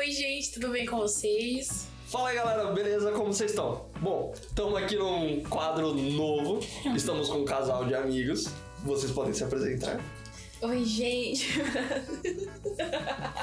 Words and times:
Oi, 0.00 0.10
gente, 0.12 0.52
tudo 0.52 0.70
bem 0.70 0.86
com 0.86 0.96
vocês? 0.96 1.86
Fala 2.06 2.30
aí, 2.30 2.36
galera, 2.36 2.64
beleza? 2.72 3.12
Como 3.12 3.34
vocês 3.34 3.50
estão? 3.50 3.84
Bom, 4.00 4.32
estamos 4.34 4.74
aqui 4.82 4.96
num 4.96 5.44
quadro 5.44 5.92
novo. 5.92 6.58
Estamos 6.96 7.28
com 7.28 7.40
um 7.40 7.44
casal 7.44 7.84
de 7.84 7.94
amigos. 7.94 8.48
Vocês 8.78 9.12
podem 9.12 9.34
se 9.34 9.44
apresentar. 9.44 10.00
Oi, 10.62 10.84
gente. 10.86 11.52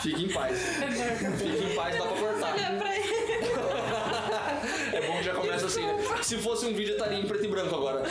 Fique 0.01 0.23
em 0.23 0.29
paz. 0.33 0.57
Fique 1.37 1.63
em 1.63 1.75
paz, 1.75 1.95
dá 1.95 2.05
pra 2.07 2.17
cortar. 2.19 2.53
Olha 2.53 2.77
pra 2.79 2.95
ele. 2.97 3.07
É 4.93 5.07
bom 5.07 5.17
que 5.19 5.23
já 5.23 5.35
começa 5.35 5.67
assim. 5.67 5.81
né? 5.85 5.93
Se 6.23 6.37
fosse 6.37 6.65
um 6.65 6.73
vídeo, 6.73 6.93
estaria 6.93 7.19
em 7.19 7.27
preto 7.27 7.45
e 7.45 7.47
branco 7.49 7.75
agora. 7.75 8.01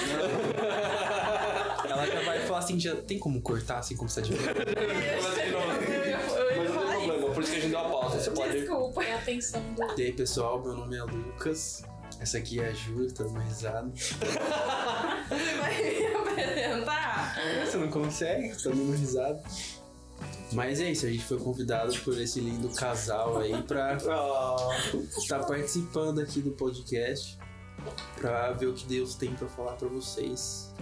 Ela 1.85 2.07
já 2.07 2.21
vai 2.21 2.39
falar 2.41 2.59
assim, 2.61 2.79
já 2.79 2.95
tem 2.95 3.19
como 3.19 3.41
cortar 3.43 3.79
assim 3.79 3.97
como 3.97 4.09
você 4.09 4.21
tá 4.21 4.29
de 4.29 4.37
Começa 4.37 5.45
de 5.45 5.51
novo. 5.51 5.67
Mas 5.67 6.75
não 6.75 6.87
tem 6.87 7.01
problema, 7.07 7.35
por 7.35 7.43
isso 7.43 7.53
que 7.53 7.59
a 7.59 7.61
gente 7.61 7.71
deu 7.71 7.81
uma 7.81 7.89
pausa. 7.91 7.96
Você 8.19 8.31
pode. 8.31 8.61
Desculpa. 8.61 9.05
É 9.05 9.13
a 9.13 9.19
atenção 9.19 9.63
do... 9.75 10.01
E 10.01 10.05
aí 10.05 10.13
pessoal, 10.13 10.63
meu 10.63 10.75
nome 10.75 10.97
é 10.97 11.03
Lucas. 11.03 11.83
Essa 12.21 12.39
aqui 12.39 12.61
é 12.61 12.69
a 12.69 12.73
Ju, 12.73 13.07
tô 13.13 13.25
dando 13.25 13.41
risada. 13.41 13.91
Você 13.95 14.15
vai 15.59 15.83
me 15.83 16.07
apresentar? 16.15 17.37
Você 17.65 17.77
não 17.77 17.89
consegue? 17.89 18.57
Tô 18.63 18.71
dando 18.71 18.93
risada. 18.97 19.43
Mas 20.53 20.81
é 20.81 20.93
isso, 20.93 21.05
a 21.05 21.11
gente 21.11 21.25
foi 21.25 21.39
convidado 21.39 21.95
por 22.01 22.19
esse 22.19 22.41
lindo 22.41 22.69
casal 22.71 23.39
aí 23.39 23.61
pra 23.63 23.97
estar 23.97 25.41
participando 25.41 26.21
aqui 26.21 26.41
do 26.41 26.53
podcast. 26.53 27.39
Pra 28.19 28.53
ver 28.53 28.67
o 28.67 28.73
que 28.73 28.87
Deus 28.87 29.15
tem 29.15 29.35
pra 29.35 29.47
falar 29.49 29.73
pra 29.73 29.89
vocês. 29.89 30.73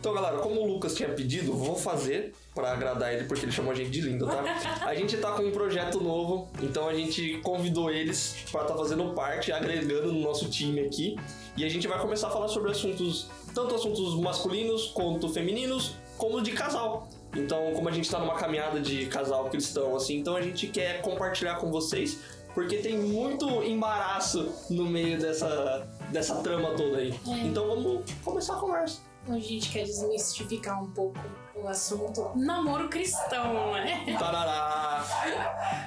Então, 0.00 0.14
galera, 0.14 0.38
como 0.38 0.60
o 0.60 0.66
Lucas 0.66 0.94
tinha 0.94 1.08
pedido, 1.08 1.52
vou 1.52 1.74
fazer 1.74 2.32
pra 2.54 2.72
agradar 2.72 3.12
ele, 3.12 3.24
porque 3.24 3.44
ele 3.44 3.52
chamou 3.52 3.72
a 3.72 3.74
gente 3.74 3.90
de 3.90 4.00
lindo, 4.00 4.26
tá? 4.26 4.42
A 4.86 4.94
gente 4.94 5.16
tá 5.16 5.32
com 5.32 5.42
um 5.42 5.50
projeto 5.50 6.00
novo, 6.00 6.48
então 6.62 6.88
a 6.88 6.94
gente 6.94 7.38
convidou 7.38 7.90
eles 7.90 8.36
pra 8.50 8.62
estar 8.62 8.76
fazendo 8.76 9.12
parte, 9.12 9.50
agregando 9.50 10.12
no 10.12 10.20
nosso 10.20 10.48
time 10.48 10.80
aqui. 10.80 11.16
E 11.56 11.64
a 11.64 11.68
gente 11.68 11.88
vai 11.88 11.98
começar 11.98 12.28
a 12.28 12.30
falar 12.30 12.46
sobre 12.46 12.70
assuntos, 12.70 13.28
tanto 13.52 13.74
assuntos 13.74 14.14
masculinos 14.20 14.86
quanto 14.86 15.28
femininos, 15.28 15.94
como 16.16 16.40
de 16.40 16.52
casal. 16.52 17.08
Então, 17.34 17.72
como 17.74 17.88
a 17.88 17.92
gente 17.92 18.08
tá 18.08 18.20
numa 18.20 18.36
caminhada 18.36 18.80
de 18.80 19.06
casal 19.06 19.50
cristão, 19.50 19.96
assim, 19.96 20.18
então 20.18 20.36
a 20.36 20.42
gente 20.42 20.68
quer 20.68 21.02
compartilhar 21.02 21.56
com 21.56 21.72
vocês, 21.72 22.18
porque 22.54 22.76
tem 22.76 22.98
muito 22.98 23.46
embaraço 23.64 24.48
no 24.70 24.84
meio 24.86 25.18
dessa, 25.18 25.88
dessa 26.12 26.36
trama 26.36 26.70
toda 26.76 26.98
aí. 26.98 27.12
É. 27.26 27.30
Então 27.46 27.66
vamos 27.66 28.04
começar 28.24 28.54
a 28.54 28.60
conversa. 28.60 29.07
A 29.28 29.38
gente 29.38 29.70
quer 29.70 29.84
desmistificar 29.84 30.82
um 30.82 30.90
pouco 30.90 31.18
o 31.54 31.66
assunto 31.68 32.32
namoro 32.36 32.88
cristão, 32.88 33.72
né? 33.72 34.16
Tarará! 34.18 35.04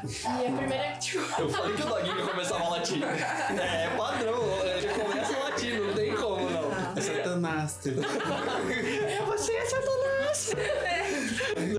E 0.03 0.47
a 0.47 0.51
primeira, 0.57 0.91
tipo... 0.97 1.41
Eu 1.41 1.49
falei 1.49 1.75
que 1.75 1.81
o 1.81 1.85
doguinho 1.85 2.27
começava 2.29 2.63
a 2.65 2.69
latir. 2.69 3.01
É, 3.03 3.85
é 3.85 3.89
padrão, 3.97 4.43
ele 4.65 4.87
começa 4.93 5.35
a 5.35 5.43
latir, 5.49 5.81
não 5.81 5.93
tem 5.93 6.15
como 6.15 6.49
não. 6.49 6.71
É 6.95 7.01
Satanás? 7.01 7.79
É, 7.87 9.21
você 9.25 9.53
é 9.53 9.65
Satanás! 9.65 10.51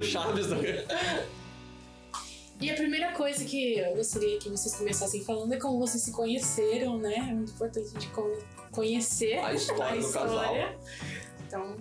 Do 0.00 0.04
Chaves, 0.04 0.46
né? 0.48 0.86
E 2.60 2.70
a 2.70 2.74
primeira 2.74 3.12
coisa 3.12 3.44
que 3.44 3.78
eu 3.78 3.94
gostaria 3.96 4.38
que 4.38 4.48
vocês 4.48 4.74
começassem 4.76 5.24
falando 5.24 5.52
é 5.52 5.58
como 5.58 5.78
vocês 5.80 6.02
se 6.02 6.12
conheceram, 6.12 6.96
né? 6.98 7.14
É 7.16 7.32
muito 7.34 7.52
importante 7.52 7.88
a 7.88 7.90
gente 8.00 8.06
co- 8.08 8.38
conhecer 8.70 9.38
A 9.38 9.52
história 9.52 10.00
do 10.00 10.06
história. 10.06 10.78
Então, 11.52 11.76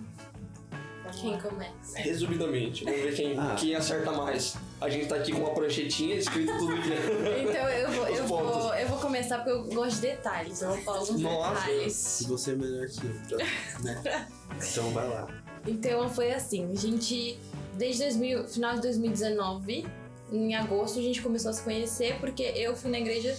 quem 1.18 1.38
começa? 1.40 1.98
Resumidamente, 1.98 2.84
vamos 2.84 3.00
ver 3.00 3.14
quem, 3.16 3.38
Ah. 3.38 3.56
quem 3.58 3.74
acerta 3.74 4.12
mais. 4.12 4.54
A 4.80 4.88
gente 4.90 5.06
tá 5.06 5.16
aqui 5.16 5.32
com 5.32 5.38
uma 5.38 5.54
pranchetinha 5.54 6.14
escrito 6.16 6.52
tudo 6.58 6.74
aqui. 6.74 6.90
Então 6.90 7.68
eu 7.70 7.90
vou, 7.90 8.06
eu, 8.06 8.24
pontos. 8.24 8.62
vou, 8.62 8.74
eu 8.74 8.88
vou 8.88 8.98
começar 8.98 9.38
porque 9.38 9.50
eu 9.50 9.64
gosto 9.74 9.94
de 9.96 10.02
detalhes. 10.02 10.60
Eu 10.60 10.68
vou 10.70 10.78
falar 10.82 10.98
alguns 10.98 11.20
Nossa. 11.20 11.60
detalhes. 11.66 12.20
E 12.20 12.24
você 12.26 12.50
é 12.52 12.54
melhor 12.54 12.86
que 12.86 13.04
eu, 13.06 13.10
então, 13.16 13.38
né? 13.82 14.28
Então 14.70 14.90
vai 14.90 15.08
lá. 15.08 15.26
Então 15.66 16.08
foi 16.10 16.32
assim, 16.32 16.70
a 16.70 16.76
gente, 16.76 17.38
desde 17.78 18.02
2000, 18.02 18.48
final 18.48 18.74
de 18.74 18.82
2019, 18.82 19.86
em 20.30 20.54
agosto, 20.54 20.98
a 20.98 21.02
gente 21.02 21.22
começou 21.22 21.50
a 21.50 21.54
se 21.54 21.62
conhecer 21.62 22.18
porque 22.20 22.42
eu 22.42 22.76
fui 22.76 22.90
na 22.90 22.98
igreja 23.00 23.34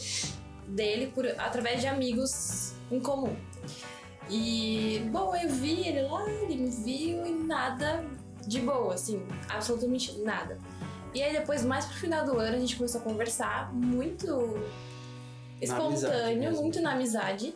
dele 0.68 1.12
por, 1.14 1.28
através 1.28 1.80
de 1.82 1.88
amigos 1.88 2.74
em 2.92 3.00
comum. 3.00 3.36
E, 4.30 5.08
bom, 5.12 5.36
eu 5.36 5.50
vi 5.50 5.88
ele 5.88 6.02
lá, 6.04 6.30
ele 6.30 6.56
me 6.56 6.70
viu 6.70 7.26
e 7.26 7.32
nada 7.32 8.04
de 8.46 8.60
boa, 8.60 8.94
assim, 8.94 9.26
absolutamente 9.50 10.20
nada. 10.22 10.58
E 11.14 11.22
aí 11.22 11.34
depois, 11.34 11.64
mais 11.64 11.86
pro 11.86 11.96
final 11.96 12.26
do 12.26 12.40
ano, 12.40 12.56
a 12.56 12.60
gente 12.60 12.76
começou 12.76 13.02
a 13.02 13.04
conversar 13.04 13.74
muito 13.74 14.58
espontâneo, 15.62 16.40
mesmo. 16.40 16.62
muito 16.62 16.82
na 16.82 16.94
amizade. 16.94 17.56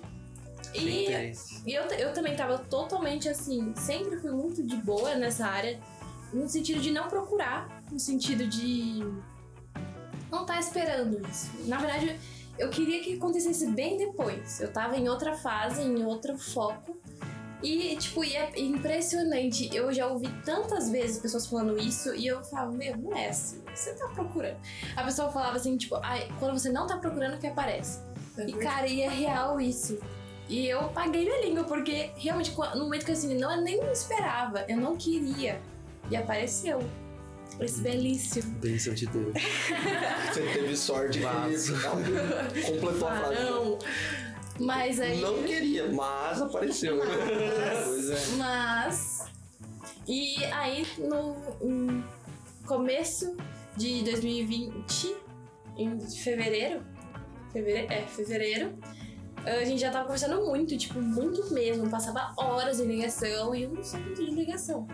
E 0.73 1.33
e 1.65 1.73
eu, 1.73 1.83
eu 1.83 2.13
também 2.13 2.35
tava 2.35 2.57
totalmente 2.57 3.27
assim, 3.27 3.73
sempre 3.75 4.17
fui 4.17 4.31
muito 4.31 4.61
de 4.61 4.75
boa 4.77 5.15
nessa 5.15 5.47
área, 5.47 5.79
no 6.33 6.47
sentido 6.47 6.79
de 6.81 6.91
não 6.91 7.07
procurar, 7.07 7.81
no 7.91 7.99
sentido 7.99 8.45
de 8.47 8.99
não 10.29 10.41
estar 10.41 10.59
esperando 10.59 11.25
isso. 11.27 11.51
Na 11.65 11.77
verdade, 11.77 12.19
eu 12.57 12.69
queria 12.69 13.01
que 13.01 13.15
acontecesse 13.15 13.67
bem 13.71 13.97
depois. 13.97 14.59
Eu 14.59 14.71
tava 14.71 14.97
em 14.97 15.07
outra 15.07 15.35
fase, 15.35 15.81
em 15.81 16.03
outro 16.03 16.37
foco. 16.37 16.97
E, 17.61 17.95
tipo, 17.97 18.23
e 18.23 18.35
é 18.35 18.51
impressionante. 18.59 19.69
Eu 19.75 19.91
já 19.91 20.07
ouvi 20.07 20.27
tantas 20.45 20.89
vezes 20.89 21.17
pessoas 21.17 21.47
falando 21.47 21.77
isso 21.77 22.13
e 22.13 22.27
eu 22.27 22.43
falava, 22.43 22.71
meu, 22.71 22.95
não 22.97 23.15
é 23.15 23.29
assim. 23.29 23.63
Você 23.73 23.93
tá 23.93 24.07
procurando. 24.09 24.57
A 24.95 25.03
pessoa 25.03 25.31
falava 25.31 25.57
assim, 25.57 25.75
tipo, 25.75 25.95
ai, 26.03 26.27
quando 26.39 26.57
você 26.57 26.69
não 26.69 26.85
tá 26.85 26.97
procurando, 26.97 27.35
o 27.35 27.39
que 27.39 27.47
aparece? 27.47 27.99
E, 28.37 28.53
cara, 28.53 28.87
e 28.87 29.01
é 29.01 29.09
real 29.09 29.59
isso. 29.59 29.97
E 30.47 30.67
eu 30.67 30.87
paguei 30.89 31.25
minha 31.25 31.41
língua, 31.41 31.63
porque 31.63 32.11
realmente, 32.15 32.55
no 32.75 32.83
momento 32.83 33.05
que 33.05 33.11
assim, 33.11 33.35
não, 33.37 33.51
eu 33.51 33.61
nem 33.61 33.79
esperava, 33.91 34.63
eu 34.67 34.77
não 34.77 34.95
queria. 34.95 35.59
E 36.09 36.15
apareceu. 36.15 36.79
Esse 37.59 37.81
belíssimo. 37.81 38.51
Bênção 38.59 38.93
de 38.93 39.07
Deus. 39.07 39.33
Você 40.31 40.41
teve 40.53 40.77
sorte 40.77 41.19
que 41.19 42.61
completou 42.61 43.07
a 43.07 43.15
frase. 43.15 43.43
Não. 43.43 43.79
Mas 44.59 44.99
aí. 44.99 45.21
Não 45.21 45.43
queria, 45.43 45.91
mas 45.91 46.41
apareceu. 46.41 46.99
Pois 47.85 48.09
é. 48.09 48.35
Mas. 48.37 49.25
E 50.07 50.43
aí, 50.45 50.85
no 50.97 51.35
começo 52.65 53.35
de 53.75 54.03
2020, 54.03 55.15
em 55.77 55.99
fevereiro. 55.99 56.81
Fevereiro? 57.51 57.93
É, 57.93 58.01
fevereiro. 58.07 58.77
A 59.45 59.63
gente 59.63 59.79
já 59.79 59.91
tava 59.91 60.05
conversando 60.05 60.45
muito, 60.45 60.77
tipo, 60.77 60.99
muito 61.01 61.53
mesmo. 61.53 61.89
Passava 61.89 62.33
horas 62.37 62.79
em 62.79 62.85
ligação 62.85 63.55
e 63.55 63.63
eu 63.63 63.69
não 63.69 63.83
sou 63.83 63.99
muito 63.99 64.25
de 64.25 64.31
ligação. 64.31 64.87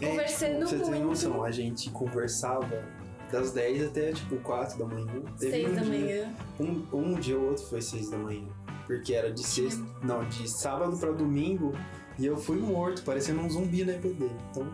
Conversando 0.00 0.58
Pra 0.58 0.66
você 0.66 0.78
ter 0.78 0.84
muito. 0.90 1.04
noção, 1.06 1.44
a 1.44 1.50
gente 1.50 1.90
conversava 1.90 2.82
das 3.30 3.52
10 3.52 3.86
até 3.86 4.12
tipo 4.12 4.36
4 4.36 4.78
da 4.78 4.84
manhã. 4.84 5.22
Teve 5.38 5.50
Seis 5.52 5.68
um 5.70 5.74
da 5.74 5.82
dia- 5.82 6.00
manhã. 6.00 6.34
Um, 6.60 6.98
um 6.98 7.14
dia 7.14 7.38
ou 7.38 7.48
outro 7.48 7.64
foi 7.66 7.80
6 7.80 8.10
da 8.10 8.16
manhã. 8.18 8.46
Porque 8.86 9.14
era 9.14 9.32
de 9.32 9.42
sexta. 9.42 9.82
Não, 10.02 10.24
de 10.28 10.48
sábado 10.50 10.96
pra 10.98 11.10
domingo. 11.10 11.72
E 12.16 12.26
eu 12.26 12.36
fui 12.36 12.56
morto, 12.56 13.02
parecendo 13.02 13.40
um 13.40 13.50
zumbi 13.50 13.84
na 13.84 13.92
EPD. 13.92 14.30
Então, 14.50 14.66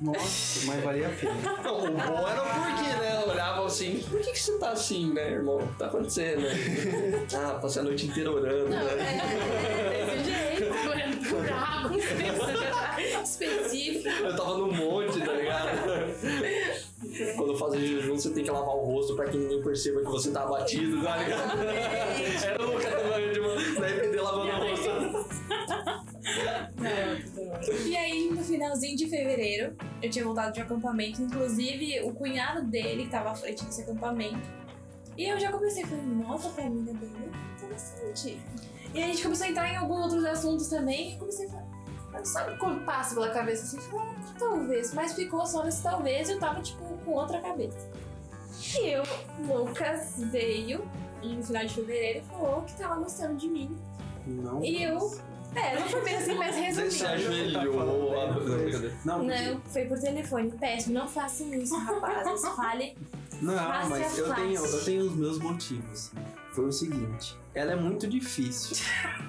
nossa, 0.00 0.66
mas 0.66 0.84
valia 0.84 1.08
a 1.08 1.10
pena. 1.10 1.34
Não, 1.64 1.78
o 1.84 1.90
bom 1.90 2.28
era 2.28 2.42
o 2.42 2.44
porquê, 2.44 2.96
né? 3.00 3.24
Olhavam 3.26 3.66
assim, 3.66 4.04
por 4.08 4.20
que, 4.20 4.30
que 4.30 4.38
você 4.38 4.56
tá 4.58 4.70
assim, 4.70 5.12
né, 5.12 5.32
irmão? 5.32 5.56
O 5.56 5.66
que 5.66 5.78
tá 5.78 5.86
acontecendo? 5.86 6.46
ah, 7.34 7.58
passei 7.60 7.82
a 7.82 7.84
noite 7.84 8.06
inteira 8.06 8.30
orando, 8.30 8.68
Não, 8.68 8.84
né? 8.84 8.92
é, 9.94 10.16
desse 10.16 10.30
jeito. 10.30 10.88
Orando 10.88 11.16
por 11.28 11.52
água. 11.52 11.96
Específico. 13.22 14.08
Eu 14.08 14.36
tava 14.36 14.58
no 14.58 14.72
monte, 14.72 15.18
tá 15.18 15.32
ligado? 15.32 15.78
Quando 17.36 17.56
faz 17.56 17.74
jejum, 17.74 18.14
você 18.16 18.30
tem 18.30 18.44
que 18.44 18.50
lavar 18.50 18.76
o 18.76 18.84
rosto 18.84 19.16
pra 19.16 19.26
que 19.26 19.36
ninguém 19.36 19.60
perceba 19.62 20.00
que 20.00 20.06
você 20.06 20.30
tá 20.30 20.42
abatido, 20.42 21.02
tá 21.02 21.16
ligado? 21.16 21.62
Era 22.44 22.62
o 22.62 22.66
Lucas 22.70 23.74
da 23.80 23.90
EPD 23.90 24.20
lavando 24.20 24.52
o 24.52 24.68
rosto. 24.68 25.35
E 27.86 27.96
aí, 27.96 28.30
no 28.30 28.42
finalzinho 28.42 28.96
de 28.96 29.08
fevereiro, 29.08 29.76
eu 30.02 30.10
tinha 30.10 30.24
voltado 30.24 30.52
de 30.52 30.60
acampamento. 30.60 31.22
Inclusive, 31.22 32.00
o 32.02 32.12
cunhado 32.12 32.64
dele 32.66 33.08
tava 33.08 33.30
à 33.30 33.34
frente 33.34 33.64
desse 33.64 33.82
acampamento. 33.82 34.48
E 35.16 35.24
eu 35.24 35.38
já 35.40 35.50
comecei 35.50 35.84
a 35.84 35.86
falar, 35.86 36.02
nossa, 36.02 36.48
a 36.48 36.50
família 36.50 36.92
dele 36.92 37.16
é 37.16 37.64
interessante. 37.64 38.38
E 38.94 38.98
aí 38.98 39.04
a 39.04 39.06
gente 39.08 39.22
começou 39.22 39.46
a 39.46 39.50
entrar 39.50 39.72
em 39.72 39.76
alguns 39.76 40.02
outros 40.02 40.24
assuntos 40.24 40.68
também. 40.68 41.10
E 41.10 41.12
eu 41.14 41.18
comecei 41.18 41.46
a 41.46 41.50
falar, 41.50 41.66
eu 42.14 42.26
sabe 42.26 42.58
quando 42.58 42.84
passa 42.84 43.14
pela 43.14 43.30
cabeça 43.30 43.64
assim? 43.64 43.76
eu 43.76 43.82
falei, 43.82 44.06
ah, 44.06 44.34
talvez. 44.38 44.94
Mas 44.94 45.14
ficou 45.14 45.46
só 45.46 45.64
nesse 45.64 45.82
talvez. 45.82 46.28
Eu 46.28 46.38
tava, 46.38 46.60
tipo, 46.60 46.82
com 47.04 47.12
outra 47.12 47.40
cabeça. 47.40 47.88
E 48.74 48.88
eu, 48.88 49.02
Lucas, 49.46 50.14
veio 50.30 50.88
em 51.22 51.42
final 51.42 51.64
de 51.64 51.74
fevereiro 51.74 52.18
e 52.20 52.22
falou 52.22 52.62
que 52.62 52.74
tava 52.76 52.96
gostando 52.96 53.36
de 53.36 53.48
mim. 53.48 53.76
Não. 54.26 54.62
E 54.62 54.82
eu. 54.82 54.98
É, 55.54 55.78
não 55.78 55.88
foi 55.88 56.02
bem 56.04 56.16
assim, 56.16 56.34
mas 56.34 56.54
Você 56.54 56.90
se 56.90 57.04
resumindo. 57.06 57.58
ajoelhou. 57.58 58.20
ah, 58.20 58.26
não, 58.32 58.40
brincadeira. 58.58 58.94
Não, 59.04 59.22
Não, 59.22 59.60
foi 59.72 59.84
por 59.86 59.98
telefone. 59.98 60.50
Péssimo, 60.52 60.94
não 60.94 61.08
façam 61.08 61.52
isso, 61.54 61.76
rapazes. 61.78 62.46
Fale 62.56 62.96
Não, 63.40 63.54
Fácil 63.56 63.90
mas 63.90 64.18
eu 64.18 64.34
tenho, 64.34 64.64
eu 64.66 64.84
tenho 64.84 65.04
os 65.06 65.16
meus 65.16 65.38
motivos. 65.38 66.10
Foi 66.52 66.64
o 66.66 66.72
seguinte, 66.72 67.36
ela 67.54 67.72
é 67.72 67.76
muito 67.76 68.06
difícil. 68.06 68.76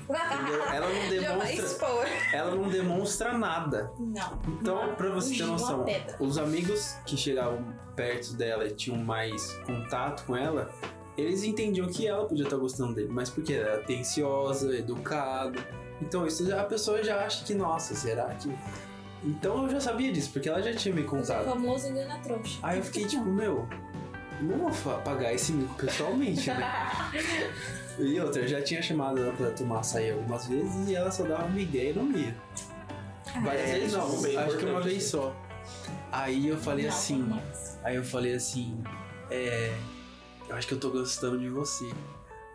entendeu? 0.09 0.63
Ela 0.63 0.87
não 0.89 1.09
demonstra, 1.09 2.07
ela 2.33 2.55
não 2.55 2.69
demonstra 2.69 3.37
nada. 3.37 3.91
Não. 3.99 4.39
Então, 4.47 4.95
pra 4.95 5.09
você 5.09 5.35
ter 5.35 5.45
noção, 5.45 5.85
os 6.19 6.37
amigos 6.37 6.95
que 7.05 7.17
chegavam 7.17 7.65
perto 7.97 8.33
dela 8.33 8.65
e 8.65 8.71
tinham 8.71 8.97
mais 8.97 9.53
contato 9.65 10.25
com 10.25 10.37
ela, 10.37 10.71
eles 11.17 11.43
entendiam 11.43 11.87
que 11.89 12.07
ela 12.07 12.25
podia 12.25 12.45
estar 12.45 12.55
gostando 12.57 12.93
dele, 12.95 13.09
mas 13.11 13.29
porque 13.29 13.53
ela 13.53 13.69
era 13.71 13.81
atenciosa, 13.81 14.73
educada. 14.77 15.59
Então, 16.01 16.25
isso 16.27 16.45
já- 16.45 16.61
a 16.61 16.65
pessoa 16.65 17.03
já 17.03 17.23
acha 17.25 17.44
que, 17.44 17.53
nossa, 17.53 17.95
será 17.95 18.25
que. 18.35 18.53
Então 19.23 19.63
eu 19.63 19.69
já 19.69 19.79
sabia 19.81 20.11
disso, 20.11 20.29
porque 20.31 20.47
ela 20.47 20.61
já 20.61 20.73
tinha 20.73 20.94
me 20.94 21.01
O 21.01 21.05
contado. 21.05 21.45
famoso 21.45 21.88
engana 21.88 22.19
trouxa. 22.19 22.59
Aí 22.61 22.77
eu 22.77 22.83
fiquei 22.83 23.05
tipo, 23.05 23.25
meu, 23.25 23.67
não 24.41 24.69
vou 24.69 24.97
pagar 24.99 25.33
esse 25.33 25.51
mico 25.51 25.73
pessoalmente, 25.75 26.47
né? 26.49 26.71
E 27.99 28.19
outra, 28.19 28.44
eu 28.44 28.47
já 28.47 28.61
tinha 28.61 28.79
chamado 28.79 29.19
ela 29.19 29.33
pra 29.33 29.49
tomar 29.49 29.79
açaí 29.79 30.11
algumas 30.11 30.45
vezes 30.45 30.88
e 30.88 30.94
ela 30.95 31.09
só 31.09 31.23
dava 31.23 31.45
uma 31.45 31.59
ideia 31.59 31.89
e 31.89 31.94
não 31.94 32.11
ia. 32.11 32.35
Várias 33.43 33.69
É, 33.71 33.73
vezes 33.79 33.93
não, 33.93 34.01
é 34.27 34.38
acho 34.38 34.57
que 34.57 34.65
uma 34.65 34.81
vez 34.81 35.03
só. 35.03 35.35
Aí 36.11 36.47
eu 36.47 36.57
falei 36.57 36.85
Não, 36.85 36.93
assim, 36.93 37.41
aí 37.83 37.95
eu 37.95 38.03
falei 38.03 38.35
assim, 38.35 38.79
é. 39.31 39.75
Eu 40.47 40.55
acho 40.55 40.67
que 40.67 40.75
eu 40.75 40.79
tô 40.79 40.91
gostando 40.91 41.39
de 41.39 41.50
você. 41.50 41.89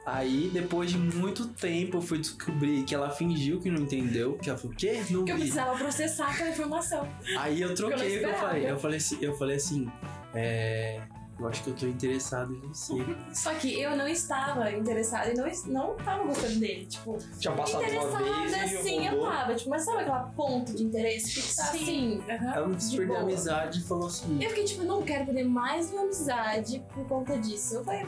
Aí, 0.04 0.50
depois 0.52 0.90
de 0.90 0.98
muito 0.98 1.46
tempo, 1.48 1.98
eu 1.98 2.02
fui 2.02 2.18
descobrir 2.18 2.82
que 2.84 2.94
ela 2.94 3.10
fingiu 3.10 3.60
que 3.60 3.70
não 3.70 3.82
entendeu. 3.82 4.36
Que 4.36 4.50
ela 4.50 4.58
falou, 4.58 4.74
o 4.74 4.76
quê? 4.76 4.94
Não 5.10 5.18
Porque 5.20 5.32
eu 5.32 5.36
vi. 5.36 5.42
precisava 5.42 5.78
processar 5.78 6.26
aquela 6.28 6.50
informação. 6.50 7.08
Aí 7.38 7.60
eu 7.62 7.74
troquei 7.74 8.16
o 8.16 8.20
que 8.20 8.26
eu 8.26 8.34
falei. 8.34 8.70
Eu 8.70 8.78
falei 8.78 8.96
assim, 8.96 9.18
eu 9.20 9.36
falei 9.36 9.56
assim, 9.56 9.88
é. 10.34 11.00
Eu 11.40 11.48
acho 11.48 11.64
que 11.64 11.70
eu 11.70 11.74
tô 11.74 11.86
interessado 11.86 12.54
em 12.54 12.60
você. 12.60 12.94
Só 13.32 13.52
que 13.54 13.80
eu 13.80 13.96
não 13.96 14.06
estava 14.06 14.70
interessada 14.70 15.32
e 15.32 15.34
não, 15.34 15.46
não 15.66 15.96
tava 15.96 16.24
gostando 16.24 16.60
dele. 16.60 16.86
Tipo, 16.86 17.18
Tinha 17.38 17.52
passado 17.54 17.82
uma 17.82 18.46
vez 18.46 18.80
sim, 18.82 19.06
eu 19.06 19.20
tava. 19.20 19.54
Tipo, 19.54 19.70
mas 19.70 19.84
sabe 19.84 20.02
aquela 20.02 20.20
ponto 20.36 20.72
de 20.72 20.84
interesse? 20.84 21.40
Que 21.40 21.56
tá 21.56 21.62
assim. 21.64 22.22
Aham. 22.28 22.52
Ela 22.54 22.68
não 22.68 22.74
quis 22.74 22.90
De 22.90 22.96
perder 22.96 23.16
a 23.16 23.20
amizade 23.20 23.80
e 23.80 23.82
falou 23.82 24.06
assim. 24.06 24.40
Eu 24.40 24.50
fiquei 24.50 24.64
tipo, 24.64 24.84
não 24.84 25.02
quero 25.02 25.24
perder 25.24 25.44
mais 25.44 25.90
uma 25.90 26.02
amizade 26.02 26.84
por 26.94 27.04
conta 27.08 27.36
disso. 27.38 27.76
Eu 27.76 27.84
falei, 27.84 28.06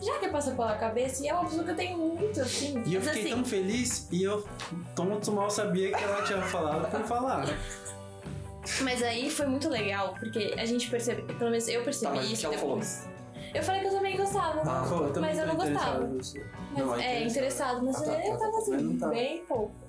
já 0.00 0.18
que 0.18 0.28
passou 0.28 0.54
pela 0.54 0.74
cabeça, 0.76 1.24
e 1.24 1.28
é 1.28 1.32
uma 1.34 1.44
pessoa 1.44 1.64
que 1.64 1.70
eu 1.70 1.76
tenho 1.76 1.98
muito, 1.98 2.40
assim. 2.40 2.82
E 2.86 2.94
eu 2.94 3.00
fiquei 3.02 3.22
assim, 3.22 3.30
tão 3.30 3.44
feliz 3.44 4.08
e 4.10 4.22
eu 4.22 4.46
tonto 4.94 5.32
mal 5.32 5.50
sabia 5.50 5.92
que 5.92 6.02
ela 6.02 6.22
tinha 6.22 6.42
falado 6.42 6.90
por 6.90 7.02
falar. 7.04 7.44
Mas 8.82 9.02
aí 9.02 9.30
foi 9.30 9.46
muito 9.46 9.68
legal, 9.68 10.14
porque 10.18 10.54
a 10.58 10.64
gente 10.64 10.90
percebe, 10.90 11.22
pelo 11.34 11.50
menos 11.50 11.68
eu 11.68 11.82
percebi 11.84 12.10
Tá, 12.12 12.16
mas 12.16 12.30
isso 12.30 12.40
que 12.40 12.46
ela 12.46 12.58
falou? 12.58 12.74
depois. 12.76 13.08
Eu 13.54 13.62
falei 13.62 13.80
que 13.80 13.86
eu 13.86 13.92
também 13.92 14.16
gostava. 14.16 14.60
Ah, 14.60 14.84
mas 14.84 14.90
eu 14.90 15.12
tô 15.12 15.20
não 15.20 15.54
interessado 15.54 15.56
gostava. 15.56 16.06
Mas 16.08 16.34
Não, 16.76 16.94
é, 16.96 17.22
interessado, 17.22 17.84
mas 17.84 17.96
Ah, 17.96 18.04
tá, 18.04 18.12
eu 18.26 18.32
tá, 18.32 18.38
tava 18.38 18.52
tá. 18.52 18.58
assim, 18.58 18.76
não 18.76 18.98
tava. 18.98 19.12
bem 19.12 19.44
pouco. 19.46 19.85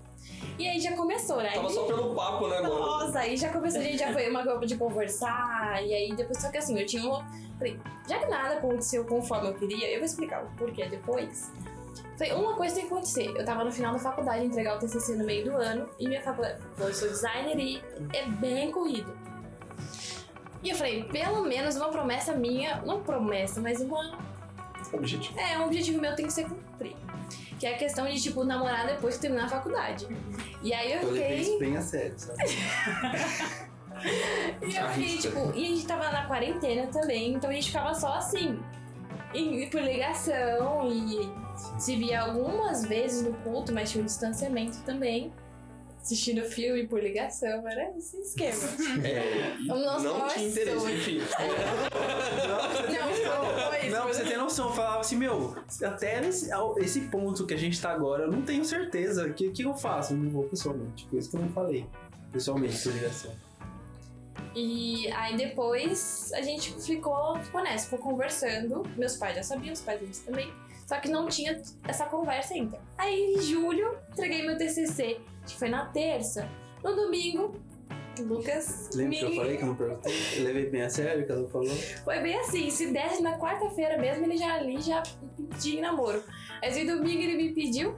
E 0.57 0.67
aí 0.67 0.79
já 0.79 0.95
começou, 0.95 1.37
né? 1.37 1.51
Tava 1.53 1.69
só 1.69 1.83
pelo 1.83 2.15
papo, 2.15 2.47
né, 2.47 2.61
mano? 2.61 2.79
Nossa, 2.79 3.19
aí 3.19 3.37
já 3.37 3.49
começou, 3.49 3.79
a 3.79 3.83
gente 3.83 3.97
já 3.97 4.11
foi 4.11 4.29
uma 4.29 4.43
grupo 4.43 4.65
de 4.65 4.75
conversar, 4.75 5.85
e 5.85 5.93
aí 5.93 6.15
depois, 6.15 6.41
só 6.41 6.49
que 6.49 6.57
assim, 6.57 6.77
eu 6.79 6.85
tinha 6.85 7.03
uma. 7.03 7.25
Falei, 7.57 7.79
já 8.07 8.19
que 8.19 8.25
nada 8.27 8.55
aconteceu 8.55 9.05
conforme 9.05 9.49
eu 9.49 9.53
queria, 9.53 9.89
eu 9.89 9.97
vou 9.97 10.05
explicar 10.05 10.43
o 10.43 10.47
porquê 10.57 10.85
depois. 10.87 11.51
Falei, 12.17 12.33
uma 12.33 12.55
coisa 12.55 12.75
tem 12.75 12.87
que 12.87 12.93
acontecer. 12.93 13.33
Eu 13.35 13.45
tava 13.45 13.63
no 13.63 13.71
final 13.71 13.93
da 13.93 13.99
faculdade, 13.99 14.45
entregar 14.45 14.77
o 14.77 14.79
TCC 14.79 15.15
no 15.15 15.25
meio 15.25 15.45
do 15.45 15.55
ano, 15.55 15.87
e 15.99 16.07
minha 16.07 16.21
faculdade, 16.21 16.59
eu 16.79 16.93
sou 16.93 17.07
designer 17.07 17.59
e 17.59 17.83
é 18.13 18.25
bem 18.25 18.71
corrido. 18.71 19.15
E 20.63 20.69
eu 20.69 20.75
falei, 20.75 21.03
pelo 21.03 21.43
menos 21.43 21.75
uma 21.75 21.89
promessa 21.89 22.33
minha, 22.33 22.81
não 22.81 23.03
promessa, 23.03 23.61
mas 23.61 23.79
uma 23.79 24.17
Objetivo. 24.91 25.39
é, 25.39 25.59
um 25.59 25.65
objetivo 25.65 26.01
meu 26.01 26.15
tem 26.15 26.25
que 26.25 26.33
ser 26.33 26.45
cumprido. 26.45 27.06
Que 27.59 27.65
é 27.65 27.73
a 27.75 27.77
questão 27.77 28.05
de, 28.07 28.21
tipo, 28.21 28.43
namorar 28.43 28.85
depois 28.85 29.15
que 29.15 29.21
terminar 29.21 29.45
a 29.45 29.49
faculdade. 29.49 30.07
E 30.61 30.73
aí 30.73 30.93
eu 30.93 31.01
Eu 31.01 31.13
fiquei. 31.13 31.37
isso 31.41 31.59
bem 31.59 31.77
a 31.77 31.81
sério, 31.81 32.13
sabe? 32.17 32.37
E 34.61 34.75
eu 34.75 34.87
fiquei, 34.89 35.17
tipo, 35.17 35.39
e 35.55 35.65
a 35.65 35.67
gente 35.69 35.87
tava 35.87 36.11
na 36.11 36.25
quarentena 36.27 36.85
também, 36.87 37.33
então 37.33 37.49
a 37.49 37.53
gente 37.53 37.67
ficava 37.69 37.95
só 37.95 38.13
assim, 38.13 38.59
em- 39.33 39.67
por 39.71 39.81
ligação 39.81 40.87
e 40.91 41.27
se 41.79 41.95
via 41.95 42.21
algumas 42.21 42.85
vezes 42.85 43.23
no 43.23 43.33
culto, 43.37 43.73
mas 43.73 43.89
tinha 43.89 44.03
um 44.03 44.05
distanciamento 44.05 44.77
também. 44.85 45.33
Assistindo 46.07 46.41
filme 46.45 46.87
por 46.87 47.03
ligação, 47.03 47.67
era 47.67 47.91
esse 47.97 48.15
esquema. 48.21 48.63
É, 49.05 49.57
Nossa, 49.65 50.03
não 50.05 50.19
nossa, 50.19 50.35
tinha 50.35 50.47
interesse, 50.49 50.89
enfim. 50.93 51.17
Não, 52.47 53.71
foi 53.71 53.89
Não, 53.89 54.03
pra 54.03 54.13
você 54.13 54.23
ter 54.23 54.37
noção, 54.37 54.69
eu 54.69 54.73
falava 54.73 55.01
assim, 55.01 55.17
meu, 55.17 55.57
até 55.83 56.25
esse, 56.25 56.49
ao- 56.49 56.79
esse 56.79 57.01
ponto 57.09 57.45
que 57.45 57.53
a 57.53 57.57
gente 57.57 57.81
tá 57.81 57.91
agora, 57.91 58.23
eu 58.23 58.31
não 58.31 58.41
tenho 58.41 58.63
certeza. 58.63 59.25
O 59.27 59.33
que, 59.33 59.49
que 59.51 59.63
eu 59.63 59.73
faço? 59.73 60.13
Eu 60.13 60.17
não 60.17 60.29
vou 60.29 60.43
pessoalmente. 60.45 61.05
Por 61.07 61.19
isso 61.19 61.29
que 61.29 61.35
eu 61.35 61.41
não 61.41 61.49
falei. 61.49 61.85
Pessoalmente, 62.31 62.81
por 62.81 62.93
ligação. 62.93 63.31
E 64.55 65.11
aí 65.11 65.35
depois 65.35 66.31
a 66.33 66.41
gente 66.41 66.71
ficou, 66.81 67.35
ficou 67.43 67.61
nessa, 67.61 67.89
ficou 67.89 67.99
conversando. 67.99 68.83
Meus 68.95 69.17
pais 69.17 69.35
já 69.35 69.43
sabiam, 69.43 69.73
os 69.73 69.81
pais 69.81 69.99
deles 69.99 70.19
também. 70.19 70.49
Só 70.87 70.97
que 71.01 71.09
não 71.09 71.27
tinha 71.27 71.61
essa 71.85 72.05
conversa 72.05 72.53
ainda. 72.53 72.79
Aí 72.97 73.35
em 73.35 73.41
julho, 73.41 73.93
entreguei 74.13 74.45
meu 74.47 74.57
TCC. 74.57 75.19
Acho 75.47 75.53
que 75.53 75.59
foi 75.59 75.69
na 75.69 75.85
terça. 75.85 76.49
No 76.83 76.93
domingo, 76.93 77.55
o 78.19 78.23
Lucas 78.23 78.89
Lembra 78.93 79.09
me... 79.09 79.17
que 79.17 79.23
eu 79.23 79.35
falei 79.35 79.55
que 79.55 79.63
eu 79.63 79.67
não 79.67 79.75
perguntei? 79.75 80.13
Eu 80.35 80.43
levei 80.43 80.69
bem 80.69 80.81
a 80.81 80.89
sério 80.89 81.23
o 81.23 81.25
que 81.25 81.31
ela 81.31 81.47
falou. 81.47 81.73
Foi 82.03 82.19
bem 82.19 82.37
assim, 82.37 82.69
se 82.69 82.91
desse 82.91 83.23
na 83.23 83.39
quarta-feira 83.39 83.97
mesmo, 83.97 84.25
ele 84.25 84.35
já 84.35 84.55
ali 84.55 84.81
já 84.81 85.01
pedia 85.37 85.79
em 85.79 85.81
namoro. 85.81 86.21
Mas 86.61 86.77
no 86.77 86.97
domingo 86.97 87.21
ele 87.21 87.37
me 87.37 87.53
pediu, 87.53 87.95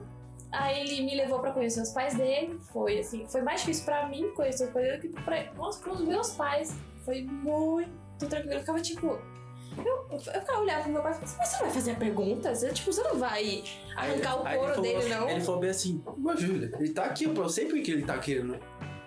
aí 0.52 0.80
ele 0.80 1.02
me 1.02 1.16
levou 1.16 1.40
pra 1.40 1.50
conhecer 1.50 1.82
os 1.82 1.90
pais 1.90 2.14
dele. 2.14 2.56
Foi 2.72 3.00
assim, 3.00 3.26
foi 3.26 3.42
mais 3.42 3.62
difícil 3.62 3.84
pra 3.84 4.08
mim 4.08 4.30
conhecer 4.36 4.66
os 4.66 4.70
pais 4.70 4.86
dele 4.86 4.98
do 4.98 5.08
que 5.08 5.22
pra, 5.24 5.52
nossa, 5.54 5.82
pros 5.82 6.02
meus 6.02 6.30
pais. 6.34 6.72
Foi 7.04 7.22
muito 7.22 8.28
tranquilo. 8.28 8.54
Eu 8.54 8.60
ficava 8.60 8.80
tipo. 8.80 9.18
Eu, 9.78 10.06
eu 10.10 10.18
ficava 10.18 10.60
olhando 10.60 10.82
pro 10.82 10.92
meu 10.92 11.02
pai 11.02 11.12
e 11.12 11.14
falava 11.14 11.24
assim, 11.24 11.36
mas 11.38 11.48
você 11.48 11.56
não 11.56 11.64
vai 11.64 11.70
fazer 11.74 11.90
a 11.92 11.94
pergunta? 11.94 12.54
Você, 12.54 12.72
tipo, 12.72 12.92
você 12.92 13.02
não 13.02 13.16
vai 13.18 13.62
arrancar 13.96 14.42
o 14.42 14.46
Aí 14.46 14.54
ele 14.54 14.58
couro 14.58 14.74
falou 14.74 14.82
dele, 14.82 14.96
assim- 14.98 15.08
não? 15.08 15.30
Ele 15.30 15.40
falou 15.40 15.60
bem 15.60 15.70
assim, 15.70 16.02
mas 16.18 16.40
Júlia, 16.40 16.70
ele 16.78 16.90
tá 16.90 17.04
aqui, 17.04 17.24
eu 17.24 17.48
sei 17.48 17.66
porque 17.66 17.90
ele 17.90 18.02
tá 18.04 18.18
querendo 18.18 18.58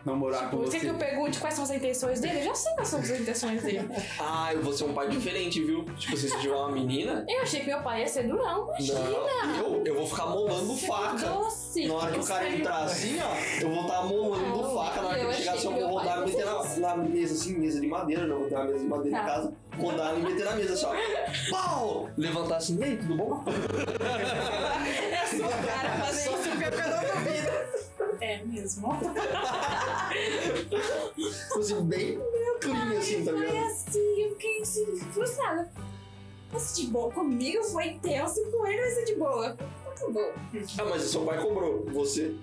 namorar 0.06 0.50
com 0.50 0.58
Tipo, 0.58 0.64
você. 0.64 0.72
você 0.72 0.80
que 0.82 0.88
eu 0.88 0.96
pergunte 0.96 1.40
quais 1.40 1.54
são 1.56 1.64
as 1.64 1.72
intenções 1.72 2.20
dele? 2.20 2.40
Eu 2.40 2.44
já 2.46 2.56
sei 2.56 2.74
quais 2.74 2.88
são 2.90 3.00
as 3.00 3.10
intenções 3.10 3.64
dele. 3.64 3.90
Ah, 4.20 4.54
eu 4.54 4.62
vou 4.62 4.74
ser 4.74 4.84
um 4.86 4.94
pai 4.94 5.08
diferente, 5.08 5.64
viu? 5.64 5.84
Tipo, 5.98 6.18
se 6.18 6.30
você 6.30 6.38
tiver 6.40 6.56
uma 6.56 6.72
menina. 6.72 7.26
Eu 7.28 7.42
achei 7.42 7.62
que 7.62 7.68
meu 7.68 7.82
pai 7.82 8.02
ia 8.02 8.08
ser 8.08 8.24
durão, 8.28 8.68
imagina. 8.70 9.00
Não, 9.00 9.58
eu, 9.58 9.84
eu 9.86 9.96
vou 9.96 10.08
ficar 10.08 10.26
molando 10.28 10.74
Você 10.74 10.88
faca. 10.88 11.28
Doce. 11.28 11.88
Na 11.88 11.94
hora 11.96 12.12
que 12.12 12.20
o 12.20 12.26
cara 12.26 12.44
Sério. 12.44 12.60
entrar 12.60 12.84
assim, 12.84 13.18
ó, 13.22 13.62
eu 13.64 13.70
vou 13.72 13.82
estar 13.82 14.02
molando 14.04 14.46
Não, 14.62 14.76
faca. 14.76 15.02
Na 15.02 15.08
hora 15.10 15.20
que 15.20 15.26
ele 15.26 15.34
chegar 15.34 15.54
assim, 15.54 15.68
eu 15.68 15.74
vou 15.88 15.98
rodar 16.00 16.18
e 16.18 16.26
meter 16.26 16.46
na, 16.46 16.64
na 16.78 16.98
mesa, 16.98 17.34
assim, 17.34 17.58
mesa 17.58 17.80
de 17.82 17.88
madeira, 17.88 18.28
não 18.28 18.40
vou 18.40 18.48
ter 18.50 18.56
uma 18.56 18.66
mesa 18.66 18.80
de 18.80 18.86
madeira 18.86 19.18
Tá. 19.18 19.24
em 19.24 19.26
casa. 19.28 19.54
Rodar 19.78 20.18
e 20.18 20.22
meter 20.22 20.46
na 20.46 20.52
mesa, 20.56 20.74
assim, 20.74 20.86
ó. 20.86 21.52
Pau! 21.52 22.10
Levantar 22.18 22.58
assim, 22.58 22.78
e 22.80 22.84
aí, 22.84 22.98
tudo 22.98 23.16
bom? 23.16 23.44
É 25.14 25.26
sua 25.38 25.50
cara 25.50 25.90
fazer 26.06 26.30
isso 26.30 26.50
É 28.24 28.42
mesmo. 28.46 28.88
Assim, 31.58 31.84
bem 31.84 32.18
clean, 32.62 32.98
assim, 32.98 33.26
tá 33.26 33.32
Foi 33.32 33.46
ligado? 33.46 33.66
assim, 33.66 34.22
eu 34.22 34.30
fiquei 34.32 34.62
assim, 34.62 34.86
frustrada. 35.12 35.70
Mas 36.52 36.76
de 36.76 36.88
boa, 36.88 37.12
comigo 37.12 37.64
foi 37.66 37.88
intenso, 37.88 38.40
com 38.52 38.66
ele 38.68 38.80
vai 38.82 38.92
ser 38.92 39.06
de 39.06 39.16
boa. 39.16 39.54
Tá 39.56 40.08
bom. 40.10 40.32
Ah, 40.80 40.86
mas 40.90 41.04
o 41.06 41.08
seu 41.10 41.26
pai 41.26 41.42
cobrou. 41.42 41.86
Você 41.94 42.36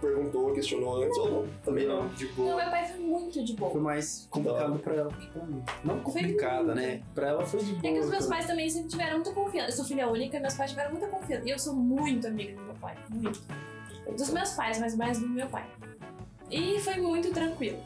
perguntou, 0.00 0.52
questionou 0.52 1.02
antes 1.02 1.16
ou 1.18 1.30
não? 1.30 1.46
Também 1.64 1.86
não. 1.86 2.08
De 2.08 2.26
Não, 2.26 2.34
boa. 2.34 2.56
meu 2.56 2.70
pai 2.70 2.86
foi 2.88 2.98
muito 3.00 3.44
de 3.44 3.56
Foi 3.56 3.68
boa. 3.70 3.80
mais 3.80 4.26
complicado 4.30 4.78
pra 4.78 4.94
ela 4.94 5.10
que 5.12 5.26
pra 5.28 5.44
mim. 5.44 5.62
Não 5.84 6.00
complicada, 6.00 6.74
né? 6.74 7.02
Pra 7.14 7.28
ela 7.28 7.46
foi 7.46 7.60
de 7.60 7.72
boa. 7.74 7.86
É 7.88 7.94
que 7.94 8.00
os 8.00 8.10
meus 8.10 8.26
pais 8.26 8.46
também 8.46 8.68
sempre 8.70 8.88
tiveram 8.88 9.16
muita 9.16 9.32
confiança. 9.32 9.70
Eu 9.70 9.76
sou 9.76 9.84
filha 9.84 10.08
única 10.08 10.36
e 10.36 10.40
meus 10.40 10.54
pais 10.54 10.70
tiveram 10.70 10.90
muita 10.90 11.06
confiança. 11.06 11.46
E 11.46 11.50
eu 11.50 11.58
sou 11.58 11.74
muito 11.74 12.26
amiga 12.26 12.54
do 12.56 12.62
meu 12.62 12.74
pai. 12.74 12.96
Muito. 13.08 13.40
Dos 14.16 14.30
meus 14.30 14.50
pais, 14.54 14.78
mas 14.78 14.96
mais 14.96 15.18
do 15.18 15.28
meu 15.28 15.48
pai. 15.48 15.66
E 16.50 16.78
foi 16.80 16.96
muito 16.96 17.32
tranquilo. 17.32 17.78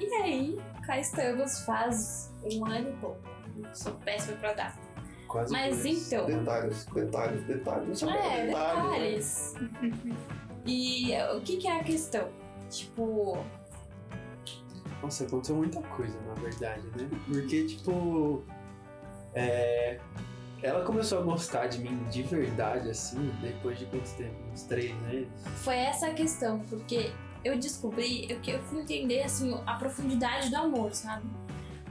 E 0.00 0.06
aí, 0.14 0.60
cá 0.86 0.98
estamos 0.98 1.60
faz 1.60 2.32
um 2.52 2.64
ano 2.66 2.88
e 2.90 2.92
pouco. 2.94 3.20
Sou 3.74 3.92
péssima 3.94 4.36
pra 4.38 4.52
dar. 4.54 4.78
Quase 5.28 5.52
Mas 5.52 5.82
dois. 5.82 6.06
então. 6.12 6.26
Detalhes, 6.26 6.86
detalhes, 6.86 7.44
detalhes. 7.44 8.02
Não 8.02 8.10
É, 8.10 8.46
detalhes. 8.46 9.54
detalhes. 9.54 9.54
e 10.66 11.12
eh, 11.12 11.32
o 11.34 11.40
que, 11.40 11.56
que 11.58 11.68
é 11.68 11.78
a 11.80 11.84
questão? 11.84 12.28
Tipo, 12.68 13.38
Nossa, 15.02 15.24
aconteceu 15.24 15.56
muita 15.56 15.80
coisa, 15.82 16.18
na 16.22 16.34
verdade, 16.34 16.82
né? 16.96 17.08
Porque, 17.28 17.66
tipo. 17.66 18.42
É. 19.34 20.00
Ela 20.62 20.84
começou 20.84 21.18
a 21.18 21.22
gostar 21.22 21.66
de 21.68 21.78
mim 21.78 22.04
de 22.10 22.22
verdade, 22.22 22.90
assim, 22.90 23.32
depois 23.40 23.78
de 23.78 23.86
quanto 23.86 24.10
tempo? 24.16 24.34
Uns 24.52 24.62
três 24.64 24.94
meses. 25.02 25.28
foi 25.56 25.76
essa 25.76 26.08
a 26.08 26.14
questão, 26.14 26.58
porque 26.68 27.10
eu 27.44 27.58
descobri, 27.58 28.30
eu, 28.30 28.40
que 28.40 28.50
eu 28.50 28.62
fui 28.64 28.80
entender 28.80 29.22
assim, 29.22 29.58
a 29.66 29.74
profundidade 29.74 30.50
do 30.50 30.56
amor, 30.56 30.92
sabe? 30.92 31.26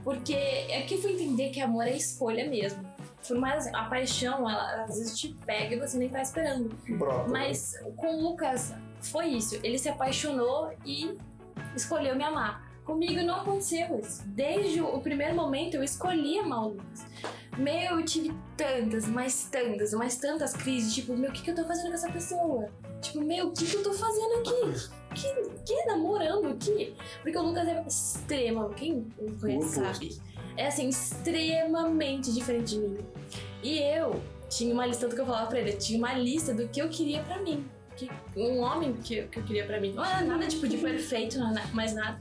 Porque 0.04 0.32
é 0.34 0.82
que 0.82 0.94
eu 0.94 1.02
fui 1.02 1.12
entender 1.12 1.50
que 1.50 1.60
amor 1.60 1.86
é 1.86 1.96
escolha 1.96 2.48
mesmo. 2.48 2.88
Por 3.26 3.36
mais 3.38 3.66
a 3.74 3.84
paixão, 3.84 4.48
ela 4.48 4.84
às 4.84 4.96
vezes 4.96 5.18
te 5.18 5.34
pega 5.44 5.74
e 5.74 5.78
você 5.78 5.98
nem 5.98 6.08
tá 6.08 6.22
esperando. 6.22 6.74
Brota. 6.96 7.30
Mas 7.30 7.74
com 7.96 8.16
o 8.16 8.22
Lucas 8.30 8.72
foi 9.00 9.26
isso. 9.26 9.58
Ele 9.62 9.78
se 9.78 9.88
apaixonou 9.88 10.72
e 10.86 11.18
escolheu 11.76 12.16
me 12.16 12.24
amar. 12.24 12.70
Comigo 12.84 13.22
não 13.22 13.36
aconteceu 13.36 13.98
isso. 13.98 14.22
Desde 14.26 14.80
o 14.80 14.98
primeiro 15.00 15.34
momento 15.34 15.74
eu 15.74 15.82
escolhi 15.82 16.38
amar 16.38 16.64
o 16.64 16.68
Lucas. 16.70 17.04
Meu, 17.60 17.98
eu 18.00 18.04
tive 18.04 18.32
tantas, 18.56 19.06
mais 19.06 19.44
tantas, 19.44 19.92
mais 19.92 20.16
tantas 20.16 20.52
crises. 20.54 20.94
Tipo, 20.94 21.16
meu, 21.16 21.30
o 21.30 21.32
que, 21.32 21.42
que 21.42 21.50
eu 21.50 21.54
tô 21.54 21.64
fazendo 21.64 21.88
com 21.88 21.94
essa 21.94 22.10
pessoa? 22.10 22.68
Tipo, 23.02 23.20
meu, 23.22 23.48
o 23.48 23.52
que, 23.52 23.66
que 23.66 23.76
eu 23.76 23.82
tô 23.82 23.92
fazendo 23.92 24.34
aqui? 24.40 24.88
Que, 25.14 25.48
que 25.66 25.84
namorando 25.86 26.46
aqui? 26.48 26.94
Porque 27.22 27.36
o 27.36 27.42
Lucas 27.42 27.68
é 27.68 27.84
extremo. 27.86 28.70
Quem 28.70 29.06
me 29.20 29.32
conhece 29.40 29.68
sabe. 29.74 30.18
É 30.56 30.66
assim, 30.68 30.88
extremamente 30.88 32.32
diferente 32.32 32.74
de 32.74 32.78
mim. 32.80 32.98
E 33.62 33.78
eu 33.78 34.20
tinha 34.48 34.72
uma 34.72 34.86
lista 34.86 35.06
do 35.08 35.14
que 35.14 35.20
eu 35.20 35.26
falava 35.26 35.46
pra 35.48 35.60
ele. 35.60 35.72
Eu 35.72 35.78
tinha 35.78 35.98
uma 35.98 36.14
lista 36.14 36.54
do 36.54 36.66
que 36.68 36.80
eu 36.80 36.88
queria 36.88 37.22
pra 37.22 37.38
mim. 37.42 37.64
Que, 37.96 38.08
um 38.36 38.60
homem 38.60 38.94
que, 38.94 39.16
eu- 39.16 39.28
que 39.28 39.38
eu 39.40 39.42
queria 39.44 39.66
pra 39.66 39.78
mim. 39.80 39.92
Não 39.92 40.04
era 40.04 40.24
nada 40.24 40.46
tipo 40.46 40.66
de 40.66 40.78
perfeito, 40.78 41.38
não 41.38 41.50
era 41.54 41.66
mais 41.74 41.92
nada. 41.94 42.18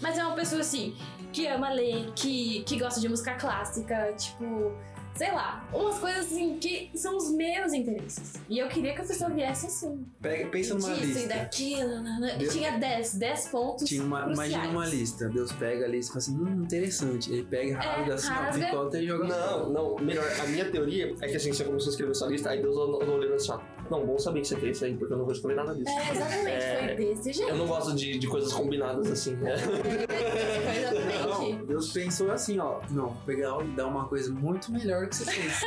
Mas 0.00 0.16
é 0.16 0.24
uma 0.24 0.34
pessoa 0.34 0.60
assim, 0.62 0.96
que 1.38 1.46
ama 1.46 1.70
ler, 1.70 2.10
que, 2.16 2.64
que 2.64 2.76
gosta 2.78 3.00
de 3.00 3.08
música 3.08 3.34
clássica, 3.34 4.12
tipo, 4.14 4.72
sei 5.14 5.30
lá, 5.30 5.64
umas 5.72 5.96
coisas 5.98 6.26
assim 6.26 6.58
que 6.58 6.90
são 6.96 7.16
os 7.16 7.30
meus 7.30 7.72
interesses. 7.72 8.34
E 8.48 8.58
eu 8.58 8.66
queria 8.68 8.92
que 8.92 9.02
a 9.02 9.04
pessoa 9.04 9.30
viesse 9.30 9.66
assim. 9.66 10.04
Pega, 10.20 10.48
pensa 10.48 10.74
numa 10.74 10.92
disso 10.94 11.04
e 11.04 11.12
lista. 11.22 11.28
daquilo. 11.28 11.88
nanana. 12.02 12.34
Deus- 12.38 12.52
Tinha 12.52 12.76
10, 12.76 13.14
10 13.14 13.48
pontos. 13.48 13.88
Tinha 13.88 14.02
uma, 14.02 14.24
cruciais. 14.24 14.50
imagina 14.52 14.72
uma 14.72 14.86
lista. 14.86 15.28
Deus 15.28 15.52
pega 15.52 15.84
a 15.84 15.88
lista 15.88 16.10
e 16.10 16.12
fala 16.12 16.18
assim, 16.38 16.42
hum, 16.58 16.62
interessante. 16.64 17.32
Ele 17.32 17.44
pega 17.44 17.68
e 17.68 17.72
rasga 17.72 18.14
assim, 18.14 18.28
ó, 18.28 18.32
É, 18.32 18.34
rasga. 18.46 18.64
picota 18.66 18.98
e 19.00 19.06
joga 19.06 19.24
Não, 19.28 19.70
não, 19.70 19.96
melhor. 20.00 20.24
A 20.42 20.46
minha 20.48 20.70
teoria 20.70 21.14
é 21.20 21.28
que 21.28 21.36
assim, 21.36 21.52
você 21.52 21.62
começou 21.64 21.88
a 21.88 21.90
escrever 21.90 22.14
sua 22.16 22.28
lista, 22.28 22.50
aí 22.50 22.60
Deus 22.60 22.76
andou 22.76 23.16
olhando 23.16 23.34
assim, 23.34 23.52
ó. 23.52 23.60
Não, 23.90 24.04
bom 24.04 24.18
saber 24.18 24.40
que 24.42 24.48
você 24.48 24.56
quer 24.56 24.70
isso 24.70 24.84
aí, 24.84 24.94
porque 24.96 25.12
eu 25.14 25.18
não 25.18 25.24
vou 25.24 25.32
escolher 25.32 25.54
nada 25.54 25.74
disso. 25.74 25.88
É, 25.90 26.10
exatamente, 26.10 26.48
É. 26.48 26.94
foi 26.96 27.04
desse 27.06 27.32
jeito. 27.32 27.50
Eu 27.50 27.56
não 27.56 27.66
gosto 27.66 27.94
de, 27.94 28.18
de 28.18 28.26
coisas 28.26 28.52
combinadas 28.52 29.10
assim, 29.10 29.34
né? 29.36 29.54
Exatamente. 29.54 31.26
Não, 31.26 31.64
Deus 31.66 31.92
pensou 31.92 32.30
assim, 32.30 32.58
ó. 32.58 32.80
Não, 32.90 33.08
vou 33.08 33.16
pegar 33.26 33.56
e 33.64 33.68
dar 33.68 33.86
uma 33.86 34.06
coisa 34.06 34.32
muito 34.32 34.70
melhor 34.72 35.08
que 35.08 35.16
você 35.16 35.24
fez. 35.30 35.60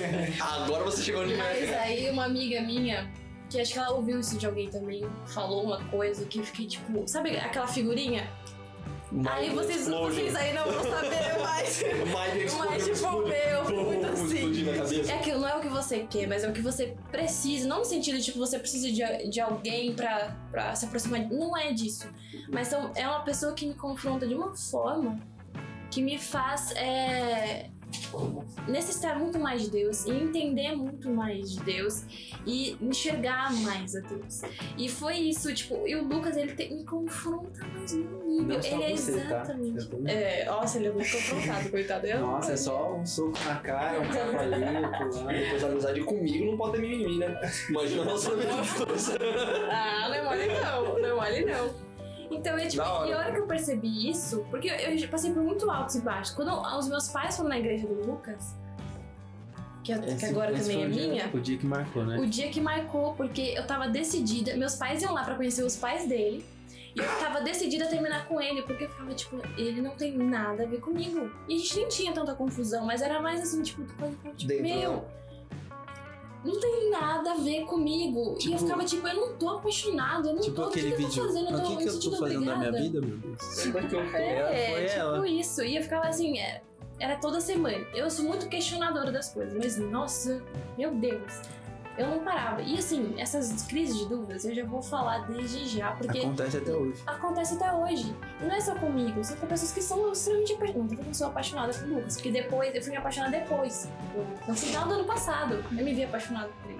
né? 0.00 0.32
Agora 0.40 0.84
você 0.84 1.02
chegou 1.02 1.22
onde 1.22 1.34
Mas 1.36 1.62
é. 1.70 1.78
aí 1.78 2.10
uma 2.10 2.24
amiga 2.24 2.60
minha, 2.62 3.10
que 3.50 3.60
acho 3.60 3.72
que 3.72 3.78
ela 3.78 3.90
ouviu 3.92 4.18
isso 4.20 4.36
de 4.38 4.46
alguém 4.46 4.68
também, 4.68 5.04
falou 5.26 5.64
uma 5.64 5.82
coisa 5.84 6.24
que 6.24 6.38
eu 6.38 6.44
fiquei 6.44 6.66
tipo, 6.66 7.06
sabe 7.06 7.36
aquela 7.36 7.66
figurinha? 7.66 8.28
aí 9.28 9.50
vocês, 9.50 9.88
vocês 9.88 10.34
aí 10.34 10.52
não 10.52 10.64
vão 10.64 10.82
saber 10.82 11.38
mais. 11.40 11.84
Mas 12.12 12.84
tipo, 12.84 13.22
meu, 13.22 13.64
foi 13.64 13.84
muito 13.84 14.06
assim. 14.06 14.35
É 15.08 15.14
aquilo, 15.14 15.40
não 15.40 15.48
é 15.48 15.56
o 15.56 15.60
que 15.60 15.68
você 15.68 16.00
quer, 16.00 16.26
mas 16.26 16.42
é 16.44 16.48
o 16.48 16.52
que 16.52 16.60
você 16.60 16.96
precisa. 17.10 17.68
Não 17.68 17.78
no 17.80 17.84
sentido, 17.84 18.20
tipo, 18.20 18.38
você 18.38 18.58
precisa 18.58 18.90
de, 18.90 19.28
de 19.30 19.40
alguém 19.40 19.94
pra, 19.94 20.36
pra 20.50 20.74
se 20.74 20.84
aproximar. 20.86 21.20
de- 21.24 21.34
Não 21.34 21.56
é 21.56 21.72
disso. 21.72 22.08
Mas 22.52 22.72
é 22.72 23.06
uma 23.08 23.20
pessoa 23.20 23.52
que 23.52 23.66
me 23.66 23.74
confronta 23.74 24.26
de 24.26 24.34
uma 24.34 24.54
forma 24.56 25.18
que 25.90 26.02
me 26.02 26.18
faz 26.18 26.72
é, 26.72 27.70
necessitar 28.68 29.18
muito 29.18 29.38
mais 29.38 29.62
de 29.62 29.70
Deus 29.70 30.04
e 30.06 30.10
entender 30.10 30.74
muito 30.74 31.10
mais 31.10 31.52
de 31.52 31.60
Deus 31.62 32.04
e 32.46 32.76
enxergar 32.80 33.52
mais 33.62 33.94
a 33.94 34.00
Deus. 34.00 34.42
E 34.76 34.88
foi 34.88 35.16
isso, 35.16 35.52
tipo, 35.54 35.86
e 35.86 35.94
o 35.96 36.04
Lucas, 36.06 36.36
ele 36.36 36.52
te- 36.54 36.72
me 36.74 36.84
confronta 36.84 37.64
mais 37.66 37.92
no 37.92 38.24
nível. 38.24 38.60
Ele 38.62 38.82
é 38.84 38.96
você, 38.96 39.12
tá? 39.12 39.18
exatamente. 39.24 39.86
Também. 39.88 40.14
É, 40.14 40.44
nossa, 40.46 40.78
ele 40.78 40.88
é 40.88 40.92
muito 40.92 41.10
confrontado, 41.12 41.70
coitado. 41.70 42.06
Eu, 42.06 42.20
Nossa, 42.20 42.52
é 42.52 42.56
só 42.56 42.94
um 42.94 43.06
soco 43.06 43.38
na 43.44 43.56
cara, 43.56 44.00
um 44.00 44.08
cavalinho, 44.08 44.90
pular. 45.10 45.32
Depois 45.32 45.64
a 45.64 45.66
amizade 45.68 46.00
comigo 46.02 46.46
não 46.50 46.56
pode 46.56 46.72
ter 46.72 46.80
mimimi, 46.82 47.18
né? 47.18 47.40
Imagina 47.70 48.02
o 48.02 48.04
relacionamento 48.04 48.56
dos 48.86 48.86
dois. 48.86 49.10
Ah, 49.70 50.06
não 50.08 50.14
é 50.14 50.22
mole 50.22 50.46
não, 50.46 50.98
não 50.98 51.06
é 51.08 51.14
mole 51.14 51.44
não. 51.44 51.85
Então, 52.30 52.58
eu, 52.58 52.68
tipo, 52.68 52.82
Da 52.82 52.92
hora. 52.92 53.08
e 53.08 53.12
a 53.12 53.18
hora 53.18 53.32
que 53.32 53.38
eu 53.38 53.46
percebi 53.46 54.10
isso, 54.10 54.44
porque 54.50 54.68
eu, 54.68 54.74
eu 54.74 55.08
passei 55.08 55.32
por 55.32 55.42
muito 55.42 55.70
altos 55.70 55.94
e 55.96 56.00
baixos. 56.00 56.34
Quando 56.34 56.50
os 56.78 56.88
meus 56.88 57.08
pais 57.08 57.36
foram 57.36 57.48
na 57.50 57.58
igreja 57.58 57.86
do 57.86 57.94
Lucas, 58.06 58.54
que, 59.84 59.96
que 59.98 60.04
Esse- 60.10 60.26
agora 60.26 60.52
esse 60.52 60.62
também 60.70 60.84
é 60.84 60.88
dia- 60.88 61.08
minha, 61.08 61.30
O 61.32 61.40
dia 61.40 61.58
que 61.58 61.66
marcou, 61.66 62.04
né? 62.04 62.18
o 62.18 62.26
dia 62.26 62.48
que 62.50 62.60
marcou, 62.60 63.14
porque 63.14 63.54
eu 63.56 63.66
tava 63.66 63.88
decidida, 63.88 64.56
meus 64.56 64.74
pais 64.74 65.02
iam 65.02 65.12
lá 65.14 65.22
pra 65.24 65.34
conhecer 65.36 65.62
os 65.64 65.76
pais 65.76 66.08
dele, 66.08 66.44
e 66.94 66.98
eu 66.98 67.04
tava 67.20 67.40
decidida 67.42 67.84
a 67.84 67.88
terminar 67.88 68.26
com 68.26 68.40
ele, 68.40 68.62
porque 68.62 68.84
eu 68.84 68.88
ficava, 68.90 69.14
tipo, 69.14 69.36
ele 69.56 69.80
não 69.80 69.92
tem 69.92 70.16
nada 70.16 70.64
a 70.64 70.66
ver 70.66 70.80
comigo. 70.80 71.30
E 71.46 71.54
a 71.54 71.58
gente 71.58 71.76
nem 71.76 71.88
tinha 71.88 72.12
tanta 72.12 72.34
confusão, 72.34 72.84
mas 72.86 73.00
era 73.02 73.20
mais 73.20 73.40
assim, 73.42 73.62
tipo, 73.62 73.84
tipo, 74.34 74.62
meu? 74.62 75.04
Não 76.46 76.60
tem 76.60 76.90
nada 76.90 77.32
a 77.32 77.34
ver 77.36 77.64
comigo. 77.64 78.20
e 78.20 78.28
eu 78.32 78.34
Tipo- 78.36 78.58
ficava, 78.58 78.84
tipo, 78.84 79.06
eu 79.08 79.14
não 79.14 79.36
tô 79.36 79.48
apaixonado, 79.50 80.28
eu 80.28 80.34
não 80.34 80.40
Tipo 80.42 80.56
tô, 80.62 80.68
aquele 80.68 80.88
o 80.88 80.90
que, 80.90 80.96
que 80.96 81.02
eu 81.02 81.08
vídeo. 81.08 81.22
tô 81.22 81.28
fazendo? 81.28 81.50
Eu 81.50 81.56
O 81.56 81.60
tô 81.60 81.66
que, 81.68 81.70
me 81.70 81.82
que 81.82 81.88
eu 81.88 81.92
sentindo 81.92 82.10
tô 82.12 82.18
fazendo 82.18 82.44
da 82.44 82.56
minha 82.56 82.68
obrigada." 82.70 82.82
vida, 82.82 83.00
meu 83.06 83.16
Deus? 83.18 83.66
Onde 83.66 83.68
é 83.78 83.80
que 83.82 83.86
eu 83.86 83.90
tô? 83.90 84.16
Ela 84.16 84.50
É, 84.54 84.70
foi 84.72 84.84
tipo 84.86 84.98
ela. 84.98 85.28
isso. 85.28 85.62
E 85.62 85.76
eu 85.76 85.82
ficava 85.82 86.06
assim, 86.08 86.38
é, 86.38 86.62
era 86.98 87.16
toda 87.16 87.40
semana. 87.40 87.84
Eu 87.94 88.08
sou 88.10 88.24
muito 88.24 88.48
questionadora 88.48 89.10
das 89.12 89.28
coisas, 89.32 89.52
mas 89.54 89.76
nossa, 89.78 90.42
meu 90.78 90.94
Deus. 90.94 91.40
Eu 91.96 92.08
não 92.08 92.18
parava. 92.22 92.60
E 92.60 92.78
assim, 92.78 93.14
essas 93.18 93.62
crises 93.62 93.98
de 93.98 94.08
dúvidas 94.08 94.44
eu 94.44 94.54
já 94.54 94.64
vou 94.64 94.82
falar 94.82 95.26
desde 95.26 95.66
já, 95.66 95.92
porque 95.92 96.18
Acontece 96.18 96.58
até 96.58 96.72
hoje. 96.72 97.02
acontece 97.06 97.54
até 97.54 97.72
hoje. 97.72 98.16
E 98.40 98.44
não 98.44 98.54
é 98.54 98.60
só 98.60 98.74
comigo, 98.74 99.24
são 99.24 99.36
com 99.36 99.46
pessoas 99.46 99.72
que 99.72 99.80
são 99.80 100.12
extremamente 100.12 100.52
apaixonadas. 100.52 101.06
Eu 101.06 101.14
sou 101.14 101.26
apaixonada 101.28 101.72
por 101.72 101.88
Lucas, 101.88 102.14
porque 102.14 102.30
depois, 102.30 102.74
eu 102.74 102.82
fui 102.82 102.90
me 102.90 102.96
apaixonar 102.98 103.30
depois. 103.30 103.88
No 104.46 104.54
final 104.54 104.86
do 104.86 104.94
ano 104.94 105.04
passado, 105.04 105.64
eu 105.76 105.84
me 105.84 105.94
vi 105.94 106.04
apaixonada 106.04 106.48
por 106.62 106.70
ele. 106.70 106.76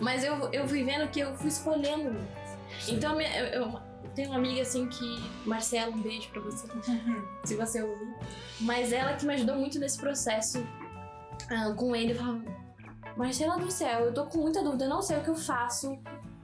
Mas 0.00 0.24
eu, 0.24 0.36
eu 0.52 0.66
fui 0.68 0.84
vendo 0.84 1.08
que 1.08 1.20
eu 1.20 1.34
fui 1.36 1.48
escolhendo 1.48 2.08
o 2.08 2.12
Lucas. 2.12 2.88
Então, 2.88 3.20
eu, 3.20 3.46
eu 3.46 3.80
tenho 4.14 4.30
uma 4.30 4.38
amiga 4.38 4.62
assim 4.62 4.86
que. 4.88 5.22
Marcela, 5.46 5.90
um 5.90 6.00
beijo 6.00 6.28
pra 6.30 6.40
você, 6.42 6.66
se 7.44 7.56
você 7.56 7.82
ouvir. 7.82 8.14
Mas 8.60 8.92
ela 8.92 9.14
que 9.14 9.26
me 9.26 9.34
ajudou 9.34 9.56
muito 9.56 9.78
nesse 9.78 9.98
processo 9.98 10.66
ah, 11.50 11.72
com 11.76 11.94
ele. 11.94 12.12
Eu 12.12 12.16
falava, 12.16 12.42
Marcela 13.16 13.58
do 13.58 13.70
céu, 13.70 14.00
eu 14.06 14.14
tô 14.14 14.24
com 14.26 14.38
muita 14.38 14.62
dúvida, 14.62 14.84
eu 14.84 14.88
não 14.90 15.02
sei 15.02 15.18
o 15.18 15.22
que 15.22 15.28
eu 15.30 15.34
faço. 15.34 15.96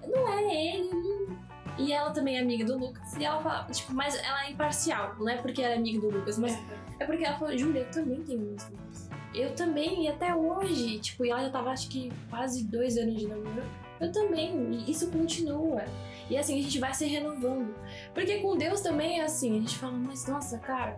Não 0.07 0.29
é 0.29 0.43
ele, 0.75 0.91
não- 0.91 1.37
E 1.79 1.93
ela 1.93 2.11
também 2.11 2.39
é 2.39 2.41
amiga 2.41 2.65
do 2.65 2.79
Lucas. 2.79 3.15
E 3.17 3.25
ela 3.25 3.39
fala, 3.43 3.65
tipo, 3.65 3.93
mas 3.93 4.15
ela 4.17 4.47
é 4.47 4.51
imparcial. 4.51 5.15
Não 5.19 5.29
é 5.29 5.37
porque 5.37 5.61
ela 5.63 5.75
é 5.75 5.77
amiga 5.77 6.01
do 6.01 6.09
Lucas, 6.11 6.39
mas 6.39 6.59
é 6.99 7.05
porque 7.05 7.23
ela 7.25 7.39
falou, 7.39 7.57
Júlia, 7.57 7.81
eu 7.83 7.91
também 7.91 8.23
tenho 8.23 8.41
meus 8.41 8.65
dúvidas. 8.65 9.11
Eu 9.35 9.55
também, 9.55 10.05
e 10.05 10.09
até 10.09 10.35
hoje. 10.35 10.99
Tipo, 11.01 11.27
e 11.27 11.31
ela 11.31 11.43
já 11.43 11.51
tava, 11.51 11.71
acho 11.71 11.89
que, 11.91 12.11
quase 12.31 12.65
dois 12.65 12.97
anos 12.97 13.17
de 13.17 13.27
namoro. 13.29 13.63
Eu 14.01 14.11
também, 14.11 14.73
e 14.73 14.91
isso 14.91 15.11
continua. 15.11 15.85
E 16.31 16.37
assim, 16.39 16.59
a 16.59 16.63
gente 16.63 16.79
vai 16.79 16.95
se 16.95 17.05
renovando. 17.07 17.75
Porque 18.15 18.39
com 18.39 18.57
Deus 18.57 18.81
também 18.81 19.21
é 19.21 19.25
assim, 19.25 19.59
a 19.59 19.61
gente 19.61 19.77
fala, 19.77 19.93
mas 19.93 20.27
nossa, 20.27 20.59
cara, 20.59 20.97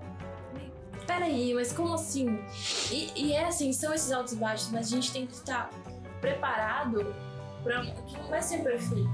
peraí, 1.08 1.54
mas 1.54 1.72
como 1.72 1.94
assim? 1.94 2.38
E, 2.92 3.10
e 3.16 3.32
é 3.32 3.46
assim, 3.46 3.72
são 3.72 3.92
esses 3.94 4.12
altos 4.12 4.34
e 4.34 4.36
baixos, 4.36 4.70
mas 4.70 4.86
a 4.88 4.90
gente 4.90 5.10
tem 5.10 5.26
que 5.26 5.32
estar 5.32 5.70
preparado 6.20 7.14
para 7.64 7.80
que 7.80 8.16
não 8.18 8.28
vai 8.28 8.42
ser 8.42 8.62
perfeito. 8.62 9.08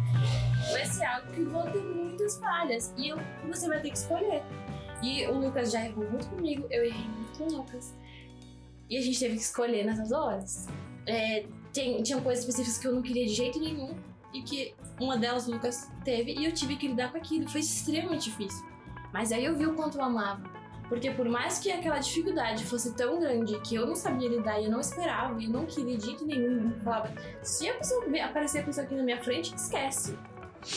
Vai 0.73 0.85
ser 0.87 1.05
algo 1.05 1.33
que 1.33 1.43
vão 1.45 1.63
ter 1.71 1.81
muitas 1.81 2.37
falhas. 2.39 2.93
E 2.99 3.13
você 3.47 3.69
vai 3.69 3.81
ter 3.81 3.91
que 3.91 3.97
escolher. 3.97 4.43
E 5.03 5.25
o 5.27 5.39
Lucas 5.39 5.71
já 5.71 5.85
errou 5.85 6.11
muito 6.11 6.27
comigo, 6.29 6.67
eu 6.69 6.85
errei 6.85 7.09
muito 7.09 7.39
com 7.39 7.45
o 7.45 7.57
Lucas. 7.59 7.95
E 8.91 8.99
a 8.99 9.01
gente 9.01 9.19
teve 9.19 9.37
que 9.37 9.43
escolher 9.43 9.85
nessas 9.85 10.11
horas. 10.11 10.67
É, 11.07 11.47
tem, 11.73 12.03
tinham 12.03 12.21
coisas 12.21 12.45
específicas 12.45 12.79
que 12.79 12.87
eu 12.87 12.93
não 12.93 13.03
queria 13.03 13.25
de 13.25 13.35
jeito 13.35 13.59
nenhum. 13.61 13.97
E 14.33 14.43
que 14.43 14.75
uma 15.01 15.17
delas 15.17 15.47
o 15.47 15.53
Lucas 15.53 15.89
teve. 16.05 16.35
E 16.35 16.45
eu 16.45 16.53
tive 16.53 16.77
que 16.77 16.89
lidar 16.89 17.13
com 17.13 17.19
aquilo. 17.19 17.49
Foi 17.49 17.61
extremamente 17.61 18.31
difícil. 18.31 18.67
Mas 19.13 19.31
aí 19.31 19.45
eu 19.45 19.57
vi 19.57 19.67
o 19.67 19.75
quanto 19.75 19.99
eu 19.99 20.05
amava. 20.05 20.54
Porque 20.89 21.11
por 21.11 21.29
mais 21.29 21.59
que 21.59 21.73
aquela 21.73 21.99
dificuldade 21.99 22.65
fosse 22.65 22.95
tão 22.95 23.19
grande 23.19 23.59
que 23.61 23.75
eu 23.75 23.87
não 23.87 23.95
sabia 23.95 24.29
lidar 24.29 24.61
e 24.61 24.65
eu 24.65 24.71
não 24.71 24.81
esperava 24.81 25.41
e 25.43 25.49
não 25.49 25.65
queria 25.65 25.97
de 25.97 26.25
nenhum, 26.25 26.71
eu 26.71 26.81
falava, 26.81 27.11
se 27.43 27.69
a 27.69 27.75
pessoa 27.75 28.05
aparecer 28.25 28.61
a 28.61 28.63
pessoa 28.63 28.85
aqui 28.85 28.95
na 28.95 29.03
minha 29.03 29.23
frente, 29.23 29.55
esquece. 29.55 30.17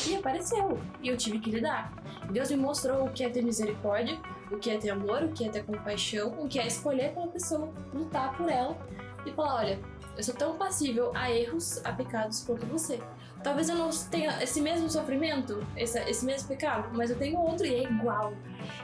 E 0.08 0.16
apareceu. 0.16 0.80
E 1.02 1.08
eu 1.08 1.18
tive 1.18 1.40
que 1.40 1.50
lidar. 1.50 1.94
Deus 2.32 2.50
me 2.50 2.58
mostrou 2.58 3.06
o 3.06 3.12
que 3.12 3.24
é 3.24 3.30
ter 3.30 3.42
misericórdia, 3.42 4.20
o 4.52 4.58
que 4.58 4.70
é 4.70 4.78
ter 4.78 4.90
amor, 4.90 5.24
o 5.24 5.32
que 5.32 5.46
é 5.46 5.50
ter 5.50 5.64
compaixão, 5.66 6.30
o 6.40 6.48
que 6.48 6.60
é 6.60 6.68
escolher 6.68 7.08
aquela 7.08 7.28
pessoa, 7.28 7.74
lutar 7.94 8.36
por 8.36 8.50
ela 8.50 8.78
e 9.26 9.32
falar, 9.32 9.56
olha, 9.56 9.80
eu 10.18 10.24
sou 10.24 10.36
tão 10.36 10.58
passível 10.58 11.12
a 11.16 11.32
erros, 11.32 11.84
a 11.86 11.92
pecados 11.92 12.44
quanto 12.44 12.66
você. 12.66 13.00
Talvez 13.44 13.70
eu 13.70 13.76
não 13.76 13.90
tenha 14.12 14.42
esse 14.44 14.60
mesmo 14.62 14.90
sofrimento, 14.90 15.66
esse, 15.76 15.98
esse 16.10 16.26
mesmo 16.26 16.48
pecado, 16.48 16.90
mas 16.94 17.10
eu 17.10 17.18
tenho 17.18 17.38
outro 17.40 17.66
e 17.66 17.74
é 17.76 17.84
igual. 17.84 18.34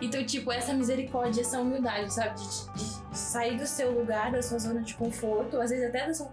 Então, 0.01 0.23
tipo, 0.25 0.51
essa 0.51 0.73
misericórdia, 0.73 1.41
essa 1.41 1.59
humildade, 1.59 2.13
sabe? 2.13 2.35
De, 2.39 2.45
de- 2.83 3.03
de 3.13 3.17
sair 3.17 3.57
do 3.57 3.67
seu 3.67 3.91
lugar, 3.91 4.31
da 4.31 4.41
sua 4.41 4.57
zona 4.59 4.81
de 4.81 4.93
conforto, 4.95 5.59
às 5.59 5.69
vezes 5.69 5.85
até 5.87 6.07
da 6.07 6.13
sua 6.13 6.31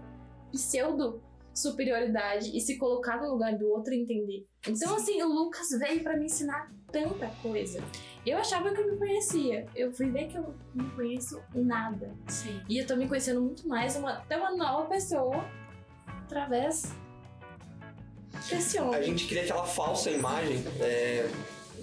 pseudo 0.51 1.21
superioridade 1.53 2.55
e 2.55 2.61
se 2.61 2.77
colocar 2.77 3.17
no 3.21 3.31
lugar 3.31 3.57
do 3.57 3.67
outro 3.69 3.93
e 3.93 4.01
entender. 4.01 4.47
Então, 4.67 4.95
assim, 4.95 5.21
o 5.21 5.27
Lucas 5.27 5.67
veio 5.77 6.01
pra 6.01 6.15
me 6.17 6.25
ensinar 6.25 6.71
tanta 6.91 7.27
coisa. 7.41 7.83
Eu 8.25 8.37
achava 8.37 8.71
que 8.73 8.79
eu 8.79 8.91
me 8.91 8.97
conhecia. 8.97 9.65
Eu 9.75 9.91
fui 9.91 10.09
ver 10.09 10.27
que 10.27 10.37
eu 10.37 10.53
não 10.73 10.89
conheço 10.91 11.41
nada. 11.53 12.15
Sim. 12.27 12.61
E 12.69 12.77
eu 12.77 12.87
tô 12.87 12.95
me 12.95 13.07
conhecendo 13.07 13.41
muito 13.41 13.67
mais, 13.67 13.95
uma, 13.97 14.13
até 14.13 14.37
uma 14.37 14.55
nova 14.55 14.87
pessoa, 14.87 15.43
através 16.23 16.93
desse 18.49 18.77
A 18.77 18.83
homem. 18.83 19.03
gente 19.03 19.27
cria 19.27 19.43
aquela 19.43 19.65
falsa 19.65 20.09
imagem, 20.09 20.63
é, 20.79 21.29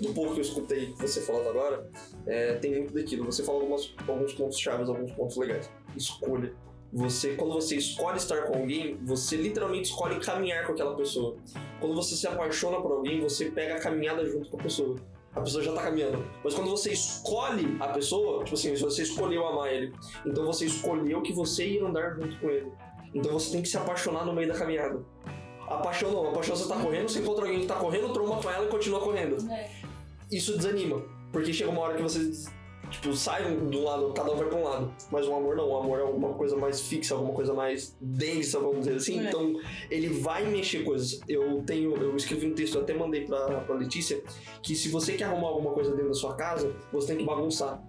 do 0.00 0.12
pouco 0.12 0.34
que 0.34 0.40
eu 0.40 0.44
escutei 0.44 0.94
você 0.98 1.20
falando 1.20 1.48
agora, 1.48 1.88
é, 2.26 2.54
tem 2.54 2.76
muito 2.76 2.94
daquilo. 2.94 3.24
Você 3.24 3.42
falou 3.42 3.62
algumas, 3.62 3.94
alguns 4.06 4.32
pontos 4.34 4.58
chaves, 4.58 4.88
alguns 4.88 5.12
pontos 5.12 5.36
legais. 5.36 5.70
Escolha. 5.96 6.52
Você, 6.92 7.34
quando 7.34 7.52
você 7.52 7.76
escolhe 7.76 8.16
estar 8.16 8.44
com 8.44 8.60
alguém, 8.60 8.98
você 9.02 9.36
literalmente 9.36 9.90
escolhe 9.90 10.18
caminhar 10.20 10.66
com 10.66 10.72
aquela 10.72 10.96
pessoa. 10.96 11.36
Quando 11.80 11.94
você 11.94 12.14
se 12.16 12.26
apaixona 12.26 12.80
por 12.80 12.92
alguém, 12.92 13.20
você 13.20 13.50
pega 13.50 13.74
a 13.74 13.80
caminhada 13.80 14.24
junto 14.24 14.48
com 14.48 14.58
a 14.58 14.62
pessoa. 14.62 14.96
A 15.34 15.40
pessoa 15.42 15.62
já 15.62 15.72
tá 15.72 15.82
caminhando. 15.82 16.24
Mas 16.42 16.54
quando 16.54 16.70
você 16.70 16.92
escolhe 16.92 17.76
a 17.78 17.88
pessoa, 17.88 18.42
tipo 18.42 18.54
assim, 18.54 18.74
você 18.74 19.02
escolheu 19.02 19.46
amar 19.46 19.70
ele, 19.70 19.92
então 20.24 20.46
você 20.46 20.64
escolheu 20.64 21.20
que 21.20 21.32
você 21.32 21.66
ia 21.68 21.84
andar 21.84 22.14
junto 22.14 22.38
com 22.40 22.48
ele. 22.48 22.72
Então 23.14 23.32
você 23.32 23.52
tem 23.52 23.62
que 23.62 23.68
se 23.68 23.76
apaixonar 23.76 24.24
no 24.24 24.32
meio 24.32 24.48
da 24.48 24.54
caminhada. 24.58 25.04
A 25.68 25.76
paixão 25.78 26.10
não, 26.10 26.28
a 26.30 26.32
paixão 26.32 26.56
você 26.56 26.68
tá 26.68 26.76
correndo, 26.76 27.08
você 27.08 27.18
encontra 27.20 27.44
alguém 27.44 27.60
que 27.60 27.66
tá 27.66 27.74
correndo, 27.74 28.12
tromba 28.12 28.42
com 28.42 28.50
ela 28.50 28.64
e 28.66 28.68
continua 28.68 29.00
correndo. 29.00 29.36
É. 29.52 29.70
Isso 30.30 30.56
desanima, 30.56 31.02
porque 31.32 31.52
chega 31.52 31.70
uma 31.70 31.80
hora 31.80 31.96
que 31.96 32.02
você, 32.02 32.30
tipo, 32.90 33.14
sai 33.14 33.54
do 33.54 33.82
lado, 33.82 34.12
cada 34.12 34.32
um 34.32 34.36
vai 34.36 34.46
pra 34.46 34.58
um 34.58 34.64
lado. 34.64 34.94
Mas 35.10 35.26
o 35.26 35.34
amor 35.34 35.56
não, 35.56 35.68
o 35.68 35.76
amor 35.76 35.98
é 35.98 36.02
alguma 36.02 36.34
coisa 36.34 36.56
mais 36.56 36.80
fixa, 36.80 37.14
alguma 37.14 37.32
coisa 37.32 37.52
mais 37.52 37.96
densa, 38.00 38.58
vamos 38.58 38.80
dizer 38.80 38.96
assim. 38.96 39.20
É. 39.20 39.28
Então, 39.28 39.54
ele 39.90 40.08
vai 40.08 40.44
mexer 40.46 40.84
coisas. 40.84 41.20
Eu 41.28 41.62
tenho, 41.66 41.94
eu 41.96 42.16
escrevi 42.16 42.46
um 42.46 42.54
texto, 42.54 42.76
eu 42.76 42.82
até 42.82 42.94
mandei 42.94 43.24
pra, 43.24 43.60
pra 43.60 43.74
Letícia, 43.74 44.22
que 44.62 44.74
se 44.74 44.88
você 44.88 45.14
quer 45.14 45.24
arrumar 45.24 45.48
alguma 45.48 45.72
coisa 45.72 45.90
dentro 45.92 46.08
da 46.08 46.14
sua 46.14 46.34
casa, 46.34 46.74
você 46.92 47.08
tem 47.08 47.18
que 47.18 47.24
bagunçar. 47.24 47.82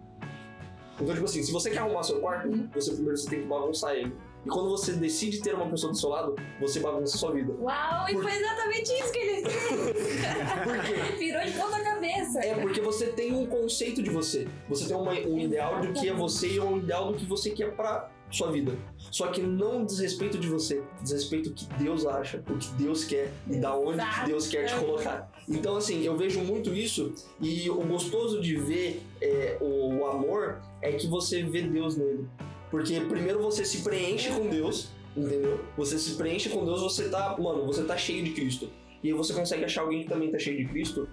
Então, 1.01 1.13
tipo 1.13 1.25
assim, 1.25 1.41
se 1.43 1.51
você 1.51 1.69
quer 1.69 1.79
arrumar 1.79 2.03
seu 2.03 2.19
quarto, 2.19 2.49
você 2.73 2.91
primeiro 2.91 3.17
você 3.17 3.29
tem 3.29 3.41
que 3.41 3.47
bagunçar 3.47 3.95
ele. 3.95 4.13
E 4.45 4.49
quando 4.49 4.69
você 4.69 4.93
decide 4.93 5.41
ter 5.41 5.53
uma 5.53 5.69
pessoa 5.69 5.91
do 5.91 5.97
seu 5.99 6.09
lado, 6.09 6.35
você 6.61 6.79
bagunça 6.79 7.15
a 7.15 7.19
sua 7.19 7.31
vida. 7.31 7.53
Uau, 7.59 8.09
e 8.09 8.13
foi 8.13 8.31
exatamente 8.31 8.93
isso 8.93 9.11
que 9.11 9.19
ele 9.19 9.41
Por 9.41 10.79
quê? 10.85 11.15
virou 11.19 11.43
de 11.43 11.51
ponta 11.51 11.83
cabeça. 11.83 12.39
É 12.39 12.55
porque 12.55 12.79
você 12.81 13.07
tem 13.07 13.33
um 13.33 13.45
conceito 13.45 14.01
de 14.01 14.09
você. 14.09 14.47
Você 14.69 14.87
tem 14.87 14.95
uma- 14.95 15.11
um 15.11 15.39
ideal 15.39 15.81
do 15.81 15.91
que 15.93 16.07
é 16.07 16.13
você 16.13 16.47
e 16.53 16.59
um 16.59 16.77
ideal 16.77 17.11
do 17.11 17.17
que 17.17 17.25
você 17.25 17.49
quer 17.51 17.75
pra 17.75 18.09
sua 18.31 18.51
vida. 18.51 18.71
Só 19.11 19.27
que 19.27 19.41
não 19.41 19.83
diz 19.83 19.99
respeito 19.99 20.37
de 20.37 20.47
você, 20.47 20.83
diz 21.01 21.11
respeito 21.11 21.49
do 21.49 21.55
que 21.55 21.65
Deus 21.83 22.05
acha, 22.05 22.43
o 22.49 22.57
que 22.57 22.71
Deus 22.73 23.03
quer 23.03 23.31
e 23.49 23.55
da 23.57 23.75
onde 23.75 23.97
que 24.05 24.25
Deus 24.27 24.47
quer 24.47 24.65
te 24.65 24.75
colocar. 24.75 25.31
Então, 25.49 25.75
assim, 25.75 26.03
eu 26.05 26.15
vejo 26.15 26.39
muito 26.41 26.71
isso 26.73 27.11
e 27.41 27.69
o 27.71 27.81
gostoso 27.81 28.39
de 28.39 28.55
ver 28.55 29.01
é, 29.19 29.57
o, 29.59 29.95
o 29.97 30.05
amor 30.05 30.61
é 30.81 30.91
que 30.91 31.07
você 31.07 31.41
vê 31.43 31.63
Deus 31.63 31.97
nele. 31.97 32.27
Porque 32.69 32.99
primeiro 33.01 33.41
você 33.41 33.65
se 33.65 33.81
preenche 33.81 34.29
com 34.29 34.47
Deus, 34.47 34.89
entendeu? 35.15 35.59
Você 35.75 35.97
se 35.97 36.15
preenche 36.15 36.49
com 36.49 36.63
Deus, 36.65 36.81
você 36.81 37.09
tá, 37.09 37.35
mano, 37.39 37.65
você 37.65 37.83
tá 37.83 37.97
cheio 37.97 38.23
de 38.23 38.31
Cristo. 38.31 38.69
E 39.03 39.07
aí 39.07 39.13
você 39.13 39.33
consegue 39.33 39.63
achar 39.65 39.81
alguém 39.81 40.03
que 40.03 40.09
também 40.09 40.31
tá 40.31 40.37
cheio 40.37 40.57
de 40.57 40.65
Cristo 40.65 41.07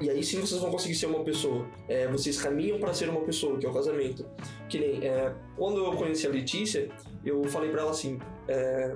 e 0.00 0.08
aí 0.08 0.22
sim 0.22 0.40
vocês 0.40 0.60
vão 0.60 0.70
conseguir 0.70 0.94
ser 0.94 1.06
uma 1.06 1.22
pessoa. 1.22 1.66
É, 1.88 2.06
vocês 2.08 2.40
caminham 2.40 2.78
para 2.78 2.94
ser 2.94 3.08
uma 3.08 3.20
pessoa, 3.20 3.58
que 3.58 3.66
é 3.66 3.68
o 3.68 3.72
casamento. 3.72 4.24
Que 4.68 4.78
nem, 4.78 5.06
é, 5.06 5.34
quando 5.56 5.84
eu 5.84 5.92
conheci 5.92 6.26
a 6.26 6.30
Letícia, 6.30 6.88
eu 7.24 7.44
falei 7.44 7.70
para 7.70 7.82
ela 7.82 7.90
assim: 7.90 8.18
é, 8.48 8.94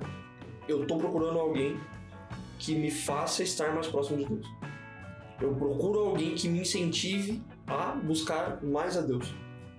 eu 0.67 0.85
tô 0.87 0.97
procurando 0.97 1.39
alguém 1.39 1.77
que 2.57 2.75
me 2.75 2.89
faça 2.89 3.43
estar 3.43 3.73
mais 3.73 3.87
próximo 3.87 4.17
de 4.17 4.25
Deus. 4.25 4.47
Eu 5.41 5.53
procuro 5.53 5.99
alguém 5.99 6.33
que 6.33 6.47
me 6.47 6.59
incentive 6.59 7.43
a 7.67 7.91
buscar 7.91 8.63
mais 8.63 8.97
a 8.97 9.01
Deus. 9.01 9.33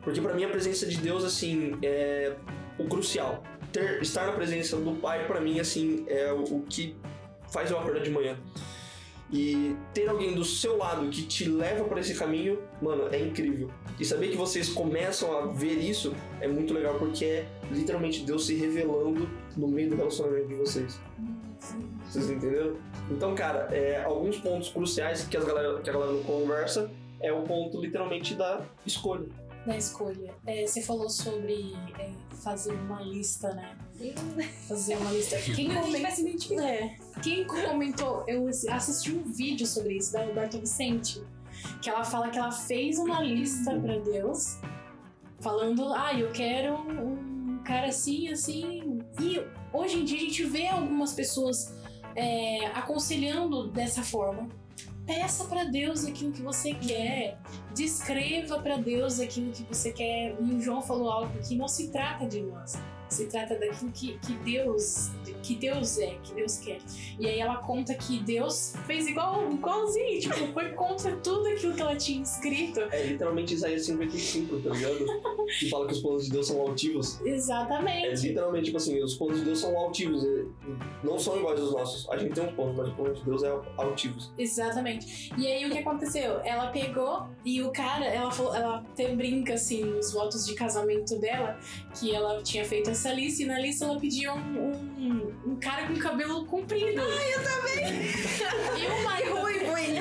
Porque 0.07 0.21
para 0.21 0.35
mim 0.35 0.45
a 0.45 0.49
presença 0.49 0.87
de 0.87 0.99
Deus 0.99 1.25
assim 1.25 1.77
é 1.83 2.33
o 2.79 2.85
crucial. 2.85 3.43
Ter, 3.73 4.01
estar 4.01 4.25
na 4.25 4.33
presença 4.35 4.77
do 4.77 4.93
Pai 5.01 5.27
para 5.27 5.41
mim 5.41 5.59
assim 5.59 6.05
é 6.07 6.33
o, 6.33 6.45
o 6.45 6.63
que 6.63 6.95
faz 7.51 7.73
eu 7.73 7.79
acordar 7.81 8.05
de 8.05 8.11
manhã. 8.11 8.39
E 9.33 9.75
ter 9.93 10.09
alguém 10.09 10.33
do 10.33 10.45
seu 10.45 10.77
lado 10.77 11.09
que 11.09 11.25
te 11.25 11.49
leva 11.49 11.83
para 11.83 11.99
esse 11.99 12.15
caminho, 12.15 12.63
mano, 12.81 13.09
é 13.13 13.19
incrível. 13.19 13.69
E 13.99 14.05
saber 14.05 14.29
que 14.29 14.37
vocês 14.37 14.69
começam 14.69 15.37
a 15.37 15.47
ver 15.47 15.75
isso 15.75 16.15
é 16.41 16.47
muito 16.47 16.73
legal 16.73 16.95
porque 17.01 17.25
é 17.25 17.49
literalmente 17.73 18.23
Deus 18.23 18.47
se 18.47 18.55
revelando 18.55 19.29
no 19.57 19.67
meio 19.67 19.91
do 19.91 19.97
relacionamento 19.97 20.47
de 20.47 20.55
vocês. 20.55 21.01
Vocês 22.05 22.31
entenderam? 22.31 22.77
Então, 23.11 23.35
cara, 23.35 23.69
é, 23.73 24.05
alguns 24.05 24.39
pontos 24.39 24.69
cruciais 24.69 25.25
que, 25.25 25.37
as 25.37 25.45
galera, 25.45 25.81
que 25.81 25.91
a 25.91 25.93
galera 25.93 26.13
não 26.13 26.23
conversa 26.23 26.89
é 27.21 27.33
o 27.33 27.43
ponto 27.43 27.81
literalmente 27.81 28.37
da 28.37 28.65
escolha. 28.87 29.27
Da 29.67 29.77
escolha. 29.77 30.33
É, 30.47 30.65
você 30.65 30.81
falou 30.81 31.11
sobre 31.11 31.75
é, 31.99 32.13
fazer 32.37 32.73
uma 32.73 33.03
lista, 33.03 33.53
né? 33.53 33.77
Fazer 34.69 34.97
uma 34.97 35.11
lista. 35.11 35.37
Quem 35.55 35.75
comentou, 35.75 36.61
é, 36.61 36.97
quem 37.21 37.45
comentou, 37.47 38.25
eu 38.29 38.47
assisti 38.71 39.13
um 39.13 39.25
vídeo 39.25 39.67
sobre 39.67 39.97
isso 39.97 40.13
da 40.13 40.25
Roberta 40.25 40.57
Vicente, 40.57 41.21
que 41.83 41.91
ela 41.91 42.05
fala 42.05 42.29
que 42.29 42.39
ela 42.39 42.53
fez 42.53 42.99
uma 42.99 43.21
lista 43.21 43.75
pra 43.81 43.99
Deus, 43.99 44.59
falando, 45.41 45.93
ah, 45.95 46.13
eu 46.15 46.31
quero 46.31 46.75
um 46.75 47.61
cara 47.65 47.89
assim, 47.89 48.29
assim. 48.29 49.01
E 49.21 49.41
hoje 49.73 49.99
em 49.99 50.05
dia 50.05 50.19
a 50.19 50.21
gente 50.21 50.45
vê 50.45 50.69
algumas 50.69 51.13
pessoas 51.13 51.75
é, 52.15 52.67
aconselhando 52.67 53.69
dessa 53.69 54.03
forma. 54.03 54.49
Peça 55.07 55.45
pra 55.45 55.65
Deus 55.65 56.05
aquilo 56.05 56.33
que 56.33 56.43
você 56.43 56.75
quer. 56.75 57.39
Descreva 57.75 58.59
pra 58.59 58.77
Deus 58.77 59.21
aquilo 59.21 59.53
que 59.53 59.63
você 59.63 59.93
quer. 59.93 60.37
E 60.41 60.55
o 60.55 60.61
João 60.61 60.83
falou 60.83 61.11
algo 61.11 61.39
que 61.39 61.55
não 61.55 61.69
se 61.69 61.93
trata 61.93 62.27
de 62.27 62.43
nós. 62.43 62.75
Se 63.09 63.27
trata 63.27 63.57
daquilo 63.59 63.91
que, 63.93 64.19
que 64.19 64.33
Deus 64.35 65.11
que 65.47 65.55
Deus 65.55 65.99
é, 65.99 66.19
que 66.23 66.35
Deus 66.35 66.59
quer. 66.59 66.79
E 67.19 67.27
aí 67.27 67.39
ela 67.39 67.57
conta 67.59 67.95
que 67.95 68.19
Deus 68.19 68.75
fez 68.85 69.07
igual, 69.07 69.51
igualzinho, 69.53 70.21
tipo, 70.21 70.53
foi 70.53 70.71
contra 70.71 71.15
tudo 71.17 71.47
aquilo 71.47 71.75
que 71.75 71.83
ela 71.83 71.97
tinha 71.97 72.23
escrito. 72.23 72.81
É 72.91 73.07
literalmente 73.07 73.55
Isaías 73.55 73.87
55, 73.87 74.59
tá 74.59 74.71
ligado? 74.71 75.07
que 75.59 75.71
fala 75.71 75.87
que 75.87 75.93
os 75.95 76.01
planos 76.01 76.25
de 76.25 76.31
Deus 76.33 76.47
são 76.49 76.61
altivos. 76.61 77.21
É 77.25 77.29
Exatamente. 77.29 78.27
literalmente, 78.27 78.65
tipo 78.67 78.77
assim, 78.77 79.01
os 79.03 79.15
planos 79.15 79.39
de 79.39 79.45
Deus 79.45 79.61
são 79.61 79.77
altivos. 79.79 80.25
é, 80.25 80.45
Não 81.05 81.19
são 81.19 81.39
iguais 81.39 81.61
aos 81.61 81.73
nossos. 81.73 82.09
A 82.11 82.17
gente 82.17 82.35
tem 82.35 82.45
uns 82.45 82.53
planos, 82.53 82.77
mas 82.77 82.89
os 82.89 82.95
planos 82.95 83.19
de 83.21 83.25
Deus 83.25 83.43
é 83.45 83.61
altivos. 83.77 84.33
Exatamente. 84.37 85.33
E 85.39 85.47
aí 85.47 85.65
o 85.65 85.71
que 85.71 85.79
aconteceu? 85.79 86.41
Ela 86.45 86.69
pegou 86.69 87.29
e 87.45 87.63
o 87.63 87.71
cara, 87.71 88.05
ela 88.05 88.31
falou, 88.31 88.55
ela 88.55 88.79
até 88.79 89.15
brinca 89.15 89.55
assim 89.55 89.85
nos 89.85 90.13
votos 90.13 90.45
de 90.45 90.55
casamento 90.55 91.19
dela, 91.19 91.59
que 91.99 92.15
ela 92.15 92.43
tinha 92.43 92.65
feito 92.65 92.91
essa 92.97 93.13
lista 93.13 93.43
e 93.43 93.47
na 93.47 93.59
lista 93.59 93.85
ela 93.85 94.01
pediu 94.01 94.33
um, 94.33 94.73
um, 94.99 95.35
um 95.53 95.57
cara 95.57 95.87
com 95.87 95.97
cabelo 95.97 96.47
comprido. 96.47 97.03
Ai, 97.03 97.35
eu 97.35 97.43
também! 97.45 97.85
e 98.83 98.87
o 98.87 99.05
marido. 99.05 99.37
Ruivo, 99.37 99.77
hein? 99.77 100.01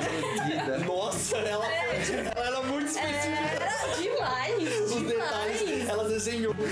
Nossa, 0.86 1.36
ela, 1.36 1.66
ela 1.66 2.46
era 2.46 2.62
muito 2.62 2.86
específica. 2.86 3.68
Demais! 4.00 4.85
Desenhou, 6.16 6.54
cara. 6.54 6.66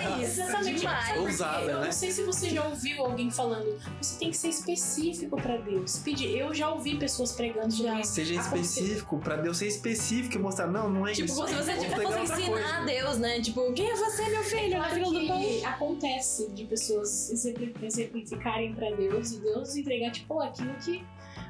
Demais! 0.00 0.38
Exatamente. 0.38 0.80
Demais! 0.80 1.18
Ousada, 1.20 1.70
eu 1.70 1.78
né? 1.80 1.84
não 1.86 1.92
sei 1.92 2.10
se 2.10 2.22
você 2.24 2.50
já 2.50 2.66
ouviu 2.66 3.04
alguém 3.04 3.30
falando, 3.30 3.78
você 4.00 4.18
tem 4.18 4.30
que 4.30 4.36
ser 4.36 4.48
específico 4.48 5.40
pra 5.40 5.56
Deus. 5.56 5.98
Pedir. 5.98 6.36
Eu 6.36 6.52
já 6.52 6.68
ouvi 6.70 6.96
pessoas 6.96 7.32
pregando 7.32 7.70
Já. 7.74 8.02
Seja 8.02 8.34
específico, 8.34 9.18
pra 9.18 9.36
Deus 9.36 9.56
ser 9.58 9.66
específico 9.68 10.36
e 10.36 10.38
mostrar, 10.38 10.66
não, 10.66 10.90
não 10.90 11.06
é 11.06 11.12
Tipo, 11.12 11.26
isso. 11.26 11.34
como 11.36 11.48
se 11.48 11.54
você 11.54 11.76
tipo, 11.76 12.00
fosse 12.00 12.18
ensinar 12.32 12.48
coisa. 12.50 12.76
a 12.76 12.84
Deus, 12.84 13.18
né? 13.18 13.40
Tipo, 13.40 13.72
quem 13.72 13.90
é 13.90 13.94
você, 13.96 14.28
meu 14.28 14.42
filho? 14.42 14.76
Claro 14.76 14.94
Filho 14.94 15.10
do 15.10 15.20
que 15.38 15.64
acontece 15.64 16.50
de 16.50 16.64
pessoas 16.64 17.30
exempli- 17.30 17.74
exemplificarem 17.82 18.74
pra 18.74 18.90
Deus 18.90 19.32
e 19.32 19.40
Deus 19.40 19.76
entregar, 19.76 20.10
tipo, 20.10 20.40
aquilo 20.40 20.74
que. 20.84 21.04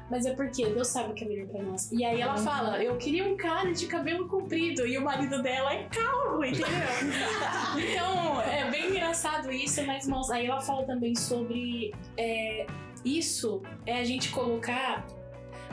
Mas 0.09 0.25
é 0.25 0.33
porque 0.33 0.65
Deus 0.67 0.87
sabe 0.87 1.11
o 1.11 1.13
que 1.13 1.23
é 1.23 1.27
melhor 1.27 1.47
pra 1.47 1.61
nós. 1.61 1.91
E 1.91 2.03
aí 2.03 2.19
ela 2.19 2.35
Uhum. 2.37 2.43
fala: 2.43 2.83
Eu 2.83 2.97
queria 2.97 3.25
um 3.25 3.37
cara 3.37 3.71
de 3.71 3.85
cabelo 3.87 4.27
comprido. 4.27 4.85
E 4.87 4.97
o 4.97 5.03
marido 5.03 5.41
dela 5.41 5.73
é 5.73 5.83
calvo, 5.83 6.43
entendeu? 6.43 6.65
então, 7.77 8.41
é 8.41 8.69
bem 8.71 8.89
engraçado 8.89 9.51
isso, 9.51 9.83
mas, 9.85 10.07
aí 10.31 10.47
ela 10.47 10.61
fala 10.61 10.83
também 10.85 11.15
sobre. 11.15 11.93
é, 12.17 12.65
isso 13.05 13.61
é 13.85 13.99
a 13.99 14.03
gente 14.03 14.29
colocar 14.31 15.05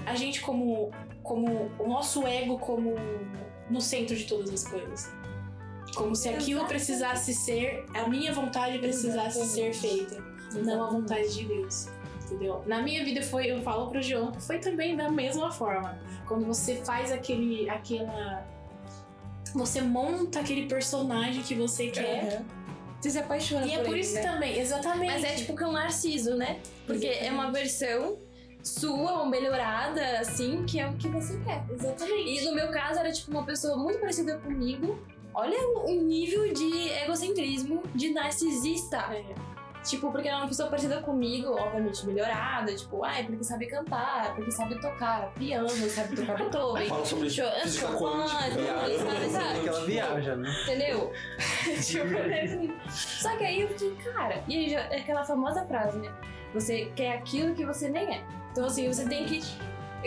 a 0.05 0.15
gente 0.15 0.41
como. 0.41 0.91
como 1.23 1.71
o 1.79 1.89
nosso 1.89 2.27
ego 2.27 2.59
como 2.59 2.95
no 3.71 3.81
centro 3.81 4.15
de 4.15 4.25
todas 4.27 4.51
as 4.53 4.69
coisas. 4.69 5.11
Como 5.95 6.15
se 6.15 6.29
aquilo 6.29 6.61
Exatamente. 6.61 6.69
precisasse 6.69 7.35
ser, 7.35 7.85
a 7.95 8.07
minha 8.09 8.33
vontade 8.33 8.79
precisasse 8.79 9.45
ser 9.47 9.73
feita, 9.73 10.23
não 10.55 10.85
a 10.85 10.91
vontade 10.91 11.35
de 11.35 11.45
Deus. 11.47 11.87
Entendeu? 12.27 12.63
Na 12.67 12.83
minha 12.83 13.05
vida 13.05 13.23
foi, 13.23 13.47
eu 13.47 13.63
falo 13.63 13.89
pro 13.89 14.03
João, 14.03 14.33
que 14.33 14.43
foi 14.43 14.59
também 14.59 14.97
da 14.97 15.09
mesma 15.09 15.53
forma. 15.53 15.97
Quando 16.27 16.45
você 16.45 16.77
faz 16.77 17.13
aquele, 17.13 17.71
aquela, 17.71 18.45
você 19.55 19.81
monta 19.81 20.41
aquele 20.41 20.67
personagem 20.67 21.43
que 21.43 21.55
você 21.55 21.89
quer. 21.89 22.43
Você 23.01 23.11
se 23.11 23.19
apaixona 23.19 23.67
E 23.67 23.75
é 23.75 23.77
por 23.79 23.87
por 23.87 23.93
ele, 23.93 24.01
isso 24.01 24.15
né? 24.15 24.23
também, 24.23 24.59
exatamente. 24.59 25.13
Mas 25.13 25.25
é 25.25 25.35
tipo 25.35 25.55
que 25.57 25.63
é 25.63 25.67
um 25.67 25.73
narciso, 25.73 26.35
né? 26.35 26.61
Porque 26.87 27.07
é 27.07 27.31
uma 27.31 27.53
versão 27.53 28.19
sua 28.65 29.21
ou 29.21 29.27
melhorada, 29.27 30.19
assim, 30.19 30.65
que 30.65 30.81
é 30.81 30.89
o 30.89 30.95
que 30.95 31.07
você 31.07 31.39
quer. 31.45 31.65
Exatamente. 31.71 32.29
E 32.29 32.45
no 32.45 32.55
meu 32.55 32.69
caso 32.73 32.99
era 32.99 33.13
tipo 33.13 33.31
uma 33.31 33.45
pessoa 33.45 33.77
muito 33.77 34.01
parecida 34.01 34.39
comigo. 34.39 34.99
Olha 35.33 35.57
o 35.69 35.91
o 35.93 36.03
nível 36.03 36.53
de 36.53 36.89
egocentrismo, 37.05 37.83
de 37.95 38.11
narcisista. 38.11 38.97
É. 39.15 39.56
Tipo, 39.87 40.11
porque 40.11 40.29
ela 40.29 40.39
é 40.39 40.43
uma 40.43 40.49
pessoa 40.49 40.69
parecida 40.69 41.01
comigo, 41.01 41.51
obviamente 41.53 42.05
melhorada. 42.07 42.75
Tipo, 42.75 43.05
ai, 43.05 43.25
porque 43.25 43.45
sabe 43.45 43.67
cantar, 43.67 44.35
porque 44.35 44.51
sabe 44.51 44.81
tocar 44.81 45.33
piano, 45.35 45.69
sabe 45.69 46.17
tocar 46.17 46.37
Beethoven. 46.37 46.89
Fala 46.89 47.05
sobre 47.05 47.31
Show- 47.31 47.51
física 47.63 47.87
Chopin, 47.87 47.99
tudo, 47.99 48.29
sabe, 48.29 49.31
sabe? 49.31 49.61
que 49.61 49.69
ela 49.69 49.85
viaja, 49.87 50.37
né? 50.37 50.51
Entendeu? 50.65 51.13
Tipo, 51.87 52.91
Só 52.91 53.37
que 53.37 53.45
aí 53.45 53.61
eu 53.61 53.69
fiquei, 53.69 53.95
cara, 54.13 54.43
e 54.49 54.57
aí 54.57 54.71
já, 54.71 54.81
é 54.81 54.99
aquela 55.01 55.25
famosa 55.25 55.65
frase, 55.67 55.99
né? 55.99 56.13
Você 56.53 56.91
quer 56.97 57.13
aquilo 57.19 57.55
que 57.55 57.65
você 57.65 57.89
nem 57.89 58.17
é. 58.17 58.25
Então, 58.53 58.65
assim, 58.67 58.89
você 58.89 59.05
tem 59.07 59.25
que 59.27 59.43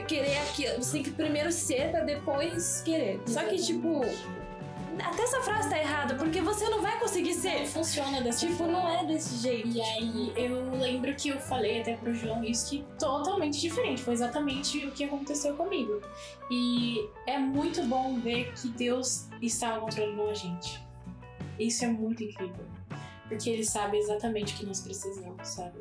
querer 0.07 0.37
aquilo, 0.39 0.81
você 0.83 0.93
tem 0.93 1.03
que 1.03 1.11
primeiro 1.11 1.51
ser 1.51 1.91
pra 1.91 2.01
depois 2.01 2.81
querer. 2.81 3.21
Só 3.27 3.43
que, 3.43 3.55
tipo, 3.57 4.01
até 5.03 5.23
essa 5.23 5.41
frase 5.41 5.69
tá 5.69 5.77
errada, 5.79 6.15
porque 6.15 6.41
você 6.41 6.67
não 6.69 6.81
vai 6.81 6.99
conseguir 6.99 7.33
Não 7.35 7.41
ser. 7.41 7.65
funciona 7.65 8.21
dessa 8.21 8.45
Tipo, 8.47 8.65
não 8.67 8.87
é 8.87 9.05
desse 9.05 9.37
jeito. 9.37 9.67
E 9.69 9.81
aí 9.81 10.33
eu 10.35 10.71
lembro 10.77 11.13
que 11.15 11.29
eu 11.29 11.39
falei 11.39 11.81
até 11.81 11.95
pro 11.95 12.13
João 12.13 12.43
isso 12.43 12.69
que 12.69 12.85
totalmente 12.97 13.59
diferente, 13.59 14.01
foi 14.01 14.13
exatamente 14.13 14.85
o 14.85 14.91
que 14.91 15.03
aconteceu 15.03 15.55
comigo. 15.55 16.01
E 16.51 17.07
é 17.27 17.37
muito 17.37 17.83
bom 17.83 18.19
ver 18.19 18.51
que 18.53 18.69
Deus 18.69 19.27
está 19.41 19.77
controlando 19.79 20.29
a 20.29 20.33
gente. 20.33 20.79
Isso 21.59 21.83
é 21.85 21.87
muito 21.87 22.23
incrível. 22.23 22.65
Porque 23.27 23.49
ele 23.49 23.63
sabe 23.63 23.97
exatamente 23.97 24.55
o 24.55 24.57
que 24.57 24.65
nós 24.65 24.81
precisamos, 24.81 25.47
sabe? 25.47 25.77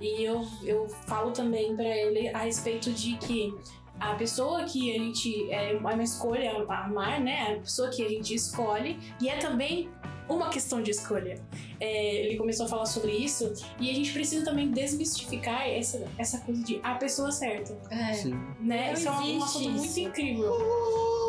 E 0.00 0.22
eu, 0.22 0.46
eu 0.62 0.88
falo 1.06 1.32
também 1.32 1.74
pra 1.74 1.84
ele 1.88 2.28
a 2.28 2.38
respeito 2.38 2.92
de 2.92 3.16
que 3.16 3.52
a 3.98 4.14
pessoa 4.14 4.64
que 4.64 4.94
a 4.94 4.98
gente. 4.98 5.50
É 5.50 5.76
uma 5.76 6.02
escolha 6.02 6.64
amar, 6.68 7.20
né? 7.20 7.54
A 7.56 7.60
pessoa 7.60 7.88
que 7.88 8.04
a 8.04 8.08
gente 8.08 8.34
escolhe. 8.34 8.98
E 9.20 9.28
é 9.28 9.36
também 9.36 9.90
uma 10.28 10.48
questão 10.48 10.82
de 10.82 10.90
escolha. 10.90 11.40
É, 11.80 12.26
ele 12.26 12.36
começou 12.36 12.66
a 12.66 12.68
falar 12.68 12.86
sobre 12.86 13.12
isso. 13.12 13.52
E 13.78 13.90
a 13.90 13.94
gente 13.94 14.12
precisa 14.12 14.44
também 14.44 14.70
desmistificar 14.70 15.68
essa, 15.68 16.06
essa 16.18 16.38
coisa 16.38 16.62
de 16.62 16.80
a 16.82 16.94
pessoa 16.94 17.30
certa. 17.30 17.76
É. 17.90 18.12
Sim. 18.14 18.34
Né? 18.60 18.86
Não 18.86 18.92
isso 18.94 19.08
é 19.08 19.12
um 19.12 19.42
assunto 19.42 19.70
muito 19.70 20.00
incrível. 20.00 20.50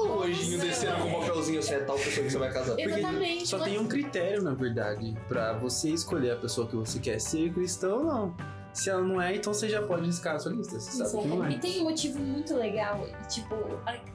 O 0.05 0.21
anjinho 0.21 0.59
descendo 0.59 1.01
com 1.01 1.09
o 1.09 1.19
papelzinho 1.19 1.59
assim, 1.59 1.73
é 1.73 1.79
tal 1.79 1.97
pessoa 1.97 2.25
que 2.25 2.31
você 2.31 2.37
vai 2.37 2.53
casar. 2.53 2.75
Porque 2.75 2.83
Exatamente. 2.83 3.47
Só 3.47 3.59
tem 3.59 3.79
um 3.79 3.87
critério, 3.87 4.43
na 4.43 4.53
verdade, 4.53 5.15
pra 5.27 5.53
você 5.53 5.89
escolher 5.89 6.31
a 6.31 6.35
pessoa 6.35 6.67
que 6.67 6.75
você 6.75 6.99
quer 6.99 7.19
ser 7.19 7.51
cristão 7.53 7.99
ou 7.99 8.03
não. 8.03 8.54
Se 8.75 8.89
ela 8.89 9.01
não 9.01 9.21
é, 9.21 9.35
então 9.35 9.53
você 9.53 9.69
já 9.69 9.81
pode 9.81 10.05
riscar 10.05 10.35
a 10.35 10.39
sua 10.39 10.51
lista. 10.51 10.77
Você 10.77 11.05
sabe 11.05 11.23
que 11.23 11.27
não 11.29 11.49
E 11.49 11.55
é. 11.55 11.57
tem 11.57 11.81
um 11.81 11.85
motivo 11.85 12.19
muito 12.19 12.53
legal, 12.53 13.07
e, 13.07 13.27
tipo, 13.27 13.55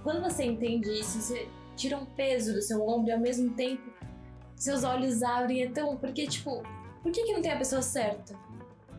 quando 0.03 0.23
você 0.23 0.45
entende 0.45 0.91
isso, 0.91 1.19
você 1.19 1.49
tira 1.77 1.97
um 1.97 2.05
peso 2.05 2.53
do 2.53 2.61
seu 2.61 2.87
ombro 2.87 3.09
e 3.09 3.13
ao 3.13 3.19
mesmo 3.19 3.51
tempo 3.55 3.83
seus 4.55 4.85
olhos 4.85 5.23
abrem. 5.23 5.63
Então, 5.63 5.97
porque, 5.97 6.27
tipo, 6.27 6.63
por 7.03 7.11
que, 7.11 7.23
que 7.25 7.33
não 7.33 7.41
tem 7.41 7.53
a 7.53 7.57
pessoa 7.57 7.81
certa? 7.81 8.35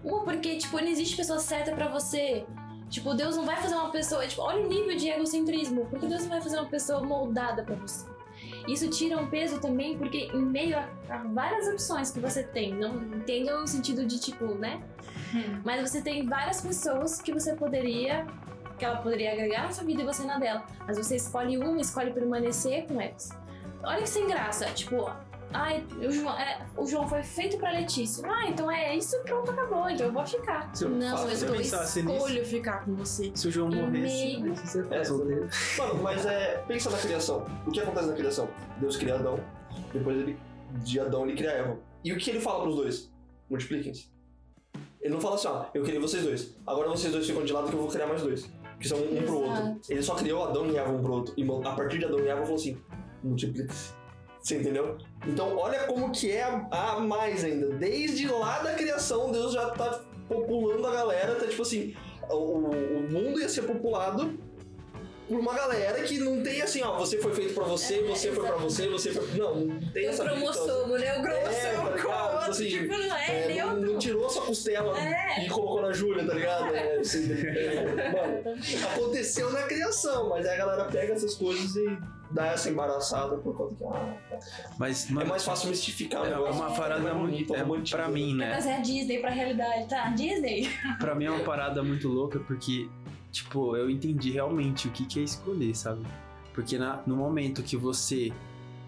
Uma, 0.03 0.23
porque, 0.23 0.57
tipo, 0.57 0.77
não 0.79 0.87
existe 0.87 1.15
pessoa 1.15 1.37
certa 1.37 1.71
pra 1.73 1.87
você. 1.87 2.43
Tipo, 2.89 3.13
Deus 3.13 3.37
não 3.37 3.45
vai 3.45 3.55
fazer 3.61 3.75
uma 3.75 3.91
pessoa. 3.91 4.25
Tipo, 4.25 4.41
olha 4.41 4.65
o 4.65 4.67
nível 4.67 4.97
de 4.97 5.07
egocentrismo. 5.09 5.85
Porque 5.85 6.07
Deus 6.07 6.23
não 6.23 6.29
vai 6.29 6.41
fazer 6.41 6.57
uma 6.57 6.69
pessoa 6.69 7.03
moldada 7.03 7.63
pra 7.63 7.75
você. 7.75 8.09
Isso 8.67 8.89
tira 8.89 9.17
um 9.17 9.29
peso 9.29 9.59
também, 9.59 9.97
porque 9.97 10.29
em 10.33 10.41
meio 10.41 10.77
a, 10.77 10.89
a 11.09 11.17
várias 11.19 11.67
opções 11.67 12.09
que 12.11 12.19
você 12.19 12.43
tem, 12.43 12.73
não 12.73 12.95
entendam 13.03 13.61
no 13.61 13.67
sentido 13.67 14.05
de, 14.05 14.19
tipo, 14.19 14.45
né? 14.55 14.81
Hum. 15.33 15.61
Mas 15.65 15.89
você 15.89 16.01
tem 16.01 16.25
várias 16.27 16.61
pessoas 16.61 17.21
que 17.21 17.31
você 17.33 17.55
poderia. 17.55 18.25
que 18.77 18.85
ela 18.85 18.97
poderia 18.97 19.31
agregar 19.33 19.63
na 19.63 19.71
sua 19.71 19.83
vida 19.83 20.01
e 20.01 20.05
você 20.05 20.23
na 20.23 20.39
dela. 20.39 20.63
Mas 20.87 20.97
você 20.97 21.15
escolhe 21.15 21.57
uma, 21.57 21.79
escolhe 21.79 22.11
permanecer 22.11 22.87
com 22.87 22.99
elas. 22.99 23.29
Olha 23.83 24.01
que 24.01 24.09
sem 24.09 24.27
graça. 24.27 24.65
Tipo, 24.73 25.09
ai, 25.53 25.83
o 25.99 26.11
João, 26.11 26.37
é, 26.39 26.65
o 26.77 26.85
João 26.87 27.07
foi 27.07 27.21
feito 27.23 27.57
pra 27.57 27.71
Letícia. 27.71 28.23
Ah, 28.27 28.47
então 28.47 28.69
é 28.71 28.95
isso, 28.95 29.19
pronto, 29.23 29.51
acabou. 29.51 29.89
Então 29.89 30.07
eu 30.07 30.11
vou 30.13 30.25
ficar. 30.25 30.69
Se 30.75 30.83
eu- 30.85 30.89
Não, 30.89 31.15
se 31.17 31.23
eu 31.23 31.29
você 31.29 31.45
tô, 31.45 31.53
pensasse 31.53 32.01
nisso- 32.03 32.15
escolho 32.17 32.45
ficar 32.45 32.85
com 32.85 32.95
você. 32.95 33.31
Se 33.35 33.47
o 33.47 33.51
João 33.51 33.69
morresse, 33.69 34.39
meio- 34.41 34.55
você 34.55 34.85
É, 34.89 35.03
solteiro. 35.03 35.47
Mano, 35.77 36.01
mas 36.03 36.25
é. 36.25 36.63
Pensa 36.67 36.89
na 36.89 36.97
criação. 36.97 37.45
O 37.67 37.71
que 37.71 37.79
acontece 37.79 38.07
na 38.07 38.13
criação? 38.13 38.49
Deus 38.77 38.97
cria 38.97 39.15
Adão, 39.15 39.39
depois 39.93 40.17
ele. 40.17 40.37
De 40.83 40.99
Adão 40.99 41.25
ele 41.27 41.35
cria 41.35 41.51
Eva. 41.51 41.77
E 42.03 42.11
o 42.13 42.17
que 42.17 42.29
ele 42.31 42.39
fala 42.39 42.63
pros 42.63 42.75
dois? 42.75 43.11
Multipliquem-se. 43.49 44.10
Ele 45.01 45.13
não 45.13 45.21
fala 45.21 45.35
assim, 45.35 45.47
ó, 45.47 45.65
eu 45.73 45.83
criei 45.83 45.99
vocês 45.99 46.23
dois. 46.23 46.55
Agora 46.65 46.89
vocês 46.89 47.11
dois 47.11 47.25
ficam 47.25 47.43
de 47.43 47.51
lado 47.51 47.67
que 47.69 47.73
eu 47.73 47.79
vou 47.79 47.89
criar 47.89 48.07
mais 48.07 48.21
dois. 48.21 48.47
Que 48.79 48.87
são 48.87 48.97
um 48.99 49.21
pro 49.23 49.39
outro. 49.41 49.51
Exato. 49.61 49.79
Ele 49.89 50.03
só 50.03 50.15
criou 50.15 50.43
Adão 50.43 50.65
e 50.67 50.77
Eva 50.77 50.91
um 50.91 51.01
pro 51.01 51.13
outro. 51.13 51.33
E 51.37 51.43
a 51.67 51.71
partir 51.71 51.99
de 51.99 52.05
Adão 52.05 52.19
e 52.19 52.27
Eva 52.27 52.41
falou 52.41 52.55
assim: 52.55 52.77
multiplique-se. 53.23 53.93
Você 54.41 54.57
entendeu? 54.57 54.97
Então 55.27 55.55
olha 55.55 55.81
como 55.85 56.11
que 56.11 56.31
é 56.31 56.43
a, 56.43 56.93
a 56.93 56.99
mais 56.99 57.43
ainda. 57.43 57.67
Desde 57.75 58.27
lá 58.27 58.59
da 58.59 58.73
criação, 58.73 59.31
Deus 59.31 59.53
já 59.53 59.69
tá 59.69 60.01
populando 60.27 60.85
a 60.87 60.91
galera. 60.91 61.35
Tá 61.35 61.45
tipo 61.45 61.61
assim, 61.61 61.95
o, 62.27 62.35
o 62.35 63.07
mundo 63.11 63.39
ia 63.39 63.47
ser 63.49 63.61
populado 63.63 64.35
por 65.27 65.39
uma 65.39 65.53
galera 65.53 66.01
que 66.03 66.17
não 66.17 66.41
tem 66.41 66.61
assim, 66.61 66.81
ó, 66.81 66.97
você 66.97 67.17
foi 67.19 67.31
feito 67.33 67.53
pra 67.53 67.63
você, 67.65 67.99
É, 67.99 68.03
você 68.07 68.31
foi 68.31 68.45
pra 68.47 68.55
exato. 68.55 68.69
você, 68.69 68.89
você 68.89 69.11
foi. 69.11 69.37
Não, 69.37 69.55
não 69.55 69.91
tem 69.91 70.07
O 70.07 70.09
essa 70.09 70.25
cromossomo, 70.25 70.97
né? 70.97 71.19
O 71.19 71.27
É, 71.27 71.39
tá 71.39 71.81
cromossomo 71.83 71.99
ligado? 72.59 72.87
com 72.87 72.93
o 72.93 72.97
outro. 72.99 73.01
Assim, 73.01 73.03
tipo, 73.03 73.07
não 73.09 73.15
é, 73.17 73.57
É, 73.57 73.65
não, 73.65 73.75
não 73.93 73.99
tirou 73.99 74.29
sua 74.29 74.41
costela 74.45 74.99
É. 74.99 75.45
e 75.45 75.49
colocou 75.49 75.81
na 75.81 75.91
Júlia, 75.93 76.25
tá 76.25 76.33
ligado? 76.33 76.73
É, 76.75 76.97
assim, 76.97 77.31
é, 77.31 78.11
mano, 78.45 78.59
aconteceu 78.93 79.51
na 79.51 79.61
criação, 79.63 80.29
mas 80.29 80.45
aí 80.45 80.55
a 80.55 80.57
galera 80.57 80.85
pega 80.85 81.13
essas 81.13 81.35
coisas 81.35 81.75
e 81.75 81.97
dá 82.31 82.47
essa 82.47 82.69
embaraçada 82.69 83.35
por 83.37 83.55
conta 83.55 83.75
que 83.75 83.83
ah, 83.83 84.15
Mas, 84.77 85.09
é 85.09 85.13
mais 85.25 85.43
fácil 85.43 85.69
mistificar 85.69 86.25
é 86.25 86.35
uma 86.37 86.71
parada 86.71 87.01
mais 87.01 87.15
muito. 87.17 87.53
É, 87.53 87.59
romântico, 87.61 87.97
pra 87.97 88.07
né? 88.07 88.13
mim, 88.13 88.35
né? 88.35 88.51
Trazer 88.51 88.71
a 88.73 88.79
Disney 88.79 89.19
pra 89.19 89.29
realidade, 89.29 89.87
tá? 89.89 90.09
Disney. 90.09 90.69
Pra 90.99 91.13
mim 91.15 91.25
é 91.25 91.31
uma 91.31 91.43
parada 91.43 91.83
muito 91.83 92.07
louca 92.07 92.39
porque, 92.39 92.87
tipo, 93.31 93.75
eu 93.75 93.89
entendi 93.89 94.31
realmente 94.31 94.87
o 94.87 94.91
que, 94.91 95.05
que 95.05 95.19
é 95.19 95.23
escolher, 95.23 95.75
sabe? 95.75 96.05
Porque 96.53 96.77
na- 96.77 97.01
no 97.05 97.15
momento 97.15 97.61
que 97.63 97.75
você 97.75 98.31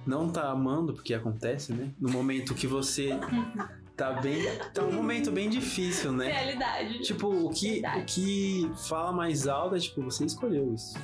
não 0.06 0.30
tá 0.30 0.50
amando, 0.50 0.94
porque 0.94 1.14
acontece, 1.14 1.74
né? 1.74 1.92
No 2.00 2.10
momento 2.10 2.54
que 2.54 2.68
você 2.68 3.12
tá 3.96 4.14
bem. 4.14 4.44
Tá 4.74 4.84
um 4.84 4.92
momento 4.92 5.32
bem 5.32 5.50
difícil, 5.50 6.12
né? 6.12 6.32
Realidade. 6.32 7.00
Tipo, 7.02 7.28
o 7.28 7.50
que, 7.50 7.82
o 8.00 8.06
que 8.06 8.72
fala 8.88 9.12
mais 9.12 9.48
alto 9.48 9.76
é, 9.76 9.80
tipo, 9.80 10.02
você 10.02 10.26
escolheu 10.26 10.74
isso. 10.74 10.98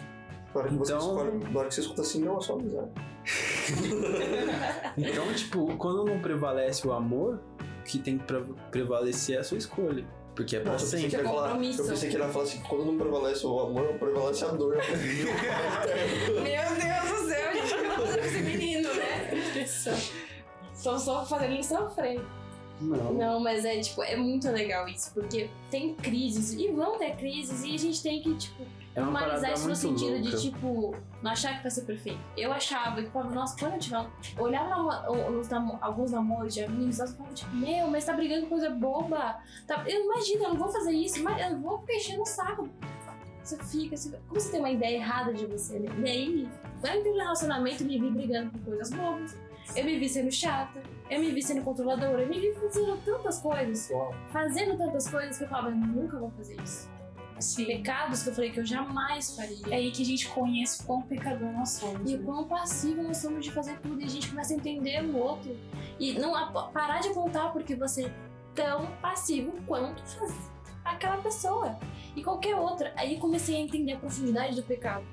Na 0.54 0.62
hora 0.62 0.70
que 0.70 0.76
você 0.76 0.94
Então- 0.94 1.08
escolhe, 1.08 1.52
na 1.54 1.60
hora 1.60 1.68
que 1.68 1.76
você 1.76 1.82
escuta 1.82 2.02
assim, 2.02 2.24
não, 2.24 2.38
é 2.38 2.42
só 2.42 2.54
amizade. 2.54 2.90
Então, 4.98 5.32
tipo, 5.34 5.78
quando 5.78 6.06
não 6.06 6.20
prevalece 6.20 6.88
o 6.88 6.92
amor, 6.94 7.40
o 7.82 7.84
que 7.84 8.00
tem 8.00 8.18
que 8.18 8.24
pre- 8.26 8.44
prevalecer 8.72 9.38
é 9.38 9.40
a 9.40 9.44
sua 9.44 9.58
escolha. 9.58 10.06
Porque 10.36 10.56
é 10.56 10.60
pra 10.62 10.74
Nossa, 10.74 10.86
eu 10.86 10.92
pensei 10.92 11.10
sempre. 11.10 11.18
ele 11.20 11.28
ia 11.28 11.34
falar, 11.36 11.50
eu 11.52 11.60
pensei 11.86 12.10
que 12.10 12.16
ele 12.16 12.24
ia 12.24 12.30
falar 12.30 12.44
assim, 12.46 12.60
quando 12.62 12.86
não 12.86 12.98
prevalece 12.98 13.46
o 13.46 13.60
amor, 13.60 13.94
prevalece 14.00 14.46
a 14.46 14.48
dor. 14.50 14.78
Meu 16.28 16.44
Deus 16.76 17.22
do 17.22 17.28
céu, 17.28 17.54
gente, 17.54 18.09
Tô 20.84 20.98
só 20.98 21.26
fazendo 21.26 21.54
ele 21.54 21.64
sofrer. 21.64 22.22
Não. 22.82 23.14
Não, 23.14 23.40
mas 23.42 23.66
é 23.66 23.78
tipo, 23.82 24.02
é 24.04 24.16
muito 24.16 24.50
legal 24.50 24.88
isso, 24.88 25.12
porque 25.14 25.50
tem 25.70 25.94
crises, 25.96 26.54
e 26.54 26.70
vão 26.70 26.98
ter 26.98 27.14
crises, 27.18 27.62
e 27.66 27.76
a 27.76 27.78
gente 27.78 28.02
tem 28.02 28.22
que, 28.22 28.34
tipo, 28.36 28.64
É 28.96 29.02
normalizar 29.02 29.52
isso 29.52 29.68
no 29.68 29.76
sentido 29.76 30.14
louca. 30.14 30.38
de, 30.38 30.42
tipo, 30.42 30.96
não 31.22 31.32
achar 31.32 31.58
que 31.58 31.62
vai 31.64 31.72
ser 31.72 31.82
perfeito. 31.82 32.20
Eu 32.38 32.54
achava 32.54 33.04
que, 33.04 33.10
falava, 33.10 33.36
nossa, 33.36 33.58
quando 33.60 33.74
eu 33.74 33.80
tiver. 33.80 34.08
Olhava 34.38 34.70
namo- 35.50 35.78
alguns 35.82 36.12
namoros 36.12 36.54
de 36.54 36.64
amigos, 36.64 37.00
nós 37.00 37.12
falava, 37.14 37.36
tipo, 37.36 37.54
meu, 37.54 37.88
mas 37.90 38.06
tá 38.06 38.14
brigando 38.14 38.44
com 38.44 38.50
coisa 38.52 38.70
boba. 38.70 39.36
Tá, 39.68 39.84
eu 39.86 40.06
imagino, 40.06 40.46
eu 40.46 40.50
não 40.52 40.58
vou 40.58 40.70
fazer 40.70 40.94
isso, 40.94 41.22
mas 41.22 41.52
eu 41.52 41.60
vou 41.60 41.80
ficar 41.80 41.96
enchendo 41.96 42.22
o 42.22 42.26
saco. 42.26 42.70
Você 43.44 43.58
fica, 43.58 43.98
você, 43.98 44.18
como 44.26 44.40
você 44.40 44.52
tem 44.52 44.60
uma 44.62 44.70
ideia 44.72 44.96
errada 44.96 45.34
de 45.34 45.46
você, 45.48 45.80
né? 45.80 45.90
E 46.06 46.10
aí, 46.10 46.48
eu 46.82 46.96
entrei 46.98 47.12
no 47.12 47.18
relacionamento, 47.20 47.84
eu 47.84 47.88
me 47.88 48.00
vi 48.00 48.10
brigando 48.10 48.52
por 48.52 48.62
coisas 48.62 48.90
bobas. 48.92 49.36
Eu 49.76 49.86
me 49.86 49.98
vi 50.00 50.10
sendo 50.10 50.32
chata, 50.32 50.82
eu 51.10 51.20
me 51.20 51.32
vi 51.32 51.42
sendo 51.42 51.62
controladora, 51.64 52.22
eu 52.22 52.28
me 52.28 52.40
vi 52.40 52.54
fazendo 52.54 52.98
tantas 53.04 53.40
coisas, 53.40 53.90
fazendo 54.32 54.78
tantas 54.78 55.08
coisas 55.10 55.38
que 55.38 55.44
eu 55.44 55.48
falava, 55.48 55.70
eu 55.70 55.76
nunca 55.76 56.18
vou 56.18 56.32
fazer 56.32 56.60
isso. 56.62 56.90
Sim. 57.40 57.66
Pecados 57.66 58.24
que 58.24 58.30
eu 58.30 58.34
falei 58.34 58.52
que 58.52 58.60
eu 58.60 58.66
jamais 58.66 59.34
faria. 59.36 59.74
É 59.74 59.76
aí 59.76 59.92
que 59.92 60.02
a 60.02 60.06
gente 60.06 60.28
conhece 60.28 60.84
o 60.84 60.86
quão 60.86 61.02
pecador 61.04 61.50
nós 61.54 61.70
somos. 61.70 62.12
E 62.12 62.16
o 62.16 62.20
né? 62.20 62.26
quão 62.26 62.46
passivo 62.48 63.02
nós 63.02 63.18
somos 63.18 63.46
de 63.46 63.52
fazer 63.52 63.80
tudo 63.80 64.02
e 64.02 64.04
a 64.04 64.10
gente 64.10 64.30
começa 64.30 64.54
a 64.54 64.58
entender 64.58 65.02
o 65.06 65.16
outro. 65.18 65.56
E 65.98 66.20
não 66.20 66.34
parar 66.74 67.00
de 67.00 67.08
apontar 67.08 67.54
porque 67.54 67.76
você 67.76 68.08
é 68.08 68.12
tão 68.54 68.88
passivo 69.02 69.54
quanto 69.66 70.04
faz- 70.06 70.52
aquela 70.84 71.18
pessoa. 71.22 71.80
E 72.14 72.22
qualquer 72.22 72.56
outra. 72.58 72.92
Aí 72.98 73.14
eu 73.14 73.20
comecei 73.22 73.56
a 73.56 73.60
entender 73.60 73.94
a 73.94 73.98
profundidade 74.00 74.58
do 74.58 74.64
pecado. 74.64 75.06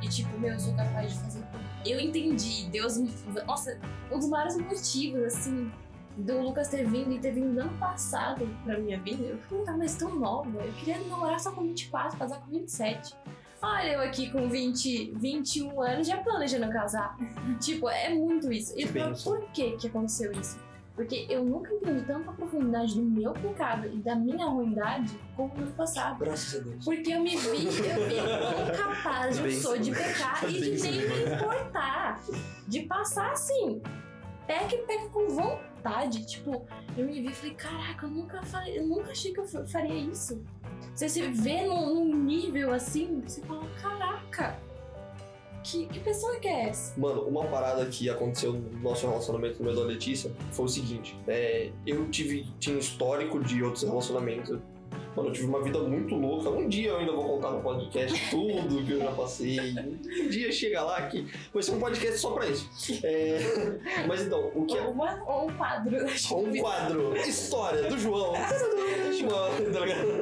E 0.00 0.08
tipo, 0.08 0.38
meu, 0.38 0.52
eu 0.54 0.58
sou 0.60 0.74
capaz 0.74 1.12
de 1.12 1.18
fazer 1.20 1.42
tudo. 1.52 1.53
Eu 1.84 2.00
entendi. 2.00 2.66
Deus 2.70 2.96
me. 2.98 3.10
Nossa, 3.46 3.78
um 4.10 4.18
dos 4.18 4.28
maiores 4.28 4.56
motivos, 4.56 5.22
assim, 5.34 5.70
do 6.16 6.40
Lucas 6.40 6.68
ter 6.68 6.86
vindo 6.88 7.12
e 7.12 7.18
ter 7.18 7.32
vindo 7.32 7.58
ano 7.60 7.76
passado 7.78 8.48
pra 8.64 8.78
minha 8.78 8.98
vida, 9.00 9.22
eu 9.24 9.38
falei, 9.48 9.64
tá, 9.64 9.76
mas 9.76 9.94
tão 9.96 10.14
nova. 10.14 10.60
Eu 10.62 10.72
queria 10.74 10.98
namorar 11.08 11.40
só 11.40 11.50
com 11.52 11.62
24, 11.62 12.18
casar 12.18 12.40
com 12.40 12.50
27. 12.50 13.14
Olha, 13.62 13.92
eu 13.94 14.00
aqui 14.02 14.30
com 14.30 14.48
20, 14.48 15.12
21 15.16 15.80
anos 15.80 16.06
já 16.06 16.18
planejando 16.18 16.70
casar. 16.72 17.16
tipo, 17.60 17.88
é 17.88 18.10
muito 18.10 18.52
isso. 18.52 18.72
E 18.78 18.84
por- 18.84 18.92
bênção. 18.92 19.32
por 19.40 19.48
que 19.52 19.72
que 19.78 19.86
aconteceu 19.86 20.32
isso? 20.32 20.58
Porque 20.94 21.26
eu 21.28 21.44
nunca 21.44 21.74
entendi 21.74 22.04
tanta 22.04 22.30
profundidade 22.30 22.94
do 22.94 23.02
meu 23.02 23.32
pecado 23.32 23.88
e 23.92 23.98
da 23.98 24.14
minha 24.14 24.46
ruindade 24.46 25.18
como 25.36 25.52
no 25.56 25.66
passado. 25.72 26.18
Graças 26.20 26.60
a 26.60 26.64
Deus. 26.64 26.84
Porque 26.84 27.12
eu 27.12 27.20
me 27.20 27.36
vi, 27.36 27.66
eu 27.66 27.72
vi 27.72 28.16
quão 28.76 28.94
capaz 28.94 29.38
eu 29.38 29.50
sou 29.50 29.76
de 29.76 29.90
pecar 29.90 30.44
e 30.48 30.52
de 30.52 30.82
nem 30.82 30.92
me 31.08 31.34
importar. 31.34 32.20
De 32.68 32.82
passar 32.82 33.32
assim. 33.32 33.82
Peca 34.46 34.74
e 34.74 34.78
peca 34.86 35.08
com 35.08 35.26
vontade. 35.28 36.24
Tipo, 36.26 36.64
eu 36.96 37.06
me 37.06 37.20
vi 37.20 37.28
e 37.28 37.34
falei, 37.34 37.54
caraca, 37.54 38.06
eu 38.06 38.10
nunca 38.10 38.42
falei, 38.44 38.78
eu 38.78 38.86
nunca 38.86 39.10
achei 39.10 39.32
que 39.32 39.40
eu 39.40 39.46
fa- 39.46 39.66
faria 39.66 39.96
isso. 39.96 40.44
Você 40.94 41.08
se 41.08 41.22
vê 41.28 41.62
num, 41.62 42.04
num 42.04 42.14
nível 42.22 42.72
assim, 42.72 43.20
você 43.26 43.40
fala, 43.40 43.66
caraca, 43.82 44.56
que, 45.64 45.86
que 45.86 45.98
pessoa 46.00 46.38
que 46.38 46.46
é 46.46 46.68
essa? 46.68 46.98
Mano, 47.00 47.22
uma 47.22 47.46
parada 47.46 47.86
que 47.86 48.08
aconteceu 48.10 48.52
no 48.52 48.78
nosso 48.80 49.06
relacionamento 49.08 49.58
no 49.58 49.64
meu 49.64 49.74
da 49.74 49.82
Letícia 49.82 50.30
foi 50.52 50.66
o 50.66 50.68
seguinte: 50.68 51.18
é, 51.26 51.70
eu 51.86 52.08
tive, 52.10 52.46
tinha 52.60 52.78
histórico 52.78 53.42
de 53.42 53.62
outros 53.62 53.82
relacionamentos. 53.82 54.58
Mano, 55.16 55.28
eu 55.28 55.32
tive 55.32 55.46
uma 55.46 55.62
vida 55.62 55.78
muito 55.80 56.14
louca. 56.14 56.50
Um 56.50 56.68
dia 56.68 56.90
eu 56.90 56.96
ainda 56.98 57.12
vou 57.12 57.24
contar 57.24 57.50
no 57.50 57.60
podcast 57.60 58.18
tudo 58.30 58.84
que 58.84 58.92
eu 58.92 58.98
já 59.00 59.12
passei. 59.12 59.58
Um 59.60 60.28
dia 60.28 60.50
chega 60.50 60.82
lá 60.82 61.02
que 61.08 61.26
vai 61.52 61.62
ser 61.62 61.72
um 61.72 61.78
podcast 61.78 62.18
só 62.18 62.32
pra 62.32 62.46
isso. 62.46 62.68
É, 63.04 63.38
mas 64.08 64.22
então, 64.22 64.50
o 64.54 64.66
que 64.66 64.76
é 64.76 64.82
Ou, 64.82 64.92
uma, 64.92 65.22
ou 65.26 65.48
um 65.48 65.56
quadro. 65.56 65.96
um 65.96 66.60
quadro? 66.60 67.16
História 67.16 67.88
do 67.88 67.98
João. 67.98 68.34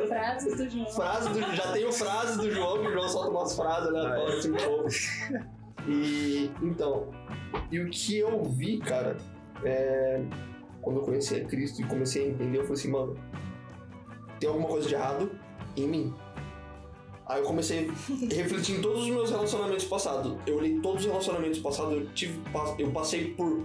Frases 0.09 0.57
do 0.57 0.69
João. 0.71 0.87
Frase 0.91 1.29
do, 1.31 1.41
já 1.57 1.73
tenho 1.73 1.93
frases 1.93 2.37
do 2.37 2.51
João, 2.51 2.81
que 2.81 2.89
o 2.89 2.93
João 2.93 3.09
solta 3.09 3.31
umas 3.31 3.57
frases 3.57 3.89
aleatórias 3.89 4.39
assim, 4.39 4.53
pouco. 4.53 4.89
E 5.89 6.51
então, 6.63 7.11
e 7.71 7.81
o 7.81 7.91
que 7.91 8.19
eu 8.19 8.43
vi, 8.45 8.79
cara, 8.79 9.17
é, 9.65 10.23
quando 10.81 11.01
eu 11.01 11.03
conheci 11.05 11.37
a 11.37 11.45
Cristo 11.45 11.81
e 11.81 11.85
comecei 11.85 12.27
a 12.27 12.29
entender, 12.29 12.59
eu 12.59 12.63
falei 12.63 12.75
assim, 12.75 12.91
mano, 12.91 13.17
tem 14.43 14.49
alguma 14.49 14.69
coisa 14.69 14.89
de 14.89 14.95
errado 14.95 15.31
em 15.77 15.87
mim. 15.87 16.15
Aí 17.27 17.41
eu 17.41 17.47
comecei 17.47 17.89
a 17.89 18.35
refletir 18.35 18.77
em 18.77 18.83
todos 18.83 19.03
os 19.03 19.09
meus 19.09 19.31
relacionamentos 19.31 19.85
passados. 19.85 20.37
Eu 20.45 20.57
olhei 20.57 20.81
todos 20.81 21.03
os 21.03 21.07
relacionamentos 21.07 21.61
passados, 21.61 21.93
eu 21.93 22.07
tive, 22.13 22.41
eu 22.79 22.91
passei 22.91 23.33
por 23.35 23.63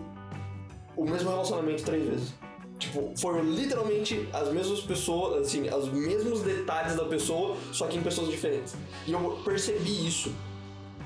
o 0.95 1.03
mesmo 1.03 1.29
relacionamento 1.31 1.83
três 1.83 2.07
vezes. 2.07 2.33
Tipo, 2.77 3.11
foram 3.17 3.43
literalmente 3.43 4.29
as 4.31 4.53
mesmas 4.53 4.81
pessoas, 4.81 5.47
assim, 5.47 5.67
os 5.67 5.91
mesmos 5.91 6.41
detalhes 6.41 6.95
da 6.95 7.05
pessoa, 7.05 7.57
só 7.73 7.87
que 7.87 7.97
em 7.97 8.03
pessoas 8.03 8.29
diferentes. 8.29 8.75
E 9.07 9.11
eu 9.11 9.39
percebi 9.43 10.07
isso. 10.07 10.31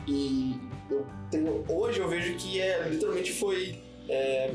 E 0.05 0.59
eu 0.89 1.05
tenho, 1.29 1.63
hoje 1.69 2.01
eu 2.01 2.09
vejo 2.09 2.35
que 2.35 2.59
é 2.59 2.89
literalmente 2.89 3.31
foi, 3.31 3.81
é, 4.09 4.53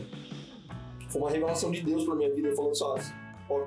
foi 1.08 1.22
uma 1.22 1.30
revelação 1.30 1.70
de 1.70 1.80
Deus 1.80 2.04
pra 2.04 2.14
minha 2.14 2.30
vida, 2.34 2.54
falando 2.54 2.76
só, 2.76 2.96
ó, 3.48 3.64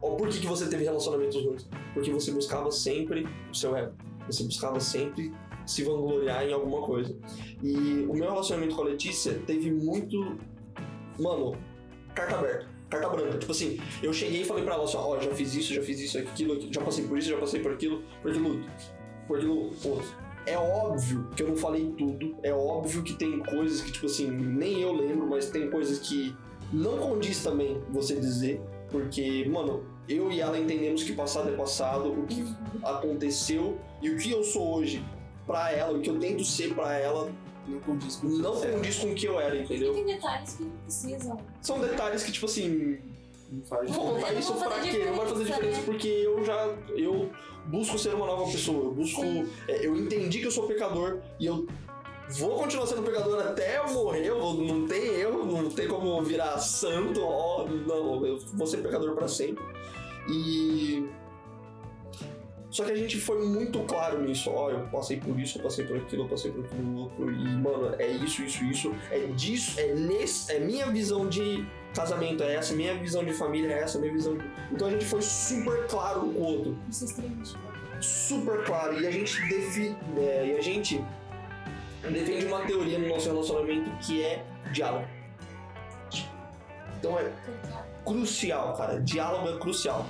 ó, 0.00 0.10
por 0.16 0.28
que, 0.28 0.40
que 0.40 0.46
você 0.46 0.66
teve 0.68 0.84
relacionamentos 0.84 1.36
ruins? 1.42 1.68
Porque 1.94 2.10
você 2.10 2.32
buscava 2.32 2.70
sempre 2.70 3.26
o 3.50 3.54
seu 3.54 3.76
ego. 3.76 3.92
Você 4.26 4.44
buscava 4.44 4.78
sempre 4.80 5.32
se 5.66 5.84
vangloriar 5.84 6.44
em 6.44 6.52
alguma 6.52 6.82
coisa. 6.82 7.16
E 7.62 8.06
o 8.08 8.14
meu 8.14 8.30
relacionamento 8.30 8.74
com 8.74 8.82
a 8.82 8.86
Letícia 8.86 9.34
teve 9.46 9.70
muito. 9.70 10.38
Mano, 11.18 11.56
carta 12.14 12.36
aberta. 12.36 12.68
Carta 12.88 13.08
branca. 13.08 13.38
Tipo 13.38 13.52
assim, 13.52 13.78
eu 14.02 14.12
cheguei 14.12 14.42
e 14.42 14.44
falei 14.44 14.64
pra 14.64 14.74
ela 14.74 14.84
assim: 14.84 14.96
ó, 14.96 15.18
já 15.20 15.30
fiz 15.32 15.54
isso, 15.54 15.72
já 15.72 15.82
fiz 15.82 16.00
isso, 16.00 16.18
aquilo, 16.18 16.60
já 16.72 16.80
passei 16.80 17.06
por 17.06 17.16
isso, 17.18 17.28
já 17.28 17.38
passei 17.38 17.60
por 17.60 17.72
aquilo, 17.72 18.02
por 18.20 18.30
aquilo, 18.30 18.64
por 19.28 19.36
aquilo 19.38 19.70
outro. 19.84 20.30
É 20.46 20.56
óbvio 20.56 21.28
que 21.36 21.42
eu 21.42 21.48
não 21.48 21.56
falei 21.56 21.92
tudo. 21.96 22.34
É 22.42 22.52
óbvio 22.52 23.02
que 23.02 23.14
tem 23.14 23.38
coisas 23.40 23.82
que, 23.82 23.92
tipo 23.92 24.06
assim, 24.06 24.28
nem 24.28 24.80
eu 24.80 24.92
lembro, 24.92 25.28
mas 25.28 25.50
tem 25.50 25.70
coisas 25.70 25.98
que 26.00 26.34
não 26.72 26.98
condiz 26.98 27.42
também 27.42 27.80
você 27.90 28.16
dizer. 28.16 28.60
Porque, 28.90 29.44
mano, 29.48 29.84
eu 30.08 30.30
e 30.30 30.40
ela 30.40 30.58
entendemos 30.58 31.02
que 31.02 31.12
passado 31.12 31.48
é 31.48 31.52
passado, 31.52 32.10
o 32.12 32.26
que 32.26 32.44
aconteceu 32.82 33.78
e 34.02 34.10
o 34.10 34.16
que 34.16 34.30
eu 34.30 34.42
sou 34.42 34.74
hoje 34.74 35.04
pra 35.46 35.72
ela, 35.72 35.96
o 35.96 36.00
que 36.00 36.10
eu 36.10 36.18
tento 36.18 36.44
ser 36.44 36.74
pra 36.74 36.96
ela, 36.98 37.30
Não 37.66 37.78
condiz 37.80 38.16
com 38.16 38.26
não 38.28 38.54
condiz 38.60 38.98
com 38.98 39.12
o 39.12 39.14
que 39.14 39.26
eu 39.26 39.38
era, 39.38 39.54
E 39.56 39.62
entendeu? 39.62 39.94
tem 39.94 40.04
detalhes 40.06 40.54
que 40.54 40.62
não 40.64 40.70
precisam. 40.84 41.38
São 41.60 41.80
detalhes 41.80 42.22
que, 42.22 42.32
tipo 42.32 42.46
assim, 42.46 42.98
Não 43.50 43.62
faz 43.64 43.90
vou 43.90 44.14
contar 44.14 44.32
Não 44.32 44.40
isso 44.40 44.54
pra 44.54 44.80
quê? 44.80 45.04
Não 45.04 45.14
vai 45.16 45.26
fazer 45.26 45.44
diferença, 45.44 45.80
diferença 45.80 45.82
porque 45.82 46.08
eu 46.08 46.44
já. 46.44 46.74
Eu 46.96 47.30
busco 47.66 47.98
ser 47.98 48.14
uma 48.14 48.26
nova 48.26 48.50
pessoa. 48.50 48.84
Eu 48.86 48.92
busco. 48.92 49.20
Sim. 49.20 49.48
é, 49.68 49.86
eu 49.86 49.96
entendi 49.96 50.38
que 50.40 50.46
eu 50.46 50.50
sou 50.50 50.66
pecador 50.66 51.18
e 51.38 51.46
eu 51.46 51.66
vou 52.38 52.56
continuar 52.58 52.86
sendo 52.86 53.02
pecador 53.02 53.40
até 53.40 53.78
eu 53.78 53.92
morrer. 53.92 54.26
Eu 54.26 54.40
vou- 54.40 54.54
não 54.54 54.86
tem 54.86 55.20
erro, 55.20 55.44
não 55.44 55.70
tem 55.70 55.88
como 55.88 56.20
virar 56.22 56.58
santo. 56.58 57.20
Ó, 57.22 57.66
não, 57.66 58.24
eu 58.26 58.38
vou 58.54 58.66
ser 58.66 58.78
pecador 58.78 59.14
pra 59.14 59.28
sempre. 59.28 59.62
E. 60.28 61.08
Só 62.70 62.84
que 62.84 62.92
a 62.92 62.96
gente 62.96 63.18
foi 63.20 63.44
muito 63.44 63.80
claro 63.80 64.22
nisso. 64.22 64.48
Ó, 64.48 64.70
eu 64.70 64.86
passei 64.92 65.16
por 65.16 65.38
isso, 65.40 65.58
eu 65.58 65.62
passei 65.64 65.84
por 65.84 65.96
aquilo, 65.96 66.22
eu 66.24 66.28
passei 66.28 66.52
por 66.52 66.64
aquilo 66.64 67.00
outro. 67.00 67.28
E, 67.28 67.48
mano, 67.56 67.96
é 67.98 68.06
isso, 68.06 68.42
isso, 68.42 68.62
isso. 68.64 68.94
É 69.10 69.18
disso, 69.26 69.80
é 69.80 69.92
nesse. 69.94 70.52
É 70.52 70.60
minha 70.60 70.86
visão 70.86 71.28
de 71.28 71.66
casamento, 71.92 72.44
é 72.44 72.54
essa, 72.54 72.72
minha 72.72 72.94
visão 72.94 73.24
de 73.24 73.32
família 73.32 73.72
é 73.74 73.80
essa, 73.80 73.98
minha 73.98 74.12
visão 74.12 74.36
de. 74.36 74.44
Então 74.70 74.86
a 74.86 74.90
gente 74.92 75.04
foi 75.04 75.20
super 75.20 75.88
claro 75.88 76.20
com 76.20 76.28
o 76.28 76.42
outro. 76.44 76.78
Isso 76.88 77.02
é 77.04 77.06
extremamente 77.08 77.52
bom. 77.54 78.00
Super 78.00 78.64
claro. 78.64 79.00
E 79.00 79.06
a 79.06 79.10
gente 79.10 79.40
defi, 79.48 79.96
é, 80.16 80.46
e 80.54 80.56
a 80.56 80.62
gente 80.62 81.04
defende 82.02 82.46
uma 82.46 82.60
teoria 82.64 82.98
no 82.98 83.08
nosso 83.08 83.28
relacionamento 83.30 83.90
que 83.98 84.22
é 84.22 84.44
diálogo. 84.72 85.06
Então 86.98 87.18
é 87.18 87.32
crucial, 88.04 88.74
cara. 88.76 89.00
Diálogo 89.00 89.48
é 89.48 89.58
crucial. 89.58 90.06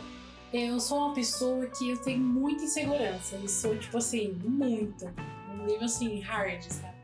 Eu 0.52 0.80
sou 0.80 0.98
uma 0.98 1.14
pessoa 1.14 1.64
que 1.66 1.90
eu 1.90 2.02
tenho 2.02 2.20
muita 2.20 2.64
insegurança. 2.64 3.36
Eu 3.36 3.48
sou, 3.48 3.78
tipo 3.78 3.96
assim, 3.98 4.32
muito. 4.44 5.06
Um 5.48 5.64
nível 5.64 5.84
assim, 5.84 6.20
hard, 6.20 6.62
sabe? 6.62 7.00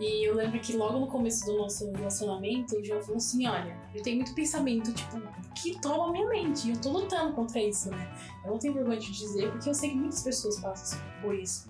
E 0.00 0.26
eu 0.26 0.34
lembro 0.34 0.58
que 0.58 0.74
logo 0.74 0.98
no 0.98 1.06
começo 1.06 1.44
do 1.44 1.58
nosso 1.58 1.90
relacionamento, 1.92 2.76
o 2.76 2.84
João 2.84 3.00
falou 3.02 3.18
assim: 3.18 3.46
olha, 3.46 3.76
eu 3.94 4.02
tenho 4.02 4.16
muito 4.16 4.34
pensamento, 4.34 4.92
tipo, 4.92 5.20
que 5.54 5.78
toma 5.80 6.10
minha 6.10 6.26
mente. 6.28 6.68
E 6.68 6.70
eu 6.72 6.80
tô 6.80 6.90
lutando 6.90 7.34
contra 7.34 7.60
isso, 7.60 7.90
né? 7.90 8.10
Eu 8.44 8.52
não 8.52 8.58
tenho 8.58 8.74
vergonha 8.74 8.98
de 8.98 9.12
dizer, 9.12 9.50
porque 9.52 9.68
eu 9.68 9.74
sei 9.74 9.90
que 9.90 9.96
muitas 9.96 10.22
pessoas 10.22 10.58
passam 10.60 10.98
por 11.20 11.34
isso. 11.34 11.68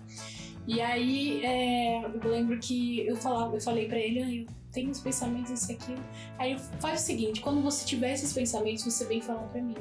E 0.65 0.79
aí, 0.81 1.43
é, 1.45 2.05
eu 2.05 2.29
lembro 2.29 2.57
que 2.57 3.05
eu, 3.05 3.15
falava, 3.17 3.55
eu 3.55 3.61
falei 3.61 3.87
pra 3.87 3.97
ele, 3.97 4.21
ah, 4.21 4.33
eu 4.33 4.45
tenho 4.71 4.89
os 4.89 4.99
pensamentos, 4.99 5.51
isso 5.51 5.71
aquilo. 5.71 6.03
Aí 6.37 6.53
eu 6.53 6.59
faz 6.79 7.01
o 7.01 7.05
seguinte, 7.05 7.41
quando 7.41 7.61
você 7.61 7.85
tiver 7.85 8.13
esses 8.13 8.31
pensamentos, 8.31 8.83
você 8.83 9.05
vem 9.05 9.21
falar 9.21 9.43
pra 9.43 9.61
mim. 9.61 9.75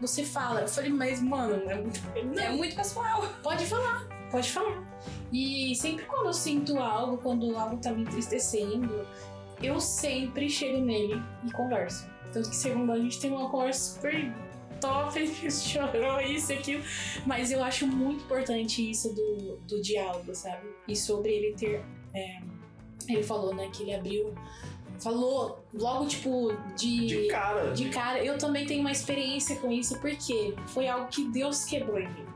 Você 0.00 0.24
fala. 0.24 0.60
Eu 0.60 0.68
falei, 0.68 0.90
mas, 0.90 1.20
mano, 1.20 1.68
é 1.68 1.74
muito, 1.74 2.00
É 2.38 2.50
muito 2.50 2.76
pessoal. 2.76 3.22
Pode 3.42 3.64
falar, 3.66 4.06
pode 4.30 4.50
falar. 4.50 4.86
E 5.32 5.74
sempre 5.74 6.04
quando 6.04 6.26
eu 6.26 6.32
sinto 6.32 6.78
algo, 6.78 7.18
quando 7.18 7.56
algo 7.56 7.78
tá 7.78 7.90
me 7.90 8.02
entristecendo, 8.02 9.06
eu 9.62 9.80
sempre 9.80 10.48
chego 10.48 10.80
nele 10.80 11.20
e 11.44 11.50
converso. 11.50 12.08
Tanto 12.32 12.50
que 12.50 12.56
segundo 12.56 12.92
a 12.92 12.98
gente 12.98 13.18
tem 13.18 13.30
uma 13.30 13.48
conversa 13.48 13.94
super 13.94 14.32
top, 14.80 15.26
chorou 15.50 16.20
isso 16.20 16.52
e 16.52 16.56
aquilo. 16.56 16.82
Mas 17.26 17.50
eu 17.50 17.62
acho 17.62 17.86
muito 17.86 18.24
importante 18.24 18.90
isso 18.90 19.14
do, 19.14 19.56
do 19.68 19.80
diálogo, 19.82 20.34
sabe? 20.34 20.66
E 20.86 20.96
sobre 20.96 21.32
ele 21.32 21.54
ter. 21.54 21.82
é, 22.14 22.40
ele 23.08 23.22
falou, 23.22 23.54
né, 23.54 23.68
que 23.72 23.82
ele 23.82 23.94
abriu. 23.94 24.34
Falou 25.00 25.64
logo, 25.72 26.06
tipo, 26.06 26.52
De 26.76 27.28
cara. 27.28 27.70
de 27.70 27.88
cara, 27.88 28.24
eu 28.24 28.36
também 28.36 28.66
tenho 28.66 28.80
uma 28.80 28.90
experiência 28.90 29.56
com 29.56 29.70
isso, 29.70 29.98
porque 30.00 30.54
foi 30.66 30.88
algo 30.88 31.06
que 31.08 31.28
Deus 31.28 31.64
quebrou 31.64 32.00
em 32.00 32.08
mim. 32.08 32.26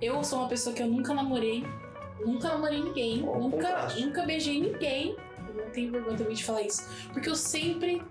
Eu 0.00 0.22
sou 0.22 0.38
uma 0.38 0.48
pessoa 0.48 0.74
que 0.74 0.80
eu 0.80 0.86
nunca 0.86 1.12
namorei, 1.12 1.64
nunca 2.24 2.48
namorei 2.48 2.80
ninguém, 2.80 3.18
nunca, 3.18 3.56
contraste. 3.56 4.00
nunca 4.04 4.22
beijei 4.22 4.60
ninguém. 4.60 5.16
Eu 5.48 5.64
não 5.64 5.70
tenho 5.70 5.90
vergonha 5.90 6.16
também 6.16 6.34
de 6.34 6.44
falar 6.44 6.62
isso. 6.62 6.88
Porque 7.12 7.28
eu 7.28 7.34
sempre 7.34 8.02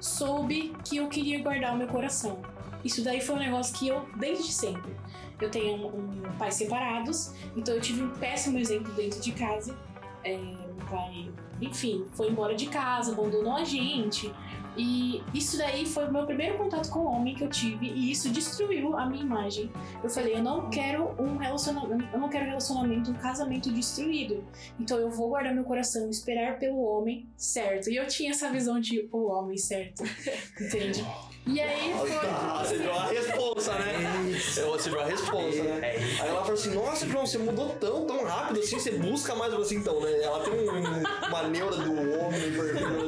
soube 0.00 0.74
que 0.84 0.96
eu 0.96 1.08
queria 1.08 1.40
guardar 1.40 1.74
o 1.74 1.78
meu 1.78 1.86
coração. 1.86 2.42
Isso 2.84 3.02
daí 3.02 3.20
foi 3.20 3.36
um 3.36 3.38
negócio 3.38 3.76
que 3.76 3.88
eu, 3.88 4.06
desde 4.16 4.52
sempre. 4.52 4.94
Eu 5.40 5.50
tenho 5.50 5.86
um, 5.86 6.22
um 6.28 6.36
pais 6.38 6.54
separados, 6.54 7.34
então 7.56 7.74
eu 7.74 7.80
tive 7.80 8.02
um 8.02 8.10
péssimo 8.10 8.58
exemplo 8.58 8.92
dentro 8.92 9.20
de 9.20 9.32
casa. 9.32 9.76
É, 10.22 10.36
meu 10.36 10.86
pai, 10.90 11.30
enfim, 11.60 12.04
foi 12.12 12.28
embora 12.28 12.54
de 12.54 12.66
casa, 12.66 13.12
abandonou 13.12 13.56
a 13.56 13.64
gente. 13.64 14.32
E 14.76 15.22
isso 15.34 15.58
daí 15.58 15.84
foi 15.84 16.06
o 16.06 16.12
meu 16.12 16.24
primeiro 16.26 16.56
contato 16.56 16.88
com 16.90 17.00
o 17.00 17.06
homem 17.06 17.34
que 17.34 17.42
eu 17.44 17.48
tive 17.48 17.86
e 17.86 18.10
isso 18.10 18.28
destruiu 18.30 18.96
a 18.96 19.04
minha 19.06 19.22
imagem. 19.22 19.70
Eu 20.02 20.08
falei, 20.08 20.34
eu 20.36 20.42
não 20.42 20.70
quero 20.70 21.14
um 21.18 21.36
relacionamento, 21.36 22.04
eu 22.12 22.18
não 22.20 22.28
quero 22.28 22.44
um 22.44 22.48
relacionamento, 22.48 23.10
um 23.10 23.14
casamento 23.14 23.70
destruído. 23.72 24.44
Então 24.78 24.98
eu 24.98 25.10
vou 25.10 25.28
guardar 25.28 25.54
meu 25.54 25.64
coração, 25.64 26.08
esperar 26.08 26.58
pelo 26.58 26.80
homem 26.82 27.28
certo. 27.36 27.90
E 27.90 27.96
eu 27.96 28.06
tinha 28.06 28.30
essa 28.30 28.48
visão 28.50 28.78
de 28.80 29.08
o 29.12 29.26
homem 29.26 29.56
certo. 29.58 30.02
Entende? 30.60 31.04
E 31.46 31.58
aí 31.58 31.92
foi. 31.98 32.10
Ah, 32.12 32.62
você 32.64 32.76
viu 32.78 32.92
a 32.92 33.06
responsa, 33.06 33.72
né? 33.78 33.92
Você 34.38 34.90
viu 34.90 35.00
a 35.00 35.06
responsa, 35.06 35.62
né? 35.64 35.80
Aí 36.20 36.28
ela 36.28 36.40
falou 36.42 36.52
assim, 36.52 36.74
nossa, 36.74 37.06
João, 37.08 37.26
você 37.26 37.38
mudou 37.38 37.70
tão, 37.70 38.06
tão 38.06 38.24
rápido 38.24 38.60
assim, 38.60 38.78
você 38.78 38.90
busca 38.92 39.34
mais 39.34 39.52
assim, 39.54 39.76
então, 39.76 40.00
né? 40.00 40.22
Ela 40.22 40.40
tem 40.44 40.52
um- 40.52 41.28
uma 41.28 41.42
neura 41.48 41.76
do 41.76 41.92
homem, 41.92 42.40
perfil, 42.52 43.06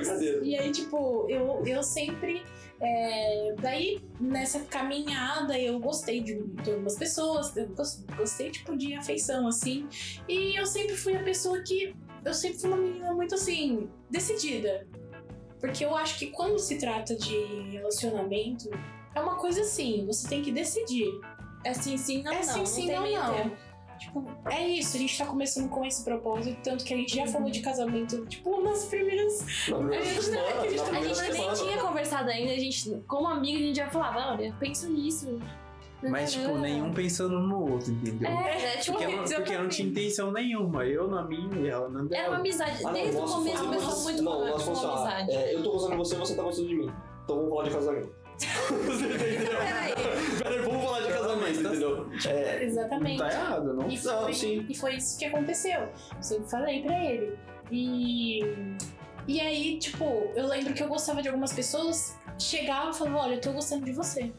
assim. 0.00 0.17
E 0.42 0.56
aí, 0.56 0.70
tipo, 0.70 1.26
eu, 1.28 1.62
eu 1.66 1.82
sempre. 1.82 2.42
é, 2.80 3.54
daí, 3.60 4.00
nessa 4.20 4.60
caminhada, 4.60 5.58
eu 5.58 5.78
gostei 5.80 6.20
de, 6.20 6.34
de 6.62 6.70
algumas 6.70 6.96
pessoas, 6.96 7.56
eu 7.56 7.66
gos- 7.68 8.04
gostei, 8.16 8.50
tipo, 8.50 8.76
de 8.76 8.94
afeição, 8.94 9.46
assim. 9.48 9.88
E 10.28 10.58
eu 10.58 10.66
sempre 10.66 10.96
fui 10.96 11.16
a 11.16 11.22
pessoa 11.22 11.60
que. 11.62 11.94
Eu 12.24 12.34
sempre 12.34 12.58
fui 12.58 12.68
uma 12.70 12.76
menina 12.78 13.12
muito, 13.14 13.34
assim, 13.34 13.88
decidida. 14.10 14.86
Porque 15.60 15.84
eu 15.84 15.96
acho 15.96 16.18
que 16.18 16.28
quando 16.28 16.58
se 16.58 16.78
trata 16.78 17.16
de 17.16 17.36
relacionamento, 17.72 18.70
é 19.14 19.20
uma 19.20 19.36
coisa 19.36 19.62
assim, 19.62 20.04
você 20.06 20.28
tem 20.28 20.42
que 20.42 20.52
decidir. 20.52 21.08
É 21.64 21.74
sim, 21.74 21.96
sim, 21.96 22.22
não, 22.22 22.32
é 22.32 22.36
não. 22.36 22.42
sim, 22.44 22.58
não 22.60 22.66
sim, 22.66 22.86
tem 22.86 22.94
não, 22.96 23.02
meio 23.02 23.18
não. 23.18 23.56
Tipo, 23.98 24.24
é 24.50 24.66
isso, 24.68 24.96
a 24.96 25.00
gente 25.00 25.18
tá 25.18 25.26
começando 25.26 25.68
com 25.68 25.84
esse 25.84 26.04
propósito, 26.04 26.56
tanto 26.62 26.84
que 26.84 26.94
a 26.94 26.96
gente 26.96 27.14
já 27.16 27.26
falou 27.26 27.50
de 27.50 27.60
casamento, 27.60 28.24
tipo, 28.26 28.60
nas 28.62 28.84
primeiras 28.86 29.40
Na 29.68 29.76
A 29.78 30.00
gente- 30.02 30.22
semana, 30.22 30.60
a 30.60 30.68
gente- 30.68 30.76
na 30.76 30.98
A 30.98 31.02
gente 31.02 31.20
nem 31.22 31.32
semana. 31.32 31.54
tinha 31.56 31.78
conversado 31.78 32.30
ainda, 32.30 32.52
a 32.52 32.58
gente, 32.58 33.02
como 33.06 33.26
amiga, 33.28 33.58
a 33.58 33.62
gente 33.62 33.76
já 33.76 33.90
falava, 33.90 34.32
olha, 34.34 34.54
penso 34.60 34.88
nisso. 34.90 35.38
Mas, 36.00 36.32
tipo, 36.32 36.56
nenhum 36.58 36.92
pensando 36.94 37.40
no 37.40 37.72
outro, 37.72 37.90
entendeu? 37.92 38.30
É, 38.30 38.74
é 38.74 38.76
tipo, 38.76 38.96
Porque, 38.98 39.16
não, 39.16 39.24
porque 39.24 39.58
não 39.58 39.68
tinha 39.68 39.88
intenção 39.88 40.30
nenhuma. 40.30 40.86
Eu 40.86 41.08
na 41.08 41.24
minha 41.24 41.56
e 41.58 41.68
ela 41.68 41.88
na 41.88 42.04
dela. 42.04 42.22
era 42.22 42.30
uma 42.30 42.38
amizade. 42.38 42.78
Ah, 42.78 42.82
não, 42.84 42.92
Desde 42.92 43.16
o 43.16 43.24
começo 43.24 43.64
começou 43.64 44.02
muito 44.04 44.22
Não, 44.22 44.42
ah, 44.44 44.52
amizade. 44.54 45.30
é, 45.32 45.54
eu 45.56 45.62
tô 45.64 45.72
gostando 45.72 45.90
de 45.92 45.98
você, 45.98 46.14
você 46.14 46.36
tá 46.36 46.42
gostando 46.44 46.68
de 46.68 46.74
mim. 46.76 46.92
Então 47.24 47.36
vamos 47.36 47.50
falar 47.50 47.64
de 47.64 47.70
casamento. 47.74 48.12
Você 48.38 49.04
entendeu? 49.06 49.58
Peraí. 49.58 49.94
Peraí, 50.42 50.58
vamos 50.62 50.84
falar 50.84 51.00
de 51.00 51.08
casamento, 51.12 51.60
entendeu? 51.60 52.10
É, 52.26 52.56
Não 52.56 52.62
Exatamente. 52.62 53.18
tá 53.18 53.32
errado, 53.32 53.74
não? 53.74 53.90
E 53.90 53.96
Não, 54.04 54.22
foi, 54.22 54.32
sim. 54.34 54.66
e 54.68 54.74
foi 54.76 54.94
isso 54.96 55.18
que 55.18 55.24
aconteceu. 55.24 55.80
Eu 56.16 56.22
sempre 56.22 56.50
falei 56.50 56.82
pra 56.82 57.04
ele. 57.04 57.36
E. 57.70 58.40
E 59.26 59.40
aí, 59.40 59.78
tipo, 59.78 60.04
eu 60.34 60.46
lembro 60.46 60.72
que 60.72 60.82
eu 60.82 60.88
gostava 60.88 61.20
de 61.20 61.28
algumas 61.28 61.52
pessoas, 61.52 62.16
chegava 62.38 62.90
e 62.90 62.94
falava, 62.94 63.18
olha, 63.18 63.34
eu 63.34 63.40
tô 63.40 63.52
gostando 63.52 63.84
de 63.84 63.92
você. 63.92 64.32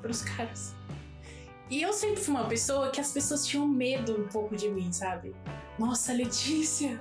Pros 0.00 0.22
caras. 0.22 0.74
E 1.68 1.82
eu 1.82 1.92
sempre 1.92 2.22
fui 2.22 2.32
uma 2.32 2.44
pessoa 2.46 2.90
que 2.90 3.00
as 3.00 3.10
pessoas 3.10 3.44
tinham 3.44 3.66
medo 3.66 4.20
um 4.20 4.28
pouco 4.28 4.54
de 4.54 4.68
mim, 4.68 4.92
sabe? 4.92 5.34
Nossa, 5.76 6.12
Letícia! 6.12 6.96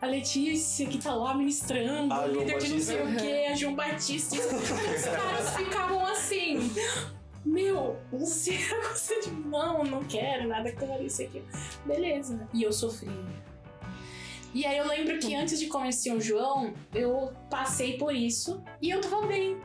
A 0.00 0.06
Letícia 0.06 0.86
que 0.86 0.98
tá 0.98 1.14
lá 1.14 1.34
ministrando, 1.34 2.12
A 2.14 2.26
líder 2.26 2.58
de 2.58 2.68
não 2.70 2.80
sei 2.80 3.02
o 3.02 3.16
quê, 3.16 3.46
a 3.50 3.54
João 3.54 3.74
Batista. 3.74 4.36
Os 4.36 5.04
caras 5.04 5.56
ficavam 5.56 6.06
assim. 6.06 6.70
Meu, 7.44 7.98
você 8.10 8.58
gosta 8.82 9.20
de. 9.20 9.30
Não, 9.30 9.84
não 9.84 10.02
quero 10.04 10.48
nada 10.48 10.72
com 10.72 11.02
isso 11.02 11.22
aqui. 11.22 11.42
Beleza. 11.84 12.48
E 12.52 12.62
eu 12.62 12.72
sofri. 12.72 13.10
E 14.52 14.66
aí 14.66 14.78
eu 14.78 14.86
lembro 14.88 15.18
que 15.18 15.34
antes 15.34 15.60
de 15.60 15.66
conhecer 15.66 16.12
o 16.12 16.20
João, 16.20 16.74
eu 16.92 17.32
passei 17.48 17.96
por 17.96 18.14
isso 18.14 18.62
e 18.80 18.90
eu 18.90 19.00
tava 19.00 19.26
bem. 19.26 19.58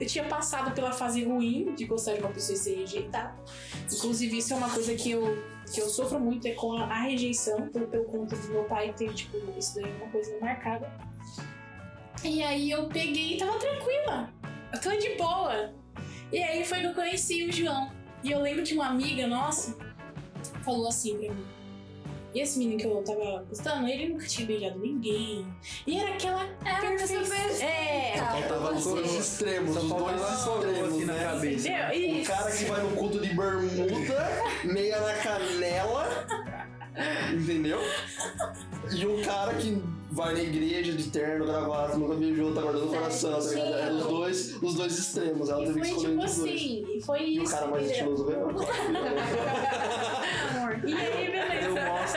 Eu 0.00 0.06
tinha 0.06 0.24
passado 0.24 0.74
pela 0.74 0.90
fase 0.90 1.22
ruim 1.22 1.74
de 1.74 1.84
gostar 1.84 2.14
de 2.14 2.20
uma 2.20 2.30
pessoa 2.30 2.56
e 2.56 2.58
ser 2.58 2.76
rejeitada. 2.76 3.36
Inclusive, 3.92 4.38
isso 4.38 4.52
é 4.52 4.56
uma 4.56 4.68
coisa 4.68 4.94
que 4.94 5.12
eu, 5.12 5.38
que 5.72 5.80
eu 5.80 5.88
sofro 5.88 6.20
muito, 6.20 6.46
é 6.46 6.52
com 6.52 6.72
a, 6.72 6.84
a 6.84 7.00
rejeição, 7.02 7.68
por, 7.68 7.86
pelo 7.86 8.04
conta 8.04 8.36
do 8.36 8.48
meu 8.48 8.64
pai 8.64 8.92
ter, 8.92 9.12
tipo, 9.14 9.36
isso 9.58 9.74
daí 9.76 9.90
é 9.90 9.94
uma 10.02 10.10
coisa 10.10 10.38
marcada. 10.40 10.90
E 12.22 12.42
aí 12.42 12.70
eu 12.70 12.88
peguei 12.88 13.34
e 13.34 13.38
tava 13.38 13.58
tranquila. 13.58 14.32
Eu 14.72 14.80
tô 14.80 14.90
de 14.96 15.16
boa. 15.16 15.74
E 16.30 16.42
aí 16.42 16.64
foi 16.64 16.80
que 16.80 16.86
eu 16.86 16.94
conheci 16.94 17.44
o 17.44 17.52
João. 17.52 17.90
E 18.22 18.30
eu 18.30 18.40
lembro 18.40 18.62
que 18.62 18.74
uma 18.74 18.86
amiga 18.86 19.26
nossa 19.26 19.76
falou 20.62 20.88
assim 20.88 21.18
pra 21.18 21.34
mim. 21.34 21.61
E 22.34 22.40
esse 22.40 22.58
menino 22.58 22.78
que 22.80 22.86
eu 22.86 23.02
tava 23.04 23.44
gostando, 23.48 23.86
ele 23.88 24.08
nunca 24.08 24.26
tinha 24.26 24.46
beijado 24.46 24.78
ninguém. 24.78 25.46
E 25.86 25.98
era 25.98 26.14
aquela 26.14 26.46
perfeição. 26.80 27.66
É, 27.66 28.16
Faltava 28.16 28.74
os 28.74 28.84
dois 28.84 29.14
extremos, 29.14 29.74
Só 29.74 29.80
os 29.82 29.88
dois 29.88 30.20
extremos, 30.20 31.06
na 31.06 31.12
né? 31.12 31.24
cabeça. 31.24 31.68
entendeu? 31.68 31.88
O 31.88 31.92
Isso. 32.20 32.30
cara 32.30 32.50
que 32.50 32.64
vai 32.64 32.82
no 32.82 32.90
culto 32.96 33.18
de 33.20 33.34
bermuda, 33.34 34.28
meia 34.64 35.00
na 35.00 35.14
canela, 35.14 36.26
entendeu? 37.34 37.78
E 38.94 39.06
o 39.06 39.22
cara 39.24 39.54
que 39.54 39.82
vai 40.10 40.34
na 40.34 40.40
igreja 40.42 40.92
de 40.92 41.04
terno, 41.10 41.46
gravata, 41.46 41.96
nunca 41.96 42.14
beijou, 42.14 42.52
tá 42.54 42.60
guardando 42.60 42.84
o 42.86 42.88
coração, 42.88 43.32
tá 43.40 43.48
ligado? 43.54 43.96
Os 43.96 44.06
dois, 44.06 44.62
os 44.62 44.74
dois 44.74 44.98
extremos, 44.98 45.48
ela 45.48 45.62
E 45.62 45.66
teve 45.66 45.78
foi 45.78 45.88
que 45.88 45.94
escolher 45.96 46.10
tipo 46.10 46.22
entre 46.22 46.30
os 46.30 46.36
dois. 46.38 46.54
assim, 46.54 46.84
e 46.96 47.00
foi 47.02 47.20
E 47.22 47.36
isso. 47.42 47.46
o 47.54 47.56
cara 47.56 47.66
mais 47.68 47.90
estiloso 47.90 48.24
veio. 48.26 48.48
Amor. 50.50 50.80
E 50.86 50.94
aí. 50.94 51.51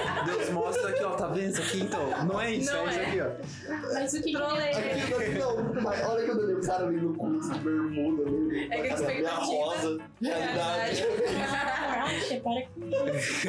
Mostra, 0.04 0.24
Deus 0.26 0.50
mostra 0.50 0.90
aqui, 0.90 1.04
ó, 1.04 1.10
tá 1.16 1.28
vendo 1.28 1.50
isso 1.52 1.62
aqui 1.62 1.82
então? 1.82 2.26
Não 2.26 2.42
é 2.42 2.52
isso, 2.52 2.74
Não 2.74 2.88
é, 2.88 2.90
isso 2.90 3.00
é. 3.00 3.06
aqui, 3.06 3.22
ó. 3.22 3.94
Mas 3.94 4.14
o 4.14 4.18
que 4.18 4.24
que 4.24 4.32
Trolei. 4.34 4.70
Aqui, 4.72 5.14
aqui 5.14 5.40
não, 5.40 5.74
mas 5.82 6.04
olha 6.04 6.24
que 6.26 6.30
eu 6.32 6.46
dei 6.48 6.56
o 6.56 6.62
cara 6.62 6.88
ali 6.88 6.98
no 6.98 7.14
culto 7.16 7.52
de 7.54 7.60
bermuda, 7.60 8.24
ali, 8.30 8.64
É 8.72 8.82
que 8.82 8.88
a 8.88 8.94
expectativa- 8.94 9.36
rosa, 9.46 10.00
realidade. 10.22 11.02
Relaxa, 11.02 12.40
para 12.42 12.68
com 12.68 13.16
isso. 13.18 13.48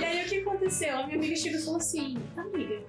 E 0.00 0.04
aí 0.04 0.24
o 0.24 0.28
que 0.28 0.38
aconteceu? 0.40 0.96
A 0.98 1.06
minha 1.06 1.18
amiga 1.18 1.36
chegou 1.36 1.58
e 1.58 1.62
falou 1.62 1.78
assim: 1.78 2.18
Amiga, 2.36 2.80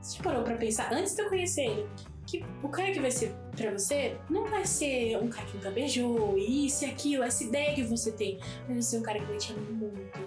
você 0.00 0.22
parou 0.22 0.42
pra 0.42 0.56
pensar, 0.56 0.92
antes 0.92 1.14
de 1.14 1.22
eu 1.22 1.28
conhecer 1.28 1.62
ele, 1.62 1.86
que 2.26 2.44
o 2.62 2.68
cara 2.68 2.90
que 2.92 3.00
vai 3.00 3.10
ser 3.10 3.34
pra 3.56 3.70
você 3.72 4.16
não 4.30 4.46
vai 4.46 4.64
ser 4.64 5.16
um 5.18 5.28
cara 5.28 5.46
que 5.46 5.56
nunca 5.56 5.70
beijou, 5.70 6.36
isso 6.38 6.84
e 6.84 6.88
aquilo, 6.88 7.22
essa 7.24 7.44
ideia 7.44 7.74
que 7.74 7.82
você 7.82 8.12
tem. 8.12 8.38
Vai 8.68 8.80
ser 8.82 8.98
um 8.98 9.02
cara 9.02 9.18
que 9.18 9.26
vai 9.26 9.36
te 9.36 9.52
amar 9.52 9.64
muito, 9.64 10.18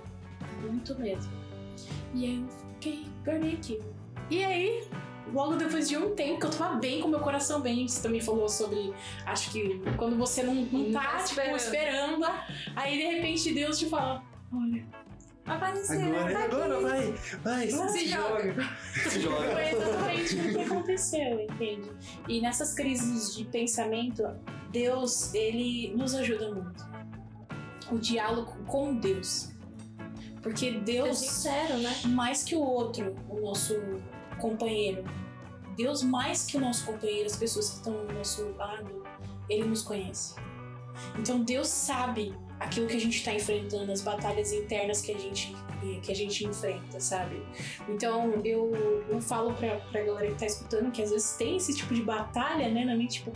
muito 0.62 1.00
mesmo. 1.00 1.32
E 2.15 2.25
aí 2.25 2.41
eu 2.41 2.47
fiquei, 2.73 3.06
guardei 3.23 3.54
aqui. 3.54 3.80
E 4.30 4.43
aí, 4.43 4.88
logo 5.34 5.56
depois 5.56 5.88
de 5.89 5.97
um 5.97 6.15
tempo 6.15 6.39
que 6.39 6.45
eu 6.45 6.49
tava 6.49 6.75
bem 6.78 7.01
com 7.01 7.08
meu 7.08 7.19
coração 7.19 7.62
bem, 7.62 7.88
você 7.88 8.01
também 8.01 8.21
falou 8.21 8.47
sobre. 8.49 8.93
Acho 9.25 9.51
que 9.51 9.82
quando 9.97 10.17
você 10.17 10.41
não, 10.41 10.56
não 10.56 10.80
Não 10.80 10.91
tá, 10.93 11.01
tá 11.01 11.23
tipo, 11.23 11.41
esperando. 11.41 11.58
esperando, 11.58 12.25
aí 12.75 12.97
de 12.97 13.15
repente 13.15 13.54
Deus 13.54 13.78
te 13.78 13.88
fala: 13.88 14.23
Olha, 14.51 14.86
Apareceu. 15.45 16.01
Agora, 16.01 16.34
tá 16.34 16.43
agora, 16.45 16.75
aqui. 16.97 17.17
vai, 17.43 17.67
vai, 17.67 17.89
Se 17.89 18.08
joga. 18.08 18.56
Se 19.10 19.21
joga. 19.21 19.51
Foi 19.51 19.69
exatamente 19.69 20.36
o 20.36 20.54
que 20.54 20.62
aconteceu, 20.62 21.39
entende? 21.41 21.91
E 22.28 22.41
nessas 22.41 22.73
crises 22.73 23.36
de 23.36 23.45
pensamento, 23.45 24.23
Deus, 24.71 25.34
ele 25.36 25.93
nos 25.95 26.15
ajuda 26.15 26.51
muito. 26.51 26.84
O 27.91 27.99
diálogo 27.99 28.56
com 28.65 28.95
Deus. 28.95 29.55
Porque 30.46 30.74
Deus, 30.74 31.18
sincero, 31.18 31.80
né? 31.80 31.92
mais 32.06 32.44
que 32.44 32.56
o 32.56 32.62
outro, 32.62 33.16
o 33.28 33.42
nosso 33.42 33.74
companheiro, 34.40 35.04
Deus 35.76 36.04
mais 36.04 36.46
que 36.46 36.56
o 36.56 36.60
nosso 36.60 36.86
companheiro, 36.86 37.26
as 37.26 37.36
pessoas 37.36 37.72
que 37.72 37.76
estão 37.78 37.98
ao 37.98 38.14
nosso 38.14 38.52
lado, 38.52 39.04
ele 39.50 39.64
nos 39.64 39.82
conhece. 39.82 40.36
Então 41.18 41.44
Deus 41.44 41.68
sabe 41.68 42.38
aquilo 42.60 42.88
que 42.88 42.96
a 42.96 43.00
gente 43.00 43.18
está 43.18 43.34
enfrentando, 43.34 43.91
as 43.91 44.02
batalhas 44.02 44.52
internas 44.54 45.02
que 45.02 45.12
a 45.12 45.18
gente 45.18 45.56
que 46.02 46.12
a 46.12 46.15
gente 46.15 46.44
enfrenta, 46.44 47.00
sabe? 47.00 47.39
Então 47.88 48.41
eu, 48.44 48.72
eu 49.08 49.22
falo 49.22 49.54
pra, 49.54 49.76
pra 49.91 50.02
galera 50.04 50.28
que 50.32 50.39
tá 50.39 50.46
escutando 50.48 50.91
que 50.91 51.00
às 51.00 51.12
vezes 51.12 51.36
tem 51.38 51.58
esse 51.58 51.76
tipo 51.76 51.94
de 51.94 52.02
batalha, 52.02 52.70
né, 52.70 52.84
na 52.86 52.96
mente, 52.96 53.20
tipo, 53.20 53.32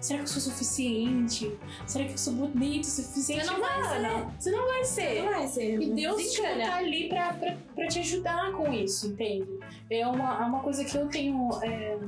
será 0.00 0.18
que 0.18 0.24
eu 0.24 0.28
sou 0.28 0.42
suficiente? 0.42 1.50
Será 1.86 2.04
que 2.04 2.12
eu 2.12 2.18
sou 2.18 2.34
bonito 2.34 2.84
o 2.84 2.86
suficiente? 2.88 3.46
Você 3.46 3.50
não 3.50 3.58
vai 3.60 3.82
ser. 3.84 4.00
Mano, 4.00 4.34
Você 4.38 4.50
não 4.50 4.66
vai 4.66 4.84
ser. 4.84 5.22
Não 5.22 5.32
vai 5.32 5.48
ser. 5.48 5.80
E 5.80 5.90
Deus 5.94 6.22
tipo, 6.22 6.42
Desencalha. 6.42 6.66
tá 6.66 6.76
ali 6.76 7.08
pra, 7.08 7.32
pra, 7.34 7.56
pra 7.74 7.86
te 7.88 7.98
ajudar 8.00 8.52
com 8.52 8.70
isso, 8.70 9.06
entende? 9.06 9.48
É 9.88 10.06
uma, 10.06 10.42
é 10.42 10.46
uma 10.46 10.60
coisa 10.60 10.84
que 10.84 10.94
eu 10.94 11.08
tenho. 11.08 11.48
é, 11.62 11.98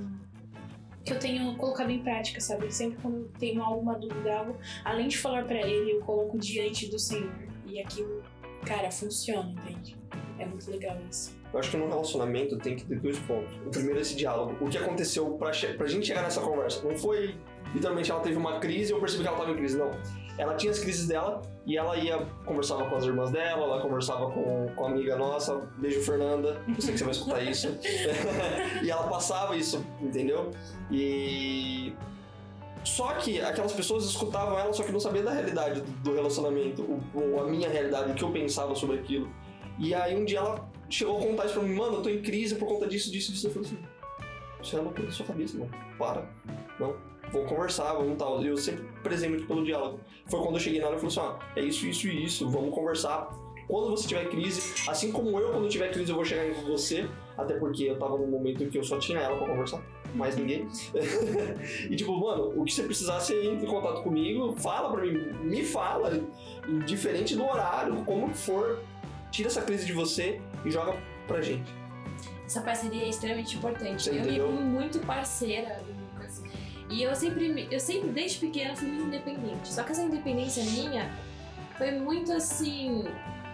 que 1.06 1.12
eu 1.12 1.18
tenho 1.20 1.56
colocado 1.56 1.88
em 1.90 2.00
prática, 2.02 2.40
sabe? 2.40 2.70
Sempre 2.74 2.98
quando 3.00 3.18
eu 3.18 3.30
tenho 3.38 3.62
alguma 3.62 3.94
dúvida, 3.94 4.38
algo, 4.38 4.56
além 4.84 5.06
de 5.06 5.16
falar 5.16 5.44
pra 5.44 5.60
ele, 5.60 5.92
eu 5.92 6.00
coloco 6.00 6.36
diante 6.36 6.90
do 6.90 6.98
Senhor. 6.98 7.32
E 7.64 7.80
aquilo, 7.80 8.22
cara, 8.66 8.90
funciona, 8.90 9.48
entende? 9.52 9.96
É 10.38 10.44
muito 10.44 10.68
legal 10.68 10.98
isso. 11.08 11.34
Eu 11.52 11.60
acho 11.60 11.70
que 11.70 11.76
no 11.76 11.86
relacionamento 11.86 12.58
tem 12.58 12.74
que 12.74 12.84
ter 12.84 12.98
dois 12.98 13.18
pontos. 13.20 13.54
O 13.64 13.70
primeiro 13.70 13.98
é 13.98 14.02
esse 14.02 14.16
diálogo. 14.16 14.56
O 14.62 14.68
que 14.68 14.76
aconteceu 14.76 15.30
pra, 15.38 15.52
pra 15.78 15.86
gente 15.86 16.06
chegar 16.06 16.22
nessa 16.22 16.40
conversa? 16.40 16.82
Não 16.86 16.96
foi 16.96 17.36
literalmente 17.72 18.10
ela 18.10 18.20
teve 18.20 18.36
uma 18.36 18.58
crise 18.58 18.92
e 18.92 18.94
eu 18.94 19.00
percebi 19.00 19.22
que 19.22 19.28
ela 19.28 19.38
tava 19.38 19.52
em 19.52 19.56
crise, 19.56 19.78
não. 19.78 19.90
Ela 20.38 20.54
tinha 20.54 20.70
as 20.70 20.78
crises 20.78 21.06
dela 21.06 21.42
e 21.64 21.76
ela 21.76 21.96
ia, 21.96 22.18
conversava 22.44 22.84
com 22.88 22.96
as 22.96 23.04
irmãs 23.04 23.30
dela, 23.30 23.62
ela 23.64 23.80
conversava 23.80 24.30
com, 24.30 24.68
com 24.74 24.84
a 24.84 24.88
amiga 24.88 25.16
nossa, 25.16 25.56
beijo 25.78 26.02
Fernanda, 26.02 26.60
eu 26.68 26.80
sei 26.80 26.92
que 26.92 26.98
você 26.98 27.04
vai 27.04 27.12
escutar 27.12 27.42
isso. 27.42 27.68
e 28.82 28.90
ela 28.90 29.08
passava 29.08 29.56
isso, 29.56 29.84
entendeu? 30.00 30.50
E. 30.90 31.92
Só 32.84 33.14
que 33.14 33.40
aquelas 33.40 33.72
pessoas 33.72 34.04
escutavam 34.04 34.56
ela, 34.58 34.72
só 34.72 34.84
que 34.84 34.92
não 34.92 35.00
sabiam 35.00 35.24
da 35.24 35.32
realidade 35.32 35.80
do 35.80 36.14
relacionamento, 36.14 37.00
ou- 37.12 37.40
a 37.40 37.44
minha 37.44 37.68
realidade, 37.68 38.12
o 38.12 38.14
que 38.14 38.22
eu 38.22 38.30
pensava 38.30 38.76
sobre 38.76 38.96
aquilo. 39.00 39.28
E 39.78 39.92
aí 39.92 40.16
um 40.16 40.24
dia 40.24 40.38
ela 40.38 40.68
chegou 40.88 41.18
a 41.18 41.20
contar 41.20 41.46
isso 41.46 41.54
pra 41.54 41.62
mim, 41.64 41.74
mano, 41.74 41.96
eu 41.96 42.02
tô 42.02 42.08
em 42.08 42.22
crise 42.22 42.54
por 42.54 42.68
conta 42.68 42.86
disso, 42.86 43.10
disso, 43.10 43.32
disso. 43.32 43.48
Eu 43.48 43.50
falei 43.52 43.68
assim, 43.68 43.78
isso 44.62 44.76
é 44.76 44.80
loucura 44.80 45.06
da 45.06 45.12
sua 45.12 45.26
cabeça, 45.26 45.58
mano. 45.58 45.70
Para. 45.98 46.28
Não. 46.78 46.94
Vamos 47.32 47.48
conversar, 47.48 47.92
vamos 47.94 48.16
tal. 48.16 48.42
E 48.42 48.48
eu 48.48 48.56
sempre 48.56 48.84
prezei 49.02 49.28
muito 49.28 49.46
pelo 49.46 49.64
diálogo. 49.64 50.00
Foi 50.26 50.40
quando 50.40 50.54
eu 50.54 50.60
cheguei 50.60 50.80
nela 50.80 50.96
e 50.96 50.98
falei 50.98 51.08
assim, 51.08 51.20
ó, 51.20 51.38
é 51.56 51.62
isso, 51.62 51.86
isso 51.86 52.08
e 52.08 52.24
isso, 52.24 52.48
vamos 52.48 52.74
conversar. 52.74 53.30
Quando 53.68 53.90
você 53.90 54.06
tiver 54.06 54.28
crise, 54.28 54.88
assim 54.88 55.10
como 55.10 55.40
eu, 55.40 55.50
quando 55.50 55.68
tiver 55.68 55.90
crise, 55.90 56.10
eu 56.10 56.14
vou 56.14 56.24
chegar 56.24 56.46
em 56.46 56.52
você, 56.52 57.08
até 57.36 57.54
porque 57.54 57.84
eu 57.84 57.98
tava 57.98 58.16
num 58.16 58.28
momento 58.28 58.62
em 58.62 58.70
que 58.70 58.78
eu 58.78 58.84
só 58.84 58.96
tinha 58.96 59.18
ela 59.18 59.36
pra 59.36 59.48
conversar, 59.48 59.82
mais 60.14 60.36
ninguém. 60.36 60.68
e 61.90 61.96
tipo, 61.96 62.16
mano, 62.16 62.52
o 62.56 62.64
que 62.64 62.72
você 62.72 62.84
precisar, 62.84 63.18
você 63.18 63.44
entra 63.44 63.66
em 63.66 63.68
contato 63.68 64.02
comigo, 64.02 64.54
fala 64.56 64.90
pra 64.92 65.04
mim, 65.04 65.18
me 65.42 65.64
fala, 65.64 66.22
indiferente 66.68 67.34
do 67.34 67.44
horário, 67.44 68.04
como 68.04 68.30
que 68.30 68.38
for, 68.38 68.78
tira 69.32 69.48
essa 69.48 69.62
crise 69.62 69.84
de 69.84 69.92
você 69.92 70.40
e 70.64 70.70
joga 70.70 70.96
pra 71.26 71.42
gente. 71.42 71.68
Essa 72.46 72.60
parceria 72.60 73.02
é 73.02 73.08
extremamente 73.08 73.56
importante. 73.56 74.04
Você 74.04 74.10
eu 74.10 74.20
entendeu? 74.20 74.52
me 74.52 74.60
muito 74.60 75.00
parceira 75.00 75.80
do. 75.84 76.05
E 76.90 77.02
eu 77.02 77.14
sempre, 77.14 77.68
eu 77.70 77.80
sempre, 77.80 78.10
desde 78.10 78.38
pequena, 78.38 78.76
fui 78.76 78.88
muito 78.88 79.06
independente. 79.06 79.68
Só 79.72 79.82
que 79.82 79.92
essa 79.92 80.02
independência 80.02 80.64
minha 80.64 81.10
foi 81.76 81.92
muito 81.92 82.32
assim. 82.32 83.04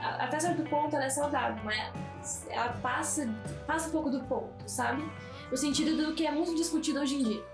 Até 0.01 0.41
certo 0.41 0.63
ponto 0.69 0.95
ela 0.97 1.05
é 1.05 1.11
saudável, 1.11 1.63
mas 1.65 2.47
ela 2.51 2.73
passa, 2.83 3.29
passa 3.67 3.89
um 3.89 3.93
pouco 3.93 4.11
do 4.11 4.21
ponto, 4.25 4.51
sabe? 4.67 5.03
No 5.51 5.57
sentido 5.57 5.97
do 5.97 6.15
que 6.15 6.27
é 6.27 6.33
muito 6.33 6.55
discutido 6.55 7.01
hoje 7.01 7.17
em 7.17 7.23
dia. 7.23 7.45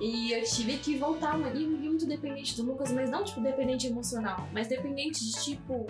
E 0.00 0.32
eu 0.32 0.42
tive 0.44 0.78
que 0.78 0.96
voltar, 0.96 1.38
mano. 1.38 1.58
E 1.58 1.66
muito 1.66 2.06
dependente 2.06 2.56
do 2.56 2.64
Lucas, 2.64 2.90
mas 2.92 3.10
não 3.10 3.24
tipo 3.24 3.40
dependente 3.40 3.86
emocional, 3.86 4.48
mas 4.52 4.66
dependente 4.66 5.24
de 5.24 5.32
tipo. 5.42 5.86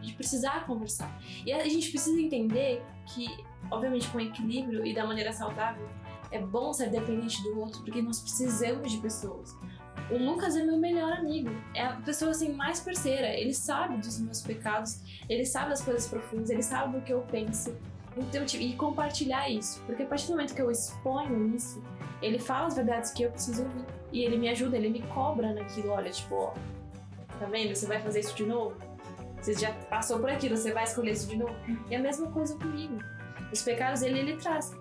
de 0.00 0.12
precisar 0.12 0.66
conversar. 0.66 1.20
E 1.44 1.52
a 1.52 1.68
gente 1.68 1.90
precisa 1.90 2.20
entender 2.20 2.82
que 3.06 3.26
obviamente 3.70 4.08
com 4.08 4.20
equilíbrio 4.20 4.86
e 4.86 4.94
da 4.94 5.06
maneira 5.06 5.32
saudável, 5.32 5.88
é 6.30 6.38
bom 6.38 6.72
ser 6.72 6.90
dependente 6.90 7.42
do 7.42 7.60
outro, 7.60 7.82
porque 7.82 8.02
nós 8.02 8.20
precisamos 8.20 8.90
de 8.92 8.98
pessoas. 8.98 9.56
O 10.10 10.16
Lucas 10.16 10.56
é 10.56 10.64
meu 10.64 10.78
melhor 10.78 11.12
amigo, 11.12 11.50
é 11.74 11.84
a 11.84 11.92
pessoa 11.96 12.30
assim 12.30 12.52
mais 12.52 12.80
parceira, 12.80 13.28
ele 13.28 13.52
sabe 13.52 13.98
dos 13.98 14.18
meus 14.20 14.40
pecados, 14.40 15.02
ele 15.28 15.44
sabe 15.44 15.70
das 15.70 15.82
coisas 15.82 16.06
profundas, 16.06 16.48
ele 16.48 16.62
sabe 16.62 16.96
do 16.96 17.04
que 17.04 17.12
eu 17.12 17.20
penso. 17.30 17.76
Então, 18.16 18.44
tipo, 18.44 18.62
e 18.62 18.74
compartilhar 18.74 19.48
isso, 19.50 19.82
porque 19.84 20.02
a 20.02 20.06
partir 20.06 20.26
do 20.26 20.32
momento 20.32 20.54
que 20.54 20.62
eu 20.62 20.70
exponho 20.70 21.54
isso, 21.54 21.82
ele 22.22 22.38
fala 22.38 22.66
as 22.66 22.74
verdades 22.74 23.10
que 23.12 23.22
eu 23.22 23.30
preciso 23.30 23.64
ouvir 23.64 23.84
e 24.10 24.24
ele 24.24 24.38
me 24.38 24.48
ajuda, 24.48 24.76
ele 24.76 24.88
me 24.88 25.02
cobra 25.08 25.52
naquilo, 25.52 25.90
olha, 25.90 26.10
tipo, 26.10 26.34
ó, 26.34 26.54
tá 27.38 27.46
vendo? 27.46 27.74
Você 27.74 27.86
vai 27.86 28.00
fazer 28.00 28.20
isso 28.20 28.34
de 28.34 28.46
novo? 28.46 28.76
Você 29.40 29.54
já 29.54 29.72
passou 29.72 30.18
por 30.18 30.30
aquilo, 30.30 30.56
você 30.56 30.72
vai 30.72 30.84
escolher 30.84 31.12
isso 31.12 31.28
de 31.28 31.36
novo? 31.36 31.54
E 31.90 31.94
a 31.94 31.98
mesma 31.98 32.30
coisa 32.30 32.56
comigo 32.56 32.98
os 33.52 33.62
pecados 33.62 34.00
dele 34.00 34.20
ele 34.20 34.36
traz. 34.36 34.72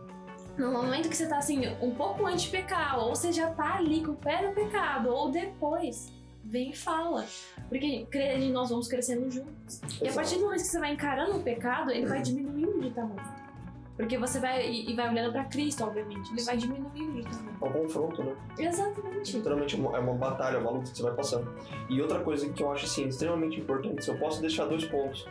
No 0.58 0.72
momento 0.72 1.08
que 1.10 1.16
você 1.16 1.28
tá 1.28 1.38
assim, 1.38 1.62
um 1.82 1.91
pouco 1.91 2.26
antes 2.26 2.43
de 2.43 2.49
pecar, 2.49 2.97
ou 2.99 3.16
você 3.16 3.32
já 3.32 3.51
tá 3.51 3.76
ali 3.76 4.03
com 4.03 4.12
o 4.14 4.16
pé 4.16 4.47
no 4.47 4.53
pecado, 4.53 5.10
ou 5.10 5.30
depois, 5.30 6.12
vem 6.43 6.72
e 6.72 6.76
fala. 6.76 7.26
Porque 7.70 8.08
nós 8.51 8.70
vamos 8.70 8.88
crescendo 8.88 9.30
juntos. 9.30 9.82
E 10.01 10.08
a 10.08 10.14
partir 10.14 10.36
do 10.36 10.41
momento 10.45 10.62
que 10.62 10.68
você 10.68 10.80
vai 10.80 10.93
encarando 10.93 11.38
o 11.38 11.43
pecado, 11.43 11.91
ele 11.91 12.05
vai 12.05 12.22
diminuindo 12.22 12.80
de 12.82 12.89
tamanho. 12.91 13.47
Porque 13.95 14.16
você 14.18 14.39
vai 14.39 14.68
e 14.70 14.95
vai 14.95 15.10
olhando 15.10 15.32
pra 15.32 15.45
Cristo, 15.45 15.84
obviamente. 15.84 16.32
Ele 16.32 16.43
vai 16.43 16.55
diminuindo 16.55 17.22
de 17.22 17.24
tamanho. 17.30 17.58
É 17.62 17.66
um 17.66 17.72
confronto, 17.74 18.24
né? 18.24 18.36
Exatamente. 18.60 19.38
Literalmente 19.38 19.76
é 19.76 19.80
uma- 19.80 19.97
é 19.97 19.99
uma 19.99 20.14
batalha, 20.14 20.60
uma 20.60 20.70
luta 20.70 20.91
que 20.91 20.97
você 20.97 21.03
vai 21.03 21.14
passando. 21.16 21.51
E 21.89 21.99
outra 22.01 22.20
coisa 22.20 22.47
que 22.49 22.62
eu 22.62 22.72
acho 22.72 22.86
assim, 22.86 23.08
extremamente 23.08 23.60
importante, 23.60 24.03
se 24.05 24.12
eu 24.12 24.18
posso 24.20 24.39
deixar 24.39 24.66
dois 24.66 24.86
pontos. 24.86 25.28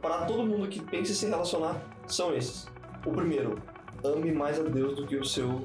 Para 0.00 0.26
todo 0.26 0.44
mundo 0.44 0.68
que 0.68 0.80
pensa 0.80 1.10
em 1.10 1.14
se 1.14 1.26
relacionar, 1.26 1.76
são 2.06 2.32
esses. 2.32 2.68
O 3.04 3.10
primeiro, 3.10 3.60
ame 4.04 4.32
mais 4.32 4.58
a 4.58 4.64
Deus 4.64 4.96
do 4.96 5.06
que 5.06 5.16
o 5.16 5.24
seu 5.24 5.64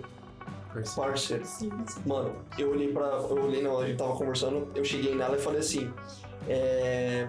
parceiro. 0.95 1.45
Sim, 1.45 1.71
sim. 1.85 2.01
Mano, 2.05 2.35
eu 2.57 2.71
olhei 2.71 2.91
pra. 2.91 3.05
Eu 3.05 3.43
olhei, 3.43 3.61
não, 3.61 3.79
a 3.79 3.85
gente 3.85 3.97
tava 3.97 4.15
conversando, 4.15 4.69
eu 4.75 4.83
cheguei 4.83 5.15
nela 5.15 5.35
e 5.35 5.39
falei 5.39 5.59
assim: 5.59 5.91
é. 6.47 7.27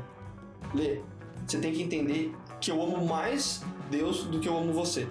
Lê, 0.74 1.00
você 1.46 1.58
tem 1.58 1.72
que 1.72 1.82
entender 1.82 2.34
que 2.60 2.70
eu 2.70 2.82
amo 2.82 3.06
mais 3.06 3.62
Deus 3.90 4.24
do 4.24 4.40
que 4.40 4.48
eu 4.48 4.56
amo 4.56 4.72
você. 4.72 5.06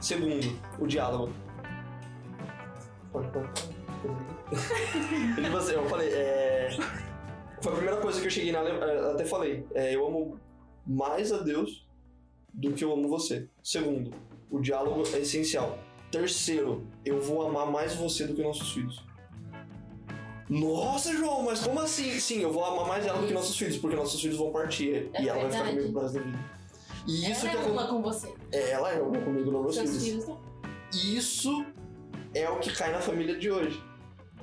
Segundo, 0.00 0.46
o 0.78 0.86
diálogo. 0.86 1.32
Assim, 5.56 5.72
eu 5.72 5.88
falei, 5.88 6.12
é. 6.12 6.68
Foi 7.60 7.72
a 7.72 7.76
primeira 7.76 8.00
coisa 8.00 8.20
que 8.20 8.26
eu 8.26 8.30
cheguei 8.30 8.52
nela, 8.52 8.68
eu 8.68 9.12
até 9.12 9.24
falei, 9.24 9.66
é, 9.74 9.94
eu 9.94 10.06
amo 10.06 10.38
mais 10.86 11.32
a 11.32 11.38
Deus 11.38 11.86
do 12.52 12.72
que 12.72 12.84
eu 12.84 12.92
amo 12.92 13.08
você. 13.08 13.48
Segundo, 13.62 14.10
o 14.56 14.60
diálogo 14.60 15.02
é 15.12 15.18
essencial. 15.20 15.78
Terceiro, 16.10 16.86
eu 17.04 17.20
vou 17.20 17.46
amar 17.46 17.66
mais 17.70 17.94
você 17.94 18.26
do 18.26 18.34
que 18.34 18.42
nossos 18.42 18.72
filhos. 18.72 19.02
Nossa, 20.48 21.12
João, 21.16 21.42
mas 21.42 21.60
como 21.60 21.80
assim? 21.80 22.18
Sim, 22.20 22.40
eu 22.40 22.52
vou 22.52 22.64
amar 22.64 22.86
mais 22.86 23.06
ela 23.06 23.18
do 23.20 23.26
que 23.26 23.32
nossos 23.32 23.56
filhos, 23.56 23.76
porque 23.78 23.96
nossos 23.96 24.20
filhos 24.20 24.36
vão 24.36 24.52
partir 24.52 25.08
É 25.14 25.22
e 25.22 25.28
ela 25.28 25.40
vai 25.40 25.50
ficar 25.50 25.64
verdade. 25.64 25.76
comigo 25.76 25.92
pro 25.92 26.02
resto 26.02 26.18
da 26.18 26.24
vida. 26.24 26.38
E 27.06 27.30
isso 27.30 27.46
Ela 27.46 27.60
que 27.62 27.68
é 27.68 27.70
uma 27.72 27.86
com 27.86 28.02
você. 28.02 28.34
é, 28.52 28.70
ela 28.70 28.92
é 28.92 29.00
uma 29.02 29.20
comigo, 29.20 29.50
não 29.50 29.62
meus 29.62 29.76
filhos. 29.76 30.02
filhos. 30.04 30.26
Isso 30.92 31.64
é 32.34 32.48
o 32.48 32.58
que 32.60 32.72
cai 32.72 32.92
na 32.92 33.00
família 33.00 33.36
de 33.38 33.50
hoje. 33.50 33.82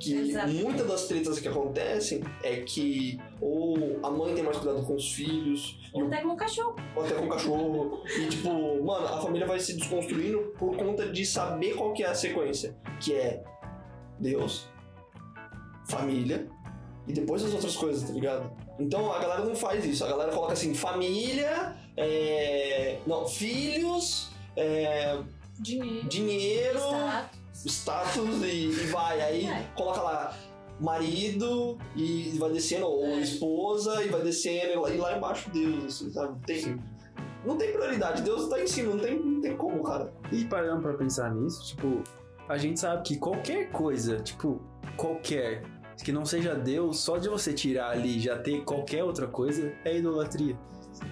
Que 0.02 0.62
muitas 0.62 0.86
das 0.86 1.06
tretas 1.06 1.38
que 1.38 1.46
acontecem 1.48 2.20
é 2.42 2.56
que 2.56 3.20
ou 3.40 3.76
a 4.02 4.10
mãe 4.10 4.34
tem 4.34 4.42
mais 4.42 4.56
cuidado 4.56 4.84
com 4.84 4.94
os 4.94 5.12
filhos, 5.12 5.78
Ou 5.92 6.02
o 6.02 6.06
até 6.06 6.20
com 6.22 6.28
um 6.28 6.36
cachorro. 6.36 6.74
ou 6.96 7.04
até 7.04 7.14
com 7.14 7.26
o 7.26 7.28
cachorro. 7.28 8.02
E 8.06 8.26
tipo, 8.28 8.48
mano, 8.84 9.06
a 9.06 9.20
família 9.20 9.46
vai 9.46 9.60
se 9.60 9.74
desconstruindo 9.74 10.52
por 10.58 10.76
conta 10.76 11.08
de 11.10 11.24
saber 11.24 11.74
qual 11.76 11.92
que 11.92 12.02
é 12.02 12.08
a 12.08 12.14
sequência. 12.14 12.76
Que 13.00 13.14
é 13.14 13.44
Deus, 14.18 14.66
família 15.88 16.48
e 17.06 17.12
depois 17.12 17.44
as 17.44 17.52
outras 17.52 17.76
coisas, 17.76 18.02
tá 18.08 18.12
ligado? 18.12 18.50
Então 18.78 19.12
a 19.12 19.18
galera 19.18 19.44
não 19.44 19.54
faz 19.54 19.84
isso. 19.84 20.04
A 20.04 20.08
galera 20.08 20.32
coloca 20.32 20.52
assim, 20.52 20.74
família, 20.74 21.76
é... 21.96 22.98
não, 23.06 23.26
filhos, 23.26 24.30
é, 24.56 25.18
Dinheiro. 25.60 26.08
dinheiro. 26.08 26.80
Status 27.54 28.42
e, 28.42 28.66
e 28.66 28.70
vai. 28.90 29.20
Aí 29.20 29.46
É. 29.46 29.68
coloca 29.76 30.00
lá 30.02 30.34
marido 30.80 31.78
e 31.94 32.34
vai 32.38 32.50
descendo, 32.50 32.86
ou 32.86 33.04
É. 33.06 33.20
esposa 33.20 34.02
e 34.02 34.08
vai 34.08 34.22
descendo, 34.22 34.72
e 34.72 34.76
lá, 34.76 34.90
e 34.90 34.96
lá 34.98 35.16
embaixo 35.16 35.50
Deus, 35.50 35.84
assim, 35.84 36.10
sabe? 36.10 36.38
Tem, 36.46 36.76
não 37.44 37.56
tem 37.56 37.72
prioridade, 37.72 38.22
Deus 38.22 38.48
tá 38.48 38.60
em 38.60 38.66
cima, 38.66 38.94
não 38.94 38.98
tem, 39.00 39.18
não 39.18 39.40
tem 39.40 39.56
como, 39.56 39.82
cara. 39.82 40.12
E 40.32 40.44
parando 40.44 40.82
pra 40.82 40.94
pensar 40.94 41.32
nisso, 41.34 41.64
tipo, 41.66 42.02
a 42.48 42.56
gente 42.58 42.80
sabe 42.80 43.02
que 43.02 43.16
qualquer 43.16 43.70
coisa, 43.70 44.16
tipo, 44.18 44.60
qualquer, 44.96 45.62
que 46.02 46.10
não 46.10 46.24
seja 46.24 46.54
Deus, 46.54 46.98
só 46.98 47.16
de 47.16 47.28
você 47.28 47.52
tirar 47.52 47.90
ali 47.90 48.16
e 48.16 48.20
já 48.20 48.36
ter 48.38 48.64
qualquer 48.64 49.04
outra 49.04 49.26
coisa, 49.28 49.72
é 49.84 49.98
idolatria. 49.98 50.58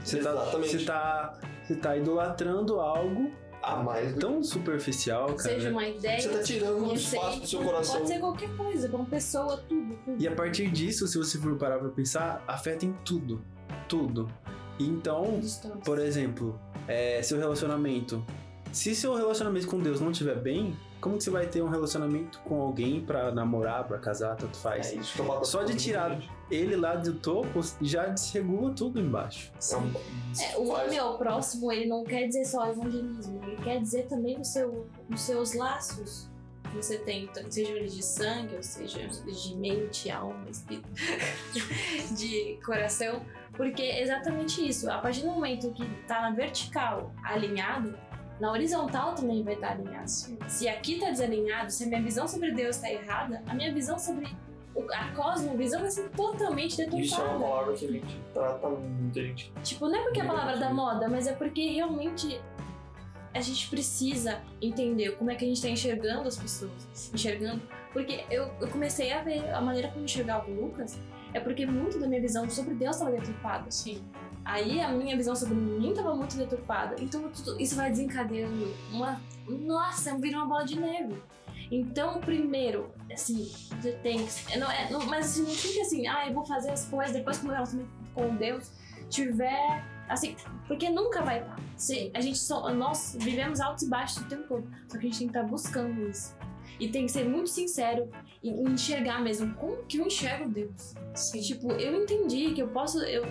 Você 0.02 0.18
tá, 0.18 0.30
Exatamente. 0.30 0.78
você 0.78 0.84
tá, 0.84 1.38
você 1.62 1.74
tá 1.76 1.96
idolatrando 1.96 2.80
algo 2.80 3.30
Ah, 3.62 3.76
mas 3.82 4.14
tão 4.16 4.42
superficial, 4.42 5.26
cara. 5.34 5.54
Seja 5.54 5.70
uma 5.70 5.86
ideia. 5.86 6.20
você 6.20 6.28
tá 6.28 6.42
tirando 6.42 6.84
um 6.84 6.94
espaço 6.94 7.40
do 7.40 7.46
seu 7.46 7.62
coração. 7.62 7.96
Pode 7.96 8.08
ser 8.08 8.18
qualquer 8.20 8.56
coisa, 8.56 8.88
como 8.88 9.06
pessoa, 9.06 9.58
tudo, 9.68 9.98
tudo. 10.04 10.22
E 10.22 10.26
a 10.26 10.32
partir 10.32 10.70
disso, 10.70 11.06
se 11.06 11.18
você 11.18 11.38
for 11.38 11.56
parar 11.56 11.78
pra 11.78 11.90
pensar, 11.90 12.42
afeta 12.46 12.86
em 12.86 12.92
tudo. 13.04 13.44
Tudo. 13.88 14.28
Então, 14.78 15.40
por 15.84 15.98
exemplo, 15.98 16.58
é, 16.88 17.22
seu 17.22 17.38
relacionamento. 17.38 18.24
Se 18.72 18.94
seu 18.94 19.14
relacionamento 19.14 19.66
com 19.66 19.78
Deus 19.78 20.00
não 20.00 20.10
estiver 20.10 20.36
bem, 20.36 20.76
como 21.00 21.16
que 21.16 21.24
você 21.24 21.30
vai 21.30 21.46
ter 21.46 21.62
um 21.62 21.68
relacionamento 21.68 22.38
com 22.40 22.60
alguém 22.60 23.00
pra 23.00 23.32
namorar, 23.32 23.84
pra 23.84 23.98
casar, 23.98 24.36
tanto 24.36 24.56
faz? 24.56 24.92
É 24.92 24.96
isso 24.96 25.14
que 25.14 25.20
eu 25.20 25.26
falo. 25.26 25.44
Só 25.44 25.62
de 25.62 25.74
tirar 25.74 26.20
ele 26.50 26.76
lá 26.76 26.94
do 26.94 27.14
topo 27.14 27.60
já 27.80 28.06
desregula 28.06 28.72
tudo 28.74 29.00
embaixo. 29.00 29.50
É 29.56 29.60
É, 30.42 30.58
o 30.58 30.68
homem 30.68 30.98
ao 30.98 31.16
próximo, 31.16 31.72
ele 31.72 31.86
não 31.86 32.04
quer 32.04 32.26
dizer 32.26 32.44
só 32.44 32.68
evangelismo, 32.68 33.40
ele 33.44 33.56
quer 33.62 33.80
dizer 33.80 34.06
também 34.08 34.36
no 34.36 34.44
seu, 34.44 34.86
nos 35.08 35.20
seus 35.22 35.54
laços 35.54 36.28
que 36.70 36.76
você 36.76 36.98
tem, 36.98 37.26
tanto 37.28 37.52
seja 37.52 37.72
eles 37.72 37.94
de 37.94 38.04
sangue, 38.04 38.56
ou 38.56 38.62
seja 38.62 39.00
de 39.08 39.56
mente, 39.56 40.10
alma, 40.10 40.48
espírito, 40.48 40.88
de 42.16 42.58
coração, 42.64 43.22
porque 43.56 43.82
é 43.82 44.02
exatamente 44.02 44.66
isso. 44.66 44.90
A 44.90 44.98
partir 44.98 45.22
do 45.22 45.28
momento 45.28 45.72
que 45.72 45.84
tá 46.06 46.20
na 46.22 46.30
vertical 46.30 47.12
alinhado, 47.24 47.96
na 48.40 48.50
horizontal 48.50 49.14
também 49.14 49.42
vai 49.42 49.54
estar 49.54 49.72
alinhado. 49.72 50.08
Se 50.08 50.68
aqui 50.68 50.98
tá 50.98 51.10
desalinhado, 51.10 51.70
se 51.70 51.84
a 51.84 51.86
minha 51.86 52.02
visão 52.02 52.26
sobre 52.26 52.52
Deus 52.52 52.78
tá 52.78 52.90
errada, 52.90 53.42
a 53.46 53.54
minha 53.54 53.72
visão 53.72 53.98
sobre 53.98 54.26
o- 54.74 54.86
a 54.92 55.08
cosmovisão 55.14 55.80
vai 55.80 55.90
ser 55.90 56.08
totalmente 56.10 56.76
deturpada. 56.76 57.02
Isso 57.04 57.20
é 57.20 57.24
uma 57.24 57.40
palavra 57.40 57.74
que 57.74 57.84
a 57.84 57.88
gente 57.92 58.20
trata 58.32 58.68
muita 58.68 59.20
gente. 59.22 59.52
Tipo, 59.62 59.88
não 59.88 59.96
é 59.98 60.02
porque 60.02 60.20
é 60.20 60.22
a 60.22 60.26
palavra 60.26 60.56
da 60.56 60.72
moda, 60.72 61.08
mas 61.08 61.26
é 61.26 61.32
porque 61.32 61.70
realmente 61.72 62.40
a 63.34 63.40
gente 63.40 63.68
precisa 63.68 64.40
entender 64.60 65.12
como 65.16 65.30
é 65.30 65.34
que 65.36 65.44
a 65.44 65.48
gente 65.48 65.60
tá 65.62 65.68
enxergando 65.68 66.26
as 66.26 66.36
pessoas. 66.36 67.10
Enxergando. 67.14 67.62
Porque 67.92 68.24
eu, 68.30 68.50
eu 68.60 68.68
comecei 68.68 69.12
a 69.12 69.22
ver 69.22 69.48
a 69.52 69.60
maneira 69.60 69.88
como 69.88 70.04
enxergava 70.04 70.48
o 70.50 70.54
Lucas, 70.66 70.98
é 71.34 71.40
porque 71.40 71.66
muito 71.66 71.98
da 71.98 72.06
minha 72.08 72.20
visão 72.20 72.48
sobre 72.48 72.74
Deus 72.74 72.96
estava 72.96 73.10
deturpada. 73.12 73.70
Sim. 73.70 74.02
Aí 74.50 74.80
a 74.80 74.88
minha 74.88 75.16
visão 75.16 75.36
sobre 75.36 75.54
mim 75.54 75.90
estava 75.90 76.12
muito 76.12 76.36
deturpada. 76.36 76.96
Então 76.98 77.30
tudo 77.30 77.60
isso 77.60 77.76
vai 77.76 77.88
desencadeando 77.88 78.74
uma. 78.92 79.20
Nossa, 79.48 80.16
vira 80.18 80.38
uma 80.38 80.46
bola 80.46 80.64
de 80.64 80.78
neve. 80.78 81.22
Então, 81.70 82.18
primeiro, 82.18 82.92
assim, 83.12 83.48
você 83.80 83.92
tem 83.92 84.26
que. 84.26 84.58
Não 84.58 84.68
é, 84.68 84.90
não, 84.90 85.06
mas 85.06 85.26
assim, 85.26 85.42
não 85.42 85.50
fica 85.50 85.82
assim, 85.82 86.06
ah, 86.08 86.26
eu 86.26 86.34
vou 86.34 86.44
fazer 86.44 86.70
as 86.70 86.84
coisas 86.86 87.12
depois 87.12 87.38
que 87.38 87.44
o 87.44 87.46
meu 87.46 87.54
relacionamento 87.54 87.94
com 88.12 88.34
Deus 88.34 88.72
tiver. 89.08 89.84
Assim, 90.08 90.34
porque 90.66 90.90
nunca 90.90 91.22
vai 91.22 91.40
estar. 91.40 91.56
Se 91.76 92.10
a 92.12 92.20
gente 92.20 92.38
só, 92.38 92.74
nós 92.74 93.16
vivemos 93.20 93.60
altos 93.60 93.84
e 93.84 93.88
baixos 93.88 94.16
o 94.16 94.28
tempo 94.28 94.48
todo. 94.48 94.68
Só 94.88 94.98
que 94.98 95.06
a 95.06 95.08
gente 95.08 95.18
tem 95.18 95.28
que 95.28 95.38
estar 95.38 95.48
buscando 95.48 96.08
isso. 96.08 96.36
E 96.80 96.88
tem 96.88 97.06
que 97.06 97.12
ser 97.12 97.28
muito 97.28 97.50
sincero 97.50 98.10
e 98.42 98.50
enxergar 98.50 99.20
mesmo 99.20 99.54
como 99.54 99.84
que 99.84 99.98
eu 99.98 100.06
enxergo 100.06 100.48
Deus. 100.48 100.94
Sim. 101.14 101.40
Tipo, 101.40 101.70
eu 101.72 102.02
entendi 102.02 102.52
que 102.52 102.62
eu 102.62 102.68
posso. 102.68 103.00
Eu, 103.04 103.24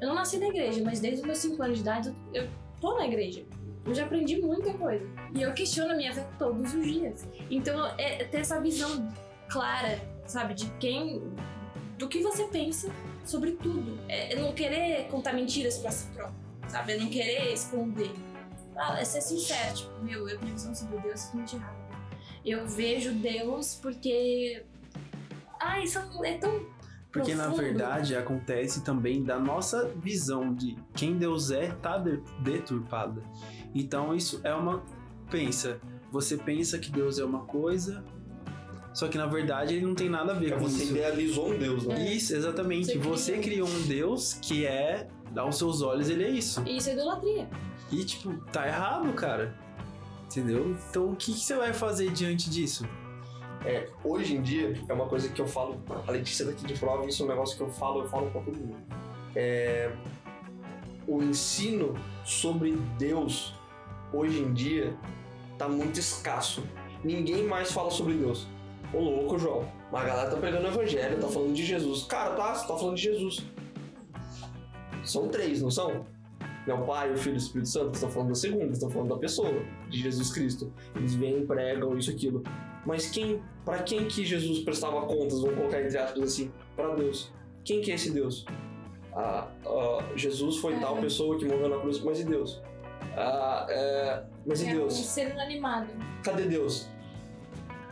eu 0.00 0.08
não 0.08 0.14
nasci 0.14 0.38
na 0.38 0.46
igreja, 0.46 0.82
mas 0.84 1.00
desde 1.00 1.20
os 1.20 1.26
meus 1.26 1.38
5 1.38 1.62
anos 1.62 1.76
de 1.76 1.82
idade 1.82 2.14
eu, 2.32 2.48
tô 2.80 2.96
na 2.98 3.06
igreja. 3.06 3.44
Eu 3.84 3.94
já 3.94 4.04
aprendi 4.04 4.40
muita 4.40 4.72
coisa. 4.74 5.04
E 5.34 5.42
eu 5.42 5.52
questiono 5.54 5.92
a 5.92 5.96
minha 5.96 6.12
fé 6.12 6.26
todos 6.38 6.74
os 6.74 6.84
dias. 6.84 7.26
Então, 7.50 7.86
é 7.98 8.24
ter 8.24 8.38
essa 8.38 8.60
visão 8.60 9.08
clara, 9.48 10.00
sabe, 10.26 10.54
de 10.54 10.70
quem. 10.78 11.22
do 11.98 12.08
que 12.08 12.20
você 12.22 12.44
pensa 12.44 12.92
sobre 13.24 13.52
tudo. 13.52 13.98
É, 14.08 14.32
é 14.32 14.36
não 14.36 14.52
querer 14.52 15.08
contar 15.08 15.32
mentiras 15.32 15.78
pra 15.78 15.90
si 15.90 16.06
próprio, 16.12 16.36
sabe? 16.68 16.92
É 16.92 16.96
não 16.96 17.08
querer 17.08 17.52
esconder. 17.52 18.12
Ah, 18.76 18.98
é 18.98 19.04
ser 19.04 19.20
sincero, 19.20 19.74
tipo, 19.74 20.02
meu, 20.02 20.28
eu 20.28 20.40
minha 20.40 20.52
visão 20.52 20.74
sobre 20.74 20.98
Deus 20.98 21.20
é 21.20 21.26
totalmente 21.26 21.56
errada. 21.56 21.82
Eu 22.44 22.66
vejo 22.66 23.12
Deus 23.12 23.74
porque. 23.80 24.64
Ah, 25.60 25.80
isso 25.80 25.98
é 26.24 26.34
tão. 26.38 26.66
Porque 27.12 27.34
na 27.34 27.44
profundo. 27.44 27.62
verdade 27.62 28.16
acontece 28.16 28.82
também 28.82 29.22
da 29.22 29.38
nossa 29.38 29.86
visão 29.96 30.54
de 30.54 30.76
quem 30.94 31.16
Deus 31.18 31.50
é 31.50 31.68
tá 31.70 31.98
de- 31.98 32.22
deturpada. 32.40 33.22
Então 33.74 34.14
isso 34.14 34.40
é 34.42 34.54
uma 34.54 34.82
pensa, 35.30 35.78
você 36.10 36.36
pensa 36.38 36.78
que 36.78 36.90
Deus 36.90 37.18
é 37.18 37.24
uma 37.24 37.40
coisa, 37.40 38.02
só 38.94 39.08
que 39.08 39.16
na 39.18 39.26
verdade 39.26 39.74
ele 39.74 39.84
não 39.86 39.94
tem 39.94 40.08
nada 40.08 40.32
a 40.32 40.34
ver 40.34 40.52
É 40.52 40.56
com 40.56 40.60
você 40.68 40.84
isso. 40.84 40.92
idealizou 40.92 41.52
um 41.52 41.58
Deus, 41.58 41.84
né? 41.86 42.12
Isso, 42.14 42.34
exatamente. 42.34 42.96
Você 42.96 42.98
Você, 42.98 43.38
criou. 43.38 43.66
criou 43.66 43.68
um 43.68 43.82
Deus 43.86 44.34
que 44.34 44.64
é, 44.66 45.08
aos 45.36 45.56
seus 45.58 45.80
olhos, 45.82 46.08
ele 46.08 46.24
é 46.24 46.30
isso. 46.30 46.62
Isso 46.66 46.88
é 46.90 46.92
idolatria. 46.94 47.48
E, 47.90 48.04
tipo, 48.04 48.32
tá 48.50 48.66
errado, 48.66 49.12
cara. 49.14 49.54
Entendeu? 50.26 50.74
Então, 50.88 51.10
o 51.10 51.16
que, 51.16 51.32
que 51.34 51.40
você 51.40 51.56
vai 51.56 51.72
fazer 51.74 52.10
diante 52.10 52.48
disso? 52.48 52.86
É, 53.64 53.88
hoje 54.04 54.36
em 54.36 54.42
dia, 54.42 54.74
é 54.88 54.92
uma 54.92 55.06
coisa 55.06 55.28
que 55.28 55.40
eu 55.40 55.46
falo, 55.46 55.80
a 56.06 56.10
Letícia 56.10 56.44
daqui 56.44 56.64
de 56.64 56.74
prova, 56.74 57.06
isso 57.06 57.22
é 57.22 57.26
um 57.26 57.28
negócio 57.28 57.56
que 57.56 57.62
eu 57.62 57.70
falo, 57.70 58.02
eu 58.02 58.08
falo 58.08 58.30
pra 58.30 58.40
todo 58.40 58.56
mundo. 58.56 58.76
É, 59.36 59.92
o 61.06 61.22
ensino 61.22 61.94
sobre 62.24 62.72
Deus, 62.98 63.54
hoje 64.12 64.40
em 64.40 64.52
dia, 64.52 64.96
tá 65.58 65.68
muito 65.68 65.98
escasso. 65.98 66.62
Ninguém 67.04 67.44
mais 67.44 67.72
fala 67.72 67.90
sobre 67.90 68.14
Deus. 68.14 68.46
Ô 68.92 69.00
louco, 69.00 69.38
João. 69.38 69.66
Mas 69.90 70.02
a 70.02 70.06
galera 70.06 70.30
tá 70.30 70.36
pregando 70.36 70.64
o 70.64 70.68
evangelho, 70.68 71.20
tá 71.20 71.28
falando 71.28 71.52
de 71.52 71.64
Jesus. 71.64 72.04
Cara, 72.04 72.34
tá, 72.34 72.54
você 72.54 72.66
tá 72.66 72.76
falando 72.76 72.96
de 72.96 73.02
Jesus. 73.02 73.46
São 75.04 75.28
três, 75.28 75.62
não 75.62 75.70
são? 75.70 76.06
Não, 76.66 76.82
o 76.82 76.86
Pai, 76.86 77.12
o 77.12 77.16
Filho 77.16 77.34
e 77.34 77.36
o 77.36 77.38
Espírito 77.38 77.68
Santo, 77.68 77.94
estão 77.94 78.10
falando 78.10 78.28
da 78.28 78.34
segunda, 78.34 78.72
estão 78.72 78.88
falando 78.88 79.08
da 79.08 79.16
pessoa, 79.16 79.52
de 79.90 79.98
Jesus 79.98 80.30
Cristo. 80.32 80.72
Eles 80.94 81.14
vêm, 81.14 81.44
pregam 81.44 81.96
isso, 81.98 82.10
aquilo. 82.10 82.42
Mas 82.84 83.08
quem, 83.10 83.40
para 83.64 83.82
quem 83.82 84.06
que 84.06 84.24
Jesus 84.24 84.60
prestava 84.60 85.02
contas, 85.02 85.40
vamos 85.40 85.56
colocar 85.56 85.80
entre 85.82 85.96
aspas 85.98 86.22
assim, 86.22 86.52
para 86.76 86.94
Deus? 86.94 87.32
Quem 87.64 87.80
que 87.80 87.92
é 87.92 87.94
esse 87.94 88.10
Deus? 88.10 88.44
Ah, 89.14 89.48
ah, 89.66 89.98
Jesus 90.16 90.56
foi 90.56 90.74
É. 90.74 90.80
tal 90.80 90.96
pessoa 90.96 91.38
que 91.38 91.44
morreu 91.44 91.68
na 91.68 91.78
cruz, 91.78 92.00
mas 92.00 92.20
e 92.20 92.24
Deus? 92.24 92.60
Ah, 93.16 93.66
é, 93.68 94.22
mas 94.46 94.62
e 94.62 94.66
É 94.68 94.72
um 94.72 94.76
Deus? 94.78 94.94
ser 94.94 95.30
inanimado. 95.30 95.88
Cadê 96.24 96.44
Deus? 96.44 96.88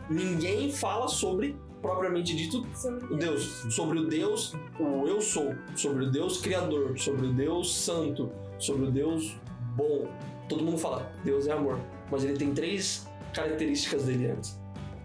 Ninguém 0.09 0.71
fala 0.71 1.07
sobre, 1.07 1.55
propriamente 1.81 2.35
dito, 2.35 2.65
Sobre 2.75 3.05
o 3.13 3.17
Deus, 3.17 3.43
sobre 3.69 3.99
o 3.99 4.07
Deus, 4.07 4.53
o 4.79 5.07
eu 5.07 5.21
sou, 5.21 5.55
sobre 5.75 6.05
o 6.05 6.11
Deus 6.11 6.41
criador, 6.41 6.97
sobre 6.99 7.27
o 7.27 7.33
Deus 7.33 7.73
santo, 7.73 8.31
sobre 8.59 8.87
o 8.87 8.91
Deus 8.91 9.37
bom. 9.75 10.07
Todo 10.49 10.63
mundo 10.63 10.77
fala, 10.77 11.09
Deus 11.23 11.47
é 11.47 11.53
amor, 11.53 11.79
mas 12.11 12.25
ele 12.25 12.33
tem 12.33 12.53
três 12.53 13.07
características 13.33 14.03
dele 14.05 14.27
antes. 14.31 14.59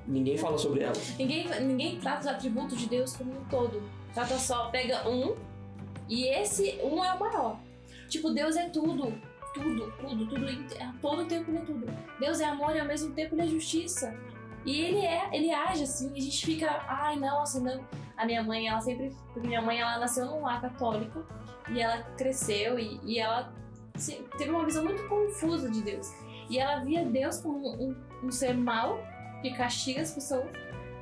Ninguém 0.07 0.37
fala 0.37 0.57
sobre 0.59 0.83
elas. 0.83 1.17
Ninguém, 1.19 1.49
ninguém 1.63 1.99
trata 1.99 2.21
os 2.21 2.27
atributos 2.27 2.79
de 2.79 2.89
Deus 2.89 3.17
como 3.17 3.33
um 3.33 3.45
todo. 3.45 3.83
Trata 4.15 4.39
só, 4.39 4.69
pega 4.71 5.09
um 5.09 5.35
e 6.09 6.27
esse 6.29 6.79
um 6.83 7.05
é 7.05 7.13
o 7.15 7.19
maior. 7.21 7.59
Tipo, 8.09 8.31
Deus 8.31 8.57
é 8.57 8.69
tudo. 8.69 9.13
Tudo, 9.53 9.91
tudo, 9.99 10.27
tudo. 10.29 10.57
Todo 11.01 11.25
tempo 11.27 11.51
ele 11.51 11.59
é 11.59 11.63
tudo. 11.63 11.87
Deus 12.21 12.41
é 12.41 12.45
amor 12.45 12.77
e 12.77 12.81
ao 12.81 12.87
mesmo 12.87 13.13
tempo 13.15 13.35
ele 13.35 13.43
é 13.43 13.47
justiça. 13.47 14.15
E 14.65 14.81
ele 14.81 14.99
é, 14.99 15.29
ele 15.33 15.51
age 15.53 15.85
assim, 15.85 16.11
e 16.15 16.19
a 16.19 16.23
gente 16.23 16.45
fica, 16.45 16.69
ai, 16.89 17.17
nossa, 17.17 17.61
não. 17.61 17.85
A 18.17 18.25
minha 18.27 18.43
mãe, 18.43 18.69
ela 18.69 18.81
sempre. 18.81 19.15
Minha 19.37 19.63
mãe, 19.63 19.81
ela 19.81 19.99
nasceu 19.99 20.27
num 20.27 20.43
lar 20.43 20.61
católico 20.61 21.25
e 21.71 21.81
ela 21.81 22.03
cresceu 22.19 22.79
e, 22.79 23.01
e 23.05 23.19
ela 23.19 23.53
se- 23.97 24.25
teve 24.37 24.51
uma 24.51 24.65
visão 24.65 24.85
muito 24.85 25.07
confusa 25.09 25.71
de 25.71 25.83
Deus. 25.83 26.11
E 26.51 26.59
ela 26.59 26.81
via 26.81 27.05
Deus 27.05 27.39
como 27.41 27.59
um, 27.59 27.89
um- 27.91 28.27
um 28.27 28.31
ser 28.31 28.55
mau 28.55 28.99
que 29.43 29.51
castiga 29.57 30.03
as 30.03 30.11
pessoas. 30.13 30.47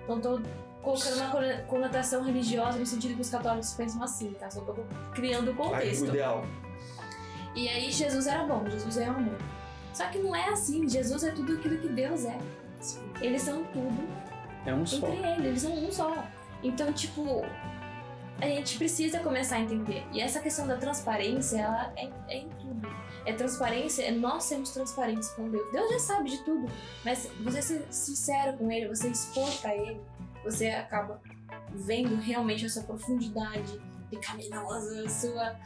Não 0.09 0.21
tô 0.21 0.41
colocando 0.83 1.17
uma 1.17 1.31
cono- 1.31 1.63
conotação 1.67 2.23
religiosa 2.23 2.79
no 2.79 2.85
sentido 2.87 3.15
que 3.15 3.23
os 3.23 3.31
católicos 3.31 3.73
pensam 3.75 4.03
assim, 4.03 4.33
tá? 4.39 4.51
Só 4.51 4.61
tô 4.61 4.75
criando 5.15 5.51
o 5.51 5.55
contexto. 5.55 6.07
ideal. 6.07 6.45
E 7.55 7.69
aí 7.69 7.91
Jesus 7.91 8.27
era 8.27 8.45
bom, 8.45 8.65
Jesus 8.69 8.99
é 8.99 9.07
amor. 9.07 9.39
Só 9.93 10.07
que 10.09 10.19
não 10.19 10.35
é 10.35 10.49
assim, 10.49 10.89
Jesus 10.89 11.23
é 11.25 11.31
tudo 11.31 11.55
aquilo 11.55 11.79
que 11.79 11.89
Deus 11.89 12.25
é. 12.25 12.37
Eles 13.21 13.43
são 13.43 13.65
tudo 13.67 14.09
É 14.67 14.75
um 14.75 14.85
só. 14.85 14.97
entre 15.09 15.27
eles, 15.27 15.39
eles 15.47 15.63
são 15.63 15.73
um 15.73 15.91
só. 15.93 16.25
Então, 16.63 16.93
tipo, 16.93 17.43
a 18.41 18.47
gente 18.47 18.77
precisa 18.77 19.21
começar 19.21 19.57
a 19.57 19.61
entender. 19.61 20.07
E 20.13 20.21
essa 20.21 20.41
questão 20.41 20.67
da 20.67 20.77
transparência, 20.77 21.59
ela 21.59 21.93
é, 21.97 22.11
é 22.29 22.39
em 22.39 22.49
tudo. 22.49 22.89
É 23.25 23.33
transparência, 23.33 24.03
é 24.03 24.11
nós 24.11 24.45
sermos 24.45 24.71
transparentes 24.71 25.29
com 25.31 25.49
Deus. 25.49 25.73
Deus 25.73 25.91
já 25.93 25.99
sabe 25.99 26.31
de 26.31 26.45
tudo, 26.45 26.71
mas 27.05 27.29
você 27.41 27.63
ser 27.63 27.87
sincero 27.91 28.59
com 28.59 28.71
Ele, 28.71 28.89
você 28.89 29.09
expor 29.09 29.51
pra 29.61 29.75
Ele, 29.75 30.01
você 30.43 30.69
acaba 30.69 31.23
vendo 31.71 32.17
realmente 32.17 32.67
a 32.67 32.69
sua 32.69 32.83
profundidade 32.83 33.81
pecaminosa, 34.11 35.05
a 35.05 35.09
sua, 35.09 35.57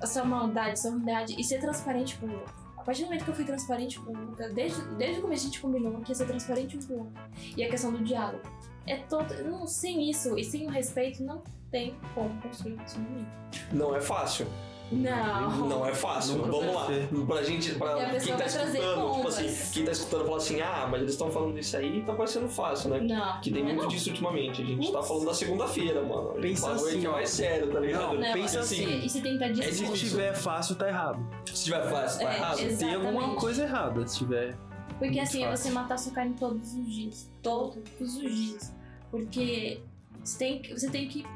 a 0.00 0.06
sua 0.06 0.24
maldade, 0.24 0.72
a 0.72 0.76
sua 0.76 0.90
ruindade, 0.90 1.34
e 1.38 1.44
ser 1.44 1.60
transparente 1.60 2.16
com 2.16 2.26
o 2.26 2.32
outro. 2.32 2.61
A 2.82 2.84
partir 2.84 3.02
do 3.02 3.04
momento 3.04 3.24
que 3.24 3.30
eu 3.30 3.34
fui 3.34 3.44
transparente 3.44 4.00
com 4.00 4.10
o 4.10 4.24
Lucas, 4.24 4.52
desde, 4.52 4.82
desde 4.96 5.20
o 5.20 5.22
começo 5.22 5.42
a 5.42 5.44
gente 5.44 5.60
combinou 5.60 6.00
que 6.00 6.10
ia 6.10 6.16
ser 6.16 6.26
transparente 6.26 6.76
um 6.76 6.82
com 6.82 6.94
o 6.94 6.98
outro. 6.98 7.22
E 7.56 7.62
a 7.62 7.70
questão 7.70 7.92
do 7.92 8.02
diálogo. 8.02 8.42
É 8.84 8.96
todo. 8.96 9.32
Não, 9.44 9.68
sem 9.68 10.10
isso 10.10 10.36
e 10.36 10.42
sem 10.42 10.66
o 10.66 10.68
respeito, 10.68 11.22
não 11.22 11.44
tem 11.70 11.94
como 12.12 12.42
construir 12.42 12.74
relacionamento. 12.74 13.30
Não 13.70 13.94
é 13.94 14.00
fácil. 14.00 14.48
Não. 14.92 15.68
Não 15.68 15.86
é 15.86 15.94
fácil. 15.94 16.36
Nunca 16.36 16.50
Vamos 16.50 16.74
lá. 16.74 16.86
Pra 17.26 17.42
gente, 17.42 17.74
pra 17.74 17.98
E 17.98 18.16
a 18.16 18.20
quem 18.20 18.36
tá 18.36 18.46
escutando, 18.46 19.12
tipo 19.14 19.28
assim, 19.28 19.70
quem 19.72 19.84
tá 19.84 19.92
escutando 19.92 20.24
fala 20.24 20.36
assim, 20.36 20.60
ah, 20.60 20.88
mas 20.90 21.00
eles 21.00 21.12
estão 21.12 21.30
falando 21.30 21.58
isso 21.58 21.76
aí, 21.76 22.02
tá 22.02 22.12
parecendo 22.14 22.48
fácil, 22.48 22.90
né? 22.90 23.00
Não. 23.00 23.40
Que 23.40 23.50
tem 23.50 23.62
não 23.62 23.70
é 23.70 23.72
muito 23.72 23.82
não. 23.84 23.88
disso 23.88 24.10
ultimamente. 24.10 24.62
A 24.62 24.64
gente 24.64 24.86
tá 24.92 24.98
Putz. 24.98 25.08
falando 25.08 25.26
da 25.26 25.34
segunda-feira, 25.34 26.02
mano. 26.02 26.34
Pensa 26.40 26.66
o 26.66 26.70
bagulho 26.70 26.86
assim, 26.88 26.96
aqui 26.98 27.06
é 27.06 27.08
ó. 27.08 27.12
mais 27.12 27.30
sério, 27.30 27.72
tá 27.72 27.80
ligado? 27.80 28.18
Não, 28.18 28.32
pensa 28.32 28.60
assim. 28.60 28.84
E, 28.84 29.06
e 29.06 29.08
se 29.10 29.20
tentar 29.20 29.46
É 29.46 29.54
Se 29.72 30.34
fácil, 30.34 30.76
tá 30.76 30.88
errado. 30.88 31.26
Se 31.46 31.64
tiver 31.64 31.90
fácil, 31.90 32.20
tá 32.20 32.32
É, 32.32 32.36
errado? 32.36 32.58
ex- 32.60 32.78
Tem 32.78 32.94
alguma 32.94 33.10
Exatamente. 33.12 33.40
coisa 33.40 33.62
errada 33.62 34.06
se 34.06 34.18
tiver. 34.18 34.56
Porque 34.98 35.18
assim, 35.18 35.42
é 35.44 35.48
fácil. 35.48 35.64
você 35.64 35.70
matar 35.70 35.98
sua 35.98 36.12
carne 36.12 36.34
todos 36.38 36.74
os 36.74 36.86
dias. 36.86 37.30
Todos 37.42 37.82
os 38.00 38.20
dias. 38.20 38.72
Porque 39.10 39.80
você 40.22 40.38
tem 40.38 40.58
que. 40.62 40.72
Você 40.72 40.88
tem 40.90 41.08
que 41.08 41.26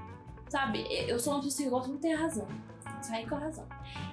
sabe, 0.48 0.86
eu 1.08 1.18
sou 1.18 1.34
uma 1.34 1.42
pessoa 1.42 1.64
que 1.64 1.70
gosta 1.70 1.88
muito 1.88 2.02
de 2.02 2.08
ter 2.08 2.14
razão. 2.14 2.46
Sair 3.02 3.28
com 3.28 3.36
a 3.36 3.38
razão. 3.38 3.66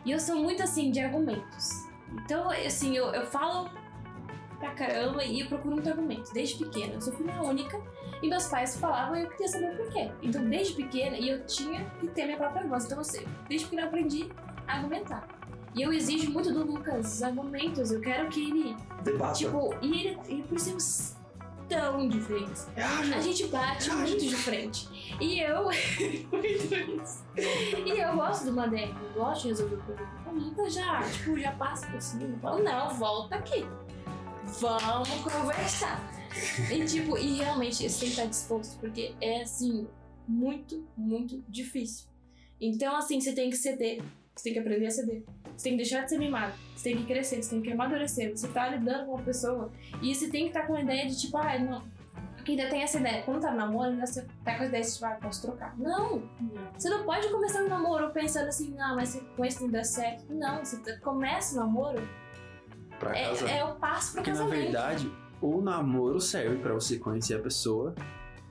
E 0.05 0.11
eu 0.11 0.19
sou 0.19 0.35
muito 0.37 0.61
assim 0.61 0.91
de 0.91 0.99
argumentos. 0.99 1.69
Então, 2.11 2.49
assim, 2.49 2.95
eu, 2.95 3.07
eu 3.07 3.25
falo 3.25 3.69
pra 4.59 4.71
caramba 4.71 5.23
e 5.23 5.41
eu 5.41 5.47
procuro 5.47 5.75
muito 5.75 5.89
argumento. 5.89 6.31
Desde 6.33 6.63
pequena. 6.63 6.93
Eu 6.93 7.01
sou 7.01 7.13
filha 7.13 7.41
única 7.41 7.79
e 8.21 8.29
meus 8.29 8.47
pais 8.47 8.77
falavam 8.77 9.17
e 9.17 9.23
eu 9.23 9.29
queria 9.31 9.47
saber 9.47 9.73
o 9.73 9.77
porquê. 9.77 10.11
Então, 10.21 10.43
desde 10.47 10.73
pequena, 10.75 11.17
e 11.17 11.29
eu 11.29 11.45
tinha 11.45 11.85
que 11.99 12.07
ter 12.07 12.25
minha 12.25 12.37
própria 12.37 12.65
voz. 12.65 12.85
Então, 12.85 12.99
eu, 12.99 13.27
desde 13.47 13.65
pequena 13.65 13.83
eu 13.83 13.87
aprendi 13.87 14.29
a 14.67 14.75
argumentar. 14.75 15.27
E 15.75 15.81
eu 15.81 15.91
exijo 15.91 16.31
muito 16.31 16.53
do 16.53 16.63
Lucas 16.63 17.23
argumentos. 17.23 17.91
Eu 17.91 17.99
quero 17.99 18.29
que 18.29 18.39
ele 18.39 18.75
Debata. 19.03 19.33
Tipo, 19.33 19.75
e 19.81 20.07
ele, 20.07 20.19
ele 20.27 20.43
por 20.43 20.59
ser 20.59 20.75
tão 21.73 22.07
diferentes. 22.07 22.67
A 22.75 23.21
gente 23.21 23.47
bate 23.47 23.91
muito 23.91 24.19
de 24.19 24.35
frente. 24.35 24.87
E 25.19 25.39
eu. 25.39 25.63
muito 26.31 27.01
isso. 27.01 27.25
E 27.85 27.99
eu 27.99 28.15
gosto 28.15 28.45
do 28.45 28.53
Madec, 28.53 28.93
eu 28.93 29.13
gosto 29.13 29.43
de 29.43 29.47
resolver 29.49 29.75
o 29.75 29.81
problema 29.83 30.23
comigo 30.23 30.69
já. 30.69 31.01
Tipo, 31.09 31.39
já 31.39 31.51
passa 31.53 31.87
por 31.87 32.01
cima. 32.01 32.37
Falo, 32.39 32.63
não, 32.63 32.89
volta 32.95 33.35
aqui. 33.35 33.65
Vamos 34.59 35.09
conversar. 35.09 36.01
E 36.71 36.85
tipo, 36.85 37.17
e 37.17 37.37
realmente 37.37 37.87
você 37.87 37.99
tem 37.99 37.99
que 37.99 38.05
estar 38.05 38.25
disposto, 38.25 38.79
porque 38.79 39.15
é 39.21 39.43
assim, 39.43 39.87
muito, 40.27 40.87
muito 40.97 41.43
difícil. 41.47 42.07
Então, 42.59 42.95
assim, 42.95 43.19
você 43.19 43.33
tem 43.33 43.49
que 43.49 43.57
ceder. 43.57 44.01
Você 44.35 44.45
tem 44.45 44.53
que 44.53 44.59
aprender 44.59 44.87
a 44.87 44.91
ceder. 44.91 45.23
Você 45.55 45.63
tem 45.69 45.73
que 45.73 45.77
deixar 45.83 46.01
de 46.03 46.09
ser 46.09 46.17
mimado. 46.17 46.53
Você 46.75 46.89
tem 46.89 46.97
que 46.97 47.05
crescer, 47.05 47.41
você 47.41 47.49
tem 47.51 47.61
que 47.61 47.71
amadurecer. 47.71 48.31
Você 48.35 48.47
tá 48.47 48.67
lidando 48.69 49.05
com 49.05 49.13
uma 49.13 49.23
pessoa 49.23 49.71
e 50.01 50.13
você 50.13 50.29
tem 50.29 50.43
que 50.43 50.47
estar 50.49 50.67
com 50.67 50.75
a 50.75 50.81
ideia 50.81 51.07
de 51.07 51.19
tipo, 51.19 51.37
ah, 51.37 51.57
não. 51.59 51.81
Porque 52.35 52.51
ainda 52.51 52.67
tem 52.69 52.81
essa 52.83 52.99
ideia. 52.99 53.23
Quando 53.23 53.39
tá 53.41 53.51
no 53.51 53.57
namoro, 53.57 53.91
ainda 53.91 54.05
você 54.05 54.25
tá 54.43 54.55
com 54.57 54.63
a 54.63 54.65
ideia 54.65 54.83
de 54.83 54.91
tipo, 54.93 55.05
ah, 55.05 55.17
posso 55.21 55.41
trocar. 55.43 55.77
Não! 55.77 56.23
Você 56.77 56.89
não 56.89 57.03
pode 57.05 57.29
começar 57.29 57.61
um 57.63 57.69
namoro 57.69 58.09
pensando 58.11 58.47
assim, 58.49 58.73
não, 58.75 58.95
mas 58.97 59.09
se 59.09 59.21
com 59.37 59.45
esse 59.45 59.61
não 59.63 59.69
der 59.69 59.85
certo. 59.85 60.25
Não, 60.33 60.59
você 60.65 60.77
tá- 60.77 60.97
começa 61.01 61.55
o 61.55 61.59
namoro, 61.59 62.01
Pra 62.99 63.13
casar. 63.13 63.49
é, 63.49 63.57
é 63.59 63.63
o 63.65 63.75
passo 63.75 64.13
pro 64.13 64.23
Porque 64.23 64.31
na 64.31 64.37
casamento. 64.39 64.61
verdade, 64.63 65.11
o 65.41 65.61
namoro 65.61 66.19
serve 66.19 66.57
pra 66.57 66.73
você 66.73 66.97
conhecer 66.99 67.35
a 67.35 67.39
pessoa. 67.39 67.95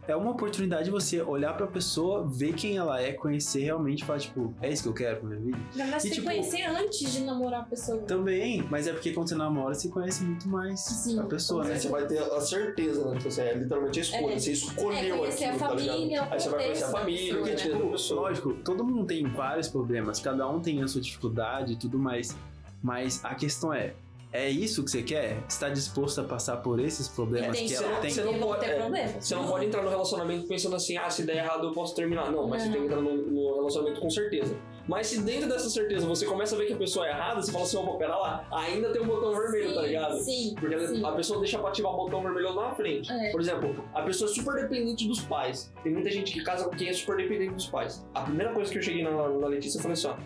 É 0.09 0.17
uma 0.17 0.33
oportunidade 0.33 0.87
de 0.87 0.91
você 0.91 1.23
olhar 1.23 1.57
pra 1.57 1.65
pessoa, 1.67 2.27
ver 2.27 2.55
quem 2.55 2.77
ela 2.77 3.01
é, 3.01 3.13
conhecer 3.13 3.61
realmente 3.63 4.03
e 4.03 4.05
falar, 4.05 4.19
tipo, 4.19 4.53
é 4.61 4.69
isso 4.69 4.83
que 4.83 4.89
eu 4.89 4.93
quero 4.95 5.21
pra 5.21 5.29
minha 5.29 5.41
vida? 5.41 5.59
Você 5.71 5.79
E, 5.79 5.87
tem 5.87 6.01
que 6.01 6.11
tipo, 6.11 6.27
conhecer 6.27 6.63
antes 6.65 7.13
de 7.13 7.21
namorar 7.21 7.61
a 7.61 7.65
pessoa. 7.65 7.99
Também, 8.03 8.67
mas 8.69 8.89
é 8.89 8.93
porque 8.93 9.13
quando 9.13 9.29
você 9.29 9.37
namora, 9.37 9.75
você 9.75 9.89
conhece 9.89 10.25
muito 10.25 10.49
mais 10.49 10.81
Sim, 10.81 11.21
a 11.21 11.23
pessoa, 11.23 11.63
né? 11.65 11.79
Você 11.79 11.89
vai 11.89 12.05
ter 12.07 12.19
a 12.19 12.41
certeza, 12.41 13.05
né? 13.09 13.17
Tipo 13.17 13.29
assim, 13.29 13.41
é 13.43 13.55
literalmente 13.55 13.99
a 14.01 14.03
escolha. 14.03 14.33
É. 14.35 14.39
Você 14.41 14.53
escolheu 14.53 15.15
É, 15.15 15.19
conhecer 15.19 15.45
aquilo, 15.45 15.65
a 15.65 15.69
tá 15.69 15.75
ligado? 15.77 15.95
família, 15.97 16.23
o 16.23 16.33
Aí 16.33 16.41
você 16.41 16.49
vai 16.49 16.63
conhecer 16.65 16.85
a 16.85 16.89
família, 16.89 17.35
o 17.41 17.45
pessoa, 17.45 17.57
que 17.57 17.69
né? 17.69 17.75
é. 18.11 18.15
Lógico, 18.15 18.55
todo 18.65 18.85
mundo 18.85 19.05
tem 19.07 19.25
vários 19.29 19.69
problemas, 19.69 20.19
cada 20.19 20.49
um 20.49 20.61
tem 20.61 20.83
a 20.83 20.89
sua 20.89 21.01
dificuldade 21.01 21.75
e 21.75 21.77
tudo 21.77 21.97
mais. 21.99 22.37
Mas 22.83 23.25
a 23.25 23.37
questão 23.37 23.73
é, 23.73 23.95
é 24.33 24.49
isso 24.49 24.83
que 24.85 24.91
você 24.91 25.03
quer? 25.03 25.43
Está 25.49 25.69
disposto 25.69 26.21
a 26.21 26.25
passar 26.25 26.57
por 26.59 26.81
esses 26.81 27.07
problemas 27.09 27.57
Tem 27.57 27.67
que 27.67 27.75
ela 27.75 27.95
ser- 27.97 28.01
tem? 28.01 28.11
você 28.11 28.23
não 28.25 28.39
pode- 28.39 28.61
ter 28.61 28.71
é. 28.71 29.07
Você 29.21 29.35
não 29.35 29.47
pode 29.47 29.67
entrar 29.67 29.83
no 29.83 29.91
relacionamento 29.91 30.47
pensando 30.47 30.75
assim, 30.77 30.97
ah, 30.97 31.11
se 31.11 31.25
der 31.25 31.37
errado 31.37 31.67
eu 31.69 31.73
posso 31.73 31.95
terminar. 31.95 32.31
Não, 32.33 32.47
mas 32.49 32.63
você 32.63 32.69
Não. 32.69 32.73
tem 32.73 32.81
que 32.83 32.89
entrar 32.89 33.03
no, 33.03 33.15
no 33.15 33.55
relacionamento 33.57 34.01
com 34.01 34.09
certeza. 34.11 34.57
Mas 34.89 35.07
se 35.07 35.21
dentro 35.21 35.49
dessa 35.49 35.71
certeza 35.71 36.07
você 36.07 36.27
começa 36.27 36.57
a 36.57 36.59
ver 36.59 36.67
que 36.67 36.73
a 36.73 36.77
pessoa 36.77 37.07
é 37.07 37.11
errada, 37.11 37.41
você 37.41 37.53
fala 37.53 37.65
assim, 37.65 37.77
opa, 37.77 37.99
pera 37.99 38.17
lá, 38.17 38.49
ainda 38.51 38.91
tem 38.91 39.01
um 39.01 39.07
botão 39.07 39.33
vermelho, 39.33 39.75
tá 39.75 39.83
ligado? 39.83 40.19
Sim, 40.19 40.57
Porque 40.59 40.87
sim. 40.89 41.05
a 41.05 41.13
pessoa 41.13 41.39
deixa 41.39 41.59
pra 41.59 41.69
ativar 41.69 41.93
o 41.93 41.97
botão 41.97 42.21
vermelho 42.23 42.53
lá 42.53 42.69
na 42.71 42.75
frente. 42.75 43.13
É. 43.13 43.31
Por 43.31 43.41
exemplo, 43.41 43.85
a 43.95 44.03
pessoa 44.03 44.29
é 44.29 44.35
super 44.35 44.55
dependente 44.57 45.07
dos 45.07 45.21
pais. 45.21 45.73
Tem 45.85 45.93
muita 45.93 46.11
gente 46.11 46.33
que 46.33 46.43
casa 46.43 46.65
com 46.65 46.71
quem 46.77 46.89
é 46.89 46.93
super 46.93 47.17
dependente 47.17 47.53
dos 47.55 47.67
pais. 47.67 48.05
A 48.13 48.23
primeira 48.23 48.53
coisa 48.53 48.73
que 48.73 48.79
eu 48.79 48.83
cheguei 48.83 49.05
na, 49.05 49.11
na 49.29 49.47
Letícia, 49.47 49.79
eu 49.79 49.83
falei 49.83 49.93
assim, 49.93 50.09
ó. 50.09 50.17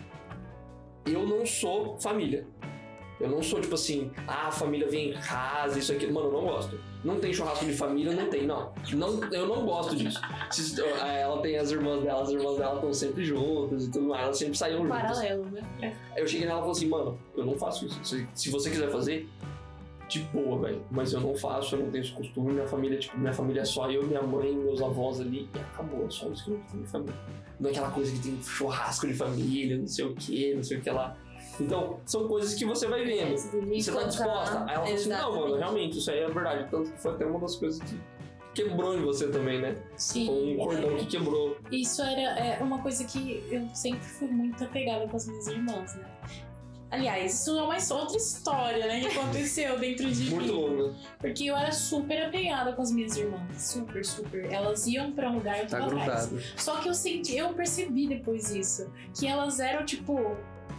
Eu 1.05 1.25
não 1.25 1.45
sou 1.45 1.97
família. 1.99 2.45
Eu 3.19 3.29
não 3.29 3.41
sou 3.41 3.59
tipo 3.59 3.73
assim, 3.73 4.11
ah, 4.27 4.47
a 4.47 4.51
família 4.51 4.87
vem 4.87 5.09
em 5.09 5.13
casa, 5.13 5.79
isso 5.79 5.91
aqui. 5.91 6.05
Mano, 6.07 6.27
eu 6.27 6.31
não 6.33 6.41
gosto. 6.41 6.79
Não 7.03 7.19
tem 7.19 7.33
churrasco 7.33 7.65
de 7.65 7.73
família, 7.73 8.13
não 8.13 8.29
tem, 8.29 8.45
não. 8.45 8.71
não 8.93 9.23
eu 9.33 9.47
não 9.47 9.65
gosto 9.65 9.95
disso. 9.95 10.19
Se- 10.51 10.79
Ela 10.81 11.41
tem 11.41 11.57
as 11.57 11.71
irmãs 11.71 12.03
dela, 12.03 12.21
as 12.21 12.29
irmãs 12.29 12.57
dela 12.57 12.75
estão 12.75 12.93
sempre 12.93 13.23
juntas 13.25 13.85
e 13.85 13.91
tudo 13.91 14.07
mais. 14.09 14.23
Elas 14.23 14.37
sempre 14.37 14.57
saíam 14.57 14.83
juntas. 14.83 15.01
Paralelo, 15.01 15.45
né? 15.45 15.95
Eu 16.15 16.27
cheguei 16.27 16.45
nela 16.45 16.59
e 16.59 16.61
falei 16.61 16.71
assim, 16.73 16.87
mano, 16.89 17.17
eu 17.35 17.45
não 17.45 17.57
faço 17.57 17.85
isso. 17.85 17.99
Se, 18.03 18.27
se 18.35 18.49
você 18.51 18.69
quiser 18.69 18.89
fazer, 18.91 19.27
de 20.07 20.19
boa, 20.19 20.59
velho. 20.59 20.81
Mas 20.91 21.11
eu 21.11 21.19
não 21.19 21.35
faço, 21.35 21.75
eu 21.75 21.79
não 21.83 21.91
tenho 21.91 22.03
esse 22.03 22.13
costume. 22.13 22.53
Minha 22.53 22.67
família, 22.67 22.97
tipo, 22.99 23.17
minha 23.17 23.33
família 23.33 23.61
é 23.61 23.65
só 23.65 23.89
eu, 23.91 24.03
minha 24.05 24.21
mãe, 24.21 24.53
meus 24.55 24.81
avós 24.81 25.19
ali. 25.19 25.49
E 25.55 25.59
acabou, 25.59 26.05
é 26.05 26.09
só 26.09 26.29
isso 26.29 26.45
que 26.45 26.51
eu 26.51 26.61
tenho 26.71 26.83
de 26.83 26.89
família. 26.89 27.15
Não 27.59 27.67
é 27.69 27.71
aquela 27.71 27.89
coisa 27.91 28.11
que 28.11 28.19
tem 28.19 28.41
churrasco 28.43 29.07
de 29.07 29.13
família, 29.13 29.77
não 29.77 29.87
sei 29.87 30.05
o 30.05 30.13
que, 30.15 30.53
não 30.53 30.63
sei 30.63 30.77
o 30.77 30.81
que 30.81 30.89
lá. 30.91 31.17
Então, 31.59 31.99
são 32.05 32.27
coisas 32.27 32.53
que 32.53 32.65
você 32.65 32.87
vai 32.87 33.03
vendo. 33.03 33.35
Você 33.37 33.91
tá 33.91 34.03
disposta? 34.03 34.65
Aí 34.67 34.75
ela 34.75 34.85
falou 34.85 34.93
assim, 34.93 35.09
não, 35.09 35.39
mano, 35.39 35.55
realmente, 35.55 35.97
isso 35.97 36.11
aí 36.11 36.19
é 36.19 36.29
verdade. 36.29 36.67
Tanto 36.69 36.91
que 36.91 37.01
foi 37.01 37.11
até 37.13 37.25
uma 37.25 37.39
das 37.39 37.55
coisas 37.55 37.81
que 37.81 37.99
quebrou 38.53 38.97
em 38.97 39.01
você 39.01 39.27
também, 39.27 39.61
né? 39.61 39.75
Sim. 39.95 40.25
Foi 40.25 40.53
um 40.53 40.57
cordão 40.57 40.97
que 40.97 41.05
quebrou. 41.05 41.57
Isso 41.71 42.01
era 42.01 42.39
é, 42.39 42.63
uma 42.63 42.81
coisa 42.81 43.03
que 43.03 43.43
eu 43.51 43.67
sempre 43.73 44.05
fui 44.05 44.27
muito 44.27 44.63
apegada 44.63 45.07
com 45.07 45.15
as 45.15 45.27
minhas 45.27 45.47
irmãs, 45.47 45.95
né? 45.95 46.05
Aliás, 46.89 47.41
isso 47.41 47.49
é 47.57 47.61
uma 47.61 47.75
outra 47.75 48.17
história, 48.17 48.87
né? 48.87 49.01
Que 49.01 49.07
aconteceu 49.07 49.77
dentro 49.77 50.09
de 50.09 50.29
Muito 50.31 50.45
mim. 50.45 50.51
longa. 50.51 50.95
Porque 51.19 51.45
eu 51.45 51.57
era 51.57 51.71
super 51.71 52.25
apegada 52.27 52.71
com 52.71 52.81
as 52.81 52.91
minhas 52.91 53.17
irmãs. 53.17 53.61
Super, 53.61 54.05
super. 54.05 54.51
Elas 54.51 54.87
iam 54.87 55.11
pra 55.11 55.29
um 55.29 55.35
lugar 55.35 55.57
e 55.57 55.61
eu 55.63 55.67
Tá 55.67 55.81
grudado. 55.81 56.41
Só 56.55 56.77
que 56.77 56.87
eu 56.87 56.93
senti, 56.93 57.35
eu 57.35 57.49
percebi 57.49 58.07
depois 58.07 58.51
isso, 58.51 58.89
que 59.13 59.27
elas 59.27 59.59
eram 59.59 59.85
tipo 59.85 60.37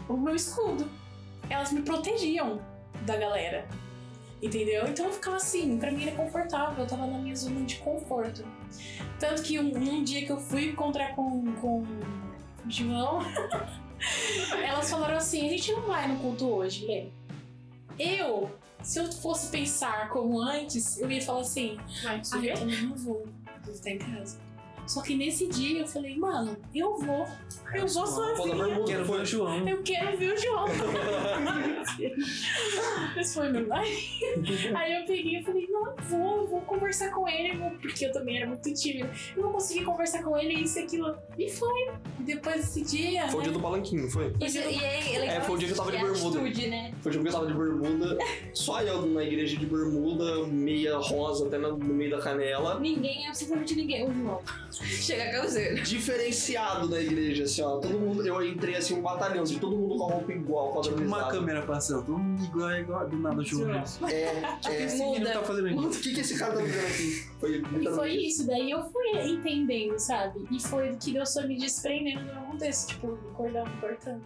o 0.09 0.17
meu 0.17 0.35
escudo. 0.35 0.89
Elas 1.49 1.73
me 1.73 1.83
protegiam 1.83 2.61
da 3.03 3.17
galera. 3.17 3.67
Entendeu? 4.41 4.87
Então 4.87 5.07
eu 5.07 5.13
ficava 5.13 5.37
assim, 5.37 5.79
pra 5.79 5.91
mim 5.91 6.07
era 6.07 6.17
confortável, 6.17 6.85
eu 6.85 6.89
tava 6.89 7.07
na 7.07 7.19
minha 7.19 7.35
zona 7.35 7.65
de 7.65 7.77
conforto. 7.77 8.45
Tanto 9.19 9.43
que 9.43 9.59
um, 9.59 9.77
um 9.77 10.05
dia 10.05 10.25
que 10.25 10.31
eu 10.31 10.39
fui 10.39 10.71
encontrar 10.71 11.17
com, 11.17 11.53
com 11.55 11.81
o 11.81 12.71
João, 12.71 13.21
elas 14.65 14.89
falaram 14.89 15.17
assim: 15.17 15.45
a 15.45 15.51
gente 15.51 15.73
não 15.73 15.83
vai 15.83 16.07
no 16.07 16.21
culto 16.21 16.49
hoje, 16.49 16.87
Lê. 16.87 17.09
Eu, 17.99 18.49
se 18.81 19.01
eu 19.01 19.11
fosse 19.11 19.49
pensar 19.49 20.09
como 20.11 20.41
antes, 20.41 21.01
eu 21.01 21.11
ia 21.11 21.21
falar 21.21 21.41
assim: 21.41 21.77
Vai, 22.05 22.23
ah, 22.33 22.37
eu 22.37 22.55
também 22.55 22.83
não 22.83 22.97
vou, 22.97 23.27
vou 23.65 23.75
ficar 23.75 23.91
em 23.91 23.99
casa. 23.99 24.39
Só 24.89 25.03
que 25.03 25.15
nesse 25.15 25.47
dia 25.47 25.81
eu 25.81 25.87
falei, 25.87 26.17
mano, 26.17 26.57
eu 26.75 26.97
vou. 26.99 27.27
Eu 27.75 27.87
vou 27.87 28.07
sozinha. 28.07 28.57
bermuda, 28.57 28.85
Quero 28.87 29.05
ver 29.05 29.21
o 29.21 29.25
João. 29.27 29.69
Eu 29.69 29.83
quero 29.83 30.17
ver 30.17 30.33
o 30.33 30.37
João. 30.39 30.65
Esse 33.19 33.35
foi 33.35 33.51
meu 33.51 33.67
pai. 33.67 33.87
Aí 34.75 35.01
eu 35.01 35.05
peguei 35.05 35.41
e 35.41 35.45
falei, 35.45 35.67
não, 35.69 35.87
eu 35.87 35.95
vou, 36.05 36.37
eu 36.39 36.47
vou 36.47 36.61
conversar 36.63 37.11
com 37.11 37.29
ele, 37.29 37.63
eu 37.63 37.71
porque 37.79 38.07
eu 38.07 38.13
também 38.13 38.39
era 38.39 38.47
muito 38.47 38.73
tímida. 38.73 39.11
Eu 39.37 39.43
não 39.43 39.53
consegui 39.53 39.85
conversar 39.85 40.23
com 40.23 40.37
ele, 40.39 40.55
isso 40.55 40.79
e 40.79 40.83
aquilo. 40.85 41.15
E 41.37 41.51
foi. 41.51 41.91
Depois 42.21 42.57
desse 42.57 42.81
dia. 42.83 43.29
Foi 43.29 43.41
o 43.41 43.43
dia 43.43 43.53
do 43.53 43.61
palanquinho, 43.61 44.05
não 44.05 44.11
foi? 44.11 44.33
Isso, 44.41 44.57
e 44.59 44.83
é, 44.85 45.19
legal 45.19 45.37
É, 45.37 45.41
foi 45.43 45.55
o 45.55 45.59
dia 45.59 45.69
que 45.69 45.75
eu 45.75 45.79
tava 45.79 45.91
de 45.91 45.97
é 45.99 46.03
bermuda. 46.03 46.39
atitude, 46.39 46.67
né? 46.69 46.95
Foi 47.03 47.11
o 47.11 47.13
dia 47.13 47.23
que 47.23 47.29
eu 47.29 47.33
tava 47.33 47.47
de 47.47 47.55
bermuda, 47.55 48.19
só 48.55 48.81
eu 48.83 49.05
na 49.07 49.23
igreja 49.23 49.57
de 49.57 49.67
bermuda, 49.67 50.47
meia 50.47 50.97
rosa 50.97 51.47
até 51.47 51.59
no 51.59 51.77
no 51.77 51.95
meio 51.95 52.11
da 52.11 52.19
canela. 52.19 52.79
Ninguém, 52.81 53.27
absolutamente 53.27 53.75
ninguém. 53.75 54.09
O 54.09 54.15
João. 54.15 54.41
Chega 54.85 55.31
causando. 55.31 55.83
Diferenciado 55.83 56.89
na 56.89 57.01
igreja, 57.01 57.45
assim, 57.45 57.63
ó. 57.63 57.79
Todo 57.79 57.99
mundo, 57.99 58.27
eu 58.27 58.45
entrei 58.45 58.77
assim, 58.77 58.95
um 58.95 59.03
batalhão, 59.03 59.43
assim, 59.43 59.59
todo 59.59 59.77
mundo 59.77 59.97
com 59.97 60.05
a 60.09 60.13
roupa 60.13 60.33
igual, 60.33 60.67
Tipo 60.83 60.95
padronizada. 60.95 61.23
uma 61.23 61.31
câmera 61.31 61.63
passando, 61.63 62.05
todo 62.07 62.19
mundo 62.19 62.45
igual, 62.45 62.71
igual, 62.73 63.09
do 63.09 63.17
nada 63.19 63.41
o 63.41 63.45
João. 63.45 63.71
É, 63.73 64.49
é. 64.69 64.85
Esse 64.85 64.99
menino 64.99 65.27
tá 65.27 65.43
fazendo. 65.43 65.79
O 65.81 65.91
que, 65.91 66.15
que 66.15 66.21
esse 66.21 66.39
cara 66.39 66.55
tá 66.55 66.61
fazendo 66.61 66.87
aqui? 66.87 67.29
Foi 67.41 67.63
E 67.81 67.95
foi 67.95 68.13
isso, 68.13 68.47
daí 68.47 68.71
eu 68.71 68.83
fui 68.91 69.31
entendendo, 69.31 69.99
sabe? 69.99 70.47
E 70.51 70.61
foi 70.61 70.97
que 70.97 71.13
Deus 71.13 71.33
foi 71.33 71.47
me 71.47 71.59
desprendendo 71.59 72.25
de 72.25 72.31
algum 72.31 72.57
desses, 72.57 72.87
tipo, 72.87 73.09
me 73.09 73.31
cortando, 73.35 73.81
cortando. 73.81 74.23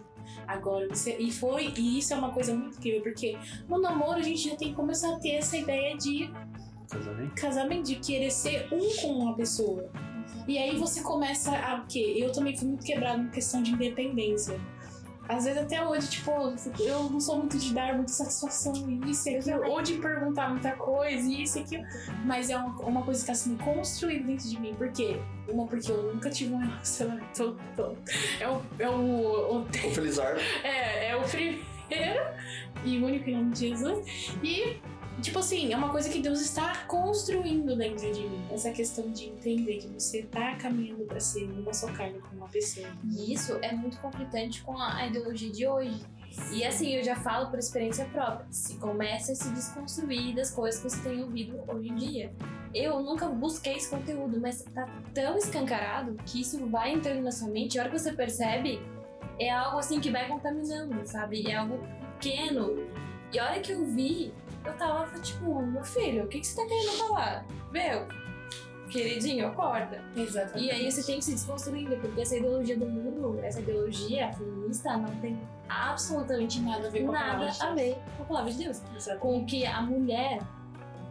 Agora 0.47 0.87
você. 0.87 1.17
E 1.17 1.31
foi, 1.31 1.73
e 1.77 1.99
isso 1.99 2.13
é 2.13 2.17
uma 2.17 2.31
coisa 2.31 2.53
muito 2.53 2.77
incrível, 2.77 3.01
porque 3.01 3.37
no 3.67 3.79
namoro 3.79 4.19
a 4.19 4.23
gente 4.23 4.49
já 4.49 4.55
tem 4.55 4.69
que 4.69 4.75
começar 4.75 5.13
a 5.15 5.19
ter 5.19 5.31
essa 5.31 5.57
ideia 5.57 5.97
de 5.97 6.31
Casamento? 6.89 7.35
casamento, 7.35 7.87
de 7.87 7.95
querer 7.95 8.31
ser 8.31 8.67
um 8.71 9.01
com 9.01 9.07
uma 9.13 9.35
pessoa. 9.35 9.89
E 10.47 10.57
aí 10.57 10.77
você 10.77 11.01
começa 11.01 11.51
a 11.55 11.75
o 11.75 11.85
quê? 11.87 12.15
Eu 12.17 12.31
também 12.31 12.55
fui 12.57 12.67
muito 12.67 12.85
quebrada 12.85 13.21
em 13.21 13.29
questão 13.29 13.61
de 13.61 13.71
independência. 13.71 14.59
Às 15.27 15.45
vezes 15.45 15.61
até 15.61 15.85
hoje, 15.85 16.09
tipo, 16.09 16.31
eu 16.79 17.09
não 17.09 17.19
sou 17.19 17.37
muito 17.37 17.57
de 17.57 17.73
dar 17.73 17.95
muita 17.95 18.11
satisfação 18.11 18.73
isso 19.07 19.29
e 19.29 19.37
aquilo, 19.37 19.65
ou 19.69 19.81
de 19.81 19.93
perguntar 19.93 20.49
muita 20.49 20.73
coisa 20.73 21.29
isso 21.29 21.59
e 21.59 21.61
aquilo. 21.61 21.83
Mas 22.25 22.49
é 22.49 22.57
uma, 22.57 23.03
coisa 23.03 23.23
que 23.23 23.31
está 23.31 23.33
sendo 23.33 23.63
construída 23.63 24.25
dentro 24.25 24.49
de 24.49 24.59
mim. 24.59 24.73
Por 24.75 24.91
quê? 24.91 25.17
Uma, 25.47 25.65
porque 25.65 25.89
eu 25.89 26.13
nunca 26.13 26.29
tive 26.29 26.53
um 26.53 26.57
relacionamento. 26.57 27.57
É 28.39 28.49
o. 28.49 28.61
É 28.79 28.89
o, 28.89 28.93
o 28.93 29.59
o 29.61 29.65
Felizardo. 29.91 30.41
é, 30.63 31.11
é 31.11 31.15
o 31.15 31.21
primeiro 31.21 31.63
e 32.83 32.97
único 32.97 33.29
em 33.29 33.35
nome 33.37 33.51
de 33.51 33.69
Jesus. 33.69 34.35
E, 34.43 34.77
tipo 35.21 35.39
assim, 35.39 35.71
é 35.71 35.77
uma 35.77 35.89
coisa 35.89 36.09
que 36.09 36.19
Deus 36.19 36.41
está 36.41 36.85
construindo 36.85 37.75
dentro 37.75 38.11
de 38.11 38.21
mim. 38.21 38.45
Essa 38.51 38.71
questão 38.71 39.11
de 39.11 39.29
entender 39.29 39.77
que 39.77 39.87
você 39.87 40.23
tá 40.23 40.55
caminhando 40.55 41.05
para 41.05 41.19
ser 41.19 41.43
uma 41.45 41.73
só 41.73 41.87
carne 41.91 42.19
com 42.19 42.35
uma 42.35 42.47
pessoa. 42.47 42.87
E 43.11 43.33
isso 43.33 43.57
é 43.61 43.71
muito 43.73 43.97
conflitante 43.99 44.61
com 44.63 44.77
a 44.77 45.05
ideologia 45.07 45.51
de 45.51 45.67
hoje. 45.67 46.01
E 46.51 46.63
assim, 46.63 46.95
eu 46.95 47.03
já 47.03 47.15
falo 47.15 47.49
por 47.49 47.59
experiência 47.59 48.05
própria. 48.05 48.45
Se 48.49 48.77
começa 48.77 49.33
a 49.33 49.35
se 49.35 49.49
desconstruir 49.49 50.35
das 50.35 50.49
coisas 50.51 50.81
que 50.81 50.89
você 50.89 51.09
tem 51.09 51.21
ouvido 51.21 51.59
hoje 51.67 51.89
em 51.89 51.95
dia. 51.95 52.33
Eu 52.73 52.99
nunca 53.01 53.27
busquei 53.27 53.75
esse 53.75 53.89
conteúdo, 53.89 54.39
mas 54.41 54.63
tá 54.63 54.87
tão 55.13 55.37
escancarado 55.37 56.15
que 56.25 56.41
isso 56.41 56.65
vai 56.67 56.91
entrando 56.91 57.21
na 57.21 57.31
sua 57.31 57.49
mente. 57.49 57.75
E 57.75 57.79
a 57.79 57.83
hora 57.83 57.91
que 57.91 57.99
você 57.99 58.13
percebe, 58.13 58.81
é 59.39 59.51
algo 59.51 59.77
assim 59.77 59.99
que 59.99 60.09
vai 60.09 60.27
contaminando, 60.27 61.05
sabe? 61.05 61.47
É 61.47 61.55
algo 61.55 61.79
pequeno. 62.19 62.77
E 63.31 63.39
a 63.39 63.45
hora 63.45 63.59
que 63.59 63.71
eu 63.71 63.85
vi, 63.85 64.33
eu 64.65 64.73
tava 64.73 65.19
tipo, 65.19 65.61
meu 65.61 65.83
filho, 65.83 66.25
o 66.25 66.27
que, 66.27 66.39
que 66.39 66.47
você 66.47 66.61
tá 66.61 66.67
querendo 66.67 66.91
falar? 66.97 67.45
Meu, 67.71 68.07
queridinho, 68.89 69.47
acorda. 69.47 70.01
Exato. 70.15 70.57
E 70.57 70.69
aí 70.71 70.91
você 70.91 71.03
tem 71.03 71.17
que 71.19 71.25
se 71.25 71.31
desconstruindo, 71.31 71.95
porque 71.97 72.21
essa 72.21 72.37
ideologia 72.37 72.77
do 72.77 72.85
mundo, 72.85 73.39
essa 73.43 73.59
ideologia 73.59 74.31
feminista 74.33 74.95
não 74.97 75.13
tem 75.17 75.39
absolutamente 75.69 76.59
Nada 76.61 76.87
a 76.87 76.89
ver 76.91 77.03
com 77.05 77.11
a 77.11 77.19
palavra 77.19 77.49
de 77.49 77.61
a 77.61 77.65
Deus. 77.65 77.75
ver 77.75 77.97
com 78.17 78.23
a 78.23 78.25
palavra 78.25 78.51
de 78.51 78.57
Deus. 78.63 78.81
Exato. 78.95 79.19
Com 79.19 79.45
que 79.45 79.65
a 79.65 79.81
mulher. 79.81 80.39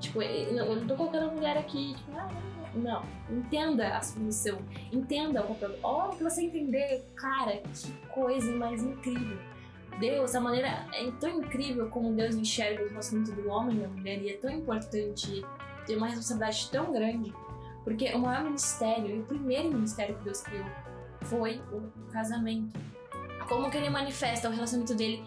Tipo, 0.00 0.20
eu 0.22 0.54
não- 0.54 0.74
não 0.76 0.86
tô 0.86 0.96
colocando 0.96 1.30
a 1.30 1.32
mulher 1.32 1.56
aqui, 1.56 1.94
tipo, 1.94 2.12
ah, 2.16 2.28
não. 2.74 3.02
Entenda 3.30 3.96
a 3.96 4.02
submissão. 4.02 4.58
Entenda 4.90 5.42
o 5.42 5.46
papel. 5.54 5.76
Olha 5.82 6.16
que 6.16 6.24
você 6.24 6.42
entender, 6.42 7.04
cara, 7.14 7.52
que 7.58 7.92
coisa 8.08 8.50
mais 8.56 8.82
incrível. 8.82 9.38
Deus, 9.98 10.34
a 10.34 10.40
maneira 10.40 10.86
é 10.92 11.10
tão 11.20 11.30
incrível 11.30 11.88
como 11.88 12.12
Deus 12.12 12.34
enxerga 12.34 12.84
o 12.84 12.88
relacionamento 12.88 13.32
do 13.32 13.48
homem 13.48 13.76
e 13.76 13.80
da 13.80 13.88
mulher, 13.88 14.22
e 14.22 14.30
é 14.30 14.36
tão 14.36 14.50
importante 14.50 15.44
ter 15.86 15.96
uma 15.96 16.06
responsabilidade 16.06 16.70
tão 16.70 16.92
grande, 16.92 17.32
porque 17.84 18.12
o 18.12 18.18
maior 18.18 18.44
ministério, 18.44 19.16
e 19.16 19.20
o 19.20 19.24
primeiro 19.24 19.68
ministério 19.68 20.16
que 20.16 20.24
Deus 20.24 20.40
criou, 20.40 20.66
foi 21.22 21.60
o 21.72 22.10
casamento. 22.10 22.78
Como 23.48 23.70
que 23.70 23.76
ele 23.76 23.90
manifesta 23.90 24.48
o 24.48 24.52
relacionamento 24.52 24.94
dele 24.94 25.24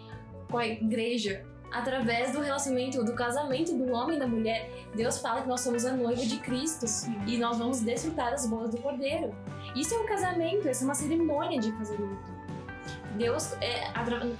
com 0.50 0.58
a 0.58 0.66
igreja? 0.66 1.44
Através 1.72 2.32
do 2.32 2.40
relacionamento, 2.40 3.04
do 3.04 3.12
casamento 3.12 3.76
do 3.76 3.92
homem 3.92 4.16
e 4.16 4.18
da 4.20 4.26
mulher. 4.26 4.70
Deus 4.94 5.18
fala 5.18 5.42
que 5.42 5.48
nós 5.48 5.60
somos 5.60 5.84
a 5.84 5.92
noiva 5.92 6.22
de 6.22 6.38
Cristo 6.38 6.86
e 7.26 7.36
nós 7.38 7.58
vamos 7.58 7.80
desfrutar 7.80 8.32
as 8.32 8.46
boas 8.48 8.70
do 8.70 8.78
Cordeiro. 8.78 9.34
Isso 9.74 9.94
é 9.94 9.98
um 9.98 10.06
casamento, 10.06 10.68
isso 10.68 10.84
é 10.84 10.86
uma 10.86 10.94
cerimônia 10.94 11.58
de 11.60 11.72
casamento. 11.72 12.35
Deus, 13.16 13.52
é, 13.60 13.90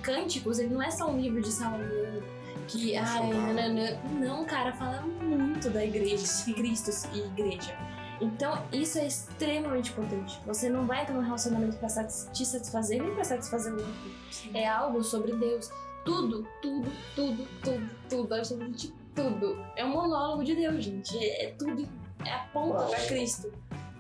Cânticos, 0.03 0.59
ele 0.59 0.73
não 0.75 0.83
é 0.83 0.91
só 0.91 1.09
um 1.11 1.19
livro 1.21 1.41
de 1.41 1.51
Salomão 1.51 2.23
que, 2.69 2.97
ai, 2.97 3.31
nananã. 3.33 3.97
Não, 4.19 4.45
cara, 4.45 4.73
fala 4.73 5.01
muito 5.03 5.71
da 5.71 5.85
igreja, 5.85 6.25
de 6.45 6.55
Cristo 6.55 6.91
e 7.15 7.21
igreja. 7.21 7.77
Então, 8.21 8.63
isso 8.73 8.99
é 8.99 9.07
extremamente 9.07 9.91
importante. 9.91 10.41
Você 10.47 10.69
não 10.71 10.87
vai 10.87 11.03
entrar 11.03 11.15
num 11.15 11.23
relacionamento 11.23 11.77
pra 11.77 11.89
satis- 11.89 12.29
te 12.33 12.47
satisfazer 12.47 13.03
nem 13.03 13.15
pra 13.15 13.25
satisfazer 13.25 13.73
o 13.73 13.77
outro. 13.77 13.95
É 14.55 14.67
algo 14.67 15.05
sobre 15.05 15.33
Deus. 15.33 15.71
Tudo, 16.05 16.47
tudo, 16.63 16.91
tudo, 17.15 17.47
tudo, 17.63 17.91
tudo, 18.09 18.35
absolutamente 18.35 18.93
tudo. 19.15 19.63
É 19.77 19.85
um 19.85 19.89
monólogo 19.91 20.45
de 20.45 20.55
Deus, 20.55 20.83
gente. 20.83 21.17
É, 21.19 21.47
é 21.47 21.51
tudo, 21.59 21.87
é 22.25 22.31
aponta 22.33 22.79
Uau. 22.79 22.89
pra 22.89 23.01
Cristo. 23.07 23.53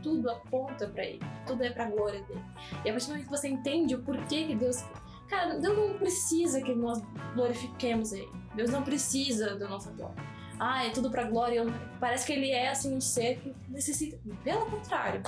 Tudo 0.07 0.31
aponta 0.31 0.87
pra 0.87 1.05
Ele. 1.05 1.21
Tudo 1.47 1.65
é 1.65 1.71
pra 1.71 1.87
glória 1.91 2.23
dele. 2.23 2.41
E 2.85 2.89
a 2.89 2.93
partir 2.93 3.07
do 3.07 3.11
momento 3.11 3.25
que 3.25 3.31
você 3.31 3.49
entende 3.49 3.95
o 3.97 4.03
porquê 4.03 4.45
que 4.45 4.55
Deus. 4.55 4.85
Cara, 5.29 5.59
Deus 5.59 5.77
não 5.77 5.99
precisa 5.99 6.63
que 6.63 6.73
nós 6.73 7.03
glorifiquemos 7.35 8.13
Ele. 8.13 8.31
Deus 8.55 8.71
não 8.71 8.83
precisa 8.85 9.57
da 9.57 9.67
nossa 9.69 9.91
glória. 9.91 10.15
Ah, 10.61 10.85
é 10.87 10.91
tudo 10.91 11.11
pra 11.11 11.25
glória. 11.25 11.65
Parece 11.99 12.25
que 12.25 12.33
Ele 12.33 12.51
é 12.53 12.69
assim 12.71 12.95
um 12.97 13.01
ser 13.01 13.41
que 13.41 13.53
necessita. 13.69 14.17
Pelo 14.45 14.67
contrário. 14.67 15.23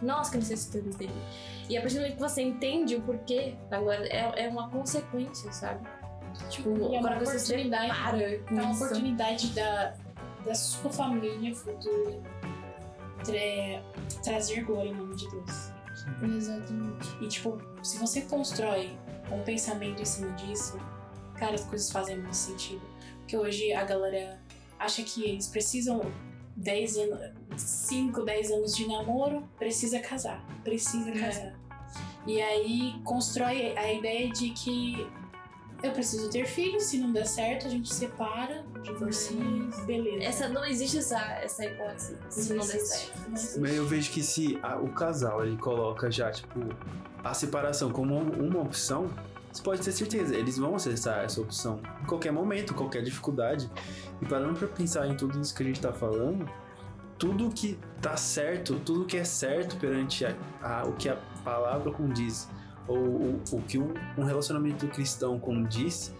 Nós 0.00 0.30
que 0.30 0.36
necessitamos 0.36 0.94
dele. 0.94 1.12
E 1.68 1.76
a 1.76 1.80
partir 1.80 1.96
do 1.96 2.02
momento 2.02 2.14
que 2.16 2.22
você 2.22 2.42
entende 2.42 2.94
o 2.94 3.02
porquê 3.02 3.56
da 3.68 3.80
glória, 3.80 4.04
é, 4.06 4.44
é 4.44 4.48
uma 4.48 4.68
consequência, 4.70 5.52
sabe? 5.52 5.84
Tipo, 6.48 6.70
E 6.70 6.94
é 6.94 6.98
uma 7.00 7.10
agora 7.10 7.18
você 7.24 7.38
se 7.40 7.52
oportunidade- 7.52 7.88
depara 7.92 8.38
com 8.38 8.54
É 8.58 8.62
uma 8.62 8.70
isso. 8.72 8.84
oportunidade 8.84 9.46
da, 9.48 9.94
da 10.44 10.54
sua 10.54 10.90
família 10.92 11.54
futura 11.54 12.20
trazer 14.20 14.64
glória 14.64 14.90
em 14.90 14.94
nome 14.94 15.14
de 15.16 15.28
Deus. 15.30 15.70
Exatamente. 16.22 17.08
E, 17.20 17.28
tipo, 17.28 17.58
se 17.82 17.98
você 17.98 18.22
constrói 18.22 18.96
um 19.30 19.42
pensamento 19.42 20.00
em 20.02 20.04
cima 20.04 20.32
disso, 20.32 20.78
cara, 21.36 21.54
as 21.54 21.64
coisas 21.64 21.90
fazem 21.90 22.18
muito 22.18 22.34
sentido. 22.36 22.82
Porque 23.18 23.36
hoje 23.36 23.72
a 23.72 23.84
galera 23.84 24.40
acha 24.78 25.02
que 25.02 25.24
eles 25.24 25.48
precisam 25.48 26.00
10 26.56 26.96
anos, 26.98 27.32
5, 27.56 28.22
10 28.22 28.50
anos 28.50 28.76
de 28.76 28.86
namoro, 28.88 29.48
precisa 29.58 30.00
casar. 30.00 30.44
Precisa 30.64 31.10
É. 31.10 31.18
casar. 31.18 31.60
E 32.26 32.40
aí 32.40 33.00
constrói 33.04 33.76
a 33.76 33.92
ideia 33.92 34.30
de 34.30 34.50
que 34.50 35.06
eu 35.82 35.90
preciso 35.92 36.30
ter 36.30 36.46
filhos, 36.46 36.84
se 36.84 36.98
não 36.98 37.12
der 37.12 37.26
certo, 37.26 37.66
a 37.66 37.70
gente 37.70 37.92
separa, 37.92 38.64
divorcia, 38.82 39.36
beleza. 39.86 40.24
Essa, 40.24 40.48
não 40.48 40.64
existe 40.64 40.98
essa, 40.98 41.18
essa 41.42 41.64
hipótese, 41.64 42.16
se 42.30 42.54
não 42.54 42.66
der 42.66 42.76
existe. 42.76 43.06
certo. 43.36 43.60
Mas 43.60 43.74
eu 43.76 43.86
vejo 43.86 44.10
que 44.10 44.22
se 44.22 44.58
a- 44.62 44.76
o 44.76 44.88
casal 44.92 45.44
ele 45.44 45.56
coloca 45.56 46.10
já, 46.10 46.30
tipo, 46.30 46.60
a 47.24 47.34
separação 47.34 47.90
como 47.90 48.16
uma 48.18 48.60
opção, 48.60 49.08
você 49.52 49.62
pode 49.62 49.82
ter 49.82 49.92
certeza, 49.92 50.34
eles 50.34 50.56
vão 50.56 50.74
acessar 50.74 51.24
essa 51.24 51.40
opção 51.40 51.80
em 52.02 52.06
qualquer 52.06 52.32
momento, 52.32 52.72
qualquer 52.74 53.02
dificuldade. 53.02 53.70
E 54.20 54.26
parando 54.26 54.58
pra 54.58 54.68
pensar 54.68 55.06
em 55.08 55.14
tudo 55.16 55.40
isso 55.40 55.54
que 55.54 55.62
a 55.62 55.66
gente 55.66 55.80
tá 55.80 55.92
falando, 55.92 56.48
tudo 57.18 57.50
que 57.50 57.78
tá 58.00 58.16
certo, 58.16 58.80
tudo 58.84 59.04
que 59.04 59.16
é 59.16 59.24
certo 59.24 59.76
perante 59.76 60.24
a- 60.24 60.34
a- 60.62 60.84
o 60.86 60.92
que 60.94 61.08
a 61.08 61.16
palavra 61.44 61.90
condiz, 61.92 62.48
ou 62.86 62.98
o, 62.98 63.42
o 63.52 63.62
que 63.62 63.78
um, 63.78 63.94
um 64.18 64.24
relacionamento 64.24 64.86
cristão 64.88 65.38
condiz, 65.38 66.14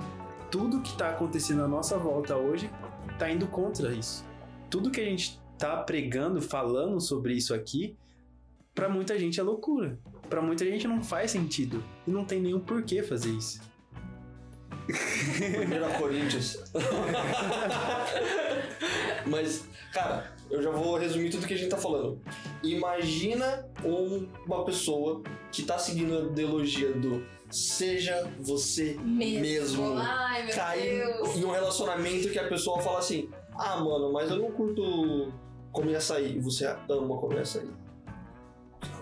tudo 0.50 0.80
que 0.80 0.96
tá 0.96 1.10
acontecendo 1.10 1.62
à 1.62 1.68
nossa 1.68 1.98
volta 1.98 2.36
hoje 2.36 2.70
tá 3.18 3.30
indo 3.30 3.46
contra 3.46 3.92
isso. 3.92 4.24
Tudo 4.68 4.90
que 4.90 5.00
a 5.00 5.04
gente 5.04 5.40
tá 5.58 5.76
pregando, 5.76 6.40
falando 6.40 7.00
sobre 7.00 7.34
isso 7.34 7.54
aqui, 7.54 7.96
pra 8.74 8.88
muita 8.88 9.18
gente 9.18 9.38
é 9.38 9.42
loucura. 9.42 9.98
Pra 10.28 10.42
muita 10.42 10.64
gente 10.64 10.88
não 10.88 11.02
faz 11.02 11.30
sentido. 11.30 11.84
E 12.06 12.10
não 12.10 12.24
tem 12.24 12.40
nenhum 12.40 12.60
porquê 12.60 13.02
fazer 13.02 13.30
isso. 13.30 13.60
1 14.88 15.98
Coríntios. 15.98 16.62
Mas, 19.26 19.64
cara, 19.92 20.32
eu 20.50 20.62
já 20.62 20.70
vou 20.70 20.96
resumir 20.98 21.30
tudo 21.30 21.46
que 21.46 21.54
a 21.54 21.56
gente 21.56 21.70
tá 21.70 21.76
falando. 21.78 22.20
Imagina 22.62 23.68
um- 23.84 24.28
uma 24.46 24.64
pessoa 24.64 25.22
que 25.50 25.62
tá 25.62 25.78
seguindo 25.78 26.16
a 26.16 26.20
ideologia 26.22 26.92
do 26.92 27.24
seja 27.50 28.30
você 28.40 28.96
mesmo. 29.02 29.94
Ai, 29.98 30.44
meu 30.46 30.54
Cair 30.54 31.06
Deus. 31.06 31.36
em 31.36 31.44
um 31.44 31.50
relacionamento 31.50 32.30
que 32.30 32.38
a 32.38 32.48
pessoa 32.48 32.80
fala 32.80 32.98
assim: 32.98 33.28
Ah, 33.54 33.76
mano, 33.76 34.10
mas 34.12 34.30
eu 34.30 34.36
não 34.36 34.50
curto 34.50 35.30
comer 35.70 35.96
açaí. 35.96 36.36
E 36.36 36.40
você 36.40 36.66
ama 36.66 37.18
comer 37.18 37.40
açaí. 37.40 37.68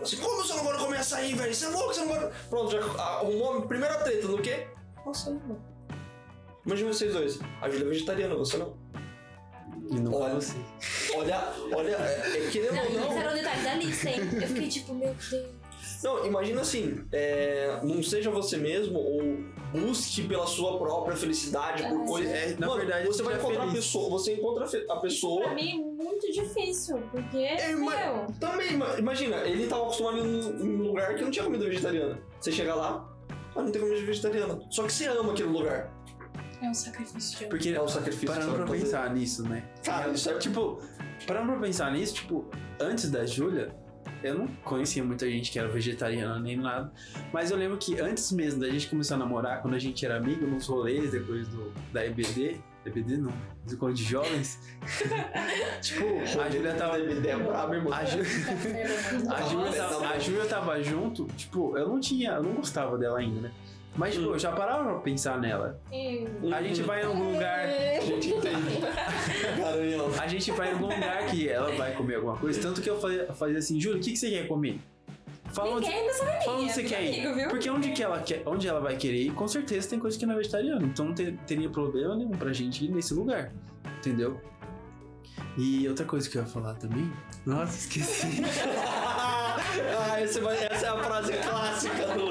Assim, 0.03 0.17
como 0.17 0.37
você 0.43 0.55
não 0.55 0.63
gosta 0.65 0.79
de 0.79 0.85
comer 0.85 0.99
açaí, 0.99 1.35
velho? 1.35 1.55
Você 1.55 1.65
é 1.65 1.69
louco, 1.69 1.95
você 1.95 2.01
não 2.01 2.09
gosta. 2.09 2.33
Pronto, 2.49 2.71
já 2.73 2.81
arrumou 2.81 3.59
a 3.59 3.63
primeira 3.63 3.95
treta 3.99 4.27
no 4.29 4.39
quê? 4.43 4.67
Nossa, 5.07 5.31
não. 5.31 5.59
Imagina 6.67 6.93
vocês 6.93 7.13
dois. 7.15 7.39
A 7.63 7.69
Júlia 7.71 7.87
é 7.87 7.89
vegetariana, 7.89 8.35
você 8.35 8.57
não. 8.59 8.77
E 9.91 9.95
não 10.01 10.15
Olha. 10.15 10.35
você. 10.35 10.57
Olha, 11.17 11.53
olha, 11.75 11.97
é, 11.97 12.47
é 12.47 12.51
querendo 12.51 12.75
Não, 12.75 12.83
ou 12.83 12.89
esse 12.89 12.99
não. 12.99 13.19
era 13.19 13.31
o 13.31 13.35
detalhe 13.35 13.63
da 13.65 13.75
lista, 13.75 14.09
hein? 14.11 14.21
Eu 14.35 14.49
fiquei 14.49 14.69
tipo, 14.69 14.95
meu 14.95 15.15
Deus. 15.15 15.61
Não, 16.03 16.25
imagina 16.27 16.61
assim, 16.63 17.05
é, 17.13 17.79
não 17.83 18.03
seja 18.03 18.31
você 18.31 18.57
mesmo 18.57 18.99
ou 18.99 19.23
busque 19.73 20.23
pela 20.27 20.47
sua 20.47 20.79
própria 20.79 21.15
felicidade 21.17 21.83
por 21.83 22.03
É, 22.03 22.07
coisas. 22.07 22.33
É, 22.33 22.57
na 22.59 22.67
Mano, 22.69 22.79
verdade, 22.81 23.07
você 23.07 23.23
vai 23.23 23.35
encontrar 23.37 23.65
a 23.65 23.67
feliz. 23.67 23.85
pessoa, 23.85 24.09
você 24.11 24.35
encontra 24.35 24.65
a 24.65 24.93
a 24.95 25.01
pessoa. 25.01 25.43
Pra 25.43 25.55
mim 25.55 25.71
é 25.73 26.03
muito 26.05 26.31
difícil, 26.33 27.03
porque, 27.11 27.37
É, 27.39 27.75
meu... 27.75 28.27
Também, 28.39 28.73
ima- 28.73 28.97
imagina, 28.99 29.37
ele 29.47 29.67
tava 29.67 29.83
acostumado 29.83 30.19
em 30.19 30.23
um, 30.23 30.65
em 30.65 30.77
um 30.77 30.83
lugar 30.89 31.15
que 31.15 31.23
não 31.23 31.31
tinha 31.31 31.45
comida 31.45 31.67
vegetariana. 31.67 32.19
Você 32.41 32.51
chega 32.53 32.75
lá, 32.75 33.07
ah, 33.55 33.63
não 33.63 33.71
tem 33.71 33.81
comida 33.83 34.01
vegetariana. 34.01 34.59
Só 34.71 34.85
que 34.85 34.93
você 34.93 35.07
ama 35.07 35.33
aquele 35.33 35.49
lugar. 35.51 35.93
É 36.63 36.69
um 36.69 36.75
sacrifício 36.75 37.39
de 37.39 37.45
amor. 37.45 37.51
Porque 37.51 37.69
É 37.71 37.83
um 37.83 37.89
sacrifício 37.89 38.27
parando 38.29 38.55
pra 38.55 38.67
pensar 38.67 39.15
nisso, 39.15 39.43
né? 39.49 39.63
Cara, 39.85 40.11
isso 40.11 40.29
é 40.31 40.39
Tipo, 40.39 40.83
parando 41.27 41.53
pra 41.53 41.61
pensar 41.61 41.91
nisso, 41.93 42.15
tipo, 42.15 42.51
antes 42.79 43.11
da 43.11 43.25
Júlia, 43.27 43.75
eu 44.23 44.35
não 44.37 44.47
conhecia 44.65 45.03
muita 45.03 45.29
gente 45.31 45.51
que 45.51 45.59
era 45.59 45.69
vegetariana 45.69 46.39
nem 46.39 46.57
nada. 46.57 46.93
Mas 47.33 47.51
eu 47.51 47.57
lembro 47.57 47.79
que 47.79 47.99
antes 48.01 48.31
mesmo 48.33 48.61
da 48.61 48.69
gente 48.69 48.89
começar 48.89 49.15
a 49.15 49.19
namorar, 49.19 49.63
quando 49.63 49.75
a 49.75 49.79
gente 49.79 50.05
era 50.05 50.17
amigo 50.19 50.47
nos 50.47 50.67
rolês, 50.67 51.13
depois 51.13 51.49
do, 51.49 51.73
da 51.93 52.05
EBD, 52.05 52.61
EBD 52.85 53.17
não, 53.17 53.33
do 53.67 53.75
encontro 53.75 53.95
de 53.95 54.05
jovens, 54.05 54.59
tipo, 55.81 56.05
a 56.41 56.51
Júlia 56.51 56.75
tava. 56.75 56.99
DBD 56.99 57.29
é 57.29 57.37
brabo, 57.37 57.75
irmão. 57.75 57.93
A, 57.93 58.05
Ju- 58.05 58.21
a, 59.31 59.43
Júlia 59.43 59.73
tava, 59.73 60.09
a 60.09 60.19
Júlia 60.19 60.47
tava 60.47 60.83
junto, 60.83 61.27
tipo, 61.37 61.77
eu 61.79 61.89
não 61.89 62.01
tinha, 62.01 62.33
eu 62.33 62.43
não 62.43 62.53
gostava 62.55 62.97
dela 62.99 63.19
ainda, 63.19 63.41
né? 63.43 63.53
Mas, 63.97 64.15
tipo, 64.15 64.29
Hum. 64.29 64.33
eu 64.33 64.39
já 64.39 64.53
parava 64.53 64.85
pra 64.85 65.01
pensar 65.01 65.39
nela. 65.41 65.81
A 66.57 66.63
gente 66.63 66.83
vai 66.83 67.03
em 67.03 67.07
algum 67.07 67.33
lugar. 67.33 67.67
A 67.69 68.01
gente 68.01 68.29
entende. 68.31 68.79
A 70.21 70.27
gente 70.29 70.51
vai 70.53 70.71
em 70.71 70.73
algum 70.73 70.87
lugar 70.87 71.27
que 71.27 71.49
ela 71.49 71.73
vai 71.73 71.93
comer 71.95 72.17
alguma 72.17 72.37
coisa. 72.37 72.61
Tanto 72.61 72.81
que 72.81 72.89
eu 72.89 73.01
fazia, 73.01 73.27
fazia 73.35 73.59
assim, 73.59 73.81
Júlia, 73.81 73.99
o 73.99 74.03
que, 74.03 74.13
que 74.13 74.17
você 74.17 74.31
quer 74.31 74.47
comer? 74.49 74.79
Fala 75.53 75.77
onde, 75.77 75.89
Ninguém 75.89 76.09
fala 76.45 76.59
onde 76.59 76.73
você 76.73 76.85
quer 76.85 77.03
ir. 77.03 77.21
amigo, 77.21 77.35
viu? 77.35 77.49
Porque 77.49 77.69
onde, 77.69 77.91
que 77.91 78.03
ela 78.03 78.21
quer, 78.21 78.43
onde 78.47 78.69
ela 78.69 78.81
vai 78.81 78.97
querer 78.97 79.23
ir, 79.23 79.33
com 79.33 79.49
certeza 79.49 79.89
tem 79.91 79.99
coisa 79.99 80.17
que 80.17 80.25
não 80.25 80.35
é 80.35 80.37
vegetariana. 80.37 80.87
Então 80.87 81.07
não 81.07 81.13
ter- 81.15 81.37
teria 81.47 81.69
problema 81.69 82.15
nenhum 82.15 82.31
pra 82.31 82.53
gente 82.53 82.85
ir 82.85 82.89
nesse 82.91 83.13
lugar. 83.13 83.51
Entendeu? 83.99 84.41
E 85.59 85.89
outra 85.89 86.05
coisa 86.07 86.31
que 86.31 86.39
eu 86.39 86.43
ia 86.43 86.49
falar 86.49 86.75
também. 86.75 87.11
Nossa, 87.45 87.77
esqueci. 87.77 88.41
ah, 89.99 90.21
esse 90.23 90.39
vai- 90.41 90.65
essa 90.71 90.87
é 90.87 90.89
a 90.89 91.03
frase 91.03 91.33
clássica 91.33 92.07
do 92.15 92.27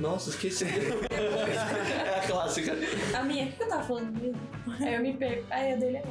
Nossa, 0.00 0.30
esqueci. 0.30 0.64
É 1.10 2.26
clássica. 2.26 2.74
A 3.16 3.22
minha, 3.22 3.46
o 3.46 3.52
que 3.52 3.62
eu 3.62 3.68
tava 3.68 3.82
falando 3.82 4.20
mesmo? 4.20 4.40
Aí 4.80 4.94
eu 4.94 5.02
me 5.02 5.14
perco. 5.16 5.44
Aí 5.50 5.72
a 5.72 5.76
dele 5.76 5.96
é 5.98 6.04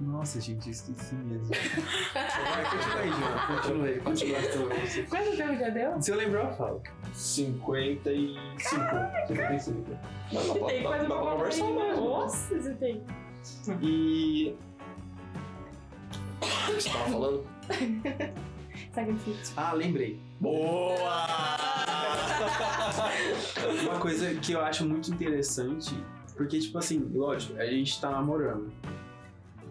Nossa, 0.00 0.40
gente, 0.40 0.66
eu 0.66 0.72
esqueci 0.72 1.14
mesmo. 1.14 1.48
Vai, 2.12 2.64
continua 2.70 3.00
aí, 3.00 3.08
João. 3.10 3.56
Continua 3.56 3.86
aí, 3.86 4.00
continua 4.00 4.38
a 4.38 4.40
história. 4.40 5.06
Quanto 5.08 5.36
tempo 5.36 5.56
já 5.56 5.68
deu? 5.70 6.02
Se 6.02 6.10
eu 6.10 6.16
lembrar, 6.16 6.50
eu 6.50 6.56
falo. 6.56 6.82
55. 7.12 8.80
55. 9.28 9.98
Não, 10.32 10.46
dá 10.46 10.54
pra, 10.54 10.66
Tem 10.66 10.82
dá, 10.82 10.88
quase 10.88 11.06
dá 11.08 11.14
uma 11.14 11.22
pra 11.22 11.32
conversar 11.32 11.64
mesmo. 11.66 12.04
Nossa, 12.04 12.60
você 12.60 12.74
tem. 12.74 13.02
E. 13.80 14.54
O 16.42 16.74
que 16.74 16.80
você 16.80 16.90
tava 16.90 17.10
falando? 17.10 17.46
Sacrifício. 18.92 19.54
Ah, 19.56 19.72
lembrei. 19.72 20.20
Boa! 20.42 21.24
Uma 23.80 24.00
coisa 24.00 24.34
que 24.34 24.50
eu 24.50 24.60
acho 24.60 24.84
muito 24.84 25.08
interessante, 25.08 25.94
porque, 26.36 26.58
tipo 26.58 26.76
assim, 26.78 26.98
lógico, 27.14 27.56
a 27.60 27.66
gente 27.66 28.00
tá 28.00 28.10
namorando. 28.10 28.72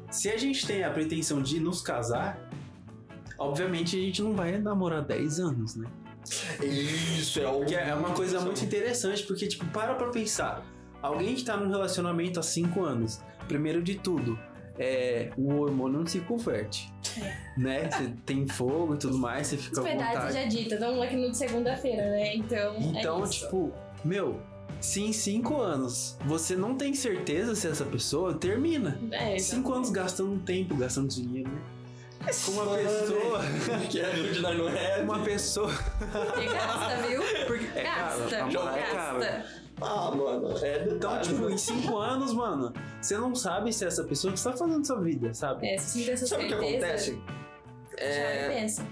Se 0.09 0.30
a 0.30 0.38
gente 0.38 0.65
tem 0.65 0.86
a 0.86 0.89
pretensão 0.89 1.41
de 1.41 1.59
nos 1.59 1.82
casar, 1.82 2.39
obviamente 3.38 3.97
a 3.97 3.99
gente 3.99 4.22
não 4.22 4.34
vai 4.34 4.57
namorar 4.59 5.03
10 5.03 5.41
anos, 5.41 5.76
né? 5.76 5.89
Isso 6.63 7.41
é. 7.41 7.51
Porque 7.51 7.76
é 7.76 7.93
uma 7.93 8.11
coisa 8.11 8.39
muito 8.39 8.63
interessante, 8.63 9.24
porque, 9.24 9.47
tipo, 9.47 9.65
para 9.67 9.93
pra 9.95 10.07
pensar. 10.07 10.65
Alguém 11.01 11.36
que 11.36 11.43
tá 11.43 11.57
num 11.57 11.69
relacionamento 11.69 12.39
há 12.39 12.43
5 12.43 12.82
anos, 12.82 13.19
primeiro 13.45 13.84
de 13.84 13.95
tudo, 13.95 14.39
é, 14.78 15.32
o 15.38 15.53
hormônio 15.61 15.99
não 15.99 16.05
se 16.05 16.19
converte. 16.22 16.91
Né? 17.57 17.89
Você 17.89 18.13
tem 18.26 18.47
fogo 18.47 18.95
e 18.95 18.97
tudo 18.97 19.17
mais, 19.17 19.47
você 19.47 19.57
fica 19.57 19.82
à 19.82 19.84
Verdade 19.84 20.13
vontade. 20.13 20.34
seja 20.34 20.47
dita, 20.47 20.76
estamos 20.76 21.01
aqui 21.01 21.15
no 21.15 21.32
de 21.32 21.38
segunda-feira, 21.38 22.09
né? 22.11 22.36
Então. 22.36 22.76
Então, 22.80 23.24
é 23.24 23.28
tipo, 23.28 23.72
meu, 24.03 24.39
se 24.80 25.03
em 25.03 25.11
cinco 25.13 25.57
anos 25.59 26.17
você 26.26 26.55
não 26.55 26.76
tem 26.76 26.93
certeza 26.93 27.53
se 27.55 27.67
essa 27.67 27.86
pessoa 27.86 28.34
termina. 28.34 28.97
É, 29.11 29.38
Cinco 29.38 29.74
anos 29.74 29.89
gastando 29.89 30.39
tempo, 30.39 30.76
gastando 30.76 31.09
dinheiro, 31.09 31.49
né? 31.49 31.61
Com 32.45 32.51
uma 32.51 32.76
pessoa. 32.78 33.39
Que 33.89 33.99
é 33.99 34.05
ajuda 34.05 34.53
não 34.53 34.69
é. 34.69 35.01
Uma 35.01 35.19
pessoa. 35.24 35.72
Porque 36.34 36.45
gasta, 36.47 37.07
viu? 37.07 37.22
Porque, 37.47 37.80
é 37.80 37.84
Gasta, 37.84 38.30
caro, 38.38 38.53
namorar 38.53 38.78
é 38.78 38.93
gasta. 38.93 39.45
Ah, 39.82 40.11
mano, 40.15 40.53
é 40.63 40.84
Então, 40.84 40.93
detalhe, 40.93 41.24
tipo, 41.24 41.45
né? 41.45 41.53
em 41.53 41.57
cinco 41.57 41.97
anos, 41.97 42.34
mano, 42.34 42.72
você 43.01 43.17
não 43.17 43.34
sabe 43.34 43.74
se 43.74 43.84
essa 43.84 44.03
pessoa 44.03 44.32
está 44.34 44.53
fazendo 44.53 44.86
sua 44.86 44.99
vida, 45.01 45.34
sabe? 45.34 45.67
É, 45.67 45.78
se 45.80 46.03
você 46.03 46.28
Sabe 46.28 46.45
o 46.45 46.47
que 46.47 46.53
acontece? 46.53 47.19
já 47.97 48.05
É, 48.05 48.49
pensa. 48.49 48.86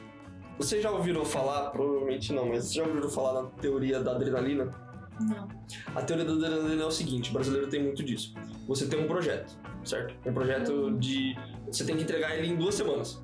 vocês 0.57 0.81
já 0.81 0.89
ouviram 0.89 1.23
falar, 1.23 1.69
provavelmente 1.69 2.33
não, 2.33 2.47
mas 2.47 2.63
vocês 2.63 2.73
já 2.73 2.83
ouviram 2.83 3.07
falar 3.09 3.43
na 3.43 3.49
teoria 3.61 3.99
da 3.99 4.11
adrenalina? 4.13 4.73
Não. 5.19 5.47
A 5.95 6.01
teoria 6.01 6.25
da 6.25 6.33
adrenalina 6.33 6.83
é 6.83 6.85
o 6.85 6.91
seguinte, 6.91 7.29
o 7.29 7.33
brasileiro 7.33 7.67
tem 7.67 7.81
muito 7.83 8.03
disso. 8.03 8.33
Você 8.67 8.87
tem 8.87 8.99
um 9.03 9.07
projeto, 9.07 9.57
certo? 9.83 10.15
Um 10.27 10.33
projeto 10.33 10.91
de... 10.99 11.35
Você 11.67 11.83
tem 11.85 11.95
que 11.97 12.03
entregar 12.03 12.35
ele 12.35 12.47
em 12.47 12.55
duas 12.55 12.75
semanas. 12.75 13.21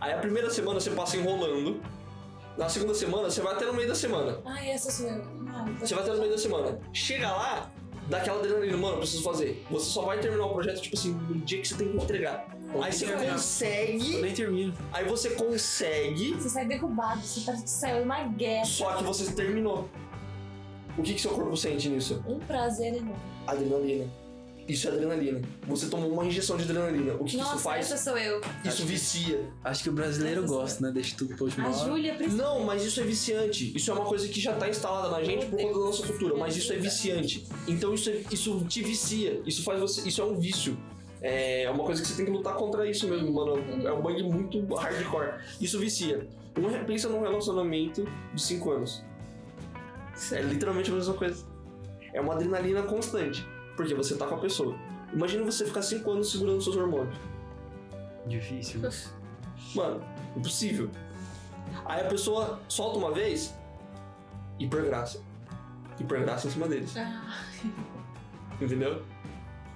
Aí 0.00 0.12
a 0.12 0.18
primeira 0.18 0.50
semana 0.50 0.78
você 0.80 0.90
passa 0.90 1.16
enrolando. 1.16 1.80
Na 2.58 2.68
segunda 2.68 2.94
semana 2.94 3.30
você 3.30 3.40
vai 3.40 3.54
até 3.54 3.66
no 3.66 3.72
meio 3.74 3.88
da 3.88 3.94
semana. 3.94 4.38
Ai, 4.44 4.70
essa 4.70 5.02
eu. 5.02 5.22
Ah, 5.48 5.64
Você 5.80 5.94
vai 5.94 6.04
até 6.04 6.12
no 6.12 6.18
meio 6.20 6.30
da 6.32 6.38
semana. 6.38 6.78
Chega 6.92 7.28
lá, 7.30 7.70
dá 8.08 8.18
aquela 8.18 8.38
adrenalina, 8.38 8.76
mano, 8.76 8.94
eu 8.94 8.98
preciso 9.00 9.22
fazer. 9.24 9.64
Você 9.70 9.90
só 9.90 10.02
vai 10.02 10.20
terminar 10.20 10.46
o 10.46 10.52
projeto, 10.52 10.80
tipo 10.80 10.96
assim, 10.96 11.12
no 11.14 11.34
dia 11.40 11.60
que 11.60 11.66
você 11.66 11.74
tem 11.74 11.88
que 11.88 11.96
entregar. 11.96 12.46
Aí 12.80 12.92
você 12.92 13.06
Eu 13.06 13.18
consegue, 13.18 14.20
nem 14.20 14.34
termino. 14.34 14.74
aí 14.92 15.04
você 15.04 15.30
consegue, 15.30 16.34
Você 16.34 16.48
sai 16.48 16.66
derrubado, 16.66 17.20
você 17.20 17.40
parece 17.44 17.64
que 17.64 17.70
saiu 17.70 18.02
uma 18.04 18.22
guerra. 18.24 18.64
só 18.64 18.96
que 18.96 19.04
você 19.04 19.32
terminou. 19.32 19.88
O 20.96 21.02
que, 21.02 21.14
que 21.14 21.20
seu 21.20 21.30
corpo 21.32 21.56
sente 21.56 21.88
nisso? 21.88 22.22
Um 22.26 22.38
prazer 22.38 22.94
enorme. 22.94 23.16
Adrenalina. 23.46 24.06
Isso 24.66 24.88
é 24.88 24.92
adrenalina. 24.92 25.42
Você 25.66 25.88
tomou 25.88 26.10
uma 26.10 26.24
injeção 26.24 26.56
de 26.56 26.62
adrenalina. 26.62 27.14
O 27.14 27.24
que, 27.24 27.32
que 27.32 27.36
Nossa, 27.36 27.54
isso 27.56 27.62
faz? 27.62 27.92
essa 27.92 28.02
sou 28.02 28.16
eu. 28.16 28.40
Isso 28.64 28.84
vicia. 28.86 29.44
Acho 29.62 29.82
que 29.82 29.90
o 29.90 29.92
brasileiro 29.92 30.40
Nossa, 30.40 30.54
gosta, 30.54 30.86
né? 30.86 30.92
Deixa 30.92 31.14
tudo 31.16 31.34
pra 31.34 31.44
última 31.44 31.68
A. 31.68 31.72
Júlia 31.72 32.14
precisa. 32.14 32.42
Não, 32.42 32.60
mas 32.64 32.82
isso 32.82 32.98
é 32.98 33.04
viciante. 33.04 33.76
Isso 33.76 33.90
é 33.90 33.94
uma 33.94 34.06
coisa 34.06 34.26
que 34.26 34.40
já 34.40 34.54
tá 34.54 34.66
instalada 34.68 35.10
na 35.10 35.22
gente 35.22 35.44
por 35.46 35.58
conta 35.60 35.78
da 35.78 35.84
nossa 35.84 36.06
cultura, 36.06 36.34
mas 36.36 36.56
isso 36.56 36.72
é 36.72 36.76
viciante. 36.76 37.46
Então 37.68 37.92
isso, 37.92 38.08
é- 38.08 38.22
isso 38.30 38.64
te 38.66 38.82
vicia. 38.82 39.42
Isso 39.44 39.62
faz 39.62 39.78
você. 39.80 40.08
Isso 40.08 40.22
é 40.22 40.24
um 40.24 40.38
vício. 40.38 40.78
É 41.20 41.70
uma 41.70 41.84
coisa 41.84 42.00
que 42.00 42.08
você 42.08 42.16
tem 42.16 42.24
que 42.24 42.30
lutar 42.30 42.54
contra 42.54 42.88
isso 42.88 43.06
mesmo, 43.06 43.32
mano. 43.34 43.58
É 43.86 43.92
um 43.92 44.00
bug 44.00 44.22
muito 44.22 44.64
hardcore. 44.74 45.40
Isso 45.60 45.78
vicia. 45.78 46.26
Um, 46.56 46.84
pensa 46.86 47.08
num 47.10 47.20
relacionamento 47.20 48.06
de 48.34 48.40
5 48.42 48.70
anos. 48.70 49.02
É 50.32 50.40
literalmente 50.42 50.90
a 50.90 50.94
mesma 50.94 51.14
coisa. 51.14 51.44
É 52.12 52.20
uma 52.20 52.34
adrenalina 52.34 52.82
constante. 52.82 53.46
Porque 53.76 53.94
você 53.94 54.16
tá 54.16 54.26
com 54.26 54.36
a 54.36 54.38
pessoa. 54.38 54.76
Imagina 55.12 55.44
você 55.44 55.64
ficar 55.64 55.82
5 55.82 56.10
anos 56.10 56.30
segurando 56.30 56.62
seus 56.62 56.76
hormônios. 56.76 57.16
Difícil. 58.26 58.80
Mano, 59.74 60.02
impossível. 60.36 60.90
Aí 61.84 62.00
a 62.00 62.08
pessoa 62.08 62.60
solta 62.68 62.98
uma 62.98 63.12
vez, 63.12 63.54
hipergraça. 64.58 65.20
Hipergraça 65.98 66.48
em 66.48 66.50
cima 66.50 66.68
deles. 66.68 66.96
Ah, 66.96 67.44
Entendeu? 68.60 69.02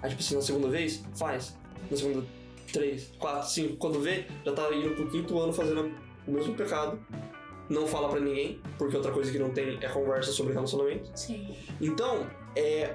Aí, 0.03 0.11
tipo 0.11 0.21
assim, 0.21 0.37
na 0.37 0.43
segunda 0.43 0.69
vez, 0.69 1.05
faz. 1.17 1.57
Na 1.91 1.97
segunda, 1.97 2.25
três, 2.73 3.13
quatro, 3.19 3.49
cinco. 3.49 3.77
Quando 3.77 4.01
vê, 4.01 4.27
já 4.45 4.53
tá 4.53 4.73
indo 4.75 4.95
pro 4.95 5.11
quinto 5.11 5.39
ano 5.39 5.53
fazendo 5.53 5.93
o 6.27 6.31
mesmo 6.31 6.55
pecado. 6.55 6.99
Não 7.69 7.87
fala 7.87 8.09
pra 8.09 8.21
ninguém, 8.21 8.61
porque 8.79 8.97
outra 8.97 9.13
coisa 9.13 9.31
que 9.31 9.39
não 9.39 9.51
tem 9.51 9.79
é 9.83 9.89
conversa 9.89 10.33
sobre 10.33 10.53
relacionamento. 10.55 11.11
Sim. 11.15 11.55
Então, 11.81 12.27
é, 12.57 12.95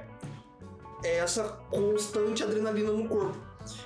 é 1.03 1.17
essa 1.17 1.43
constante 1.69 2.43
adrenalina 2.43 2.91
no 2.91 3.07
corpo. 3.07 3.37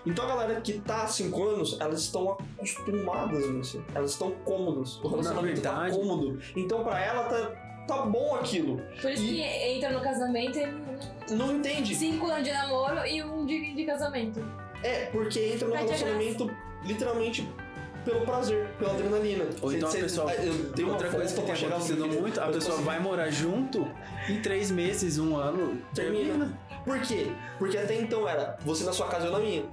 Então 0.06 0.26
a 0.26 0.28
galera 0.30 0.62
que 0.62 0.74
tá 0.80 1.04
há 1.04 1.08
5 1.08 1.44
anos, 1.50 1.78
elas 1.80 2.00
estão 2.02 2.32
acostumadas 2.58 3.48
nisso. 3.50 3.84
Elas 3.94 4.12
estão 4.12 4.32
cômodas. 4.44 4.98
O 5.04 5.08
relacionamento 5.08 5.62
tá 5.62 5.90
cômodo. 5.92 6.40
Então 6.56 6.84
pra 6.84 7.00
ela 7.00 7.24
tá, 7.26 7.86
tá 7.88 8.02
bom 8.06 8.36
aquilo. 8.36 8.82
por 9.02 9.12
isso 9.12 9.24
E- 9.24 9.28
que 9.28 9.42
entra 9.44 9.92
no 9.92 10.02
casamento 10.02 10.58
e 10.58 11.34
Não 11.34 11.56
entende. 11.58 11.94
cinco 11.94 12.26
anos 12.26 12.44
de 12.44 12.52
namoro 12.52 13.06
e 13.06 13.22
um 13.24 13.46
de, 13.46 13.76
de 13.76 13.86
casamento. 13.86 14.40
É, 14.84 15.06
porque 15.08 15.40
entra 15.40 15.68
no 15.68 15.76
relacionamento 15.76 16.50
literalmente 16.84 17.48
pelo 18.08 18.22
prazer, 18.26 18.68
pela 18.80 18.92
adrenalina. 18.94 19.46
Ou 19.62 19.74
então 19.74 19.90
a 19.90 19.92
Cê- 19.92 20.00
pessoa. 20.00 20.32
cê- 20.32 20.48
eu 20.48 20.54
dei 20.74 20.86
uma 20.86 20.94
outra 20.94 21.10
coisa 21.10 21.34
que 21.36 21.42
tem 21.42 21.52
acontecido 21.68 22.08
muito, 22.08 22.40
a 22.40 22.46
pessoa 22.48 22.62
consegui- 22.78 22.84
vai 22.84 23.00
morar 23.00 23.30
junto 23.30 23.88
em 24.30 24.42
três 24.42 24.72
meses, 24.72 25.18
um 25.20 25.36
ano, 25.36 25.82
Termina. 25.94 26.24
termina. 26.26 26.60
Por 26.86 27.00
quê? 27.02 27.28
Porque 27.60 27.78
até 27.78 28.00
então 28.00 28.28
era 28.28 28.58
você 28.64 28.84
na 28.86 28.94
sua 28.94 29.08
casa 29.08 29.26
e 29.26 29.28
eu 29.28 29.32
na 29.34 29.40
minha. 29.40 29.66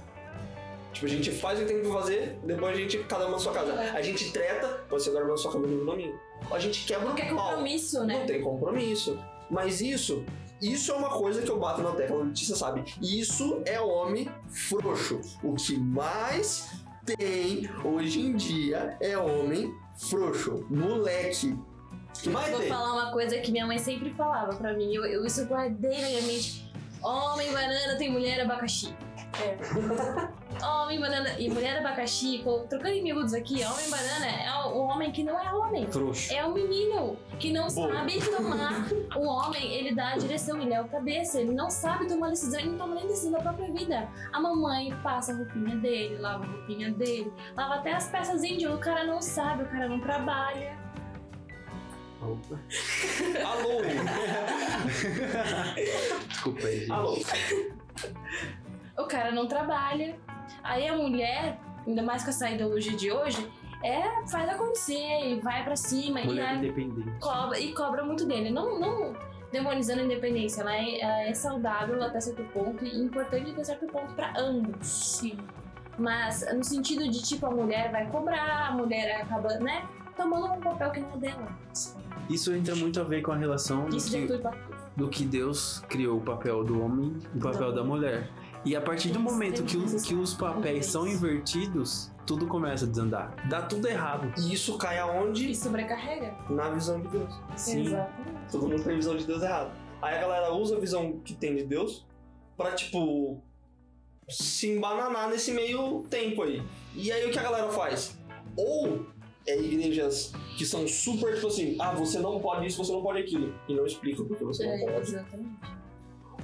Tipo, 0.91 1.05
a 1.07 1.09
gente 1.09 1.31
faz 1.31 1.59
o 1.59 1.63
que 1.65 1.73
tem 1.73 1.81
que 1.81 1.89
fazer, 1.91 2.39
depois 2.43 2.73
a 2.75 2.79
gente, 2.79 2.97
cada 2.99 3.27
um 3.27 3.31
na 3.31 3.39
sua 3.39 3.51
casa. 3.51 3.73
A 3.93 4.01
gente 4.01 4.31
treta, 4.31 4.81
você 4.89 5.11
dorme 5.11 5.29
na 5.31 5.37
sua 5.37 5.51
cama 5.51 5.67
e 5.67 5.71
eu 5.73 5.83
na 5.85 5.95
minha. 5.95 6.13
A 6.51 6.59
gente 6.59 6.85
quebra 6.85 7.05
Não 7.05 7.13
o 7.13 7.15
quer 7.15 7.33
pau. 7.33 7.49
compromisso, 7.49 7.99
Não 7.99 8.05
né? 8.05 8.23
tem 8.25 8.41
compromisso. 8.41 9.17
Mas 9.49 9.81
isso, 9.81 10.23
isso 10.61 10.91
é 10.93 10.95
uma 10.95 11.09
coisa 11.09 11.41
que 11.41 11.49
eu 11.51 11.59
bato 11.59 11.81
na 11.81 11.91
tecla, 11.91 12.21
a 12.21 12.23
Letícia 12.23 12.55
sabe. 12.55 12.83
Isso 13.01 13.61
é 13.65 13.79
homem 13.79 14.29
frouxo. 14.49 15.19
O 15.43 15.53
que 15.55 15.77
mais 15.77 16.69
tem 17.05 17.69
hoje 17.83 18.21
em 18.21 18.35
dia 18.35 18.97
é 18.99 19.17
homem 19.17 19.73
frouxo. 19.97 20.65
Moleque. 20.69 21.57
Mais 22.27 22.49
Vou 22.49 22.59
tem? 22.59 22.69
falar 22.69 22.93
uma 22.93 23.11
coisa 23.11 23.37
que 23.39 23.51
minha 23.51 23.67
mãe 23.67 23.77
sempre 23.77 24.09
falava 24.11 24.55
pra 24.55 24.73
mim, 24.73 24.93
eu, 24.93 25.05
eu 25.05 25.25
isso 25.25 25.45
guardei 25.45 26.01
na 26.01 26.07
minha 26.07 26.21
mente. 26.23 26.71
Homem, 27.01 27.51
banana, 27.51 27.95
tem 27.97 28.11
mulher, 28.11 28.41
abacaxi. 28.41 28.95
É. 29.41 29.57
Homem, 30.65 30.99
banana 30.99 31.37
e 31.37 31.49
mulher, 31.49 31.79
abacaxi, 31.79 32.41
trocando 32.69 32.93
em 32.93 33.03
miúdos 33.03 33.33
aqui, 33.33 33.63
homem, 33.65 33.89
banana 33.89 34.25
é 34.25 34.49
o 34.67 34.77
homem 34.77 35.11
que 35.11 35.21
não 35.21 35.37
é 35.39 35.53
homem. 35.53 35.85
Frouxo. 35.91 36.33
É 36.33 36.45
um 36.45 36.53
menino 36.53 37.17
que 37.39 37.51
não 37.51 37.67
Bom. 37.67 37.89
sabe 37.91 38.19
tomar. 38.19 38.87
O 39.17 39.27
homem, 39.27 39.73
ele 39.73 39.93
dá 39.93 40.13
a 40.13 40.17
direção, 40.17 40.61
ele 40.61 40.73
é 40.73 40.81
o 40.81 40.87
cabeça, 40.87 41.41
ele 41.41 41.53
não 41.53 41.69
sabe 41.69 42.07
tomar 42.07 42.29
decisão, 42.29 42.59
ele 42.59 42.69
não 42.69 42.77
toma 42.77 42.95
nem 42.95 43.05
decisão 43.05 43.33
da 43.33 43.41
própria 43.41 43.71
vida. 43.71 44.07
A 44.31 44.39
mamãe 44.39 44.95
passa 45.03 45.33
a 45.33 45.35
roupinha 45.35 45.75
dele, 45.75 46.17
lava 46.17 46.45
a 46.45 46.47
roupinha 46.47 46.91
dele, 46.91 47.33
lava 47.55 47.75
até 47.75 47.93
as 47.93 48.07
peças 48.07 48.41
índias, 48.43 48.73
o 48.73 48.77
cara 48.77 49.03
não 49.03 49.21
sabe, 49.21 49.63
o 49.63 49.67
cara 49.67 49.89
não 49.89 49.99
trabalha. 49.99 50.77
Alô? 52.21 53.81
Desculpa 56.27 56.65
aí, 56.65 56.79
gente. 56.79 56.91
Alô? 56.91 57.17
O 58.97 59.05
cara 59.05 59.31
não 59.31 59.47
trabalha. 59.47 60.17
Aí 60.63 60.87
a 60.87 60.95
mulher, 60.95 61.59
ainda 61.85 62.01
mais 62.01 62.23
com 62.23 62.29
essa 62.29 62.49
ideologia 62.49 62.95
de 62.95 63.11
hoje, 63.11 63.49
é 63.83 64.27
faz 64.27 64.49
acontecer 64.49 65.29
e 65.29 65.39
vai 65.41 65.63
pra 65.63 65.75
cima 65.75 66.21
e, 66.21 66.25
Mulher 66.25 66.47
aí 66.47 66.57
independente. 66.57 67.19
cobra, 67.19 67.59
e 67.59 67.73
cobra 67.73 68.03
muito 68.03 68.25
dele. 68.25 68.49
Não, 68.49 68.79
não 68.79 69.13
demonizando 69.51 70.01
a 70.01 70.05
independência, 70.05 70.61
ela 70.61 70.75
é, 70.75 70.99
ela 70.99 71.21
é 71.23 71.33
saudável 71.33 72.01
até 72.03 72.19
certo 72.19 72.43
ponto 72.51 72.83
e 72.83 72.97
importante 72.97 73.51
até 73.51 73.63
certo 73.63 73.85
ponto 73.87 74.13
pra 74.13 74.33
ambos. 74.37 74.87
Sim. 74.87 75.37
Mas 75.97 76.45
no 76.53 76.63
sentido 76.63 77.09
de 77.09 77.23
tipo, 77.23 77.45
a 77.45 77.51
mulher 77.51 77.91
vai 77.91 78.05
cobrar, 78.07 78.67
a 78.67 78.71
mulher 78.71 79.21
acaba, 79.21 79.57
né? 79.59 79.87
Tomando 80.15 80.53
um 80.53 80.59
papel 80.59 80.91
que 80.91 80.99
não 80.99 81.13
é 81.13 81.17
dela. 81.17 81.47
Isso 82.29 82.53
entra 82.53 82.75
muito 82.75 82.99
a 82.99 83.03
ver 83.03 83.21
com 83.21 83.31
a 83.31 83.35
relação 83.35 83.85
do 83.85 83.97
que 83.97 84.27
do 84.95 85.09
que 85.09 85.25
Deus 85.25 85.79
criou 85.89 86.17
o 86.17 86.21
papel 86.21 86.63
do 86.63 86.81
homem 86.81 87.17
e 87.33 87.37
o 87.37 87.41
papel 87.41 87.73
da 87.73 87.83
mulher. 87.83 88.29
E 88.65 88.75
a 88.75 88.81
partir 88.81 89.09
do 89.09 89.19
momento 89.19 89.63
que, 89.63 89.77
o- 89.77 90.01
que 90.01 90.15
os 90.15 90.33
papéis 90.33 90.87
são 90.87 91.07
invertidos, 91.07 92.11
tudo 92.25 92.47
começa 92.47 92.85
a 92.85 92.87
desandar. 92.87 93.47
Dá 93.47 93.61
tudo 93.61 93.87
errado. 93.87 94.33
E 94.39 94.53
isso 94.53 94.75
cai 94.77 94.97
aonde? 94.97 95.51
E 95.51 95.55
sobrecarrega. 95.55 96.35
Na 96.49 96.69
visão 96.71 96.99
de 96.99 97.07
Deus. 97.09 97.31
Sim. 97.55 97.85
Exatamente. 97.85 98.51
Todo 98.51 98.67
mundo 98.67 98.83
tem 98.83 98.93
a 98.93 98.95
visão 98.95 99.15
de 99.15 99.23
Deus 99.25 99.43
errado. 99.43 99.71
Aí 100.01 100.17
a 100.17 100.21
galera 100.21 100.53
usa 100.53 100.77
a 100.77 100.79
visão 100.79 101.19
que 101.23 101.33
tem 101.35 101.55
de 101.55 101.63
Deus 101.63 102.05
pra, 102.57 102.71
tipo, 102.71 103.39
se 104.27 104.69
embananar 104.71 105.29
nesse 105.29 105.51
meio 105.51 106.03
tempo 106.09 106.41
aí. 106.41 106.63
E 106.95 107.11
aí 107.11 107.27
o 107.27 107.31
que 107.31 107.37
a 107.37 107.43
galera 107.43 107.69
faz? 107.69 108.17
Ou 108.57 109.05
é 109.47 109.59
igrejas 109.59 110.31
que 110.57 110.65
são 110.65 110.87
super, 110.87 111.35
tipo 111.35 111.47
assim, 111.47 111.75
ah, 111.79 111.91
você 111.93 112.17
não 112.19 112.39
pode 112.39 112.65
isso, 112.65 112.83
você 112.83 112.91
não 112.91 113.03
pode 113.03 113.19
aquilo. 113.19 113.53
E 113.67 113.75
não 113.75 113.85
explica 113.85 114.23
porque 114.23 114.43
você 114.43 114.65
não 114.65 114.73
É, 114.73 114.85
pode. 114.93 115.07
exatamente. 115.09 115.49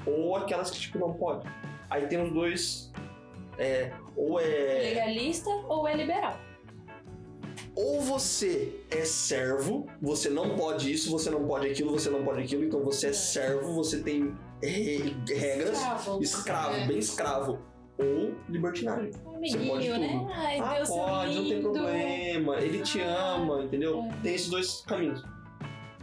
Ou 0.06 0.36
aquelas 0.36 0.70
que, 0.70 0.80
tipo, 0.80 1.00
não 1.00 1.14
pode. 1.14 1.48
Aí 1.92 2.08
tem 2.08 2.24
os 2.24 2.32
dois. 2.34 2.92
É, 3.60 3.92
ou 4.16 4.40
é. 4.40 4.80
Legalista 4.94 5.50
ou 5.50 5.88
é 5.88 5.96
liberal? 5.96 6.40
Ou 7.76 8.02
você 8.02 8.82
é 8.90 9.06
servo, 9.06 9.86
você 10.02 10.30
não 10.30 10.56
pode 10.56 10.92
isso, 10.92 11.10
você 11.12 11.30
não 11.30 11.46
pode 11.46 11.68
aquilo, 11.70 11.92
você 11.92 12.10
não 12.10 12.24
pode 12.24 12.42
aquilo, 12.42 12.64
então 12.66 12.84
você 12.84 13.08
é 13.08 13.14
servo, 13.14 13.74
você 13.74 14.02
tem 14.02 14.34
re- 14.62 15.16
regras, 15.30 15.78
Escravo. 15.78 16.22
escravo, 16.24 16.76
É. 16.76 16.88
bem 16.88 16.98
escravo. 16.98 17.60
Ou 17.98 18.34
libertinagem. 18.50 19.12
Amiguinho, 19.26 19.68
pode 19.72 19.88
tudo. 19.88 20.00
né? 20.00 20.28
Ai, 20.34 20.60
ah, 20.60 20.74
Deus 20.76 20.90
pode, 20.90 21.36
não 21.36 21.48
tem 21.50 21.62
problema, 21.62 22.58
ele 22.60 22.80
te 22.82 23.00
Ah, 23.02 23.36
ama, 23.36 23.64
entendeu? 23.64 24.00
é. 24.02 24.22
Tem 24.24 24.34
esses 24.36 24.50
dois 24.50 24.82
caminhos. 24.82 25.24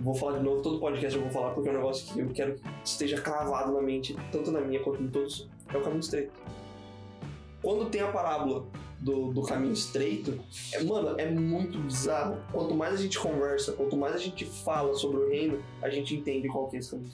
Vou 0.01 0.14
falar 0.14 0.39
de 0.39 0.45
novo, 0.45 0.62
todo 0.62 0.78
podcast 0.78 1.16
eu 1.16 1.22
vou 1.24 1.32
falar 1.32 1.51
porque 1.55 1.68
é 1.68 1.72
um 1.72 1.76
negócio 1.76 2.12
que 2.14 2.20
eu 2.20 2.28
quero 2.28 2.55
que 2.55 2.62
esteja 2.84 3.20
cravado 3.20 3.72
na 3.72 3.82
mente, 3.82 4.16
tanto 4.30 4.51
na 4.53 4.61
minha 4.61 4.80
quanto 4.82 5.03
em 5.03 5.09
todos, 5.09 5.49
é 5.72 5.76
o 5.76 5.80
caminho 5.82 6.00
estreito. 6.00 6.32
Quando 7.62 7.90
tem 7.90 8.00
a 8.00 8.08
parábola 8.08 8.66
do, 9.00 9.32
do 9.32 9.42
caminho 9.42 9.72
estreito, 9.72 10.40
é, 10.72 10.82
mano, 10.82 11.18
é 11.18 11.30
muito 11.30 11.78
bizarro. 11.78 12.38
Quanto 12.52 12.74
mais 12.74 12.94
a 12.94 12.96
gente 12.96 13.18
conversa, 13.18 13.72
quanto 13.72 13.96
mais 13.96 14.14
a 14.14 14.18
gente 14.18 14.44
fala 14.44 14.94
sobre 14.94 15.18
o 15.18 15.28
reino, 15.28 15.62
a 15.82 15.88
gente 15.88 16.14
entende 16.14 16.48
qual 16.48 16.68
que 16.68 16.76
é 16.76 16.78
esse 16.78 16.90
caminho 16.90 17.10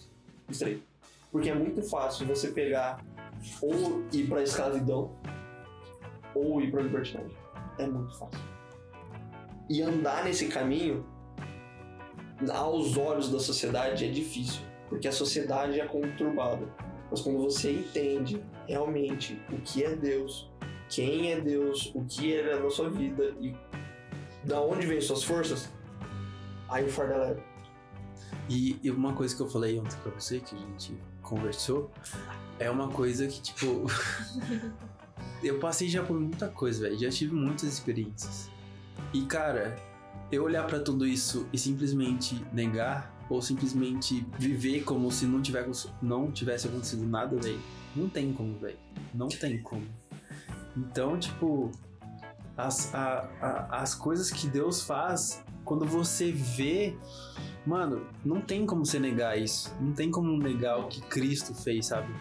estreito. 0.48 0.82
Porque 1.30 1.50
é 1.50 1.54
muito 1.54 1.82
fácil 1.82 2.26
você 2.26 2.48
pegar 2.48 3.04
ou 3.60 4.02
ir 4.12 4.28
pra 4.28 4.42
escravidão 4.42 5.10
ou 6.34 6.60
ir 6.60 6.70
pra 6.70 6.82
libertinagem. 6.82 7.36
É 7.78 7.86
muito 7.86 8.16
fácil. 8.16 8.40
E 9.68 9.82
andar 9.82 10.24
nesse 10.24 10.48
caminho, 10.48 11.04
aos 12.52 12.96
olhos 12.96 13.30
da 13.30 13.40
sociedade, 13.40 14.04
é 14.04 14.08
difícil. 14.08 14.62
Porque 14.88 15.08
a 15.08 15.12
sociedade 15.12 15.80
é 15.80 15.86
conturbada. 15.86 16.68
Mas 17.14 17.20
quando 17.20 17.38
você 17.44 17.70
entende 17.70 18.42
realmente 18.66 19.40
o 19.48 19.56
que 19.58 19.84
é 19.84 19.94
Deus, 19.94 20.50
quem 20.88 21.30
é 21.30 21.40
Deus, 21.40 21.92
o 21.94 22.04
que 22.04 22.32
Ele 22.32 22.50
é 22.50 22.58
na 22.58 22.68
sua 22.68 22.90
vida 22.90 23.36
e 23.40 23.54
da 24.42 24.60
onde 24.60 24.84
vem 24.84 25.00
suas 25.00 25.22
forças, 25.22 25.70
aí 26.68 26.84
o 26.84 26.88
fardo 26.88 27.12
é. 27.12 27.36
E, 28.50 28.90
uma 28.90 29.12
coisa 29.12 29.36
que 29.36 29.40
eu 29.40 29.48
falei 29.48 29.78
ontem 29.78 29.96
pra 30.02 30.10
você, 30.10 30.40
que 30.40 30.56
a 30.56 30.58
gente 30.58 31.00
conversou, 31.22 31.88
é 32.58 32.68
uma 32.68 32.88
coisa 32.88 33.28
que, 33.28 33.40
tipo. 33.40 33.86
eu 35.40 35.60
passei 35.60 35.88
já 35.88 36.02
por 36.02 36.18
muita 36.18 36.48
coisa, 36.48 36.80
velho. 36.80 36.98
Já 36.98 37.10
tive 37.10 37.32
muitas 37.32 37.74
experiências. 37.74 38.50
E, 39.12 39.24
cara, 39.26 39.76
eu 40.32 40.42
olhar 40.42 40.66
pra 40.66 40.80
tudo 40.80 41.06
isso 41.06 41.46
e 41.52 41.58
simplesmente 41.58 42.44
negar, 42.52 43.13
ou 43.30 43.40
simplesmente 43.42 44.26
viver 44.38 44.84
como 44.84 45.10
se 45.10 45.24
não, 45.26 45.40
tiver, 45.40 45.66
não 46.02 46.30
tivesse 46.30 46.66
acontecido 46.68 47.04
nada, 47.06 47.36
velho, 47.36 47.60
não 47.96 48.08
tem 48.08 48.32
como, 48.32 48.58
velho. 48.58 48.76
Não 49.14 49.28
tem 49.28 49.60
como. 49.62 49.86
Então, 50.76 51.18
tipo, 51.18 51.70
as, 52.56 52.94
a- 52.94 53.28
a- 53.40 53.82
as 53.82 53.94
coisas 53.94 54.30
que 54.30 54.46
Deus 54.48 54.82
faz, 54.82 55.42
quando 55.64 55.84
você 55.86 56.30
vê, 56.32 56.96
mano, 57.66 58.06
não 58.24 58.40
tem 58.40 58.66
como 58.66 58.84
você 58.84 58.98
negar 58.98 59.38
isso. 59.38 59.74
Não 59.80 59.92
tem 59.92 60.10
como 60.10 60.36
negar 60.36 60.78
o 60.78 60.88
que 60.88 61.00
Cristo 61.02 61.54
fez, 61.54 61.86
sabe? 61.86 62.12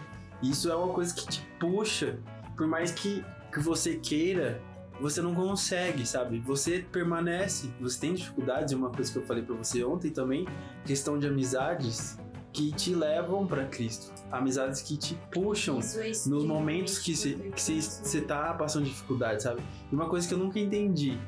Isso 0.42 0.70
é 0.70 0.74
uma 0.76 0.92
coisa 0.92 1.14
que 1.14 1.26
te 1.26 1.46
puxa, 1.58 2.18
por 2.56 2.66
mais 2.66 2.90
que, 2.92 3.24
que 3.52 3.60
você 3.60 3.96
queira, 3.96 4.60
você 5.00 5.20
não 5.20 5.34
consegue, 5.34 6.06
sabe? 6.06 6.38
Você 6.40 6.84
permanece, 6.90 7.70
você 7.80 8.00
tem 8.00 8.14
dificuldades, 8.14 8.72
é 8.72 8.76
uma 8.76 8.90
coisa 8.90 9.10
que 9.10 9.18
eu 9.18 9.26
falei 9.26 9.42
pra 9.42 9.54
você 9.54 9.84
ontem 9.84 10.10
também, 10.10 10.46
questão 10.84 11.18
de 11.18 11.26
amizades 11.26 12.18
que 12.52 12.70
te 12.72 12.94
levam 12.94 13.46
pra 13.46 13.64
Cristo. 13.64 14.12
Amizades 14.30 14.80
que 14.82 14.96
te 14.96 15.18
puxam 15.32 15.80
é 15.80 16.28
nos 16.28 16.44
momentos 16.44 16.98
que 16.98 17.14
você 17.14 18.20
tá 18.20 18.54
passando 18.54 18.84
dificuldade, 18.84 19.42
sabe? 19.42 19.60
E 19.90 19.94
uma 19.94 20.08
coisa 20.08 20.26
que 20.28 20.34
eu 20.34 20.38
nunca 20.38 20.60
entendi, 20.60 21.18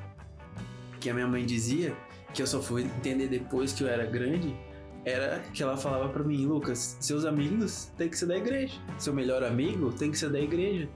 que 1.00 1.10
a 1.10 1.14
minha 1.14 1.26
mãe 1.26 1.44
dizia, 1.44 1.96
que 2.32 2.40
eu 2.40 2.46
só 2.46 2.62
fui 2.62 2.82
entender 2.82 3.28
depois 3.28 3.72
que 3.72 3.82
eu 3.82 3.88
era 3.88 4.06
grande, 4.06 4.56
era 5.04 5.40
que 5.52 5.62
ela 5.62 5.76
falava 5.76 6.08
pra 6.08 6.22
mim, 6.22 6.46
Lucas, 6.46 6.96
seus 7.00 7.24
amigos 7.24 7.92
tem 7.96 8.08
que 8.08 8.16
ser 8.18 8.26
da 8.26 8.36
igreja. 8.36 8.74
Seu 8.98 9.12
melhor 9.12 9.42
amigo 9.42 9.92
tem 9.92 10.10
que 10.10 10.18
ser 10.18 10.30
da 10.30 10.40
igreja. 10.40 10.88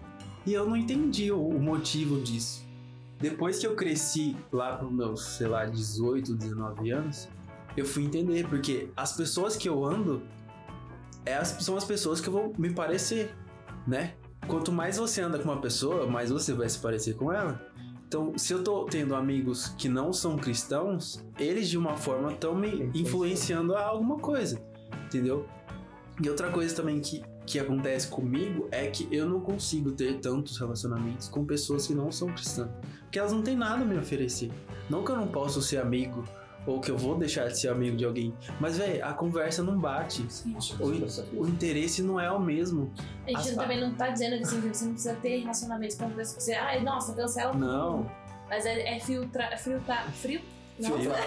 E 0.47 0.53
eu 0.53 0.67
não 0.67 0.77
entendi 0.77 1.31
o, 1.31 1.41
o 1.49 1.61
motivo 1.61 2.21
disso. 2.21 2.65
Depois 3.19 3.59
que 3.59 3.67
eu 3.67 3.75
cresci 3.75 4.35
lá 4.51 4.77
pros 4.77 4.91
meus, 4.93 5.23
sei 5.23 5.47
lá, 5.47 5.67
18, 5.67 6.35
19 6.35 6.91
anos, 6.91 7.29
eu 7.77 7.85
fui 7.85 8.05
entender, 8.05 8.49
porque 8.49 8.89
as 8.97 9.13
pessoas 9.15 9.57
que 9.57 9.69
eu 9.69 9.85
ando 9.85 10.23
é 11.27 11.35
as- 11.35 11.57
são 11.61 11.77
as 11.77 11.85
pessoas 11.85 12.21
que 12.21 12.29
eu 12.29 12.33
vou 12.33 12.55
me 12.59 12.73
parecer, 12.73 13.35
né? 13.87 14.15
Quanto 14.49 14.73
mais 14.73 14.97
você 14.97 15.21
anda 15.21 15.39
com 15.39 15.45
uma 15.51 15.61
pessoa, 15.61 16.07
mais 16.07 16.31
você 16.31 16.55
vai 16.55 16.69
se 16.69 16.79
parecer 16.79 17.15
com 17.15 17.31
ela. 17.31 17.61
Então, 18.09 18.33
se 18.37 18.53
eu 18.53 18.65
tô 18.65 18.87
tendo 18.87 19.15
amigos 19.15 19.69
que 19.79 19.89
não 19.89 20.13
são 20.13 20.37
cristãos, 20.37 21.23
eles 21.39 21.69
de 21.69 21.77
uma 21.79 21.97
forma 21.97 22.33
estão 22.33 22.55
me 22.57 22.91
influenciando 22.95 23.77
a 23.77 23.85
alguma 23.85 24.19
coisa, 24.19 24.61
entendeu? 25.05 25.47
E 26.21 26.29
outra 26.29 26.51
coisa 26.51 26.75
também 26.75 27.01
que, 27.01 27.23
que 27.51 27.59
acontece 27.59 28.07
comigo 28.09 28.69
é 28.71 28.87
que 28.87 29.09
eu 29.11 29.29
não 29.29 29.41
consigo 29.41 29.91
ter 29.93 30.19
tantos 30.21 30.59
relacionamentos 30.59 31.29
com 31.29 31.45
pessoas 31.45 31.87
que 31.87 31.95
não 31.95 32.11
são 32.13 32.29
cristãs. 32.33 32.69
Porque 33.03 33.19
elas 33.19 33.33
não 33.33 33.43
têm 33.43 33.57
nada 33.57 33.83
a 33.83 33.85
me 33.85 33.99
oferecer. 33.99 34.51
Não 34.89 35.05
que 35.05 35.11
eu 35.11 35.17
não 35.17 35.27
possa 35.27 35.61
ser 35.61 35.79
amigo 35.79 36.25
ou 36.67 36.81
que 36.81 36.91
eu 36.91 36.97
vou 36.97 37.17
deixar 37.17 37.49
de 37.49 37.59
ser 37.59 37.69
amigo 37.69 37.97
de 37.97 38.05
alguém, 38.05 38.35
mas, 38.61 38.77
velho, 38.77 39.05
a 39.05 39.15
conversa 39.15 39.63
não 39.63 39.79
bate. 39.79 40.25
O, 40.79 41.41
o 41.43 41.49
interesse 41.49 42.03
não 42.03 42.21
é 42.21 42.31
o 42.31 42.39
mesmo. 42.39 42.93
A 43.27 43.31
gente 43.31 43.49
As- 43.49 43.55
também 43.57 43.81
não 43.81 43.95
tá 43.95 44.11
dizendo 44.11 44.37
que 44.37 44.43
assim, 44.43 44.61
você 44.61 44.85
não 44.85 44.93
precisa 44.93 45.15
ter 45.17 45.39
relacionamentos 45.39 45.97
com 45.97 46.11
pessoas 46.11 46.37
que 46.37 46.43
você. 46.43 46.55
Ai, 46.55 46.83
nossa, 46.83 47.15
cancela 47.15 47.53
tudo. 47.53 47.65
Não. 47.65 48.11
Mas 48.49 48.67
é, 48.67 48.97
é 48.97 49.01
filtrar. 49.01 49.59
Filtrar. 49.59 50.11
Frio? 50.13 50.41
Filtrar. 50.79 51.23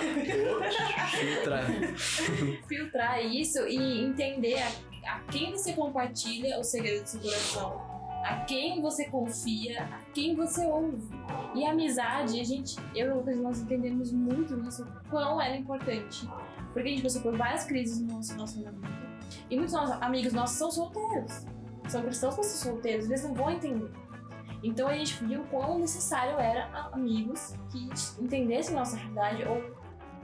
Filtrar. 1.09 1.65
filtrar 2.67 3.25
isso 3.25 3.59
e 3.67 4.03
entender 4.05 4.55
a, 4.61 4.71
a 5.05 5.19
quem 5.31 5.51
você 5.51 5.73
compartilha 5.73 6.59
o 6.59 6.63
segredo 6.63 7.03
do 7.03 7.09
seu 7.09 7.19
coração, 7.19 7.81
a 8.23 8.39
quem 8.45 8.81
você 8.81 9.05
confia, 9.05 9.83
a 9.83 9.99
quem 10.13 10.35
você 10.35 10.65
ouve. 10.65 11.09
E 11.55 11.65
a 11.65 11.71
amizade, 11.71 12.39
a 12.39 12.43
gente, 12.43 12.75
eu 12.95 13.07
e 13.07 13.11
o 13.11 13.15
Lucas, 13.17 13.37
nós 13.37 13.61
entendemos 13.61 14.11
muito 14.11 14.57
isso, 14.67 14.87
quão 15.09 15.41
ela 15.41 15.55
é 15.55 15.57
importante. 15.57 16.27
Porque 16.71 16.89
a 16.89 16.91
gente 16.91 17.03
passou 17.03 17.21
por 17.21 17.37
várias 17.37 17.65
crises 17.65 17.99
no 17.99 18.15
nosso 18.15 18.33
relacionamento. 18.33 19.03
E 19.49 19.55
muitos 19.55 19.73
nossos 19.73 20.01
amigos 20.01 20.33
nossos 20.33 20.57
são 20.57 20.71
solteiros. 20.71 21.45
São 21.87 22.01
cristãos, 22.01 22.37
mas 22.37 22.45
são 22.45 22.71
solteiros, 22.71 23.05
eles 23.05 23.23
não 23.23 23.33
vão 23.33 23.51
entender. 23.51 23.91
Então 24.63 24.87
a 24.87 24.95
gente 24.95 25.21
viu 25.25 25.43
quão 25.51 25.77
necessário 25.77 26.39
era 26.39 26.89
amigos 26.93 27.53
que 27.69 27.89
entendessem 28.23 28.73
nossa 28.73 28.95
realidade 28.95 29.43
ou 29.43 29.61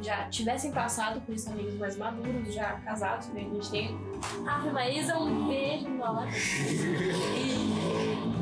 já 0.01 0.29
tivessem 0.29 0.71
passado 0.71 1.21
por 1.21 1.35
isso, 1.35 1.49
amigos 1.49 1.75
mais 1.75 1.97
maduros, 1.97 2.53
já 2.53 2.73
casados, 2.79 3.27
né? 3.29 3.41
A 3.41 3.53
gente 3.53 3.69
tem. 3.69 3.99
Ah, 4.47 4.59
Maísa, 4.71 5.17
um 5.17 5.47
beijo, 5.47 5.89
Nola. 5.89 6.25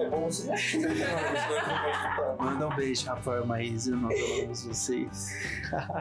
É 0.00 0.08
bom 0.08 0.30
você. 0.30 0.48
Manda 2.38 2.68
um 2.68 2.76
beijo, 2.76 3.06
Rafael 3.06 3.46
Maísa, 3.46 3.94
nós 3.96 4.14
amamos 4.14 4.64
vocês. 4.64 5.32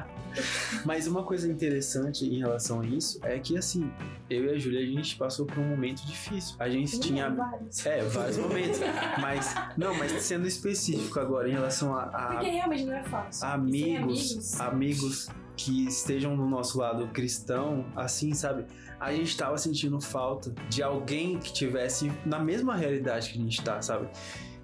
Mas 0.86 1.08
uma 1.08 1.24
coisa 1.24 1.52
interessante 1.52 2.26
em 2.26 2.40
relação 2.40 2.82
a 2.82 2.86
isso 2.86 3.20
é 3.24 3.40
que, 3.40 3.58
assim, 3.58 3.92
eu 4.30 4.46
e 4.46 4.50
a 4.56 4.60
Júlia, 4.60 4.82
a 4.82 4.86
gente 4.86 5.16
passou 5.18 5.46
por 5.46 5.58
um 5.58 5.70
momento 5.70 6.06
difícil. 6.06 6.56
A 6.60 6.70
gente 6.70 7.00
tinha. 7.00 7.30
vários. 7.30 7.86
É, 7.86 8.04
vários 8.04 8.38
momentos. 8.38 8.80
Mas, 9.20 9.56
não, 9.76 9.96
mas 9.96 10.12
sendo 10.24 10.48
específico 10.48 11.20
agora 11.20 11.50
em 11.50 11.54
relação 11.54 11.96
a, 11.96 12.04
a 12.04 12.28
Porque 12.36 12.50
realmente 12.50 12.86
não 12.86 12.94
é 12.94 13.04
fácil. 13.04 13.42
Sem 13.42 13.50
amigos, 13.50 14.60
amigos 14.60 15.30
que 15.56 15.88
estejam 15.88 16.38
do 16.38 16.46
nosso 16.46 16.78
lado 16.78 17.08
cristão, 17.08 17.86
assim, 17.96 18.34
sabe? 18.34 18.66
A 19.00 19.14
gente 19.14 19.36
tava 19.38 19.58
sentindo 19.58 20.00
falta 20.02 20.54
de 20.70 20.82
alguém 20.82 21.38
que 21.40 21.54
tivesse 21.54 22.12
na 22.26 22.40
mesma 22.40 22.76
realidade 22.76 23.30
que 23.32 23.40
a 23.40 23.42
gente 23.42 23.62
tá, 23.64 23.82
sabe? 23.82 24.08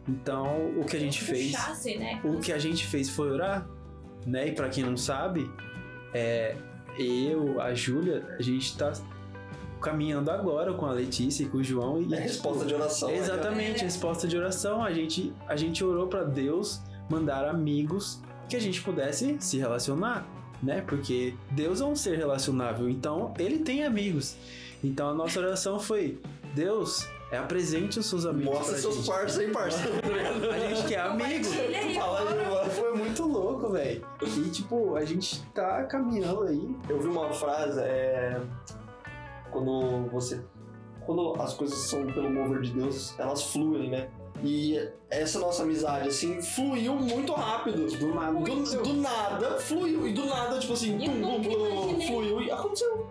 Então, 0.08 0.72
o 0.78 0.84
que 0.86 0.98
a 0.98 1.00
gente 1.00 1.22
fez, 1.22 1.52
Puxasse, 1.52 1.98
né? 1.98 2.20
o 2.24 2.40
que 2.40 2.52
a 2.52 2.58
gente 2.58 2.86
fez 2.86 3.10
foi 3.10 3.32
orar, 3.32 3.68
né? 4.26 4.48
E 4.48 4.52
pra 4.52 4.70
quem 4.70 4.84
não 4.84 4.98
sabe, 4.98 5.50
é 6.14 6.56
eu, 6.98 7.62
a 7.62 7.74
Júlia, 7.74 8.26
a 8.38 8.42
gente 8.42 8.78
tá 8.78 8.92
caminhando 9.82 10.32
agora 10.32 10.74
com 10.74 10.86
a 10.86 10.92
Letícia 10.92 11.44
e 11.44 11.48
com 11.48 11.58
o 11.58 11.64
João. 11.64 12.02
E, 12.02 12.14
É 12.14 12.20
resposta 12.20 12.66
de 12.66 12.74
oração. 12.74 13.10
né? 13.10 13.18
Exatamente, 13.18 13.84
resposta 13.84 14.28
de 14.28 14.38
oração. 14.38 14.84
A 14.84 14.92
gente, 14.94 15.34
a 15.48 15.56
gente 15.56 15.84
orou 15.84 16.08
pra 16.08 16.24
Deus 16.24 16.82
mandar 17.10 17.46
amigos 17.46 18.22
que 18.50 18.56
a 18.56 18.60
gente 18.60 18.82
pudesse 18.82 19.38
se 19.40 19.58
relacionar, 19.58 20.26
né? 20.64 20.82
Porque 20.88 21.36
Deus 21.52 21.82
é 21.82 21.86
um 21.86 21.96
ser 21.96 22.18
relacionável, 22.18 22.90
então 22.90 23.34
ele 23.38 23.60
tem 23.60 23.84
amigos. 23.84 24.36
Então 24.84 25.10
a 25.10 25.14
nossa 25.14 25.40
oração 25.40 25.80
foi: 25.80 26.20
Deus, 26.56 27.08
é 27.32 27.38
apresente 27.38 28.00
os 28.00 28.06
seus 28.06 28.26
amigos. 28.26 28.54
Mostra 28.54 28.78
seus 28.78 29.08
parceiros 29.08 29.38
aí, 29.40 29.52
parceiro. 29.52 29.92
A 30.54 30.60
gente 30.60 30.96
amigo. 30.96 31.46
Fala 32.00 32.20
aí, 32.20 32.28
agora. 32.28 32.50
mano. 32.50 32.70
Foi 32.72 32.94
muito 32.96 33.24
louco, 33.24 33.72
velho. 33.72 34.06
E 34.22 34.50
tipo, 34.50 34.96
a 34.96 35.04
gente 35.04 35.44
tá 35.54 35.84
caminhando 35.84 36.44
aí. 36.44 36.76
Eu 36.88 37.00
vi 37.00 37.08
uma 37.08 37.34
frase, 37.34 37.80
é. 37.82 38.40
Quando 39.52 40.10
você. 40.12 40.42
Quando 41.06 41.36
as 41.42 41.54
coisas 41.54 41.78
são 41.80 42.06
pelo 42.08 42.30
mover 42.30 42.62
de 42.62 42.72
Deus, 42.72 43.18
elas 43.20 43.44
fluem, 43.44 43.90
né? 43.90 44.10
E 44.44 44.90
essa 45.10 45.40
nossa 45.40 45.64
amizade, 45.64 46.10
assim, 46.10 46.42
fluiu 46.42 46.96
muito 46.96 47.32
rápido. 47.32 47.88
Do 47.98 48.14
nada. 48.14 48.40
Do, 48.40 48.84
do 48.84 48.94
nada, 48.96 49.58
fluiu. 49.58 50.06
E 50.06 50.12
do 50.12 50.26
nada, 50.26 50.60
tipo 50.60 50.74
assim, 50.74 50.98
pum, 50.98 51.22
pum, 51.22 51.42
pum, 51.42 52.02
fluiu 52.02 52.42
e 52.42 52.52
aconteceu. 52.52 53.08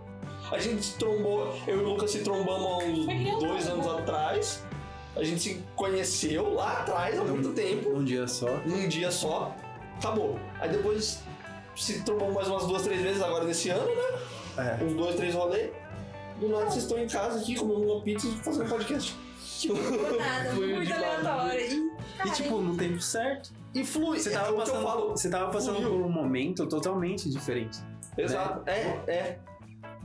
A 0.51 0.59
gente 0.59 0.83
se 0.83 0.97
trombou, 0.99 1.51
eu 1.65 1.77
e 1.77 1.83
o 1.83 1.89
Lucas 1.89 2.11
se 2.11 2.19
trombamos 2.19 2.65
há 2.65 2.77
uns 2.85 3.39
dois 3.39 3.67
anos 3.67 3.87
atrás. 3.87 4.63
A 5.15 5.23
gente 5.23 5.41
se 5.41 5.63
conheceu 5.75 6.53
lá 6.53 6.81
atrás, 6.81 7.19
há 7.19 7.23
muito 7.23 7.53
tempo. 7.53 7.89
Um 7.89 8.03
dia 8.03 8.27
só. 8.27 8.49
num 8.65 8.87
dia 8.87 9.09
só, 9.09 9.55
acabou. 9.97 10.39
Aí 10.59 10.69
depois 10.69 11.23
se 11.75 12.03
trombou 12.03 12.31
mais 12.31 12.47
umas 12.47 12.67
duas, 12.67 12.83
três 12.83 13.01
vezes 13.01 13.21
agora 13.23 13.45
nesse 13.45 13.69
ano, 13.69 13.87
né? 13.87 14.77
É. 14.79 14.83
Uns 14.83 14.93
dois, 14.93 15.15
três 15.15 15.33
rolês. 15.33 15.71
Do 16.39 16.49
nada 16.49 16.65
vocês 16.65 16.83
estão 16.83 16.99
em 16.99 17.07
casa 17.07 17.39
aqui 17.39 17.55
comendo 17.55 17.91
uma 17.91 18.01
pizza 18.01 18.27
e 18.27 18.31
fazendo 18.43 18.69
podcast. 18.69 19.15
Tipo, 19.67 19.75
do 19.75 20.17
nada, 20.17 20.49
Foi 20.55 20.67
muito 20.73 20.85
de 20.85 20.93
aleatório. 20.93 21.61
E, 21.61 22.27
E 22.27 22.31
tipo, 22.31 22.57
no 22.61 22.75
tempo 22.77 22.99
certo. 23.01 23.51
E 23.73 23.83
flui. 23.83 24.19
Você 24.19 24.29
é 24.29 24.33
tava 24.33 24.45
que 24.47 24.51
eu 24.53 24.57
passando, 24.57 24.83
falo. 24.83 25.09
você 25.11 25.29
tava 25.29 25.51
passando 25.51 25.75
Fluiu. 25.77 25.91
por 25.91 26.01
um 26.05 26.09
momento 26.11 26.67
totalmente 26.67 27.29
diferente. 27.29 27.79
Exato. 28.17 28.61
É, 28.69 28.79
é. 29.07 29.39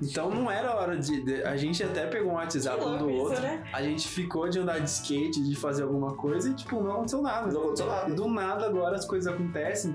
Então 0.01 0.31
não 0.31 0.49
era 0.51 0.75
hora 0.77 0.97
de, 0.97 1.23
de- 1.25 1.43
A 1.43 1.57
gente 1.57 1.83
até 1.83 2.07
pegou 2.07 2.31
um 2.33 2.35
WhatsApp 2.37 2.83
um 2.85 2.97
do 2.99 3.11
isso, 3.11 3.21
outro. 3.21 3.43
né? 3.43 3.65
A 3.73 3.83
gente 3.83 4.07
ficou 4.09 4.49
de 4.49 4.59
andar 4.61 4.79
de 4.79 4.89
skate, 4.89 5.43
de 5.43 5.57
fazer 5.57 5.83
alguma 5.83 6.15
coisa 6.15 6.49
e, 6.51 6.55
tipo, 6.55 6.81
não 6.81 6.93
aconteceu 6.93 7.21
nada. 7.21 7.51
Não 7.53 7.61
aconteceu 7.63 7.87
E 7.87 7.91
nada. 7.91 8.15
do 8.15 8.29
nada 8.29 8.67
agora 8.67 8.97
as 8.97 9.05
coisas 9.05 9.33
acontecem 9.33 9.95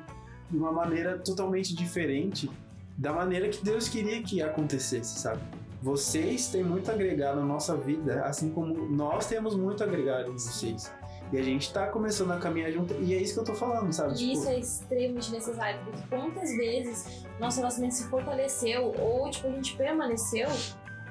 de 0.51 0.57
uma 0.57 0.71
maneira 0.73 1.17
totalmente 1.17 1.73
diferente 1.73 2.51
da 2.97 3.11
maneira 3.13 3.47
que 3.49 3.63
Deus 3.63 3.87
queria 3.87 4.21
que 4.21 4.41
acontecesse, 4.41 5.19
sabe? 5.19 5.41
Vocês 5.83 6.47
têm 6.47 6.63
muito 6.63 6.89
a 6.89 6.93
agregar 6.93 7.35
na 7.35 7.43
nossa 7.43 7.75
vida, 7.75 8.23
assim 8.23 8.49
como 8.49 8.73
nós 8.87 9.25
temos 9.27 9.53
muito 9.53 9.83
a 9.83 9.85
agregar 9.85 10.25
em 10.25 10.31
vocês. 10.31 10.89
E 11.29 11.37
a 11.37 11.43
gente 11.43 11.73
tá 11.73 11.87
começando 11.87 12.31
a 12.31 12.39
caminhar 12.39 12.71
junto, 12.71 12.93
e 13.01 13.13
é 13.13 13.17
isso 13.17 13.33
que 13.33 13.39
eu 13.41 13.43
tô 13.43 13.53
falando, 13.53 13.91
sabe? 13.91 14.13
E 14.13 14.15
Tipo, 14.15 14.31
isso 14.31 14.47
é 14.47 14.59
extremamente 14.59 15.31
necessário, 15.33 15.81
porque 15.83 16.01
quantas 16.07 16.55
vezes 16.55 17.25
nosso 17.37 17.57
relacionamento 17.57 17.95
se 17.95 18.05
fortaleceu 18.05 18.93
ou 18.97 19.29
tipo, 19.29 19.47
a 19.49 19.51
gente 19.51 19.75
permaneceu 19.75 20.47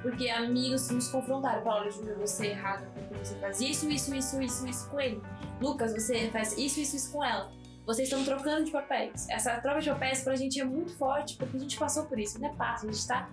porque 0.00 0.30
amigos 0.30 0.88
nos 0.88 1.08
confrontaram. 1.08 1.62
Falaram, 1.62 1.90
Júlia, 1.90 2.14
você 2.14 2.46
é 2.46 2.50
errado 2.52 2.86
porque 2.94 3.22
você 3.22 3.34
faz 3.34 3.60
isso, 3.60 3.90
isso, 3.90 4.14
isso, 4.14 4.40
isso, 4.40 4.66
isso 4.66 4.88
com 4.88 4.98
ele. 4.98 5.20
Lucas, 5.60 5.92
você 5.92 6.30
faz 6.30 6.56
isso, 6.56 6.80
isso, 6.80 6.96
isso 6.96 7.12
com 7.12 7.22
ela. 7.22 7.52
Vocês 7.84 8.08
estão 8.08 8.24
trocando 8.24 8.64
de 8.64 8.70
papéis. 8.70 9.28
Essa 9.28 9.60
troca 9.60 9.80
de 9.80 9.90
papéis 9.90 10.22
pra 10.22 10.34
gente 10.34 10.58
é 10.58 10.64
muito 10.64 10.96
forte 10.96 11.36
porque 11.36 11.58
a 11.58 11.60
gente 11.60 11.78
passou 11.78 12.06
por 12.06 12.18
isso. 12.18 12.40
Não 12.40 12.48
é 12.48 12.54
fácil, 12.54 12.88
a 12.88 12.92
gente 12.92 13.06
tá. 13.06 13.28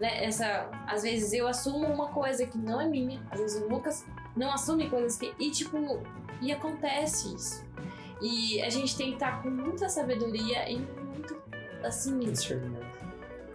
Né, 0.00 0.24
essa, 0.24 0.68
às 0.86 1.02
vezes 1.02 1.32
eu 1.34 1.46
assumo 1.46 1.86
uma 1.86 2.08
coisa 2.08 2.46
que 2.46 2.56
não 2.56 2.80
é 2.80 2.86
minha, 2.88 3.20
às 3.30 3.38
vezes 3.38 3.62
o 3.62 3.68
Lucas 3.68 4.04
não 4.34 4.50
assume 4.52 4.88
coisas 4.88 5.18
que. 5.18 5.34
E 5.38 5.50
tipo, 5.50 5.76
e 6.40 6.50
acontece 6.50 7.34
isso. 7.34 7.64
E 8.22 8.62
a 8.62 8.70
gente 8.70 8.96
tem 8.96 9.08
que 9.08 9.14
estar 9.14 9.42
com 9.42 9.50
muita 9.50 9.88
sabedoria 9.88 10.70
e 10.70 10.78
muito, 10.78 11.36
assim, 11.84 12.18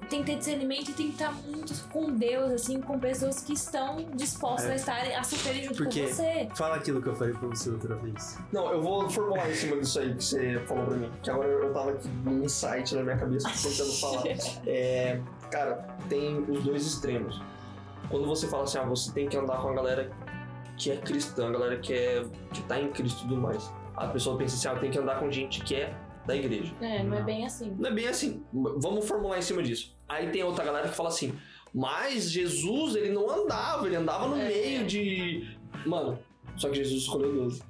tem 0.09 0.19
que 0.19 0.25
ter 0.31 0.37
discernimento 0.37 0.89
e 0.89 0.93
tem 0.93 1.07
que 1.07 1.13
estar 1.13 1.31
muito 1.33 1.73
com 1.89 2.11
Deus, 2.11 2.51
assim, 2.51 2.79
com 2.79 2.99
pessoas 2.99 3.41
que 3.43 3.53
estão 3.53 3.97
dispostas 4.13 4.69
É. 4.69 4.73
a 4.73 4.75
estarem, 4.75 5.15
a 5.15 5.23
sofrerem 5.23 5.63
junto 5.63 5.77
Porque- 5.77 6.03
com 6.03 6.07
você. 6.13 6.47
Fala 6.55 6.75
aquilo 6.75 7.01
que 7.01 7.09
eu 7.09 7.15
falei 7.15 7.33
pra 7.33 7.47
você 7.47 7.71
outra 7.71 7.95
vez. 7.95 8.37
Não, 8.51 8.71
eu 8.71 8.81
vou 8.83 9.09
formular 9.09 9.49
em 9.49 9.55
cima 9.55 9.77
disso 9.77 9.99
aí 9.99 10.13
que 10.13 10.23
você 10.23 10.59
falou 10.67 10.85
pra 10.85 10.95
mim. 10.95 11.11
Que 11.23 11.29
agora 11.31 11.47
eu 11.47 11.73
tava 11.73 11.91
aqui 11.91 12.07
num 12.07 12.43
insight 12.43 12.93
na 12.93 13.01
minha 13.03 13.17
cabeça 13.17 13.49
tentando 13.49 13.91
falar. 13.93 14.23
É, 14.67 15.19
cara, 15.49 15.97
tem 16.09 16.37
os 16.49 16.63
dois 16.63 16.85
extremos. 16.85 17.41
Quando 18.09 18.27
você 18.27 18.47
fala 18.47 18.63
assim, 18.63 18.77
ah, 18.77 18.83
você 18.83 19.11
tem 19.11 19.27
que 19.27 19.35
andar 19.37 19.57
com 19.57 19.69
a 19.69 19.73
galera 19.73 20.11
que 20.77 20.91
é 20.91 20.97
cristã, 20.97 21.47
a 21.47 21.51
galera 21.51 21.77
que, 21.79 21.93
é, 21.93 22.23
que 22.53 22.61
tá 22.63 22.79
em 22.79 22.89
Cristo 22.91 23.19
e 23.25 23.27
tudo 23.27 23.37
mais. 23.37 23.71
A 23.95 24.07
pessoa 24.07 24.37
pensa 24.37 24.55
assim, 24.55 24.67
ah, 24.77 24.79
tem 24.79 24.91
que 24.91 24.99
andar 24.99 25.19
com 25.19 25.31
gente 25.31 25.61
que 25.61 25.75
é 25.75 25.93
da 26.25 26.35
igreja. 26.35 26.73
É, 26.81 27.01
não 27.03 27.17
é 27.17 27.21
bem 27.23 27.45
assim. 27.45 27.75
Não 27.79 27.89
é 27.89 27.93
bem 27.93 28.07
assim. 28.07 28.43
Vamos 28.53 29.07
formular 29.07 29.37
em 29.37 29.41
cima 29.41 29.63
disso. 29.63 29.95
Aí 30.07 30.29
tem 30.29 30.43
outra 30.43 30.63
galera 30.65 30.87
que 30.89 30.95
fala 30.95 31.09
assim, 31.09 31.33
mas 31.73 32.29
Jesus, 32.29 32.95
ele 32.95 33.09
não 33.09 33.29
andava, 33.29 33.85
ele 33.85 33.95
andava 33.95 34.27
no 34.27 34.37
É. 34.37 34.47
meio 34.47 34.85
de... 34.85 35.57
Mano, 35.85 36.19
só 36.57 36.69
que 36.69 36.75
Jesus 36.75 37.03
escolheu 37.03 37.33
12. 37.33 37.61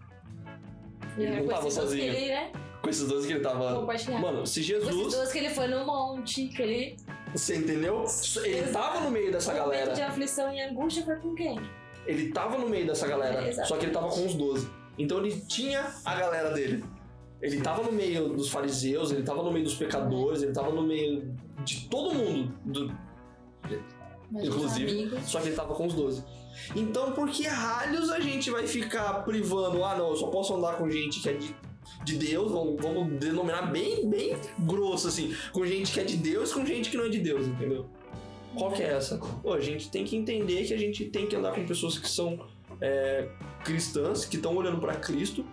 Ele 1.18 1.32
não 1.32 1.44
com 1.44 1.48
tava 1.48 1.68
esses 1.68 1.78
dois 1.78 1.90
sozinho. 1.90 2.14
Que 2.14 2.20
ele, 2.22 2.28
né, 2.34 2.52
Com 2.82 2.90
esses 2.90 3.08
12 3.08 3.28
que 3.28 3.34
ele 3.34 3.44
tava... 3.44 3.72
Mano, 3.82 3.86
se 3.86 3.92
Com 3.92 4.44
esses 4.44 4.66
Jesus... 4.66 5.14
dois 5.14 5.32
que 5.32 5.38
ele 5.40 5.50
foi 5.50 5.68
no 5.68 5.86
monte, 5.86 6.48
que 6.48 6.62
ele. 6.62 6.98
Você 7.36 7.56
entendeu? 7.58 8.06
Ele 8.44 8.72
tava 8.72 9.00
no 9.02 9.12
meio 9.12 9.32
dessa 9.32 9.52
no 9.54 9.60
momento 9.60 9.72
galera. 9.78 9.94
de 9.94 10.02
aflição 10.02 10.54
e 10.54 10.62
angústia 10.62 11.04
foi 11.04 11.16
com 11.18 11.34
quem? 11.36 11.60
Ele 12.06 12.32
tava 12.32 12.58
no 12.58 12.70
meio 12.70 12.88
dessa 12.88 13.08
galera. 13.08 13.42
É, 13.48 13.66
só 13.66 13.78
que 13.78 13.86
ele 13.86 13.92
tava 13.94 14.08
com 14.10 14.26
os 14.26 14.34
12. 14.34 14.70
Então 14.98 15.18
ele 15.20 15.42
tinha 15.42 15.92
a 16.06 16.16
galera 16.16 16.52
dele. 16.52 16.84
Ele 17.42 17.62
tava 17.62 17.84
no 17.84 17.92
meio 17.92 18.30
dos 18.30 18.50
fariseus, 18.50 19.12
ele 19.12 19.24
tava 19.24 19.44
no 19.44 19.52
meio 19.52 19.66
dos 19.66 19.76
pecadores, 19.76 20.42
ele 20.42 20.54
tava 20.54 20.72
no 20.72 20.82
meio 20.84 21.36
de 21.64 21.88
todo 21.90 22.14
mundo. 22.16 22.54
do- 22.64 22.96
Mas 24.32 24.46
Inclusive. 24.48 25.12
Só 25.24 25.40
que 25.40 25.48
ele 25.50 25.56
tava 25.56 25.76
com 25.76 25.86
os 25.86 25.94
12. 25.94 26.24
Então, 26.76 27.12
por 27.12 27.30
que 27.30 27.46
ralhos 27.48 28.10
a 28.10 28.20
gente 28.20 28.50
vai 28.50 28.66
ficar 28.66 29.26
privando? 29.26 29.84
Ah, 29.84 29.96
não, 29.96 30.10
eu 30.10 30.16
só 30.16 30.28
posso 30.28 30.56
andar 30.56 30.78
com 30.78 30.90
gente 30.90 31.20
que 31.20 31.30
é 31.30 31.34
de, 31.34 31.56
de 32.04 32.18
Deus, 32.18 32.52
vamos, 32.52 32.82
vamos 32.82 33.20
denominar 33.20 33.72
bem, 33.72 34.10
bem 34.10 34.38
grosso, 34.60 35.08
assim. 35.08 35.36
Com 35.52 35.66
gente 35.66 35.92
que 35.92 36.00
é 36.00 36.04
de 36.04 36.18
Deus 36.18 36.54
com 36.54 36.66
gente 36.66 36.90
que 36.90 36.98
não 36.98 37.06
é 37.06 37.10
de 37.10 37.20
Deus, 37.20 37.48
entendeu? 37.48 37.86
Qual 38.56 38.72
que 38.72 38.82
é 38.82 38.94
essa? 38.94 39.18
Pô, 39.18 39.54
a 39.54 39.60
gente 39.60 39.90
tem 39.90 40.06
que 40.06 40.16
entender 40.16 40.64
que 40.66 40.74
a 40.74 40.78
gente 40.78 41.06
tem 41.06 41.28
que 41.28 41.36
andar 41.36 41.54
com 41.54 41.66
pessoas 41.66 41.98
que 41.98 42.10
são 42.10 42.40
é, 42.82 43.28
cristãs, 43.64 44.26
que 44.26 44.38
estão 44.38 44.56
olhando 44.56 44.80
pra 44.80 44.96
Cristo, 44.96 45.46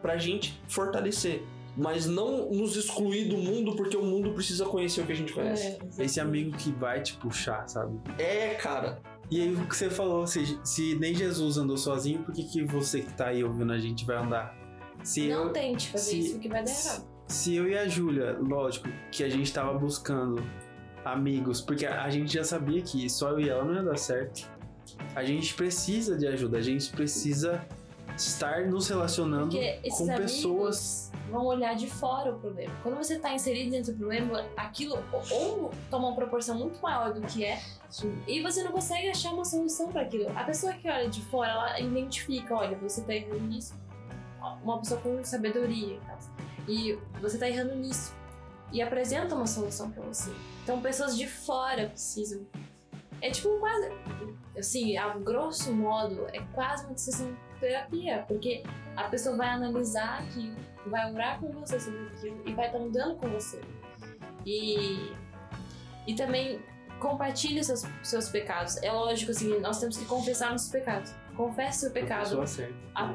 pra 0.00 0.16
gente 0.16 0.60
fortalecer. 0.68 1.42
Mas 1.76 2.06
não 2.06 2.50
nos 2.50 2.74
excluir 2.74 3.28
do 3.28 3.36
mundo, 3.36 3.76
porque 3.76 3.96
o 3.96 4.02
mundo 4.02 4.32
precisa 4.32 4.64
conhecer 4.64 5.02
o 5.02 5.06
que 5.06 5.12
a 5.12 5.16
gente 5.16 5.34
conhece. 5.34 5.78
É, 5.98 6.04
Esse 6.04 6.18
amigo 6.18 6.56
que 6.56 6.72
vai 6.72 7.02
te 7.02 7.12
puxar, 7.14 7.68
sabe? 7.68 8.00
É, 8.18 8.54
cara. 8.54 8.98
E 9.30 9.42
aí 9.42 9.54
o 9.54 9.66
que 9.66 9.76
você 9.76 9.90
falou, 9.90 10.26
se, 10.26 10.58
se 10.64 10.94
nem 10.94 11.14
Jesus 11.14 11.58
andou 11.58 11.76
sozinho, 11.76 12.22
por 12.22 12.32
que, 12.32 12.44
que 12.44 12.64
você 12.64 13.00
que 13.00 13.12
tá 13.12 13.26
aí 13.26 13.44
ouvindo 13.44 13.72
a 13.72 13.78
gente 13.78 14.06
vai 14.06 14.16
andar? 14.16 14.56
Se 15.02 15.28
Não 15.28 15.44
eu, 15.44 15.52
tente 15.52 15.88
fazer 15.90 16.10
se- 16.10 16.18
isso 16.18 16.38
que 16.38 16.48
vai 16.48 16.64
dar 16.64 16.70
errado. 16.70 17.04
se 17.28 17.54
eu 17.54 17.68
e 17.68 17.76
a 17.78 17.86
Júlia, 17.88 18.36
lógico, 18.40 18.88
que 19.12 19.22
a 19.24 19.28
gente 19.28 19.52
tava 19.52 19.72
buscando 19.78 20.42
amigos, 21.04 21.60
porque 21.60 21.86
a, 21.86 22.02
a 22.04 22.10
gente 22.10 22.32
já 22.34 22.44
sabia 22.44 22.82
que 22.82 23.08
só 23.08 23.30
eu 23.30 23.40
e 23.40 23.48
ela 23.48 23.64
não 23.64 23.74
ia 23.74 23.82
dar 23.82 23.96
certo. 23.98 24.48
A 25.14 25.24
gente 25.24 25.54
precisa 25.54 26.16
de 26.16 26.26
ajuda, 26.26 26.58
a 26.58 26.62
gente 26.62 26.90
precisa 26.90 27.64
estar 28.16 28.66
nos 28.66 28.88
relacionando 28.88 29.56
com 29.90 30.06
pessoas. 30.16 31.12
vão 31.30 31.44
olhar 31.46 31.74
de 31.74 31.86
fora 31.88 32.32
o 32.34 32.38
problema. 32.38 32.72
Quando 32.82 32.96
você 32.96 33.18
tá 33.18 33.34
inserido 33.34 33.70
dentro 33.72 33.92
do 33.92 33.98
problema, 33.98 34.44
aquilo 34.56 34.98
ou 35.40 35.70
toma 35.90 36.08
uma 36.08 36.16
proporção 36.16 36.56
muito 36.58 36.80
maior 36.80 37.12
do 37.12 37.20
que 37.20 37.44
é, 37.44 37.60
e 38.26 38.40
você 38.42 38.62
não 38.64 38.72
consegue 38.72 39.08
achar 39.10 39.32
uma 39.32 39.44
solução 39.44 39.88
para 39.92 40.02
aquilo. 40.02 40.30
A 40.36 40.44
pessoa 40.44 40.72
que 40.72 40.88
olha 40.88 41.08
de 41.08 41.20
fora, 41.22 41.50
ela 41.50 41.80
identifica, 41.80 42.54
olha, 42.54 42.76
você 42.78 43.02
tá 43.02 43.14
errando 43.14 43.40
nisso. 43.42 43.74
Uma 44.62 44.78
pessoa 44.78 45.00
com 45.00 45.22
sabedoria 45.24 45.96
e 45.96 46.00
tal. 46.00 46.18
E 46.68 46.98
você 47.20 47.38
tá 47.38 47.48
errando 47.48 47.74
nisso. 47.76 48.14
E 48.72 48.82
apresenta 48.82 49.34
uma 49.34 49.46
solução 49.46 49.90
para 49.90 50.02
você. 50.02 50.30
Então 50.62 50.80
pessoas 50.80 51.16
de 51.16 51.26
fora 51.28 51.88
precisam. 51.88 52.46
É 53.20 53.30
tipo 53.30 53.58
quase. 53.58 53.88
Assim, 54.58 54.96
a 54.96 55.16
grosso 55.18 55.72
modo, 55.72 56.26
é 56.32 56.40
quase 56.54 56.86
uma 56.86 56.96
sessão 56.96 57.30
de 57.30 57.60
terapia, 57.60 58.24
porque 58.26 58.62
a 58.96 59.04
pessoa 59.04 59.36
vai 59.36 59.48
analisar 59.48 60.20
aquilo, 60.20 60.56
vai 60.86 61.12
orar 61.12 61.38
com 61.38 61.52
você 61.52 61.78
sobre 61.78 62.06
aquilo 62.08 62.42
e 62.46 62.54
vai 62.54 62.66
estar 62.66 62.78
andando 62.78 63.16
com 63.16 63.28
você. 63.28 63.60
E, 64.46 65.12
e 66.06 66.14
também 66.14 66.62
compartilhe 67.00 67.62
seus, 67.62 67.84
seus 68.02 68.28
pecados. 68.28 68.76
É 68.82 68.90
lógico, 68.90 69.30
assim, 69.30 69.58
nós 69.60 69.78
temos 69.78 69.98
que 69.98 70.04
confessar 70.06 70.52
nossos 70.52 70.70
pecados. 70.70 71.14
Confesse 71.36 71.80
seu 71.80 71.90
a 71.90 71.92
pecado 71.92 72.22
pessoa 72.22 72.46
certa. 72.46 72.74
Ah. 72.94 73.14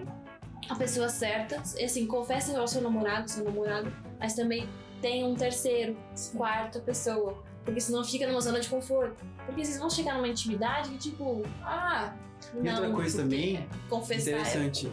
A 0.70 0.76
pessoa 0.76 1.10
certa. 1.10 1.58
Assim, 1.62 2.06
confesse 2.08 2.56
ao 2.56 2.68
seu 2.68 2.82
namorado, 2.82 3.30
seu 3.30 3.44
namorado, 3.44 3.92
mas 4.20 4.34
também 4.34 4.68
tem 5.02 5.24
um 5.26 5.36
terceiro, 5.36 5.96
quarta 6.36 6.80
pessoa. 6.80 7.38
Porque 7.66 7.80
senão 7.80 8.04
fica 8.04 8.28
numa 8.28 8.42
zona 8.42 8.60
de 8.60 8.68
conforto. 8.70 9.24
Porque 9.46 9.64
vocês 9.64 9.78
vão 9.78 9.90
chegar 9.90 10.16
numa 10.16 10.28
intimidade 10.28 10.90
que, 10.90 10.98
tipo, 10.98 11.44
ah. 11.64 12.14
E 12.56 12.58
não, 12.64 12.74
outra 12.76 12.92
coisa 12.92 13.22
também, 13.22 13.68
confessar. 13.90 14.32
é- 14.32 14.34
Interessante. 14.34 14.92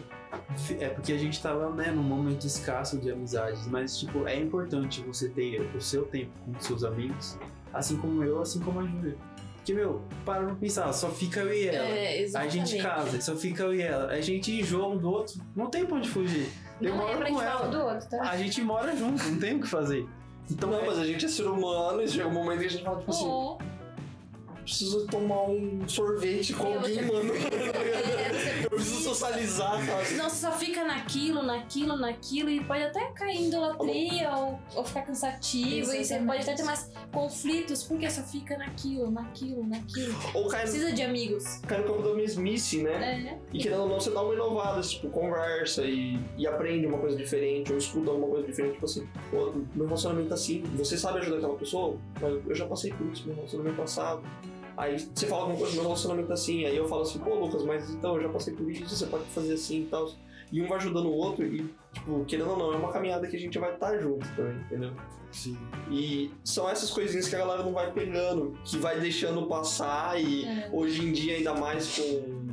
É 0.78 0.88
porque 0.90 1.12
a 1.14 1.18
gente 1.18 1.40
tava, 1.40 1.70
né, 1.70 1.90
num 1.90 2.02
momento 2.02 2.46
escasso 2.46 2.98
de 2.98 3.10
amizades, 3.10 3.66
mas, 3.66 3.98
tipo, 3.98 4.26
é 4.26 4.36
importante 4.38 5.00
você 5.00 5.30
ter 5.30 5.60
o 5.74 5.80
seu 5.80 6.04
tempo 6.04 6.30
com 6.44 6.60
seus 6.60 6.84
amigos, 6.84 7.38
assim 7.72 7.96
como 7.96 8.22
eu, 8.22 8.42
assim 8.42 8.60
como 8.60 8.80
a 8.80 8.82
Júlia. 8.86 9.16
Porque, 9.68 9.74
meu, 9.82 10.00
para 10.24 10.46
pra 10.46 10.54
pensar, 10.54 10.90
só 10.94 11.10
fica 11.10 11.40
eu 11.40 11.52
e 11.52 11.68
ela. 11.68 11.86
É, 11.86 11.90
Aí 11.90 12.18
a 12.18 12.20
exatamente. 12.22 12.70
gente 12.70 12.82
casa, 12.82 13.20
só 13.20 13.36
fica 13.36 13.64
eu 13.64 13.74
e 13.74 13.82
ela. 13.82 14.06
A 14.10 14.18
gente 14.22 14.50
enjoa 14.50 14.88
um 14.88 14.96
do 14.96 15.10
outro, 15.10 15.42
não 15.54 15.66
tem 15.68 15.84
pra 15.84 15.98
onde 15.98 16.08
fugir. 16.08 16.48
Eu 16.80 16.94
Não 16.96 16.96
moro 16.96 17.26
com 17.26 17.42
ela. 17.42 17.68
do 17.68 17.78
outro, 17.84 18.08
tá? 18.08 18.30
A 18.30 18.36
gente 18.38 18.62
mora 18.62 18.96
junto, 18.96 19.22
não 19.24 19.38
tem 19.38 19.56
o 19.56 19.60
que 19.60 19.68
fazer. 19.68 20.06
Então, 20.50 20.70
Não, 20.70 20.78
é- 20.80 20.86
mas 20.86 20.98
a 20.98 21.04
gente 21.04 21.26
é 21.26 21.28
ser 21.28 21.42
humano 21.46 22.00
e 22.00 22.08
chega 22.08 22.26
um 22.26 22.32
momento 22.32 22.60
que 22.60 22.64
a 22.64 22.68
gente 22.70 22.82
fala, 22.82 22.98
tipo 22.98 23.10
assim. 23.10 23.58
Preciso 24.68 25.06
tomar 25.06 25.48
um 25.48 25.88
sorvete 25.88 26.52
com 26.52 26.66
alguém, 26.66 27.02
mano. 27.02 27.32
É, 27.88 28.32
você 28.32 28.64
Eu 28.64 28.70
preciso 28.70 29.00
socializar, 29.02 29.84
sabe? 29.84 30.14
Não, 30.14 30.28
você 30.28 30.46
só 30.46 30.52
fica 30.52 30.84
naquilo, 30.84 31.42
naquilo, 31.42 31.96
naquilo, 31.96 32.50
e 32.50 32.62
pode 32.62 32.82
até 32.82 33.10
cair 33.12 33.36
em 33.36 33.48
idolatria 33.48 34.30
ou, 34.36 34.58
ou 34.74 34.84
ficar 34.84 35.02
cansativo, 35.02 35.68
e 35.70 35.84
você 35.84 35.96
Exatamente. 35.98 36.26
pode 36.26 36.42
até 36.42 36.54
ter 36.54 36.62
mais 36.64 36.90
conflitos, 37.12 37.82
porque 37.82 38.10
só 38.10 38.22
fica 38.22 38.58
naquilo, 38.58 39.10
naquilo, 39.10 39.66
naquilo. 39.66 40.14
Ou 40.34 40.48
cai, 40.48 40.62
Precisa 40.62 40.92
de 40.92 41.02
amigos. 41.02 41.44
cai 41.66 41.78
no 41.78 41.84
campo 41.84 42.02
da 42.02 42.14
mesmice, 42.14 42.82
né? 42.82 43.38
É. 43.52 43.56
E 43.56 43.58
querendo 43.58 43.82
ou 43.82 43.88
não, 43.88 44.00
você 44.00 44.10
dá 44.10 44.22
uma 44.22 44.34
inovada, 44.34 44.80
tipo, 44.82 45.08
conversa 45.08 45.84
e, 45.84 46.18
e 46.36 46.46
aprende 46.46 46.86
uma 46.86 46.98
coisa 46.98 47.16
diferente, 47.16 47.72
ou 47.72 47.78
escuta 47.78 48.10
alguma 48.10 48.28
coisa 48.28 48.46
diferente, 48.46 48.74
tipo 48.74 48.84
assim, 48.84 49.08
pô, 49.30 49.52
meu 49.74 49.86
relacionamento 49.86 50.28
tá 50.28 50.34
assim, 50.34 50.62
você 50.76 50.98
sabe 50.98 51.18
ajudar 51.20 51.38
aquela 51.38 51.56
pessoa, 51.56 51.96
mas 52.20 52.46
eu 52.46 52.54
já 52.54 52.66
passei 52.66 52.92
por 52.92 53.06
isso, 53.12 53.26
meu 53.26 53.36
relacionamento 53.36 53.76
passado. 53.76 54.22
Aí 54.78 54.96
você 54.96 55.26
fala 55.26 55.42
alguma 55.42 55.58
coisa, 55.58 55.74
meu 55.74 55.82
relacionamento 55.82 56.28
tá 56.28 56.34
assim, 56.34 56.64
aí 56.64 56.76
eu 56.76 56.86
falo 56.86 57.02
assim, 57.02 57.18
pô, 57.18 57.34
Lucas, 57.34 57.64
mas 57.64 57.90
então 57.90 58.14
eu 58.14 58.22
já 58.22 58.28
passei 58.28 58.54
por 58.54 58.70
isso, 58.70 58.88
você 58.88 59.06
pode 59.06 59.24
fazer 59.24 59.54
assim 59.54 59.82
e 59.82 59.86
tal. 59.86 60.08
E 60.52 60.62
um 60.62 60.68
vai 60.68 60.78
ajudando 60.78 61.06
o 61.06 61.12
outro 61.12 61.44
e, 61.44 61.68
tipo, 61.92 62.24
querendo 62.26 62.50
ou 62.50 62.56
não, 62.56 62.72
é 62.72 62.76
uma 62.76 62.92
caminhada 62.92 63.26
que 63.26 63.34
a 63.36 63.38
gente 63.40 63.58
vai 63.58 63.74
estar 63.74 63.98
junto 63.98 64.24
também, 64.36 64.56
entendeu? 64.60 64.92
Sim. 65.32 65.58
E 65.90 66.30
são 66.44 66.70
essas 66.70 66.90
coisinhas 66.90 67.28
que 67.28 67.34
a 67.34 67.40
galera 67.40 67.62
não 67.64 67.72
vai 67.72 67.92
pegando, 67.92 68.56
que 68.64 68.78
vai 68.78 69.00
deixando 69.00 69.44
passar 69.46 70.18
e 70.22 70.44
É. 70.46 70.70
hoje 70.72 71.04
em 71.04 71.12
dia 71.12 71.34
ainda 71.36 71.54
mais 71.54 71.98
com 71.98 72.46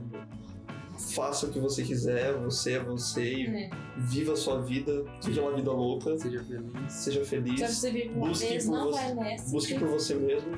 faça 1.14 1.46
o 1.46 1.50
que 1.52 1.60
você 1.60 1.84
quiser, 1.84 2.34
você 2.40 2.74
é 2.74 2.80
você 2.84 3.34
e 3.34 3.48
É. 3.48 3.70
viva 3.98 4.34
a 4.34 4.36
sua 4.36 4.62
vida, 4.62 5.06
seja 5.22 5.42
uma 5.42 5.52
vida 5.54 5.72
louca, 5.72 6.18
Seja 6.18 6.44
feliz. 6.44 6.94
seja 6.94 7.24
feliz, 7.26 7.60
Só 7.60 7.68
você 7.68 7.92
vive 7.92 8.10
uma 8.10 8.28
busque 8.30 8.48
vez, 8.48 8.66
por 8.66 8.72
não 8.72 8.86
você- 8.92 9.00
vai 9.00 9.14
nessa. 9.14 9.52
busque 9.52 9.76
por 9.80 9.88
você 9.90 10.16
mesmo, 10.16 10.58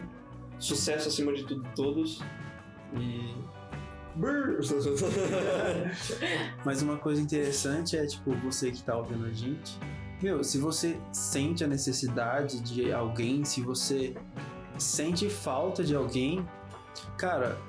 sucesso 0.60 1.08
acima 1.08 1.34
de 1.34 1.46
tudo 1.46 1.68
todos 1.76 2.22
e. 2.96 3.36
Mas 6.66 6.82
uma 6.82 6.98
coisa 6.98 7.22
interessante 7.22 7.96
é, 7.96 8.08
tipo, 8.08 8.34
você 8.38 8.72
que 8.72 8.82
tá 8.82 8.98
ouvindo 8.98 9.26
a 9.26 9.32
gente. 9.32 9.78
Meu, 10.22 10.44
se 10.44 10.58
você 10.58 11.00
sente 11.12 11.64
a 11.64 11.68
necessidade 11.68 12.60
de 12.62 12.92
alguém, 12.92 13.46
se 13.46 13.62
você 13.62 14.16
sente 14.80 15.30
falta 15.30 15.84
de 15.84 15.96
alguém, 15.96 16.44
cara, 17.16 17.60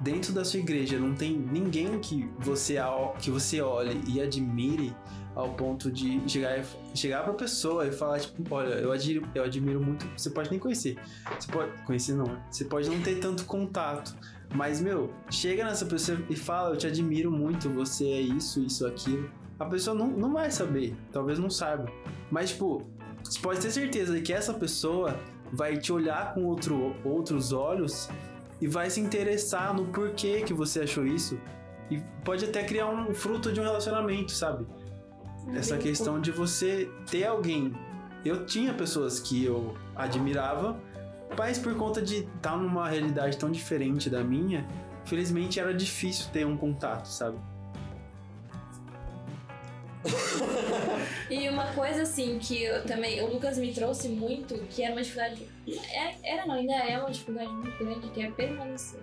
dentro 0.00 0.32
da 0.32 0.44
sua 0.44 0.60
igreja 0.60 0.98
não 0.98 1.14
tem 1.14 1.36
ninguém 1.36 1.98
que 2.00 2.28
você, 2.38 2.76
que 3.20 3.30
você 3.30 3.60
olhe 3.60 4.00
e 4.06 4.20
admire 4.20 4.94
ao 5.38 5.50
ponto 5.50 5.88
de 5.88 6.20
chegar, 6.28 6.64
chegar 6.92 7.22
pra 7.22 7.32
pessoa 7.32 7.86
e 7.86 7.92
falar, 7.92 8.18
tipo, 8.18 8.42
olha, 8.52 8.74
eu 8.74 8.90
admiro, 8.90 9.28
eu 9.36 9.44
admiro 9.44 9.80
muito. 9.80 10.04
Você 10.16 10.30
pode 10.30 10.50
nem 10.50 10.58
conhecer. 10.58 10.98
Você 11.38 11.52
pode. 11.52 11.70
Conhecer 11.84 12.14
não, 12.16 12.24
né? 12.24 12.44
Você 12.50 12.64
pode 12.64 12.90
não 12.90 13.00
ter 13.00 13.20
tanto 13.20 13.44
contato. 13.44 14.16
Mas, 14.52 14.80
meu, 14.80 15.14
chega 15.30 15.64
nessa 15.64 15.86
pessoa 15.86 16.18
e 16.28 16.34
fala, 16.34 16.70
eu 16.70 16.76
te 16.76 16.88
admiro 16.88 17.30
muito, 17.30 17.70
você 17.70 18.06
é 18.06 18.20
isso, 18.20 18.60
isso, 18.60 18.84
aquilo. 18.84 19.30
A 19.60 19.64
pessoa 19.66 19.96
não, 19.96 20.08
não 20.08 20.32
vai 20.32 20.50
saber, 20.50 20.96
talvez 21.12 21.38
não 21.38 21.48
saiba. 21.48 21.86
Mas, 22.32 22.50
tipo, 22.50 22.84
você 23.22 23.38
pode 23.38 23.60
ter 23.60 23.70
certeza 23.70 24.20
que 24.20 24.32
essa 24.32 24.52
pessoa 24.52 25.20
vai 25.52 25.76
te 25.76 25.92
olhar 25.92 26.34
com 26.34 26.46
outro, 26.46 26.96
outros 27.04 27.52
olhos 27.52 28.08
e 28.60 28.66
vai 28.66 28.90
se 28.90 29.00
interessar 29.00 29.72
no 29.72 29.86
porquê 29.86 30.42
que 30.42 30.52
você 30.52 30.80
achou 30.80 31.06
isso. 31.06 31.38
E 31.90 32.02
pode 32.24 32.44
até 32.44 32.64
criar 32.64 32.88
um 32.88 33.14
fruto 33.14 33.52
de 33.52 33.60
um 33.60 33.62
relacionamento, 33.62 34.32
sabe? 34.32 34.66
Essa 35.54 35.78
questão 35.78 36.20
de 36.20 36.30
você 36.30 36.90
ter 37.10 37.24
alguém. 37.26 37.72
Eu 38.24 38.44
tinha 38.46 38.74
pessoas 38.74 39.18
que 39.20 39.44
eu 39.44 39.76
admirava, 39.96 40.78
mas 41.36 41.58
por 41.58 41.74
conta 41.76 42.02
de 42.02 42.18
estar 42.18 42.56
numa 42.56 42.88
realidade 42.88 43.36
tão 43.36 43.50
diferente 43.50 44.10
da 44.10 44.22
minha, 44.22 44.66
felizmente 45.04 45.58
era 45.60 45.72
difícil 45.72 46.30
ter 46.32 46.46
um 46.46 46.56
contato, 46.56 47.06
sabe? 47.06 47.38
E 51.30 51.48
uma 51.50 51.66
coisa 51.74 52.02
assim 52.02 52.38
que 52.38 52.62
eu 52.62 52.82
também, 52.84 53.22
o 53.22 53.30
Lucas 53.30 53.58
me 53.58 53.72
trouxe 53.72 54.08
muito, 54.08 54.54
que 54.70 54.82
era 54.82 54.92
uma 54.92 55.02
dificuldade. 55.02 55.46
é- 55.66 56.32
era 56.32 56.46
não, 56.46 56.54
ainda 56.54 56.72
é 56.74 56.98
uma 56.98 57.10
dificuldade 57.10 57.50
muito 57.52 57.78
grande, 57.78 58.08
que 58.08 58.22
é 58.22 58.30
permanecer. 58.30 59.00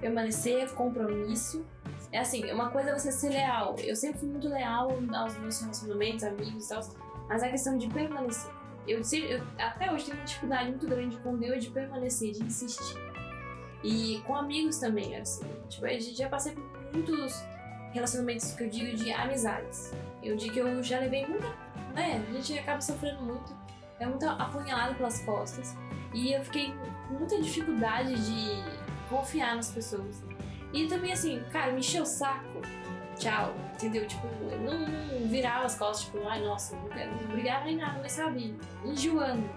Permanecer, 0.00 0.68
compromisso. 0.72 1.64
É 2.12 2.18
assim, 2.18 2.50
uma 2.50 2.70
coisa 2.70 2.90
é 2.90 2.98
você 2.98 3.12
ser 3.12 3.30
leal. 3.30 3.76
Eu 3.78 3.94
sempre 3.94 4.18
fui 4.18 4.28
muito 4.28 4.48
leal 4.48 4.90
aos 5.14 5.38
meus 5.38 5.60
relacionamentos, 5.60 6.24
amigos 6.24 6.66
e 6.66 6.68
tal, 6.68 6.80
mas 7.28 7.42
a 7.42 7.48
questão 7.48 7.78
de 7.78 7.88
permanecer. 7.88 8.50
Eu, 8.86 9.00
eu 9.28 9.42
até 9.58 9.92
hoje 9.92 10.06
tenho 10.06 10.16
uma 10.16 10.24
dificuldade 10.24 10.70
muito 10.70 10.86
grande 10.86 11.16
com 11.18 11.36
Deus 11.36 11.62
de 11.62 11.70
permanecer, 11.70 12.32
de 12.32 12.42
insistir. 12.42 12.98
E 13.84 14.20
com 14.26 14.34
amigos 14.34 14.78
também, 14.78 15.16
assim. 15.16 15.44
Tipo, 15.68 15.86
gente 15.86 16.16
já 16.16 16.28
passei 16.28 16.52
por 16.52 16.64
muitos 16.92 17.42
relacionamentos 17.92 18.52
que 18.52 18.64
eu 18.64 18.68
digo 18.68 18.96
de 18.96 19.12
amizades. 19.12 19.92
Eu 20.22 20.36
digo 20.36 20.52
que 20.52 20.58
eu 20.60 20.82
já 20.82 20.98
levei 20.98 21.26
muita. 21.26 21.48
Né? 21.94 22.24
A 22.28 22.32
gente 22.32 22.58
acaba 22.58 22.80
sofrendo 22.80 23.22
muito. 23.22 23.56
É 23.98 24.06
muito 24.06 24.26
apunhalado 24.26 24.94
pelas 24.96 25.20
costas. 25.20 25.76
E 26.12 26.32
eu 26.32 26.42
fiquei 26.44 26.74
com 27.08 27.14
muita 27.14 27.40
dificuldade 27.40 28.14
de 28.14 29.08
confiar 29.08 29.56
nas 29.56 29.70
pessoas. 29.70 30.22
E 30.72 30.86
também, 30.86 31.12
assim, 31.12 31.42
cara, 31.50 31.72
me 31.72 31.80
encheu 31.80 32.02
o 32.02 32.06
saco. 32.06 32.60
Tchau. 33.18 33.54
Entendeu? 33.74 34.06
Tipo, 34.06 34.26
não, 34.62 34.78
não 34.88 35.28
virava 35.28 35.64
as 35.66 35.74
costas, 35.76 36.06
tipo, 36.06 36.26
ai, 36.26 36.42
nossa, 36.42 36.76
não 36.76 36.88
quero 36.88 37.10
não 37.12 37.28
brigava 37.28 37.64
nem 37.64 37.76
nada, 37.76 37.98
mas 38.00 38.12
sabe, 38.12 38.54
enjoando. 38.84 39.48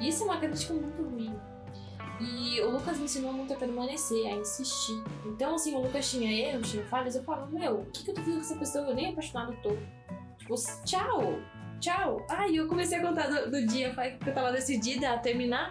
Isso 0.00 0.22
é 0.22 0.26
uma 0.26 0.36
crítica 0.38 0.74
muito 0.74 1.02
ruim. 1.02 1.34
E 2.20 2.60
o 2.62 2.70
Lucas 2.70 2.98
me 2.98 3.04
ensinou 3.04 3.32
muito 3.32 3.52
a 3.52 3.56
permanecer, 3.56 4.26
a 4.26 4.34
insistir. 4.36 5.02
Então, 5.24 5.54
assim, 5.54 5.74
o 5.74 5.80
Lucas 5.82 6.10
tinha 6.10 6.30
erros, 6.32 6.70
tinha 6.70 6.84
falhas, 6.86 7.14
eu 7.14 7.22
falava, 7.22 7.46
meu, 7.46 7.80
o 7.80 7.86
que, 7.86 8.04
que 8.04 8.10
eu 8.10 8.14
tô 8.14 8.20
fazendo 8.20 8.36
com 8.36 8.40
essa 8.42 8.56
pessoa? 8.56 8.86
Eu 8.88 8.94
nem 8.94 9.10
apaixonado 9.12 9.56
tô. 9.62 9.76
Tipo, 10.38 10.54
tchau, 10.84 11.38
tchau. 11.80 12.26
Ai, 12.28 12.54
eu 12.56 12.66
comecei 12.68 12.98
a 12.98 13.02
contar 13.02 13.28
do, 13.28 13.50
do 13.50 13.66
dia 13.66 13.94
que 14.20 14.28
eu 14.28 14.34
tava 14.34 14.50
decidida 14.52 15.12
a 15.12 15.18
terminar. 15.18 15.70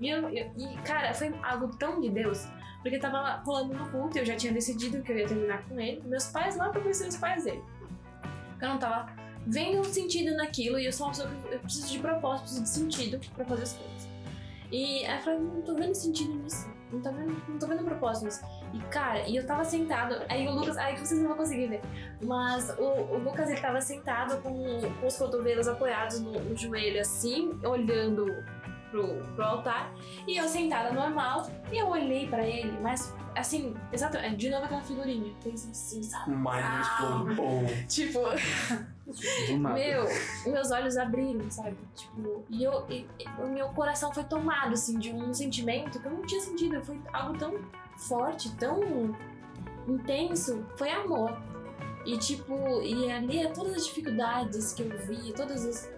E, 0.00 0.08
eu, 0.08 0.28
eu- 0.30 0.52
e, 0.56 0.76
cara, 0.84 1.12
foi 1.12 1.34
algo 1.42 1.68
tão 1.76 2.00
de 2.00 2.08
Deus. 2.10 2.46
Porque 2.84 2.98
tava 2.98 3.42
rolando 3.46 3.72
no 3.72 3.90
culto, 3.90 4.18
eu 4.18 4.26
já 4.26 4.36
tinha 4.36 4.52
decidido 4.52 5.02
que 5.02 5.10
eu 5.10 5.16
ia 5.16 5.26
terminar 5.26 5.66
com 5.66 5.80
ele. 5.80 6.02
Meus 6.04 6.26
pais 6.26 6.54
lá 6.54 6.68
pra 6.68 6.82
conhecer 6.82 7.08
os 7.08 7.16
pais 7.16 7.44
dele. 7.44 7.62
Eu 8.60 8.68
não 8.68 8.78
tava 8.78 9.10
vendo 9.46 9.80
um 9.80 9.84
sentido 9.84 10.36
naquilo 10.36 10.78
e 10.78 10.84
eu 10.84 10.92
sou 10.92 11.06
uma 11.06 11.12
pessoa 11.12 11.30
que 11.30 11.54
eu 11.54 11.60
preciso 11.60 11.88
de 11.88 11.98
propósito, 11.98 12.42
preciso 12.42 12.62
de 12.62 12.68
sentido 12.68 13.20
pra 13.34 13.46
fazer 13.46 13.62
as 13.62 13.72
coisas. 13.72 14.08
E 14.70 15.06
aí 15.06 15.16
eu 15.16 15.22
falei, 15.22 15.40
não 15.40 15.62
tô 15.62 15.74
vendo 15.74 15.94
sentido 15.94 16.34
nisso. 16.34 16.68
Não 16.92 17.00
tô 17.00 17.10
vendo, 17.10 17.42
não 17.48 17.58
tô 17.58 17.66
vendo 17.66 17.84
propósito 17.84 18.26
nisso. 18.26 18.40
E 18.74 18.78
cara, 18.90 19.26
e 19.26 19.34
eu 19.34 19.46
tava 19.46 19.64
sentado, 19.64 20.16
aí 20.28 20.46
o 20.46 20.52
Lucas, 20.52 20.76
aí 20.76 20.94
vocês 20.98 21.18
não 21.18 21.28
vão 21.28 21.38
conseguir 21.38 21.68
ver. 21.68 21.80
Mas 22.22 22.68
o, 22.78 22.82
o 22.82 23.18
Lucas 23.18 23.48
ele 23.48 23.62
tava 23.62 23.80
sentado 23.80 24.42
com, 24.42 24.52
com 25.00 25.06
os 25.06 25.16
cotovelos 25.16 25.66
apoiados 25.68 26.20
no, 26.20 26.32
no 26.32 26.54
joelho, 26.54 27.00
assim, 27.00 27.58
olhando 27.64 28.26
pro, 28.94 29.22
pro 29.34 29.44
altar. 29.44 29.92
E 30.26 30.36
eu 30.36 30.48
sentada 30.48 30.92
normal, 30.92 31.50
e 31.72 31.76
eu 31.78 31.88
olhei 31.88 32.28
pra 32.28 32.46
ele, 32.46 32.78
mas 32.80 33.12
assim, 33.36 33.74
exato, 33.92 34.16
é, 34.16 34.28
de 34.30 34.48
novo 34.48 34.64
aquela 34.64 34.80
figurinha. 34.82 35.34
Fez 35.42 35.68
assim, 35.68 36.02
sabe? 36.02 36.30
Mais 36.30 36.88
pompom. 37.00 37.64
Tipo, 37.88 38.20
meu, 39.74 40.06
meus 40.46 40.70
olhos 40.70 40.96
abriram, 40.96 41.50
sabe? 41.50 41.76
Tipo, 41.94 42.44
e 42.48 42.62
eu, 42.64 42.86
e- 42.88 43.06
e 43.18 43.42
o 43.42 43.48
meu 43.48 43.68
coração 43.70 44.12
foi 44.14 44.24
tomado, 44.24 44.72
assim, 44.72 44.98
de 44.98 45.12
um 45.12 45.34
sentimento 45.34 46.00
que 46.00 46.06
eu 46.06 46.12
não 46.12 46.22
tinha 46.22 46.40
sentido. 46.40 46.82
Foi 46.84 46.98
algo 47.12 47.36
tão 47.36 47.54
forte, 47.98 48.50
tão 48.56 49.14
intenso. 49.86 50.64
Foi 50.76 50.90
amor. 50.90 51.36
E, 52.06 52.16
tipo, 52.18 52.54
e 52.82 53.10
ali 53.10 53.46
todas 53.52 53.74
as 53.74 53.86
dificuldades 53.86 54.72
que 54.72 54.82
eu 54.82 54.98
vi, 55.06 55.32
todas 55.34 55.64
as. 55.66 55.93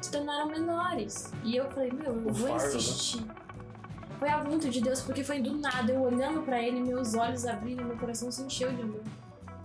Se 0.00 0.10
tornaram 0.10 0.46
menores. 0.48 1.32
E 1.44 1.56
eu 1.56 1.68
falei, 1.70 1.90
meu, 1.92 2.06
eu 2.12 2.28
O 2.28 2.32
vou 2.32 2.48
fardo, 2.48 2.62
né? 2.64 2.76
insistir. 2.76 3.24
Foi 4.18 4.28
algo 4.28 4.48
muito 4.48 4.68
de 4.68 4.80
Deus, 4.80 5.00
porque 5.00 5.22
foi 5.22 5.40
do 5.40 5.56
nada, 5.56 5.92
eu 5.92 6.00
olhando 6.02 6.42
pra 6.42 6.60
ele, 6.60 6.80
meus 6.80 7.14
olhos 7.14 7.46
abriram, 7.46 7.84
meu 7.84 7.96
coração 7.96 8.30
se 8.32 8.42
encheu 8.42 8.72
de 8.72 8.82
amor. 8.82 9.02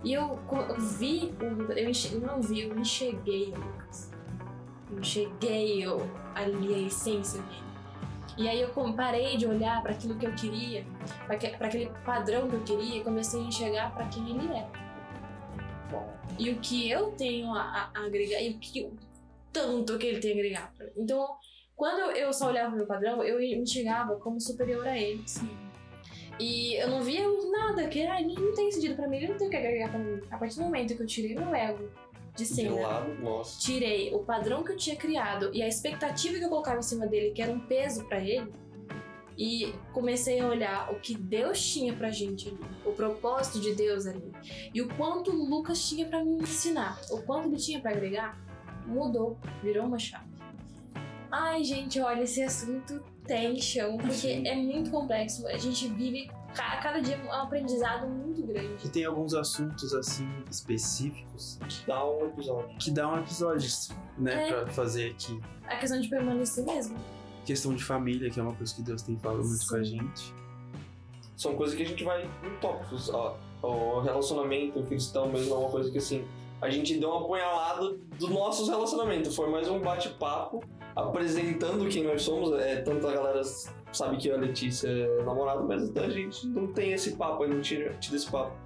E 0.04 0.12
eu, 0.12 0.38
eu 0.68 0.80
vi 0.80 1.34
o 1.40 1.54
Lucas, 1.54 1.76
eu, 1.76 1.88
enche- 1.88 2.14
eu 2.14 2.20
não 2.20 2.40
vi, 2.40 2.60
eu 2.60 2.78
enxerguei 2.78 3.52
o 3.52 3.58
Lucas. 3.58 4.10
Eu 4.92 5.00
enxerguei 5.00 5.88
o- 5.88 6.08
ali 6.34 6.74
a 6.74 6.78
essência 6.78 7.40
dele. 7.40 7.64
E 8.36 8.48
aí 8.48 8.60
eu 8.60 8.68
parei 8.94 9.36
de 9.36 9.46
olhar 9.46 9.80
para 9.82 9.92
aquilo 9.92 10.14
que 10.16 10.26
eu 10.26 10.32
queria, 10.34 10.84
para 11.26 11.36
aquele 11.66 11.88
padrão 12.04 12.48
que 12.48 12.54
eu 12.56 12.60
queria, 12.62 12.98
e 12.98 13.04
comecei 13.04 13.40
a 13.40 13.44
enxergar 13.44 13.94
para 13.94 14.06
quem 14.06 14.28
ele 14.28 14.52
é. 14.52 14.66
E 16.38 16.50
o 16.50 16.56
que 16.58 16.90
eu 16.90 17.12
tenho 17.12 17.52
a, 17.54 17.90
a 17.94 18.06
agregar, 18.06 18.40
e 18.42 18.50
o 18.50 18.58
que 18.58 18.90
tanto 19.54 19.96
que 19.96 20.06
ele 20.06 20.20
tem 20.20 20.32
a 20.32 20.34
agregar. 20.34 20.74
Então, 20.96 21.26
quando 21.76 22.10
eu 22.10 22.32
só 22.32 22.48
olhava 22.48 22.70
pro 22.70 22.78
meu 22.78 22.86
padrão, 22.86 23.22
eu 23.22 23.38
me 23.38 23.54
enxergava 23.54 24.16
como 24.16 24.40
superior 24.40 24.86
a 24.86 24.98
ele. 24.98 25.24
E 26.38 26.74
eu 26.74 26.88
não 26.88 27.00
via 27.00 27.22
nada, 27.50 27.86
que 27.86 28.02
ah, 28.02 28.20
ele 28.20 28.34
não 28.34 28.52
tem 28.54 28.70
sentido 28.72 28.96
pra 28.96 29.06
mim, 29.06 29.18
ele 29.18 29.28
não 29.28 29.38
tem 29.38 29.46
o 29.46 29.50
que 29.50 29.56
agregar 29.56 29.88
pra 29.90 29.98
mim. 30.00 30.20
A 30.30 30.36
partir 30.36 30.56
do 30.56 30.64
momento 30.64 30.96
que 30.96 31.02
eu 31.02 31.06
tirei 31.06 31.36
meu 31.36 31.54
ego 31.54 31.88
de 32.34 32.44
cena, 32.44 32.74
lado, 32.74 33.42
tirei 33.60 34.12
o 34.12 34.18
padrão 34.24 34.64
que 34.64 34.72
eu 34.72 34.76
tinha 34.76 34.96
criado 34.96 35.50
e 35.54 35.62
a 35.62 35.68
expectativa 35.68 36.36
que 36.36 36.44
eu 36.44 36.48
colocava 36.48 36.80
em 36.80 36.82
cima 36.82 37.06
dele, 37.06 37.30
que 37.30 37.40
era 37.40 37.52
um 37.52 37.60
peso 37.60 38.04
pra 38.08 38.18
ele, 38.18 38.52
e 39.38 39.72
comecei 39.92 40.40
a 40.40 40.48
olhar 40.48 40.92
o 40.92 40.98
que 40.98 41.14
Deus 41.14 41.64
tinha 41.64 41.92
pra 41.92 42.10
gente 42.10 42.48
ali, 42.48 42.58
o 42.84 42.92
propósito 42.92 43.60
de 43.60 43.72
Deus 43.74 44.04
ali, 44.06 44.32
e 44.72 44.82
o 44.82 44.88
quanto 44.96 45.30
o 45.30 45.48
Lucas 45.48 45.88
tinha 45.88 46.06
pra 46.06 46.24
me 46.24 46.42
ensinar, 46.42 47.00
o 47.10 47.22
quanto 47.22 47.48
ele 47.48 47.56
tinha 47.56 47.80
pra 47.80 47.92
agregar, 47.92 48.36
mudou, 48.86 49.38
virou 49.62 49.86
uma 49.86 49.98
chave. 49.98 50.24
Ai, 51.30 51.64
gente, 51.64 51.98
olha, 52.00 52.22
esse 52.22 52.42
assunto 52.42 53.02
tem 53.26 53.60
chão, 53.60 53.96
porque 53.96 54.12
Sim. 54.14 54.46
é 54.46 54.54
muito 54.54 54.90
complexo. 54.90 55.46
A 55.48 55.56
gente 55.56 55.88
vive 55.88 56.30
ca- 56.54 56.76
cada 56.80 57.00
dia 57.00 57.18
um 57.24 57.32
aprendizado 57.32 58.06
muito 58.06 58.42
grande. 58.46 58.86
E 58.86 58.88
tem 58.88 59.04
alguns 59.04 59.34
assuntos 59.34 59.92
assim 59.94 60.28
específicos 60.50 61.58
Dá 61.86 62.04
um 62.08 62.26
episódio. 62.26 62.76
que 62.78 62.90
dá 62.90 63.08
um 63.12 63.18
episódio, 63.18 63.68
né, 64.18 64.48
É. 64.48 64.52
pra 64.52 64.66
fazer 64.72 65.10
aqui. 65.10 65.40
A 65.66 65.76
questão 65.76 66.00
de 66.00 66.08
permanecer 66.08 66.64
mesmo. 66.64 66.96
Questão 67.44 67.74
de 67.74 67.82
família, 67.82 68.30
que 68.30 68.38
é 68.38 68.42
uma 68.42 68.54
coisa 68.54 68.72
que 68.74 68.82
Deus 68.82 69.02
tem 69.02 69.18
falado 69.18 69.44
muito 69.44 69.66
com 69.66 69.76
a 69.76 69.82
gente. 69.82 70.34
São 71.36 71.56
coisas 71.56 71.74
que 71.76 71.82
a 71.82 71.86
gente 71.86 72.04
vai 72.04 72.22
em 72.24 72.56
tópicos. 72.60 73.10
Ó, 73.10 73.36
o 73.60 74.00
relacionamento 74.00 74.80
cristão 74.84 75.28
mesmo 75.32 75.52
é 75.54 75.58
uma 75.58 75.68
coisa 75.70 75.90
que 75.90 75.98
assim. 75.98 76.24
A 76.64 76.70
gente 76.70 76.96
deu 76.96 77.10
uma 77.10 77.20
apunhalada 77.20 77.94
dos 78.18 78.30
nossos 78.30 78.70
relacionamentos. 78.70 79.36
Foi 79.36 79.50
mais 79.50 79.68
um 79.68 79.80
bate-papo 79.80 80.64
apresentando 80.96 81.86
quem 81.90 82.04
nós 82.04 82.22
somos. 82.22 82.58
É, 82.58 82.76
tanto 82.76 83.06
a 83.06 83.12
galera 83.12 83.42
sabe 83.92 84.16
que 84.16 84.30
a 84.30 84.36
Letícia 84.38 84.88
é 84.88 85.22
namorada, 85.24 85.60
mas 85.60 85.94
a 85.94 86.08
gente 86.08 86.46
não 86.46 86.68
tem 86.68 86.94
esse 86.94 87.16
papo, 87.16 87.42
ainda 87.42 87.56
não 87.56 87.60
tira, 87.60 87.92
tira 88.00 88.16
esse 88.16 88.30
papo. 88.30 88.56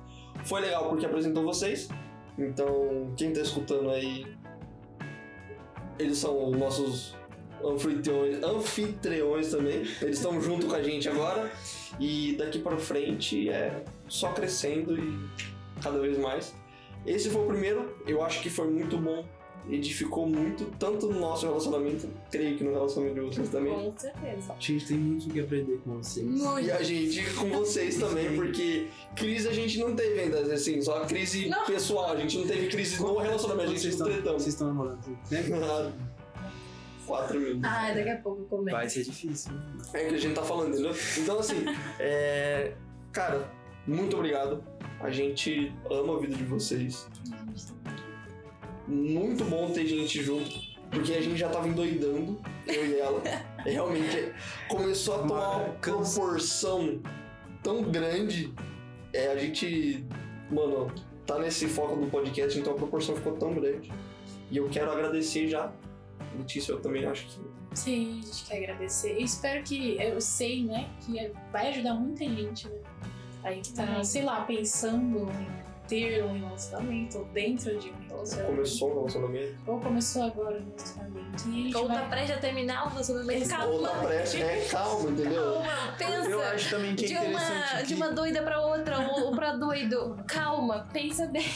Foi 0.44 0.60
legal 0.60 0.88
porque 0.88 1.06
apresentou 1.06 1.42
vocês. 1.42 1.88
Então, 2.38 3.12
quem 3.16 3.32
tá 3.32 3.40
escutando 3.40 3.90
aí, 3.90 4.24
eles 5.98 6.18
são 6.18 6.50
os 6.50 6.56
nossos 6.56 7.16
anfitriões, 7.64 8.40
anfitriões 8.44 9.50
também. 9.50 9.78
Eles 10.00 10.18
estão 10.18 10.40
junto 10.40 10.68
com 10.68 10.76
a 10.76 10.82
gente 10.84 11.08
agora. 11.08 11.50
E 11.98 12.36
daqui 12.38 12.60
para 12.60 12.78
frente 12.78 13.50
é 13.50 13.82
só 14.06 14.30
crescendo 14.30 14.96
e 14.96 15.28
cada 15.82 15.98
vez 15.98 16.16
mais. 16.16 16.54
Esse 17.06 17.30
foi 17.30 17.42
o 17.42 17.46
primeiro, 17.46 17.96
eu 18.06 18.22
acho 18.22 18.42
que 18.42 18.50
foi 18.50 18.68
muito 18.68 18.96
bom. 18.98 19.24
Edificou 19.70 20.26
muito, 20.26 20.64
tanto 20.78 21.08
no 21.08 21.20
nosso 21.20 21.44
relacionamento, 21.46 22.08
creio 22.30 22.56
que 22.56 22.64
no 22.64 22.72
relacionamento 22.72 23.20
de 23.20 23.26
vocês 23.26 23.48
também. 23.50 23.74
Com 23.74 23.98
certeza. 23.98 24.52
A 24.54 24.58
gente 24.58 24.86
tem 24.86 24.96
muito 24.96 25.28
o 25.28 25.30
que 25.30 25.40
aprender 25.40 25.78
com 25.84 25.98
vocês. 25.98 26.26
E 26.62 26.70
a 26.70 26.82
gente 26.82 27.34
com 27.34 27.50
vocês 27.50 27.98
também, 27.98 28.34
porque 28.34 28.86
crise 29.14 29.46
a 29.46 29.52
gente 29.52 29.78
não 29.78 29.94
teve 29.94 30.20
ainda, 30.20 30.40
assim, 30.54 30.80
só 30.80 31.04
crise 31.04 31.50
Não. 31.50 31.66
pessoal, 31.66 32.12
a 32.12 32.16
gente 32.16 32.38
não 32.38 32.46
teve 32.46 32.68
crise 32.68 32.98
no 33.02 33.18
relacionamento, 33.18 33.70
a 33.70 33.74
Vocês 33.74 33.82
gente 33.82 33.92
estão, 33.92 34.06
não 34.06 34.14
tretamos. 34.14 34.42
vocês 34.42 34.54
estão 34.54 34.68
namorando, 34.68 35.18
né? 35.30 35.92
Quatro 37.06 37.38
minutos. 37.40 37.64
Ai, 37.64 37.94
daqui 37.94 38.10
a 38.10 38.16
pouco 38.18 38.42
eu 38.42 38.46
comento. 38.46 38.76
Vai 38.76 38.88
ser 38.88 39.02
difícil. 39.02 39.52
né? 39.52 39.62
É 39.94 40.04
que 40.08 40.14
a 40.14 40.18
gente 40.18 40.34
tá 40.34 40.42
falando, 40.42 40.70
entendeu? 40.74 40.94
Então, 41.18 41.38
assim, 41.38 41.64
é... 42.00 42.72
cara, 43.12 43.50
muito 43.86 44.16
obrigado. 44.16 44.62
A 45.00 45.10
gente 45.10 45.72
ama 45.90 46.16
a 46.16 46.20
vida 46.20 46.34
de 46.34 46.44
vocês. 46.44 47.08
Muito 48.86 49.44
bom 49.44 49.70
ter 49.70 49.86
gente 49.86 50.22
junto, 50.22 50.50
porque 50.90 51.12
a 51.12 51.20
gente 51.20 51.36
já 51.36 51.48
tava 51.48 51.68
endoidando, 51.68 52.40
eu 52.66 52.86
e 52.86 52.98
ela. 52.98 53.22
Realmente 53.64 54.32
começou 54.68 55.16
a 55.16 55.18
tomar 55.18 55.56
uma 55.56 55.68
proporção 55.74 57.00
tão 57.62 57.82
grande. 57.82 58.52
É, 59.12 59.28
a 59.28 59.36
gente, 59.36 60.04
mano, 60.50 60.92
tá 61.26 61.38
nesse 61.38 61.68
foco 61.68 61.96
do 61.96 62.06
podcast, 62.10 62.58
então 62.58 62.72
a 62.72 62.76
proporção 62.76 63.14
ficou 63.14 63.34
tão 63.34 63.54
grande. 63.54 63.92
E 64.50 64.56
eu 64.56 64.68
quero 64.68 64.90
agradecer 64.90 65.48
já. 65.48 65.72
Letícia, 66.36 66.72
eu 66.72 66.80
também 66.80 67.04
acho 67.04 67.26
que 67.26 67.40
Sim, 67.74 68.20
a 68.20 68.26
gente 68.26 68.44
quer 68.44 68.56
agradecer. 68.58 69.20
E 69.20 69.24
espero 69.24 69.62
que, 69.62 69.96
eu 70.00 70.20
sei, 70.20 70.64
né, 70.64 70.88
que 71.00 71.30
vai 71.52 71.68
ajudar 71.68 71.94
muita 71.94 72.24
gente, 72.24 72.68
né? 72.68 72.78
Aí 73.48 73.60
que 73.60 73.72
tá, 73.72 74.04
sei 74.04 74.24
lá, 74.24 74.42
pensando 74.42 75.30
em 75.30 75.68
ter 75.88 76.22
um 76.22 76.38
relacionamento, 76.38 77.18
ou 77.18 77.24
dentro 77.26 77.78
de 77.78 77.88
um 77.88 78.08
relacionamento. 78.08 78.54
começou 78.54 78.90
o 78.90 78.94
relacionamento. 78.94 79.54
Ou 79.66 79.80
começou 79.80 80.22
agora 80.22 80.60
o 80.60 80.64
relacionamento. 80.64 81.48
E 81.48 81.74
Ou 81.74 81.88
tá 81.88 81.94
vai... 81.94 82.08
prestes 82.10 82.36
a 82.36 82.40
terminar 82.40 82.86
o 82.86 82.88
relacionamento. 82.90 83.42
Exato. 83.42 83.68
Ou 83.68 83.82
Calma. 83.82 84.00
tá 84.00 84.06
prestes, 84.06 84.40
é 84.40 84.64
calma, 84.70 85.10
entendeu? 85.10 85.42
Calma, 85.54 85.94
pensa. 85.96 86.30
Eu 86.30 86.42
acho 86.42 86.70
também 86.70 86.94
que 86.94 87.04
é 87.06 87.08
de, 87.08 87.14
interessante 87.14 87.72
uma, 87.72 87.80
que... 87.80 87.86
de 87.86 87.94
uma 87.94 88.12
doida 88.12 88.42
pra 88.42 88.60
outra, 88.60 88.98
ou, 88.98 89.24
ou 89.26 89.34
pra 89.34 89.56
doido. 89.56 90.16
Calma, 90.26 90.86
pensa 90.92 91.26
bem. 91.26 91.48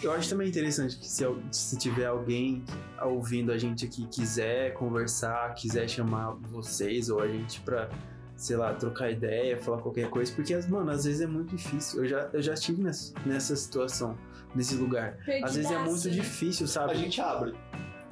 Eu 0.00 0.12
acho 0.12 0.28
também 0.28 0.48
interessante 0.48 0.96
que 0.96 1.08
se, 1.08 1.24
se 1.50 1.76
tiver 1.76 2.06
alguém 2.06 2.64
ouvindo 3.02 3.50
a 3.50 3.58
gente 3.58 3.84
aqui 3.84 4.06
quiser 4.06 4.72
conversar, 4.74 5.52
quiser 5.54 5.88
chamar 5.88 6.36
vocês 6.42 7.10
ou 7.10 7.20
a 7.20 7.26
gente 7.26 7.60
pra, 7.62 7.88
sei 8.36 8.56
lá, 8.56 8.74
trocar 8.74 9.10
ideia, 9.10 9.56
falar 9.56 9.78
qualquer 9.78 10.08
coisa, 10.10 10.32
porque, 10.34 10.54
mano, 10.68 10.90
às 10.90 11.04
vezes 11.04 11.20
é 11.20 11.26
muito 11.26 11.54
difícil. 11.54 12.02
Eu 12.02 12.08
já, 12.08 12.30
eu 12.32 12.42
já 12.42 12.54
estive 12.54 12.82
nessa, 12.82 13.14
nessa 13.24 13.54
situação, 13.56 14.16
nesse 14.54 14.74
lugar. 14.74 15.16
Às 15.42 15.56
vezes 15.56 15.70
é 15.70 15.78
muito 15.78 16.02
Perdidaço, 16.02 16.10
difícil, 16.10 16.66
sabe? 16.66 16.92
A 16.92 16.94
gente 16.94 17.20
abre 17.20 17.54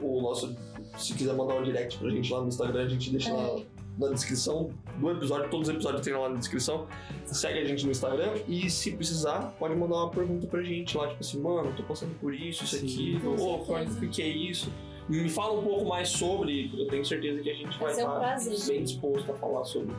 o 0.01 0.20
nosso. 0.20 0.57
Se 0.99 1.15
quiser 1.15 1.35
mandar 1.35 1.55
um 1.55 1.62
direct 1.62 1.99
pra 1.99 2.11
gente 2.11 2.32
lá 2.32 2.40
no 2.40 2.49
Instagram, 2.49 2.85
a 2.85 2.89
gente 2.89 3.11
deixa 3.11 3.32
lá 3.32 3.43
É. 3.43 3.65
na 3.99 4.09
descrição 4.11 4.70
do 4.99 5.11
episódio. 5.11 5.49
Todos 5.51 5.69
os 5.69 5.74
episódios 5.74 6.03
tem 6.03 6.12
lá 6.12 6.28
na 6.28 6.36
descrição. 6.36 6.86
Segue 7.24 7.59
a 7.61 7.65
gente 7.65 7.85
no 7.85 7.90
Instagram 7.93 8.35
e 8.47 8.69
se 8.69 8.93
precisar, 8.93 9.55
pode 9.59 9.74
mandar 9.74 9.97
uma 9.97 10.11
pergunta 10.11 10.47
pra 10.47 10.62
gente 10.62 10.97
lá, 10.97 11.09
tipo 11.09 11.20
assim, 11.20 11.40
mano, 11.40 11.69
eu 11.70 11.77
tô 11.77 11.82
passando 11.85 12.15
por 12.20 12.35
isso, 12.35 12.65
isso 12.65 12.77
Sim, 12.78 13.16
aqui, 13.16 13.20
ou 13.27 13.62
o 13.62 14.09
que 14.11 14.23
é 14.23 14.28
isso? 14.28 14.70
Me 15.08 15.28
fala 15.28 15.58
um 15.58 15.62
pouco 15.62 15.84
mais 15.84 16.08
sobre, 16.08 16.70
eu 16.78 16.86
tenho 16.86 17.04
certeza 17.04 17.42
que 17.42 17.50
a 17.50 17.54
gente 17.54 17.76
vai 17.78 17.88
Vai 17.88 17.94
ser 17.94 18.04
um 18.04 18.08
estar 18.08 18.20
prazer. 18.20 18.66
bem 18.68 18.84
disposto 18.84 19.32
a 19.32 19.34
falar 19.34 19.64
sobre. 19.64 19.94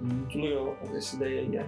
Muito 0.00 0.38
legal, 0.38 0.76
essa 0.94 1.16
ideia 1.16 1.40
aí 1.40 1.56
é. 1.56 1.66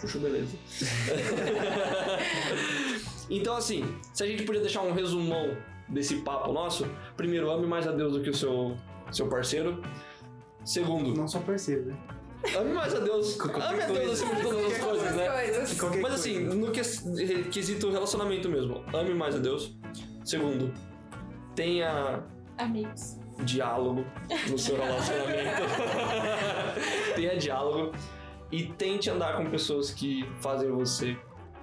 Puxa, 0.00 0.18
beleza. 0.18 0.56
então, 3.30 3.56
assim, 3.56 3.84
se 4.12 4.22
a 4.22 4.26
gente 4.26 4.42
podia 4.44 4.60
deixar 4.60 4.82
um 4.82 4.92
resumão 4.92 5.56
desse 5.88 6.16
papo 6.16 6.52
nosso, 6.52 6.86
primeiro, 7.16 7.50
ame 7.50 7.66
mais 7.66 7.86
a 7.86 7.92
Deus 7.92 8.12
do 8.14 8.22
que 8.22 8.30
o 8.30 8.34
seu, 8.34 8.76
seu 9.12 9.28
parceiro. 9.28 9.82
Segundo, 10.64 11.14
Não 11.14 11.28
só 11.28 11.40
parceiro, 11.40 11.86
né? 11.86 11.96
ame 12.58 12.72
mais 12.74 12.94
a 12.94 13.00
Deus. 13.00 13.38
Ame 13.40 13.82
a 13.82 13.86
Deus 13.86 14.12
acima 14.22 14.34
de 14.34 14.42
todas 14.42 14.72
as 14.72 14.78
coisas, 14.78 15.16
né? 15.16 16.00
Mas 16.02 16.14
assim, 16.14 16.40
no 16.40 16.70
que- 16.70 17.44
quesito 17.50 17.90
relacionamento 17.90 18.48
mesmo, 18.48 18.82
ame 18.94 19.14
mais 19.14 19.34
a 19.34 19.38
Deus. 19.38 19.74
Segundo, 20.24 20.72
tenha 21.54 22.22
Amigos. 22.58 23.18
diálogo 23.44 24.04
no 24.50 24.58
seu 24.58 24.76
relacionamento. 24.82 25.62
tenha 27.16 27.36
diálogo 27.36 27.92
e 28.52 28.64
tente 28.64 29.10
andar 29.10 29.36
com 29.36 29.46
pessoas 29.50 29.90
que 29.90 30.28
fazem 30.40 30.70
você 30.70 31.16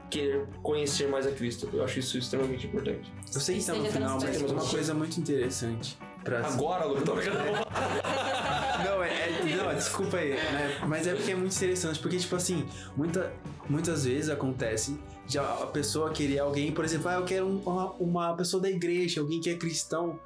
querer 0.09 0.45
conhecer 0.61 1.07
mais 1.07 1.25
a 1.25 1.31
Cristo. 1.31 1.69
Eu 1.71 1.83
acho 1.83 1.99
isso 1.99 2.17
extremamente 2.17 2.67
importante. 2.67 3.11
Eu 3.33 3.39
sei 3.39 3.59
que 3.59 3.65
tá 3.65 3.73
no 3.73 3.85
final, 3.85 4.19
mas 4.19 4.37
tem 4.37 4.45
uma 4.45 4.65
coisa 4.65 4.93
muito 4.93 5.17
interessante. 5.19 5.97
Pra... 6.23 6.45
Agora, 6.45 6.85
Lu, 6.85 7.01
tô 7.01 7.15
brincando. 7.15 7.37
Não, 8.83 9.03
é, 9.03 9.09
é- 9.09 9.55
não, 9.55 9.73
desculpa 9.75 10.17
aí, 10.17 10.31
né? 10.31 10.79
Mas 10.87 11.05
é 11.05 11.13
porque 11.13 11.31
é 11.31 11.35
muito 11.35 11.55
interessante, 11.55 11.99
porque, 11.99 12.17
tipo 12.17 12.35
assim, 12.35 12.65
muita, 12.97 13.31
muitas 13.69 14.05
vezes 14.05 14.29
acontece 14.29 14.99
de 15.31 15.39
a 15.39 15.65
pessoa 15.71 16.11
querer 16.11 16.39
alguém, 16.39 16.73
por 16.73 16.83
exemplo, 16.83 17.07
ah, 17.07 17.13
eu 17.13 17.23
quero 17.23 17.47
um- 17.47 17.61
uma, 17.65 17.91
uma 17.93 18.33
pessoa 18.35 18.61
da 18.61 18.69
igreja, 18.69 19.21
alguém 19.21 19.39
que 19.39 19.49
é 19.49 19.55
cristão. 19.55 20.19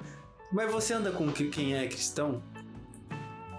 Mas 0.52 0.70
você 0.72 0.94
anda 0.94 1.12
com 1.12 1.30
que- 1.30 1.48
quem 1.48 1.76
é 1.76 1.86
cristão? 1.86 2.42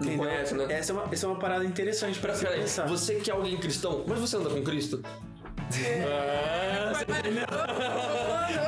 Entendeu? 0.08 0.18
conhece, 0.18 0.54
né? 0.54 0.66
Essa 0.68 0.92
é 0.92 0.94
uma, 0.94 1.04
essa 1.10 1.24
é 1.26 1.28
uma 1.28 1.38
parada 1.38 1.64
interessante 1.64 2.18
pra 2.18 2.34
você 2.34 2.42
pera 2.44 2.54
aí, 2.56 2.60
pensar. 2.60 2.86
você 2.86 3.14
quer 3.16 3.32
alguém 3.32 3.56
cristão, 3.56 4.04
mas 4.06 4.18
você 4.18 4.36
anda 4.36 4.50
com 4.50 4.62
Cristo? 4.62 5.02
É, 5.84 6.92
entendeu? 7.02 7.44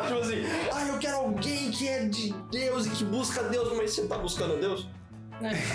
tipo 0.07 0.21
assim, 0.21 0.43
ah, 0.73 0.89
eu 0.89 0.99
quero 0.99 1.17
alguém 1.19 1.71
que 1.71 1.87
é 1.89 2.05
de 2.07 2.33
Deus 2.51 2.87
e 2.87 2.91
que 2.91 3.05
busca 3.05 3.43
Deus, 3.45 3.73
mas 3.77 3.93
você 3.93 4.07
tá 4.07 4.17
buscando 4.19 4.55
a 4.55 4.57
Deus? 4.57 4.89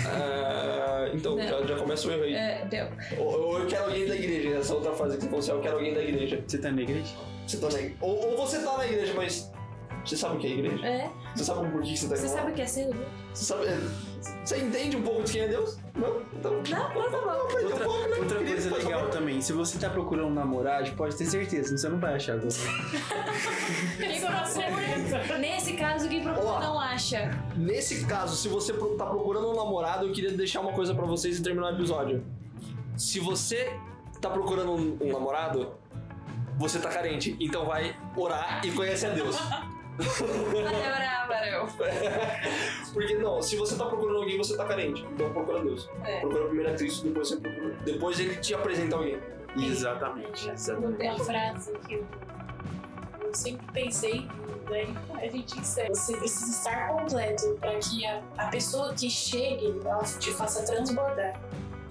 Ah, 0.06 1.08
então, 1.12 1.38
já, 1.38 1.62
já 1.62 1.76
começa 1.76 2.08
o 2.08 2.12
erro 2.12 2.22
aí. 2.22 2.34
É, 2.34 2.64
deu. 2.68 2.86
Ou, 3.18 3.40
ou 3.46 3.58
eu 3.60 3.66
quero 3.66 3.84
alguém 3.84 4.06
da 4.06 4.14
igreja, 4.14 4.56
essa 4.58 4.74
outra 4.74 4.92
frase 4.92 5.16
que 5.16 5.22
você 5.22 5.28
falou 5.28 5.40
assim, 5.40 5.50
eu 5.50 5.60
quero 5.60 5.76
alguém 5.76 5.94
da 5.94 6.02
igreja. 6.02 6.42
Você 6.46 6.58
tá 6.58 6.70
na 6.70 6.82
igreja? 6.82 7.14
Você 7.46 7.56
tá 7.58 7.68
na 7.68 7.78
igreja. 7.78 7.94
Ou, 8.00 8.30
ou 8.30 8.36
você 8.36 8.58
tá 8.60 8.76
na 8.76 8.86
igreja, 8.86 9.12
mas 9.14 9.52
Você 10.06 10.16
sabe 10.16 10.36
o 10.36 10.38
que 10.38 10.46
é 10.46 10.50
igreja? 10.50 10.86
É. 10.86 11.10
Você 11.34 11.44
sabe 11.44 11.68
por 11.70 11.82
que 11.82 11.96
você 11.96 12.08
tá 12.08 12.16
Você 12.16 12.28
sabe 12.28 12.50
o 12.52 12.54
que 12.54 12.62
é 12.62 12.66
ser? 12.66 12.94
Você 13.34 13.44
sabe. 13.44 13.66
é, 13.66 13.78
Você 14.44 14.58
entende 14.58 14.96
um 14.96 15.02
pouco 15.02 15.22
de 15.24 15.32
quem 15.32 15.42
é 15.42 15.48
Deus? 15.48 15.78
Não? 15.94 16.20
Então. 16.32 16.52
Não, 16.52 16.94
não, 16.94 17.10
um 17.10 17.64
Outra, 17.64 17.84
pouco, 17.84 18.08
né? 18.08 18.16
outra 18.18 18.38
Querido, 18.38 18.52
coisa 18.52 18.70
faz 18.70 18.84
legal 18.84 19.00
favor. 19.00 19.12
também, 19.14 19.40
se 19.40 19.52
você 19.52 19.78
tá 19.78 19.90
procurando 19.90 20.30
namorar, 20.32 20.88
pode 20.94 21.16
ter 21.16 21.24
certeza, 21.26 21.76
você 21.76 21.88
não 21.88 21.98
vai 21.98 22.14
achar 22.14 22.34
agora. 22.34 22.48
Coração. 24.20 24.62
Nesse 25.38 25.72
caso, 25.74 26.08
quem 26.08 26.22
procura 26.22 26.46
Ó. 26.46 26.60
não 26.60 26.80
acha. 26.80 27.30
Nesse 27.56 28.04
caso, 28.06 28.36
se 28.36 28.48
você 28.48 28.72
pro- 28.72 28.96
tá 28.96 29.06
procurando 29.06 29.50
um 29.50 29.56
namorado, 29.56 30.06
eu 30.06 30.12
queria 30.12 30.32
deixar 30.32 30.60
uma 30.60 30.72
coisa 30.72 30.94
pra 30.94 31.04
vocês 31.06 31.38
e 31.38 31.42
terminar 31.42 31.72
o 31.72 31.74
episódio. 31.76 32.24
Se 32.96 33.20
você 33.20 33.72
tá 34.20 34.30
procurando 34.30 34.72
um, 34.72 34.98
um 35.00 35.12
namorado, 35.12 35.72
você 36.58 36.78
tá 36.78 36.88
carente. 36.88 37.36
Então 37.40 37.66
vai 37.66 37.94
orar 38.16 38.60
e 38.64 38.70
conhece 38.72 39.06
a 39.06 39.10
Deus. 39.10 39.36
Valeu. 41.28 41.66
Porque 42.92 43.14
não, 43.18 43.42
se 43.42 43.56
você 43.56 43.76
tá 43.76 43.86
procurando 43.86 44.18
alguém, 44.18 44.38
você 44.38 44.56
tá 44.56 44.64
carente. 44.64 45.04
Então 45.12 45.32
procura 45.32 45.62
Deus. 45.62 45.88
É. 46.04 46.20
Procura 46.20 46.46
primeiro 46.46 46.72
a 46.72 46.74
Cristo, 46.74 47.06
depois 47.06 47.28
você 47.28 47.36
procura. 47.36 47.76
Depois 47.84 48.20
ele 48.20 48.36
te 48.36 48.54
apresenta 48.54 48.96
alguém. 48.96 49.18
Exatamente, 49.56 50.50
exatamente. 50.50 51.02
Uma 51.02 51.18
frase 51.18 51.72
que 51.86 51.94
eu, 51.94 52.06
eu 53.22 53.34
sempre 53.34 53.66
pensei, 53.72 54.28
daí 54.68 54.94
a 55.14 55.28
gente 55.28 55.58
encerra. 55.58 55.88
Você 55.88 56.16
precisa 56.16 56.50
estar 56.50 56.88
completo 56.88 57.56
para 57.60 57.78
que 57.78 58.06
a, 58.06 58.22
a 58.36 58.46
pessoa 58.48 58.92
que 58.92 59.08
chegue, 59.08 59.80
ela 59.84 60.02
te 60.02 60.32
faça 60.32 60.62
transbordar. 60.64 61.40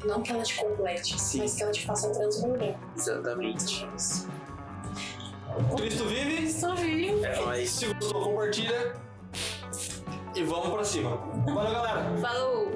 Não 0.04 0.22
que 0.22 0.32
ela 0.32 0.44
te 0.44 0.56
complete, 0.62 1.20
Sim. 1.20 1.40
mas 1.40 1.56
que 1.56 1.64
ela 1.64 1.72
te 1.72 1.86
faça 1.86 2.12
transbordar. 2.12 2.80
Exatamente. 2.96 3.88
Cristo 5.78 6.06
vive. 6.06 6.52
Só 6.52 6.76
vi. 6.76 7.24
É 7.24 7.42
nóis. 7.42 7.70
Se 7.70 7.94
gostou, 7.94 8.22
compartilha. 8.24 8.94
E 10.36 10.44
vamos 10.44 10.70
pra 10.70 10.84
cima. 10.84 11.16
Valeu, 11.46 11.72
galera. 11.72 12.18
Falou! 12.18 12.72